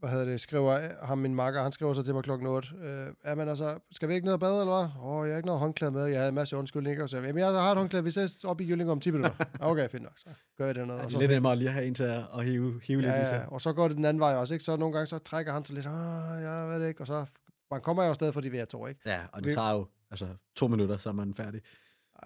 hvad 0.00 0.10
hedder 0.10 0.24
det, 0.24 0.40
skriver 0.40 1.04
ham 1.06 1.18
min 1.18 1.34
makker, 1.34 1.62
han 1.62 1.72
skriver 1.72 1.92
så 1.92 2.02
til 2.02 2.14
mig 2.14 2.22
klokken 2.22 2.46
8. 2.46 2.68
Øh, 2.82 3.06
ja, 3.24 3.34
men 3.34 3.48
altså, 3.48 3.78
skal 3.92 4.08
vi 4.08 4.14
ikke 4.14 4.24
ned 4.24 4.32
og 4.32 4.40
bade, 4.40 4.60
eller 4.60 4.64
hvad? 4.64 5.02
Åh, 5.02 5.06
oh, 5.06 5.26
jeg 5.26 5.32
har 5.32 5.36
ikke 5.36 5.46
noget 5.46 5.60
håndklæde 5.60 5.92
med, 5.92 6.04
jeg 6.04 6.16
havde 6.18 6.28
en 6.28 6.34
masse 6.34 6.56
undskyldninger, 6.56 7.02
og 7.02 7.08
så, 7.08 7.16
jamen, 7.16 7.38
jeg 7.38 7.46
har 7.46 7.70
et 7.70 7.76
håndklæde, 7.76 8.04
vi 8.04 8.10
ses 8.10 8.44
op 8.44 8.60
i 8.60 8.64
Jylling 8.68 8.90
om 8.90 9.00
10 9.00 9.10
minutter. 9.10 9.44
Okay, 9.60 9.88
fint 9.88 10.02
nok, 10.02 10.12
så 10.16 10.28
gør 10.58 10.66
jeg 10.66 10.74
det 10.74 10.86
noget. 10.86 10.98
Ja, 11.00 11.04
det 11.04 11.12
så, 11.12 11.18
er 11.18 11.20
lidt 11.20 11.30
nemmere 11.30 11.56
lige 11.56 11.68
at 11.68 11.74
have 11.74 11.86
en 11.86 11.94
til 11.94 12.04
at, 12.04 12.44
hive, 12.44 12.80
hive 12.84 13.00
lidt 13.00 13.12
i 13.12 13.16
ja, 13.16 13.24
sig. 13.24 13.44
ja, 13.48 13.54
og 13.54 13.60
så 13.60 13.72
går 13.72 13.88
det 13.88 13.96
den 13.96 14.04
anden 14.04 14.20
vej 14.20 14.34
også, 14.34 14.54
ikke? 14.54 14.64
Så 14.64 14.76
nogle 14.76 14.92
gange, 14.94 15.06
så 15.06 15.18
trækker 15.18 15.52
han 15.52 15.64
sig 15.64 15.74
lidt, 15.74 15.86
ah, 15.86 16.42
jeg 16.42 16.68
ved 16.68 16.80
det 16.80 16.88
ikke, 16.88 17.00
og 17.00 17.06
så, 17.06 17.24
man 17.72 17.80
kommer 17.80 18.02
jo 18.04 18.08
afsted, 18.10 18.32
fordi 18.32 18.48
vi 18.48 18.58
er 18.58 18.64
to, 18.64 18.86
ikke? 18.86 19.00
Ja, 19.06 19.20
og 19.32 19.42
det 19.44 19.50
Vi- 19.50 19.54
tager 19.54 19.72
jo 19.72 19.86
altså, 20.10 20.26
to 20.56 20.68
minutter, 20.68 20.96
så 20.98 21.08
er 21.08 21.12
man 21.12 21.34
færdig. 21.34 21.60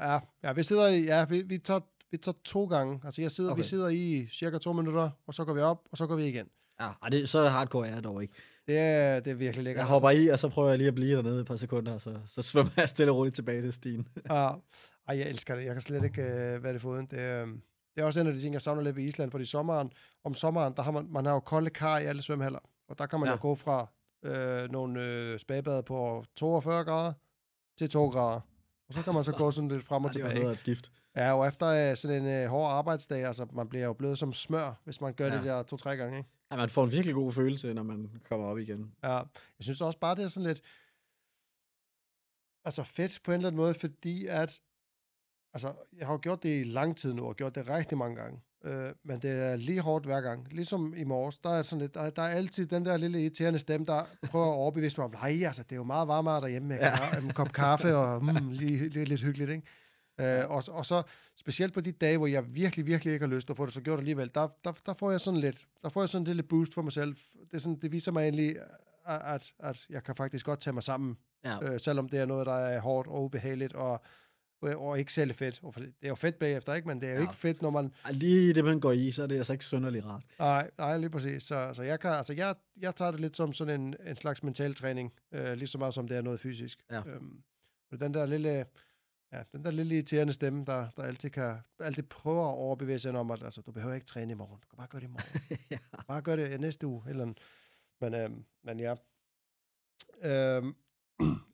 Ja, 0.00 0.18
ja 0.42 0.52
vi 0.52 0.62
sidder 0.62 0.86
i, 0.88 1.04
ja, 1.04 1.24
vi, 1.24 1.42
vi, 1.42 1.58
tager, 1.58 1.80
vi 2.10 2.16
tager 2.16 2.36
to 2.44 2.66
gange. 2.66 3.00
Altså, 3.04 3.22
jeg 3.22 3.30
sidder, 3.30 3.50
okay. 3.50 3.62
vi 3.62 3.64
sidder 3.66 3.88
i 3.88 4.26
cirka 4.32 4.58
to 4.58 4.72
minutter, 4.72 5.10
og 5.26 5.34
så 5.34 5.44
går 5.44 5.54
vi 5.54 5.60
op, 5.60 5.88
og 5.90 5.96
så 5.96 6.06
går 6.06 6.16
vi 6.16 6.24
igen. 6.26 6.46
Ja, 6.80 6.90
og 7.00 7.12
det, 7.12 7.28
så 7.28 7.48
hardcore 7.48 7.88
er 7.88 7.94
jeg 7.94 8.04
dog 8.04 8.22
ikke. 8.22 8.34
Det 8.66 8.78
er, 8.78 9.20
det 9.20 9.30
er 9.30 9.34
virkelig 9.34 9.64
lækkert. 9.64 9.80
Jeg 9.80 9.88
hopper 9.88 10.10
i, 10.10 10.28
og 10.28 10.38
så 10.38 10.48
prøver 10.48 10.68
jeg 10.68 10.78
lige 10.78 10.88
at 10.88 10.94
blive 10.94 11.16
dernede 11.16 11.40
et 11.40 11.46
par 11.46 11.56
sekunder, 11.56 11.94
og 11.94 12.00
så, 12.00 12.16
så 12.26 12.42
svømmer 12.42 12.72
jeg 12.76 12.88
stille 12.88 13.12
og 13.12 13.16
roligt 13.16 13.34
tilbage 13.34 13.62
til 13.62 13.72
stien. 13.72 14.08
Ja. 14.30 14.50
Ej, 15.08 15.18
jeg 15.18 15.28
elsker 15.28 15.54
det. 15.54 15.64
Jeg 15.64 15.72
kan 15.72 15.82
slet 15.82 16.04
ikke 16.04 16.22
uh, 16.22 16.64
være 16.64 16.72
det 16.72 16.80
foruden. 16.80 17.06
Det, 17.06 17.42
uh, 17.42 17.48
det 17.94 18.02
er 18.02 18.04
også 18.04 18.20
en 18.20 18.26
af 18.26 18.32
de 18.34 18.40
ting, 18.40 18.52
jeg 18.52 18.62
savner 18.62 18.82
lidt 18.82 18.96
ved 18.96 19.04
Island, 19.04 19.30
fordi 19.30 19.44
sommeren, 19.44 19.90
om 20.24 20.34
sommeren, 20.34 20.74
der 20.76 20.82
har 20.82 20.90
man, 20.90 21.06
man 21.10 21.24
har 21.26 21.32
jo 21.32 21.40
kolde 21.40 21.70
kar 21.70 21.98
i 21.98 22.04
alle 22.04 22.22
svømmehaller, 22.22 22.58
og 22.88 22.98
der 22.98 23.06
kan 23.06 23.20
man. 23.20 23.26
Ja. 23.26 23.32
jo 23.32 23.38
gå 23.40 23.54
fra 23.54 23.86
uh, 24.26 24.72
nogle 24.72 25.32
uh, 25.32 25.40
spagbade 25.40 25.82
på 25.82 26.24
42 26.36 26.84
grader 26.84 27.12
til 27.78 27.90
2 27.90 28.08
grader. 28.08 28.40
Og 28.88 28.94
så 28.94 29.02
kan 29.02 29.14
man 29.14 29.24
så 29.24 29.32
gå 29.32 29.50
sådan 29.50 29.68
lidt 29.68 29.84
frem 29.84 30.04
og 30.04 30.10
Ja, 30.14 30.22
det 30.22 30.30
tilbage. 30.30 30.48
af 30.48 30.52
et 30.52 30.58
skift. 30.58 30.92
Ja, 31.16 31.32
og 31.32 31.48
efter 31.48 31.90
uh, 31.90 31.96
sådan 31.96 32.26
en 32.26 32.44
uh, 32.44 32.50
hård 32.50 32.72
arbejdsdag, 32.72 33.24
altså 33.24 33.46
man 33.52 33.68
bliver 33.68 33.84
jo 33.84 33.92
blevet 33.92 34.18
som 34.18 34.32
smør, 34.32 34.80
hvis 34.84 35.00
man 35.00 35.14
gør 35.14 35.26
ja. 35.26 35.36
Det 35.36 35.44
der 35.44 35.62
to-tre 35.62 35.96
gange, 35.96 36.18
ikke? 36.18 36.30
Ja, 36.50 36.56
man 36.56 36.70
får 36.70 36.84
en 36.84 36.92
virkelig 36.92 37.14
god 37.14 37.32
følelse, 37.32 37.74
når 37.74 37.82
man 37.82 38.10
kommer 38.28 38.46
op 38.46 38.58
igen. 38.58 38.92
Ja, 39.02 39.12
jeg 39.18 39.26
synes 39.60 39.80
også 39.80 39.98
bare, 39.98 40.14
det 40.14 40.24
er 40.24 40.28
sådan 40.28 40.46
lidt, 40.46 40.62
altså 42.64 42.82
fedt 42.82 43.20
på 43.24 43.30
en 43.30 43.36
eller 43.36 43.48
anden 43.48 43.56
måde, 43.56 43.74
fordi 43.74 44.26
at, 44.26 44.60
altså, 45.52 45.74
jeg 45.96 46.06
har 46.06 46.14
jo 46.14 46.18
gjort 46.22 46.42
det 46.42 46.60
i 46.60 46.64
lang 46.64 46.96
tid 46.96 47.12
nu, 47.14 47.26
og 47.26 47.36
gjort 47.36 47.54
det 47.54 47.68
rigtig 47.68 47.98
mange 47.98 48.16
gange, 48.16 48.40
øh, 48.66 48.92
men 49.04 49.20
det 49.22 49.30
er 49.30 49.56
lige 49.56 49.80
hårdt 49.80 50.04
hver 50.04 50.20
gang. 50.20 50.52
Ligesom 50.52 50.94
i 50.96 51.04
morges, 51.04 51.38
der 51.38 51.50
er 51.50 51.62
sådan 51.62 51.80
lidt, 51.80 51.94
der, 51.94 52.10
der 52.10 52.22
er 52.22 52.28
altid 52.28 52.66
den 52.66 52.86
der 52.86 52.96
lille 52.96 53.20
irriterende 53.22 53.58
stemme, 53.58 53.86
der 53.86 54.04
prøver 54.22 54.46
at 54.46 54.54
overbevise 54.54 54.96
mig 55.00 55.04
om, 55.04 55.10
nej, 55.10 55.42
altså, 55.46 55.62
det 55.62 55.72
er 55.72 55.76
jo 55.76 55.84
meget 55.84 56.08
varmere 56.08 56.40
derhjemme 56.40 56.68
med 56.68 56.76
ja. 56.76 57.18
en 57.18 57.32
kop 57.32 57.52
kaffe, 57.52 57.96
og 57.96 58.24
mm, 58.24 58.50
lige, 58.50 58.88
lige 58.88 59.04
lidt 59.04 59.20
hyggeligt, 59.20 59.50
ikke? 59.50 59.62
Øh, 60.20 60.50
og, 60.50 60.62
og 60.68 60.86
så 60.86 61.02
specielt 61.36 61.74
på 61.74 61.80
de 61.80 61.92
dage, 61.92 62.18
hvor 62.18 62.26
jeg 62.26 62.54
virkelig, 62.54 62.86
virkelig 62.86 63.12
ikke 63.12 63.26
har 63.26 63.34
lyst 63.34 63.46
til 63.46 63.52
at 63.52 63.56
få 63.56 63.66
det 63.66 63.74
så 63.74 63.80
gjort 63.80 63.98
alligevel, 63.98 64.30
der, 64.34 64.48
der, 64.64 64.72
der 64.86 64.94
får 64.94 65.10
jeg 65.10 65.20
sådan 65.20 65.40
lidt, 65.40 65.66
der 65.82 65.88
får 65.88 66.02
jeg 66.02 66.08
sådan 66.08 66.22
et 66.22 66.28
lille 66.28 66.42
boost 66.42 66.74
for 66.74 66.82
mig 66.82 66.92
selv. 66.92 67.16
Det, 67.50 67.54
er 67.54 67.58
sådan, 67.58 67.78
det 67.82 67.92
viser 67.92 68.12
mig 68.12 68.22
egentlig, 68.22 68.56
at, 69.06 69.20
at, 69.24 69.52
at 69.58 69.86
jeg 69.90 70.04
kan 70.04 70.16
faktisk 70.16 70.46
godt 70.46 70.60
tage 70.60 70.74
mig 70.74 70.82
sammen, 70.82 71.16
Ja, 71.44 71.72
øh, 71.72 71.80
selvom 71.80 72.08
det 72.08 72.20
er 72.20 72.26
noget, 72.26 72.46
der 72.46 72.52
er 72.52 72.80
hårdt 72.80 73.08
og 73.08 73.24
ubehageligt, 73.24 73.72
og, 73.72 74.00
og, 74.60 74.86
og 74.86 74.98
ikke 74.98 75.12
særlig 75.12 75.34
fedt. 75.34 75.60
Det 75.76 75.92
er 76.02 76.08
jo 76.08 76.14
fedt 76.14 76.38
bagefter, 76.38 76.74
ikke? 76.74 76.88
Men 76.88 77.00
det 77.00 77.08
er 77.08 77.12
jo 77.12 77.16
ja. 77.16 77.22
Ja. 77.22 77.30
ikke 77.30 77.40
fedt, 77.40 77.62
når 77.62 77.70
man... 77.70 77.92
Ej, 78.04 78.12
lige 78.12 78.54
det, 78.54 78.64
man 78.64 78.80
går 78.80 78.92
i, 78.92 79.10
så 79.10 79.22
er 79.22 79.26
det 79.26 79.36
altså 79.36 79.52
ikke 79.52 79.64
synderligt 79.64 80.04
rart. 80.04 80.22
Nej, 80.38 80.70
nej, 80.78 80.98
lige 80.98 81.10
præcis. 81.10 81.42
Så, 81.42 81.70
så 81.74 81.82
jeg, 81.82 82.00
kan, 82.00 82.10
altså 82.10 82.32
jeg, 82.32 82.54
jeg 82.76 82.94
tager 82.94 83.10
det 83.10 83.20
lidt 83.20 83.36
som 83.36 83.52
sådan 83.52 83.80
en, 83.80 83.94
en 84.06 84.16
slags 84.16 84.42
mental 84.42 84.74
træning, 84.74 85.12
øh, 85.32 85.52
lige 85.52 85.68
så 85.68 85.78
meget 85.78 85.94
som 85.94 86.08
det 86.08 86.16
er 86.16 86.22
noget 86.22 86.40
fysisk. 86.40 86.82
Ja. 86.90 87.02
Øhm, 87.06 87.42
den 88.00 88.14
der 88.14 88.26
lille... 88.26 88.66
Ja, 89.32 89.42
den 89.52 89.64
der 89.64 89.70
lille 89.70 89.94
irriterende 89.94 90.32
stemme, 90.32 90.64
der, 90.64 90.88
der 90.96 91.02
altid, 91.02 91.30
kan, 91.30 91.56
altid 91.80 92.02
prøver 92.02 92.48
at 92.48 92.54
overbevise 92.54 92.98
sig 92.98 93.14
om, 93.14 93.30
at 93.30 93.42
altså, 93.42 93.60
du 93.60 93.72
behøver 93.72 93.94
ikke 93.94 94.06
træne 94.06 94.32
i 94.32 94.34
morgen. 94.34 94.60
Du 94.60 94.68
kan 94.68 94.76
bare 94.76 94.86
gøre 94.86 95.00
det 95.00 95.06
i 95.06 95.10
morgen. 95.10 95.58
ja. 95.70 95.78
Bare 96.08 96.22
gør 96.22 96.36
det 96.36 96.60
næste 96.60 96.86
uge. 96.86 97.02
Eller, 97.08 97.32
men, 98.00 98.14
øhm, 98.14 98.44
men 98.64 98.80
ja. 98.80 98.94
Øhm, 100.22 100.74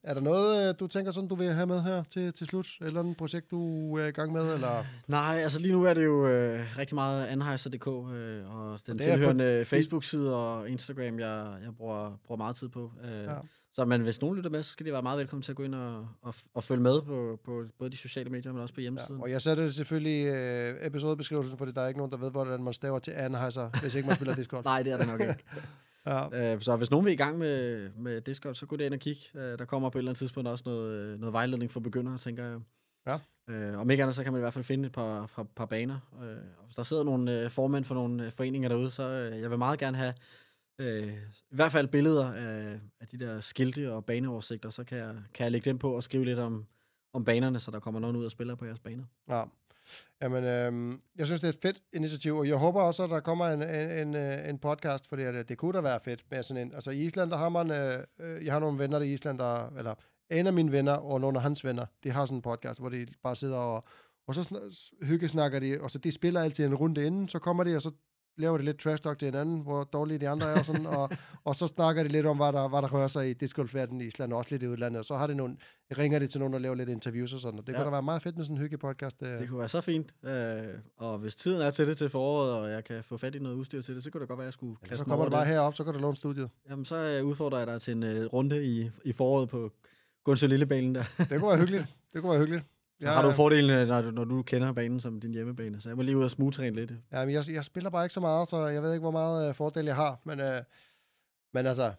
er 0.05 0.15
der 0.15 0.21
noget, 0.21 0.69
øh, 0.69 0.75
du 0.81 0.87
tænker 0.87 1.13
sådan, 1.13 1.29
du 1.29 1.35
vil 1.35 1.53
have 1.53 1.67
med 1.67 1.83
her 1.83 2.03
til, 2.11 2.33
til 2.33 2.47
slut? 2.47 2.67
Et 2.67 2.87
eller 2.87 3.01
andet 3.01 3.17
projekt, 3.17 3.51
du 3.51 3.95
er 3.97 4.07
i 4.07 4.11
gang 4.11 4.33
med? 4.33 4.55
Eller? 4.55 4.85
Nej, 5.09 5.39
altså 5.43 5.61
lige 5.61 5.73
nu 5.73 5.85
er 5.85 5.95
det 5.95 6.05
jo 6.05 6.29
øh, 6.29 6.61
rigtig 6.79 6.95
meget 6.95 7.27
Anheuser.dk 7.27 7.87
øh, 7.87 8.57
og 8.57 8.79
den 8.87 8.99
det 8.99 9.07
er 9.09 9.13
på- 9.13 9.17
tilhørende 9.17 9.65
Facebook-side 9.65 10.37
og 10.37 10.69
Instagram, 10.71 11.19
jeg, 11.19 11.55
jeg 11.65 11.77
bruger, 11.77 12.21
bruger 12.27 12.37
meget 12.37 12.57
tid 12.57 12.69
på. 12.69 12.93
Øh, 13.05 13.11
Ja. 13.11 13.31
ja. 13.33 13.39
Så 13.75 13.85
men 13.85 14.01
hvis 14.01 14.21
nogen 14.21 14.37
lytter 14.37 14.51
med, 14.51 14.63
så 14.63 14.71
skal 14.71 14.87
de 14.87 14.93
være 14.93 15.03
meget 15.03 15.19
velkommen 15.19 15.43
til 15.43 15.53
at 15.53 15.57
gå 15.57 15.63
ind 15.63 15.75
og, 15.75 16.07
og, 16.23 16.35
og 16.55 16.65
følge 16.65 16.83
med 16.83 17.03
på, 17.03 17.39
på 17.45 17.65
både 17.79 17.91
de 17.91 17.97
sociale 17.97 18.31
medier, 18.31 18.53
men 18.53 18.63
også 18.63 18.75
på 18.75 18.81
Ja, 18.81 18.83
hjemmesiden. 18.83 19.21
og 19.23 19.31
jeg 19.31 19.43
sætter 19.43 19.65
det 19.65 19.75
selvfølgelig 19.75 20.21
i 20.23 20.25
øh, 20.25 20.75
episodebeskrivelsen, 20.87 21.59
fordi 21.59 21.73
der 21.73 21.83
er 21.83 21.89
ikke 21.89 21.99
nogen, 21.99 22.13
der 22.13 22.19
ved, 22.19 22.31
hvordan 22.31 22.63
man 22.63 22.73
staver 22.75 22.99
til 22.99 23.11
Anheuser, 23.11 23.81
hvis 23.81 23.95
ikke 23.95 24.07
man 24.09 24.17
spiller 24.17 24.35
Discord. 24.35 24.65
Nej, 24.73 24.83
det 24.83 24.93
er 24.93 24.97
det 24.97 25.07
nok 25.07 25.21
ikke. 25.21 25.37
Ja. 26.07 26.55
Øh, 26.55 26.61
så 26.61 26.77
hvis 26.77 26.91
nogen 26.91 27.07
vil 27.07 27.13
i 27.13 27.17
gang 27.17 27.39
med, 27.39 27.91
med 27.91 28.21
Discord, 28.21 28.55
så 28.55 28.67
gå 28.67 28.77
ind 28.77 28.95
og 28.95 29.01
kig. 29.01 29.17
Øh, 29.35 29.59
der 29.59 29.65
kommer 29.65 29.91
på 29.91 29.99
et 29.99 30.01
eller 30.01 30.11
andet 30.11 30.19
tidspunkt 30.19 30.49
også 30.49 30.65
noget, 30.67 30.93
øh, 30.93 31.21
noget 31.21 31.33
vejledning 31.33 31.71
for 31.71 31.81
begyndere, 31.81 32.19
tænker 32.19 32.45
jeg. 32.45 32.61
Ja. 33.07 33.19
Øh, 33.49 33.79
om 33.79 33.91
ikke 33.91 34.03
andet, 34.03 34.17
så 34.17 34.23
kan 34.23 34.33
man 34.33 34.41
i 34.41 34.43
hvert 34.43 34.53
fald 34.53 34.65
finde 34.65 34.87
et 34.87 34.93
par, 34.93 35.27
par, 35.27 35.43
par 35.43 35.67
baner. 35.67 35.99
Øh, 36.23 36.37
og 36.59 36.65
hvis 36.65 36.75
der 36.75 36.83
sidder 36.83 37.05
nogle 37.05 37.41
øh, 37.41 37.51
formænd 37.51 37.85
for 37.85 37.95
nogle 37.95 38.27
øh, 38.27 38.33
foreninger 38.33 38.69
derude, 38.69 38.91
så 38.91 39.03
øh, 39.03 39.41
jeg 39.41 39.51
vil 39.51 39.59
meget 39.59 39.79
gerne 39.79 39.97
have 39.97 40.15
øh, 40.79 41.13
i 41.51 41.55
hvert 41.55 41.73
fald 41.73 41.89
billeder 41.89 42.33
af, 42.33 42.81
af 43.01 43.07
de 43.07 43.19
der 43.19 43.41
skilte 43.41 43.93
og 43.93 44.05
baneoversigter, 44.05 44.71
så 44.71 44.85
kan 44.85 44.99
jeg, 44.99 45.17
kan 45.35 45.45
jeg 45.45 45.53
lægge 45.53 45.71
dem 45.71 45.79
på 45.79 45.97
og 45.97 46.03
skrive 46.03 46.25
lidt 46.25 46.39
om, 46.39 46.67
om 47.13 47.25
banerne, 47.25 47.61
så 47.61 47.71
der 47.71 47.81
kommer 47.81 48.01
nogen 48.01 48.17
ud 48.17 48.25
og 48.25 48.31
spiller 48.31 48.55
på 48.55 48.65
jeres 48.65 48.79
baner. 48.79 49.05
Ja. 49.29 49.45
Jamen, 50.23 50.45
øh, 50.45 50.99
jeg 51.19 51.27
synes, 51.27 51.41
det 51.41 51.49
er 51.49 51.53
et 51.53 51.59
fedt 51.63 51.83
initiativ, 51.93 52.37
og 52.37 52.49
jeg 52.49 52.57
håber 52.57 52.83
også, 52.83 53.05
at 53.05 53.11
der 53.11 53.21
kommer 53.21 53.47
en, 53.47 53.63
en, 53.63 53.91
en, 53.91 54.17
øh, 54.17 54.49
en 54.49 54.59
podcast, 54.59 55.09
fordi 55.09 55.23
det, 55.23 55.35
øh, 55.35 55.45
det 55.49 55.59
kunne 55.59 55.73
da 55.73 55.81
være 55.81 56.01
fedt 56.05 56.25
med 56.31 56.43
sådan 56.43 56.67
en. 56.67 56.75
Altså 56.75 56.91
i 56.91 56.99
Island, 56.99 57.31
der 57.31 57.37
har 57.37 57.49
man, 57.49 57.71
øh, 57.71 58.05
øh, 58.21 58.45
jeg 58.45 58.53
har 58.53 58.61
nogle 58.61 58.79
venner 58.79 59.01
i 59.01 59.13
Island, 59.13 59.39
der, 59.39 59.69
eller 59.79 59.95
en 60.31 60.47
af 60.47 60.53
mine 60.53 60.73
venner 60.73 60.93
og 60.93 61.21
nogle 61.21 61.39
af 61.39 61.43
hans 61.43 61.65
venner, 61.65 61.87
de 62.05 62.11
har 62.11 62.25
sådan 62.25 62.39
en 62.39 62.43
podcast, 62.43 62.81
hvor 62.81 62.89
de 62.89 63.07
bare 63.23 63.37
sidder 63.37 63.57
og, 63.57 63.85
og 64.27 64.35
så 64.35 64.49
hygge 64.51 65.07
hyggesnakker 65.07 65.61
de, 65.61 65.79
og 65.81 65.91
så 65.91 65.99
de 65.99 66.13
spiller 66.13 66.41
altid 66.41 66.67
en 66.67 66.75
runde 66.75 67.07
inden, 67.07 67.29
så 67.29 67.39
kommer 67.39 67.65
de, 67.65 67.77
og 67.77 67.83
så 67.83 67.91
laver 68.37 68.59
de 68.59 68.65
lidt 68.65 68.79
trash 68.79 69.03
talk 69.03 69.19
til 69.19 69.27
hinanden, 69.27 69.61
hvor 69.61 69.85
dårlige 69.85 70.19
de 70.19 70.29
andre 70.29 70.47
er, 70.51 70.59
og, 70.59 70.65
sådan, 70.65 70.87
og, 70.87 71.11
og 71.45 71.57
så 71.57 71.67
snakker 71.67 72.03
de 72.03 72.09
lidt 72.09 72.27
om, 72.27 72.37
hvad 72.37 72.53
der, 72.53 72.69
hvad 72.69 72.83
der 72.83 72.89
rører 72.89 73.09
sig 73.09 73.31
i 73.31 73.33
discgolfverdenen 73.33 74.01
i 74.01 74.05
Island, 74.05 74.33
og 74.33 74.39
også 74.39 74.51
lidt 74.51 74.63
i 74.63 74.69
udlandet, 74.69 74.99
og 74.99 75.05
så 75.05 75.15
har 75.17 75.27
de 75.27 75.35
nogle, 75.35 75.57
ringer 75.99 76.19
de 76.19 76.27
til 76.27 76.39
nogen, 76.39 76.53
der 76.53 76.59
laver 76.59 76.75
lidt 76.75 76.89
interviews 76.89 77.33
og 77.33 77.41
sådan, 77.41 77.59
og 77.59 77.67
det 77.67 77.73
ja. 77.73 77.79
Ja. 77.79 77.83
kunne 77.85 77.91
da 77.91 77.95
være 77.95 78.03
meget 78.03 78.23
fedt 78.23 78.37
med 78.37 78.45
sådan 78.45 78.57
en 78.57 78.63
hyggepodcast. 78.63 79.23
Øh. 79.23 79.29
Det 79.29 79.49
kunne 79.49 79.59
være 79.59 79.69
så 79.69 79.81
fint. 79.81 80.15
Øh, 80.25 80.63
og 80.97 81.19
hvis 81.19 81.37
tiden 81.37 81.63
er 81.63 81.71
til 81.71 81.87
det 81.87 81.99
til 81.99 82.09
foråret, 82.09 82.53
og 82.53 82.71
jeg 82.71 82.85
kan 82.85 83.05
få 83.05 83.17
fat 83.17 83.35
i 83.35 83.39
noget 83.39 83.57
udstyr 83.57 83.83
til 83.83 83.95
det, 83.95 84.03
så 84.03 84.11
kunne 84.11 84.21
det 84.21 84.29
godt 84.29 84.39
være, 84.39 84.45
at 84.45 84.47
jeg 84.47 84.53
skulle 84.53 84.77
kaste 84.77 84.97
Så 84.97 85.05
kommer 85.05 85.25
du 85.25 85.31
bare 85.31 85.41
det. 85.41 85.49
herop, 85.49 85.77
så 85.77 85.85
kan 85.85 85.93
du 85.93 85.99
låne 85.99 86.17
studiet. 86.17 86.51
Jamen, 86.71 86.85
så 86.85 86.97
øh, 86.97 87.27
udfordrer 87.27 87.59
jeg 87.59 87.67
dig 87.67 87.83
til 87.83 87.93
en 87.93 88.03
øh, 88.03 88.27
runde 88.27 88.65
i, 88.67 88.91
i 89.05 89.13
foråret 89.13 89.49
på 89.49 89.73
Gunsø 90.25 90.47
Lillebanen 90.47 90.95
der. 90.95 91.05
Det 91.19 91.41
kunne 91.41 91.49
være 91.49 91.59
hyggeligt. 91.59 91.87
Det 92.13 92.21
kunne 92.21 92.31
være 92.31 92.41
hyggeligt. 92.41 92.65
Så 93.09 93.15
har 93.15 93.23
du 93.23 93.33
fordelen, 93.33 93.71
øh, 93.71 93.89
når, 93.89 94.03
du- 94.03 94.11
når 94.11 94.25
du 94.25 94.43
kender 94.43 94.73
banen 94.73 95.01
som 95.01 95.21
din 95.21 95.33
hjemmebane. 95.33 95.81
Så 95.81 95.89
jeg 95.89 95.97
må 95.97 96.03
lige 96.03 96.17
ud 96.17 96.25
og 96.25 96.31
smugtræne 96.31 96.77
lidt. 96.77 96.93
Ja, 97.13 97.25
men 97.25 97.35
jeg, 97.35 97.45
jeg 97.53 97.65
spiller 97.65 97.91
bare 97.91 98.05
ikke 98.05 98.15
så 98.15 98.21
meget, 98.21 98.49
så 98.49 98.67
jeg 98.67 98.83
ved 98.83 98.93
ikke, 98.93 99.01
hvor 99.01 99.11
meget 99.11 99.49
uh, 99.49 99.55
fordel 99.55 99.85
jeg 99.87 99.97
har. 99.97 100.19
Men, 100.25 100.41
uh, 100.41 100.47
men 101.55 101.67
altså, 101.67 101.93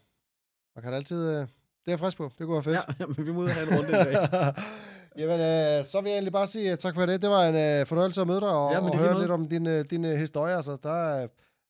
man 0.75 0.83
kan 0.83 0.93
altid... 0.93 1.17
Uh, 1.29 1.33
det 1.35 1.87
er 1.87 1.91
jeg 1.91 1.99
frisk 1.99 2.17
på. 2.17 2.31
Det 2.37 2.45
kunne 2.47 2.53
være 2.53 2.63
fedt. 2.63 2.75
Ja, 2.75 2.81
jamen, 2.99 3.25
vi 3.27 3.31
må 3.31 3.39
ud 3.41 3.45
og 3.45 3.51
have 3.51 3.67
en 3.71 3.77
runde 3.77 3.89
i 3.89 3.91
dag. 3.91 4.53
Jamen, 5.17 5.39
øh, 5.39 5.85
så 5.85 6.01
vil 6.01 6.09
jeg 6.09 6.15
egentlig 6.15 6.33
bare 6.33 6.47
sige 6.47 6.71
øh, 6.71 6.77
tak 6.77 6.95
for 6.95 7.05
det. 7.05 7.21
Det 7.21 7.29
var 7.29 7.43
en 7.47 7.55
øh, 7.55 7.85
fornøjelse 7.87 8.21
at 8.21 8.27
møde 8.27 8.39
dig 8.41 8.49
og, 8.49 8.71
Ja, 8.73 8.79
men 8.81 8.89
og 8.89 8.93
det 8.97 9.01
høre 9.01 9.19
lidt 9.19 9.31
om 9.31 9.49
din, 9.49 9.67
øh, 9.67 9.85
din 9.89 10.05
øh, 10.05 10.17
historie. 10.17 10.55
Altså, 10.55 10.77
der, 10.83 10.89
er, 10.91 11.19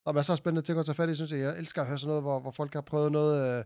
der 0.03 0.09
er 0.09 0.11
masser 0.11 0.33
af 0.33 0.37
spændende 0.37 0.61
ting 0.67 0.79
at 0.79 0.85
tage 0.85 0.95
fat 0.95 1.09
i, 1.09 1.15
synes 1.15 1.31
jeg. 1.31 1.39
Jeg 1.39 1.57
elsker 1.57 1.81
at 1.81 1.87
høre 1.87 1.97
sådan 1.97 2.07
noget, 2.09 2.23
hvor, 2.23 2.39
hvor 2.39 2.51
folk 2.51 2.73
har 2.73 2.81
prøvet 2.81 3.11
noget, 3.11 3.57
øh, 3.59 3.63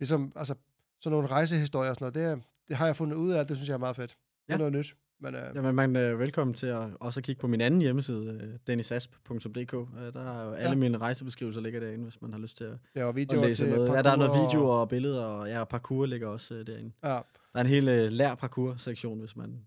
ligesom, 0.00 0.32
altså, 0.36 0.54
sådan 1.00 1.12
nogle 1.14 1.28
rejsehistorier 1.28 1.90
og 1.90 1.96
sådan 1.96 2.12
noget. 2.22 2.36
Det, 2.38 2.44
det 2.68 2.76
har 2.76 2.86
jeg 2.86 2.96
fundet 2.96 3.16
ud 3.16 3.30
af, 3.32 3.46
det 3.46 3.56
synes 3.56 3.68
jeg 3.68 3.74
er 3.74 3.78
meget 3.78 3.96
fedt. 3.96 4.10
Det 4.10 4.16
er 4.48 4.54
Ja. 4.54 4.56
noget 4.58 4.72
nyt. 4.72 4.94
Men, 5.24 5.34
øh, 5.34 5.42
Jamen, 5.54 5.74
man 5.74 5.96
er 5.96 6.14
velkommen 6.14 6.54
til 6.54 6.66
at 6.66 6.88
også 7.00 7.20
at 7.20 7.24
kigge 7.24 7.40
på 7.40 7.46
min 7.46 7.60
anden 7.60 7.80
hjemmeside, 7.80 8.38
øh, 8.42 8.58
dennisasp.dk. 8.66 9.74
Øh, 9.74 10.12
Der 10.14 10.20
er 10.40 10.44
jo 10.46 10.52
alle 10.52 10.68
Ja. 10.70 10.74
mine 10.74 10.98
rejsebeskrivelser 10.98 11.60
ligger 11.60 11.80
derinde, 11.80 12.04
hvis 12.04 12.22
man 12.22 12.32
har 12.32 12.40
lyst 12.40 12.56
til 12.56 12.64
at, 12.64 12.76
ja, 12.96 13.02
og 13.02 13.08
at 13.08 13.16
videoer 13.16 13.46
læse 13.46 13.64
til 13.66 13.74
noget. 13.74 13.88
Ja, 13.96 14.02
der 14.02 14.10
er 14.10 14.16
noget 14.16 14.30
parkour 14.32 14.44
og- 14.46 14.50
videoer 14.52 14.74
og 14.76 14.88
billeder, 14.88 15.24
og 15.24 15.48
ja, 15.48 15.64
parkour 15.64 16.06
ligger 16.06 16.28
også 16.28 16.54
øh, 16.54 16.66
derinde. 16.66 16.92
Ja, 17.04 17.08
Der 17.08 17.20
er 17.54 17.60
en 17.60 17.66
hel 17.66 17.88
øh, 17.88 18.12
lær 18.12 18.34
parkour-sektion, 18.34 19.18
hvis 19.20 19.36
man, 19.36 19.66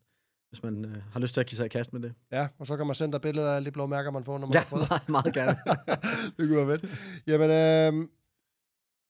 hvis 0.49 0.63
man 0.63 0.85
øh, 0.85 1.01
har 1.11 1.19
lyst 1.19 1.33
til 1.33 1.41
at 1.41 1.47
give 1.47 1.57
sig 1.57 1.65
i 1.65 1.69
kast 1.69 1.93
med 1.93 2.01
det. 2.01 2.13
ja, 2.31 2.47
og 2.59 2.67
så 2.67 2.77
kan 2.77 2.85
man 2.85 2.95
sende 2.95 3.11
dig 3.13 3.21
billeder 3.21 3.51
af 3.51 3.55
alle 3.55 3.65
de 3.65 3.71
blå 3.71 3.85
mærker, 3.85 4.11
man 4.11 4.23
får, 4.23 4.37
når 4.37 4.47
man 4.47 4.53
Ja, 4.53 4.59
har 4.59 4.65
prøvet. 4.65 4.89
meget, 4.89 5.09
meget 5.09 5.33
gerne. 5.33 5.57
det 6.37 6.47
kunne 6.49 6.67
være 6.67 6.79
fedt. 6.79 6.91
Jamen, 7.27 7.49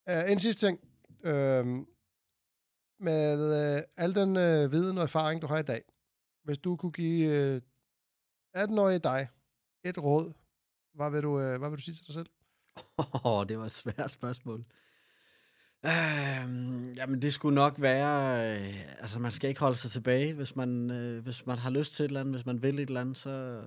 øh, 0.10 0.18
øh, 0.26 0.32
en 0.32 0.40
sidste 0.40 0.68
ting. 0.68 0.80
Øh, 1.24 1.66
med 3.00 3.76
øh, 3.78 3.84
al 3.98 4.16
den 4.16 4.38
øh, 4.38 4.72
viden 4.72 4.98
og 4.98 5.04
erfaring, 5.04 5.42
du 5.42 5.48
har 5.48 5.58
i 5.58 5.64
dag, 5.64 5.82
hvis 6.48 6.58
du 6.58 6.76
kunne 6.76 6.92
give 6.92 7.30
øh, 7.30 7.62
18-årige 8.58 9.00
dig 9.00 9.28
et 9.84 9.98
råd, 9.98 10.34
hvad 10.94 11.12
vil, 11.12 11.24
du, 11.24 11.40
øh, 11.40 11.60
hvad 11.60 11.70
vil 11.70 11.78
du 11.78 11.84
sige 11.84 11.96
til 11.96 12.06
dig 12.06 12.14
selv? 12.14 12.30
Åh, 13.26 13.46
det 13.50 13.60
var 13.60 13.66
et 13.66 13.72
svært 13.72 14.12
spørgsmål. 14.12 14.64
Øhm, 15.86 16.94
jamen, 16.94 17.22
det 17.22 17.34
skulle 17.34 17.56
nok 17.56 17.82
være... 17.82 18.46
Øh, 18.60 18.76
altså, 19.00 19.20
man 19.20 19.32
skal 19.32 19.50
ikke 19.50 19.60
holde 19.60 19.76
sig 19.76 19.92
tilbage. 19.92 20.34
Hvis 20.34 20.56
man, 20.56 20.92
øh, 20.92 21.24
hvis 21.24 21.46
man 21.46 21.58
har 21.58 21.70
lyst 21.70 21.96
til 21.96 22.04
et 22.04 22.08
eller 22.08 22.20
andet, 22.20 22.36
hvis 22.36 22.46
man 22.46 22.62
vil 22.62 22.80
et 22.80 22.88
eller 22.88 23.02
andet, 23.02 23.18
så, 23.18 23.62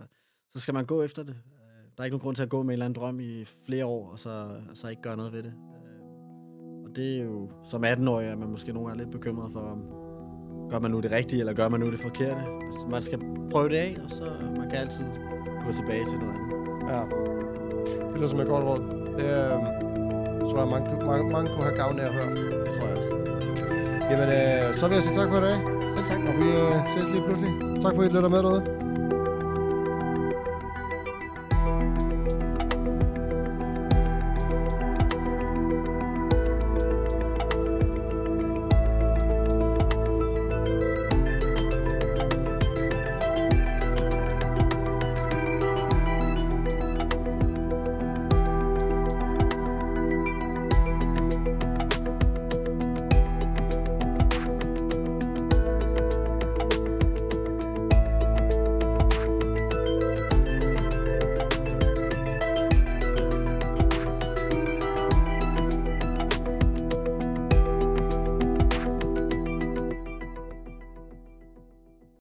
så 0.51 0.61
skal 0.61 0.75
man 0.75 0.87
gå 0.87 1.03
efter 1.03 1.23
det. 1.23 1.37
Øh, 1.37 1.85
der 1.97 2.03
er 2.03 2.05
ikke 2.05 2.15
nogen 2.15 2.23
grund 2.23 2.37
til 2.37 2.43
at 2.43 2.49
gå 2.49 2.63
med 2.63 2.69
en 2.69 2.73
eller 2.73 2.85
anden 2.85 3.03
drøm 3.03 3.21
i 3.21 3.45
flere 3.45 3.87
år, 3.87 4.11
og 4.11 4.19
så, 4.19 4.61
så 4.75 4.89
ikke 4.89 5.03
gøre 5.03 5.17
noget 5.17 5.33
ved 5.33 5.43
det. 5.43 5.55
Øh, 5.55 6.85
og 6.85 6.97
det 6.97 7.19
er 7.19 7.25
jo 7.25 7.51
som 7.71 7.85
18-årig, 7.85 8.29
at 8.29 8.39
man 8.39 8.49
måske 8.49 8.73
nogle 8.73 8.89
gange 8.89 9.03
er 9.03 9.05
lidt 9.05 9.13
bekymret 9.13 9.53
for, 9.53 9.61
om 9.61 10.00
gør 10.71 10.79
man 10.79 10.91
nu 10.91 11.01
det 11.01 11.13
rigtige, 11.13 11.41
eller 11.41 11.53
gør 11.53 11.69
man 11.69 11.81
nu 11.81 11.91
det 11.91 12.01
forkerte. 12.01 12.41
Altså, 12.67 12.87
man 12.91 13.03
skal 13.03 13.19
prøve 13.53 13.69
det 13.69 13.77
af, 13.77 13.97
og 14.05 14.11
så 14.11 14.25
man 14.59 14.71
kan 14.71 14.79
altid 14.79 15.05
gå 15.67 15.73
tilbage 15.73 16.05
til 16.11 16.19
noget 16.19 16.35
andet. 16.35 16.51
Ja, 16.93 17.01
det 18.09 18.17
lyder 18.17 18.29
som 18.29 18.41
et 18.41 18.47
godt 18.47 18.65
råd. 18.65 18.81
Det 19.19 19.25
øh, 19.25 20.51
tror 20.51 20.59
jeg, 20.59 20.69
mange, 20.69 21.07
mange, 21.07 21.31
mange 21.33 21.51
kunne 21.55 21.65
have 21.65 21.77
gavn 21.77 21.99
af 22.01 22.07
at 22.07 22.13
høre. 22.15 22.31
Det 22.65 22.71
tror 22.75 22.87
jeg 22.89 22.97
også. 22.97 23.11
Jamen, 24.11 24.29
øh, 24.39 24.75
så 24.75 24.89
vil 24.89 24.95
jeg 24.95 25.03
sige 25.03 25.15
tak 25.15 25.29
for 25.29 25.39
i 25.39 25.41
dag, 25.41 25.59
Selv 25.95 26.07
tak. 26.07 26.19
og 26.29 26.35
vi 26.41 26.49
øh, 26.63 26.75
ses 26.95 27.11
lige 27.15 27.25
pludselig. 27.27 27.51
Tak 27.83 27.95
for, 27.95 28.03
at 28.03 28.11
I 28.11 28.15
lytter 28.17 28.29
med 28.29 28.39
derude. 28.39 28.80